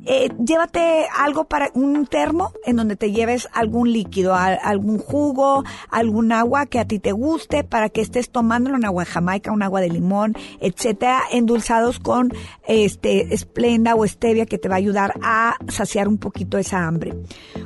eh, 0.06 0.30
llévate 0.44 1.06
algo 1.16 1.44
para 1.44 1.70
un 1.74 2.06
termo 2.06 2.52
en 2.64 2.76
donde 2.76 2.96
te 2.96 3.12
lleves 3.12 3.48
algún 3.52 3.92
líquido, 3.92 4.34
algún 4.34 4.98
jugo, 4.98 5.64
algún 5.90 6.32
agua 6.32 6.66
que 6.66 6.78
a 6.78 6.84
ti 6.84 6.98
te 6.98 7.12
guste 7.12 7.64
para 7.64 7.88
que 7.88 8.00
estés 8.00 8.30
tomándolo, 8.30 8.76
un 8.76 8.84
agua 8.84 9.04
de 9.04 9.10
Jamaica, 9.10 9.52
un 9.52 9.62
agua 9.62 9.80
de 9.80 9.90
limón, 9.90 10.34
etcétera, 10.60 11.22
endulzados 11.32 11.98
con 11.98 12.32
este 12.66 13.34
esplenda 13.34 13.94
o 13.94 14.06
stevia 14.06 14.46
que 14.46 14.58
te 14.58 14.68
va 14.68 14.74
a 14.74 14.78
ayudar 14.78 15.14
a 15.22 15.56
saciar 15.68 16.08
un 16.08 16.18
poquito 16.18 16.58
esa 16.58 16.86
hambre. 16.86 17.14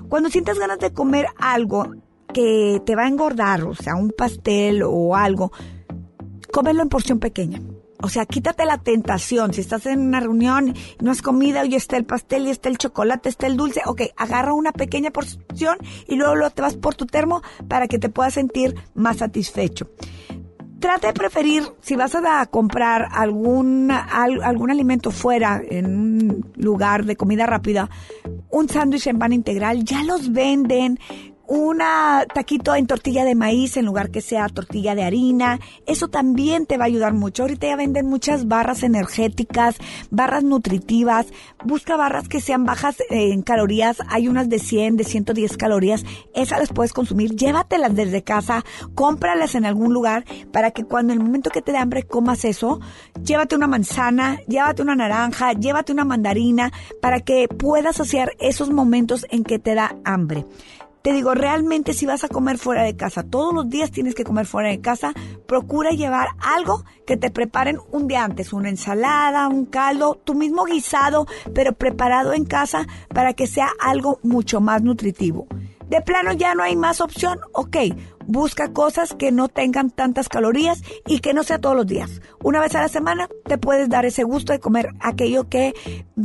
Cuando 0.09 0.31
sientas 0.31 0.59
ganas 0.59 0.79
de 0.79 0.93
comer 0.93 1.27
algo 1.39 1.93
que 2.33 2.81
te 2.85 2.95
va 2.95 3.05
a 3.05 3.09
engordar, 3.09 3.65
o 3.65 3.75
sea, 3.75 3.97
un 3.97 4.11
pastel 4.11 4.83
o 4.85 5.17
algo, 5.17 5.51
cómelo 6.53 6.83
en 6.83 6.89
porción 6.89 7.19
pequeña. 7.19 7.61
O 8.01 8.09
sea, 8.09 8.27
quítate 8.27 8.65
la 8.65 8.79
tentación. 8.79 9.53
Si 9.53 9.61
estás 9.61 9.87
en 9.87 10.01
una 10.01 10.21
reunión 10.21 10.75
no 11.01 11.11
has 11.11 11.21
comido 11.23 11.65
y 11.65 11.75
está 11.75 11.97
el 11.97 12.05
pastel 12.05 12.47
y 12.47 12.51
está 12.51 12.69
el 12.69 12.79
chocolate, 12.79 13.29
está 13.29 13.47
el 13.49 13.57
dulce, 13.57 13.83
ok, 13.87 14.03
agarra 14.17 14.55
una 14.55 14.73
pequeña 14.73 15.11
porción 15.11 15.79
y 16.07 16.15
luego, 16.17 16.37
luego 16.37 16.51
te 16.51 16.63
vas 16.63 16.77
por 16.77 16.95
tu 16.95 17.07
termo 17.07 17.43
para 17.67 17.89
que 17.89 17.99
te 17.99 18.09
puedas 18.09 18.35
sentir 18.35 18.75
más 18.95 19.17
satisfecho. 19.19 19.91
Trata 20.79 21.09
de 21.09 21.13
preferir, 21.13 21.65
si 21.81 21.97
vas 21.97 22.15
a 22.15 22.47
comprar 22.47 23.09
algún, 23.11 23.91
al- 23.91 24.45
algún 24.45 24.71
alimento 24.71 25.11
fuera, 25.11 25.61
en 25.69 25.87
un 25.87 26.53
lugar 26.55 27.05
de 27.05 27.17
comida 27.17 27.47
rápida, 27.47 27.91
un 28.51 28.69
sándwich 28.69 29.09
en 29.09 29.19
pan 29.19 29.33
integral, 29.33 29.83
ya 29.85 30.05
los 30.05 30.31
venden. 30.33 31.01
Una 31.51 32.27
taquito 32.35 32.75
en 32.75 32.87
tortilla 32.87 33.25
de 33.25 33.35
maíz 33.35 33.79
en 33.79 33.87
lugar 33.87 34.11
que 34.11 34.21
sea 34.21 34.51
tortilla 34.51 34.95
de 34.95 35.03
harina. 35.03 35.61
Eso 35.87 36.09
también 36.09 36.67
te 36.67 36.77
va 36.77 36.85
a 36.85 36.89
ayudar 36.89 37.15
mucho. 37.15 37.45
Ahorita 37.45 37.67
ya 37.67 37.75
venden 37.75 38.05
muchas 38.05 38.49
barras 38.49 38.83
energéticas, 38.83 39.77
barras 40.11 40.45
nutritivas. 40.45 41.29
Busca 41.65 41.97
barras 41.97 42.29
que 42.29 42.43
sean 42.43 42.67
bajas 42.67 42.99
en 43.09 43.41
calorías. 43.41 43.97
Hay 44.09 44.29
unas 44.29 44.51
de 44.51 44.59
100, 44.59 44.99
de 44.99 45.05
110 45.05 45.57
calorías. 45.57 46.05
Esas 46.35 46.59
las 46.59 46.69
puedes 46.69 46.93
consumir. 46.93 47.35
Llévatelas 47.35 47.95
desde 47.95 48.23
casa. 48.23 48.63
Cómpralas 48.95 49.55
en 49.55 49.65
algún 49.65 49.95
lugar 49.95 50.27
para 50.53 50.73
que 50.73 50.85
cuando 50.85 51.15
en 51.15 51.21
el 51.21 51.25
momento 51.25 51.49
que 51.49 51.63
te 51.63 51.73
dé 51.73 51.79
hambre 51.79 52.03
comas 52.03 52.45
eso. 52.45 52.79
Llévate 53.25 53.57
una 53.57 53.67
manzana, 53.67 54.39
llévate 54.49 54.83
una 54.83 54.97
naranja, 54.97 55.55
llévate 55.55 55.93
una 55.93 56.05
mandarina 56.05 56.75
para 57.01 57.21
que 57.21 57.49
puedas 57.49 57.97
saciar 57.97 58.33
esos 58.39 58.69
momentos 58.69 59.25
en 59.31 59.45
que 59.45 59.59
te 59.59 59.75
da 59.75 59.97
hambre. 60.05 60.45
Te 61.03 61.13
digo, 61.13 61.33
realmente 61.35 61.95
si 61.95 62.07
vas 62.07 62.25
a 62.25 62.29
comer 62.29 62.59
fuera 62.59 62.83
de 62.83 62.97
casa, 62.97 63.23
todos 63.23 63.55
los 63.55 63.69
días 63.71 63.91
tienes 63.91 64.15
que 64.15 64.25
comer 64.25 64.47
fuera 64.47 64.69
de 64.69 64.81
casa, 64.81 65.15
procura 65.47 65.91
llevar 65.91 66.29
algo 66.41 66.85
que 67.07 67.17
te 67.17 67.31
preparen 67.31 67.79
un 67.93 68.09
día 68.09 68.25
antes, 68.25 68.53
una 68.53 68.69
ensalada, 68.69 69.49
un 69.49 69.65
caldo, 69.67 70.21
tu 70.25 70.35
mismo 70.35 70.65
guisado, 70.65 71.27
pero 71.55 71.73
preparado 71.73 72.33
en 72.33 72.45
casa 72.45 72.87
para 73.15 73.33
que 73.33 73.47
sea 73.47 73.71
algo 73.81 74.19
mucho 74.23 74.61
más 74.61 74.83
nutritivo. 74.83 75.47
De 75.89 76.03
plano 76.03 76.33
ya 76.33 76.55
no 76.55 76.63
hay 76.63 76.77
más 76.77 77.01
opción, 77.01 77.39
ok, 77.53 77.77
busca 78.29 78.73
cosas 78.73 79.15
que 79.15 79.33
no 79.33 79.49
tengan 79.49 79.91
tantas 79.91 80.29
calorías 80.29 80.83
y 81.07 81.19
que 81.21 81.33
no 81.35 81.43
sea 81.43 81.59
todos 81.59 81.75
los 81.75 81.87
días. 81.87 82.21
Una 82.45 82.61
vez 82.61 82.75
a 82.77 82.81
la 82.81 82.89
semana 82.89 83.27
te 83.47 83.59
puedes 83.59 83.89
dar 83.89 84.05
ese 84.05 84.23
gusto 84.23 84.53
de 84.53 84.61
comer 84.61 84.91
aquello 85.01 85.49
que 85.49 85.75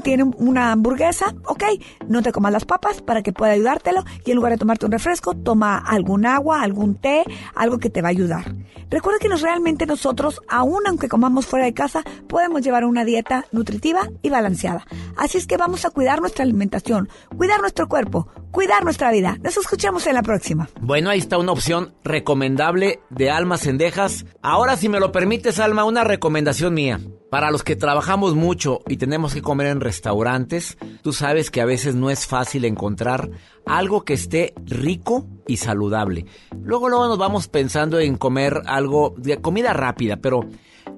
tiene 0.04 0.24
una 0.38 0.74
hamburguesa, 0.74 1.34
ok, 1.46 1.64
no 2.08 2.22
te 2.22 2.32
comas 2.32 2.52
las 2.52 2.66
papas 2.66 3.02
para 3.02 3.24
que 3.24 3.32
pueda 3.32 3.54
ayudártelo 3.54 4.04
y 4.26 4.32
en 4.32 4.36
lugar 4.36 4.52
de 4.52 4.58
tomarte 4.58 4.86
un 4.86 4.92
refresco, 4.92 5.34
toma 5.34 5.78
algún 5.78 6.26
agua, 6.26 6.62
algún 6.62 6.96
té, 6.96 7.24
algo 7.56 7.80
que 7.80 7.90
te 7.90 8.02
va 8.02 8.10
a 8.10 8.12
ayudar. 8.12 8.54
Recuerda 8.90 9.20
que 9.20 9.30
nos, 9.30 9.42
realmente 9.42 9.86
nosotros, 9.86 10.42
aun 10.50 10.86
aunque 10.86 11.08
comamos 11.08 11.46
fuera 11.46 11.66
de 11.66 11.74
casa, 11.74 12.04
podemos 12.28 12.62
llevar 12.62 12.84
una 12.84 13.06
dieta 13.06 13.46
nutritiva 13.52 14.10
y 14.22 14.30
balanceada. 14.30 14.86
Así 15.16 15.38
es 15.38 15.48
que 15.48 15.58
vamos 15.58 15.86
a 15.86 15.90
cuidar 15.90 16.20
nuestra 16.20 16.44
alimentación, 16.44 17.10
cuidar 17.38 17.62
nuestro 17.62 17.88
cuerpo, 17.88 18.28
cuidar 18.52 18.84
nuestra 18.84 19.12
vida. 19.12 19.38
Nos 19.42 19.58
escuchamos 19.58 20.06
en 20.06 20.16
la 20.16 20.22
próxima. 20.22 20.70
Bueno, 20.82 21.10
ahí 21.10 21.20
está 21.20 21.38
una 21.38 21.54
opción 21.54 21.93
recomendable 22.04 23.00
de 23.10 23.30
Alma 23.30 23.58
Cendejas. 23.58 24.26
Ahora, 24.42 24.78
si 24.78 24.90
me 24.90 25.00
lo 25.00 25.12
permites, 25.12 25.60
Alma, 25.60 25.86
una 25.86 26.04
recomendación 26.04 26.74
mía. 26.74 27.00
Para 27.30 27.50
los 27.50 27.64
que 27.64 27.76
trabajamos 27.76 28.36
mucho 28.36 28.82
y 28.88 28.98
tenemos 28.98 29.34
que 29.34 29.42
comer 29.42 29.68
en 29.68 29.82
restaurantes, 29.82 30.78
tú 31.02 31.14
sabes 31.14 31.50
que 31.50 31.62
a 31.62 31.66
veces 31.66 31.96
no 31.96 32.12
es 32.12 32.28
fácil 32.28 32.64
encontrar 32.66 33.30
algo 33.66 34.04
que 34.04 34.14
esté 34.14 34.54
rico 34.66 35.28
y 35.48 35.58
saludable. 35.58 36.26
Luego, 36.62 36.90
luego 36.90 37.08
nos 37.08 37.18
vamos 37.18 37.48
pensando 37.48 38.00
en 38.00 38.18
comer 38.18 38.62
algo 38.66 39.16
de 39.18 39.42
comida 39.42 39.74
rápida, 39.74 40.18
pero 40.18 40.42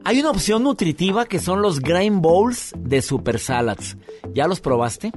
hay 0.04 0.20
una 0.20 0.32
opción 0.32 0.64
nutritiva 0.64 1.26
que 1.26 1.40
son 1.40 1.62
los 1.62 1.80
grain 1.80 2.22
bowls 2.22 2.74
de 2.78 3.02
Super 3.02 3.40
Salads. 3.40 3.98
¿Ya 4.34 4.48
los 4.48 4.60
probaste? 4.60 5.12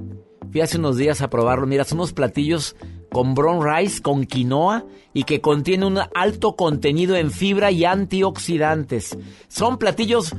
Fui 0.51 0.61
hace 0.61 0.79
unos 0.79 0.97
días 0.97 1.21
a 1.21 1.31
probarlo. 1.31 1.67
Mira, 1.67 1.85
son 1.85 1.99
unos 1.99 2.13
platillos 2.13 2.77
con 3.11 3.35
brown 3.35 3.67
rice, 3.67 4.03
con 4.03 4.25
quinoa 4.25 4.85
y 5.13 5.25
que 5.25 5.41
contiene 5.41 5.87
un 5.87 5.99
alto 6.15 6.57
contenido 6.57 7.17
en 7.17 7.31
fibra 7.31 7.71
y 7.71 7.85
antioxidantes. 7.85 9.17
Son 9.49 9.79
platillos 9.79 10.35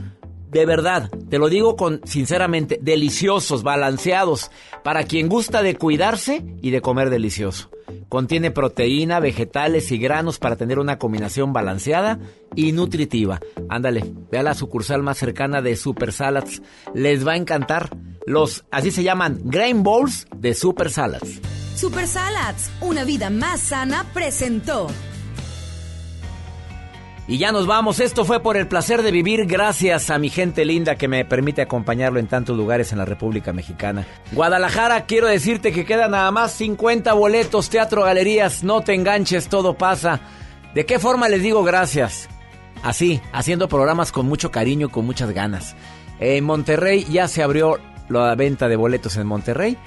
de 0.52 0.66
verdad, 0.66 1.10
te 1.30 1.38
lo 1.38 1.48
digo 1.50 1.76
con 1.76 2.02
sinceramente, 2.06 2.80
deliciosos, 2.82 3.64
balanceados, 3.64 4.50
para 4.84 5.04
quien 5.04 5.30
gusta 5.30 5.62
de 5.62 5.76
cuidarse 5.76 6.44
y 6.62 6.72
de 6.72 6.82
comer 6.82 7.10
delicioso. 7.10 7.70
Contiene 8.08 8.50
proteína, 8.50 9.20
vegetales 9.20 9.92
y 9.92 10.00
granos 10.00 10.40
para 10.40 10.56
tener 10.56 10.80
una 10.80 10.98
combinación 10.98 11.54
balanceada 11.54 12.20
y 12.56 12.72
nutritiva. 12.72 13.40
Ándale, 13.70 14.04
ve 14.32 14.40
a 14.40 14.44
la 14.44 14.56
sucursal 14.56 15.04
más 15.04 15.18
cercana 15.18 15.62
de 15.62 15.76
Super 15.76 16.12
Salads. 16.12 16.62
Les 16.94 17.26
va 17.28 17.34
a 17.34 17.38
encantar. 17.38 17.90
Los, 18.26 18.66
así 18.72 18.92
se 18.92 19.04
llaman, 19.04 19.40
Grain 19.44 19.84
Bowls 19.84 20.28
de 20.36 20.54
Super 20.54 20.90
Salads. 20.90 21.40
Super 21.76 22.08
Salads, 22.08 22.72
una 22.82 23.04
vida 23.04 23.30
más 23.30 23.60
sana, 23.60 24.06
presentó. 24.14 24.88
Y 27.30 27.38
ya 27.38 27.52
nos 27.52 27.68
vamos. 27.68 28.00
Esto 28.00 28.26
fue 28.26 28.40
por 28.40 28.58
el 28.58 28.68
placer 28.68 29.04
de 29.04 29.12
vivir. 29.12 29.46
Gracias 29.46 30.10
a 30.10 30.18
mi 30.18 30.30
gente 30.30 30.66
linda 30.66 30.96
que 30.96 31.08
me 31.08 31.24
permite 31.26 31.62
acompañarlo 31.62 32.18
en 32.18 32.26
tantos 32.26 32.58
lugares 32.58 32.92
en 32.92 32.98
la 32.98 33.06
República 33.06 33.54
Mexicana. 33.54 34.08
Guadalajara, 34.32 35.06
quiero 35.06 35.28
decirte 35.28 35.72
que 35.72 35.86
quedan 35.86 36.10
nada 36.10 36.32
más 36.32 36.54
50 36.54 37.14
boletos, 37.14 37.70
teatro, 37.70 38.02
galerías. 38.02 38.64
No 38.64 38.82
te 38.82 38.96
enganches, 38.96 39.48
todo 39.48 39.76
pasa. 39.76 40.22
¿De 40.74 40.88
qué 40.88 40.98
forma 40.98 41.30
les 41.30 41.44
digo 41.44 41.64
gracias? 41.64 42.28
Así, 42.82 43.22
haciendo 43.32 43.68
programas 43.68 44.12
con 44.12 44.26
mucho 44.26 44.50
cariño 44.50 44.88
y 44.88 44.90
con 44.90 45.06
muchas 45.06 45.30
ganas. 45.30 45.76
En 46.20 46.44
Monterrey 46.46 47.06
ya 47.12 47.28
se 47.28 47.44
abrió 47.44 47.78
la 48.10 48.34
venta 48.34 48.68
de 48.68 48.76
boletos 48.76 49.18
en 49.18 49.28
Monterrey. 49.28 49.78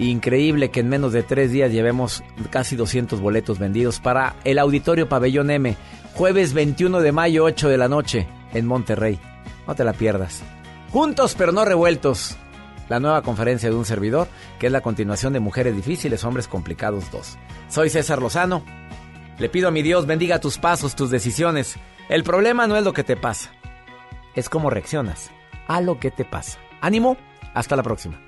Increíble 0.00 0.70
que 0.70 0.80
en 0.80 0.88
menos 0.88 1.12
de 1.12 1.24
tres 1.24 1.50
días 1.50 1.72
llevemos 1.72 2.22
casi 2.50 2.76
200 2.76 3.20
boletos 3.20 3.58
vendidos 3.58 3.98
para 3.98 4.36
el 4.44 4.58
Auditorio 4.58 5.08
Pabellón 5.08 5.50
M. 5.50 5.76
Jueves 6.18 6.52
21 6.52 7.00
de 7.00 7.12
mayo, 7.12 7.44
8 7.44 7.68
de 7.68 7.78
la 7.78 7.86
noche, 7.86 8.26
en 8.52 8.66
Monterrey. 8.66 9.20
No 9.68 9.76
te 9.76 9.84
la 9.84 9.92
pierdas. 9.92 10.42
Juntos 10.90 11.36
pero 11.38 11.52
no 11.52 11.64
revueltos. 11.64 12.36
La 12.88 12.98
nueva 12.98 13.22
conferencia 13.22 13.70
de 13.70 13.76
un 13.76 13.84
servidor, 13.84 14.26
que 14.58 14.66
es 14.66 14.72
la 14.72 14.80
continuación 14.80 15.32
de 15.32 15.38
Mujeres 15.38 15.76
Difíciles, 15.76 16.24
Hombres 16.24 16.48
Complicados 16.48 17.08
2. 17.12 17.38
Soy 17.68 17.88
César 17.88 18.20
Lozano. 18.20 18.64
Le 19.38 19.48
pido 19.48 19.68
a 19.68 19.70
mi 19.70 19.82
Dios 19.82 20.06
bendiga 20.06 20.40
tus 20.40 20.58
pasos, 20.58 20.96
tus 20.96 21.10
decisiones. 21.10 21.76
El 22.08 22.24
problema 22.24 22.66
no 22.66 22.76
es 22.76 22.82
lo 22.82 22.92
que 22.92 23.04
te 23.04 23.16
pasa, 23.16 23.52
es 24.34 24.48
cómo 24.48 24.70
reaccionas 24.70 25.30
a 25.68 25.80
lo 25.80 26.00
que 26.00 26.10
te 26.10 26.24
pasa. 26.24 26.58
Ánimo, 26.80 27.16
hasta 27.54 27.76
la 27.76 27.84
próxima. 27.84 28.27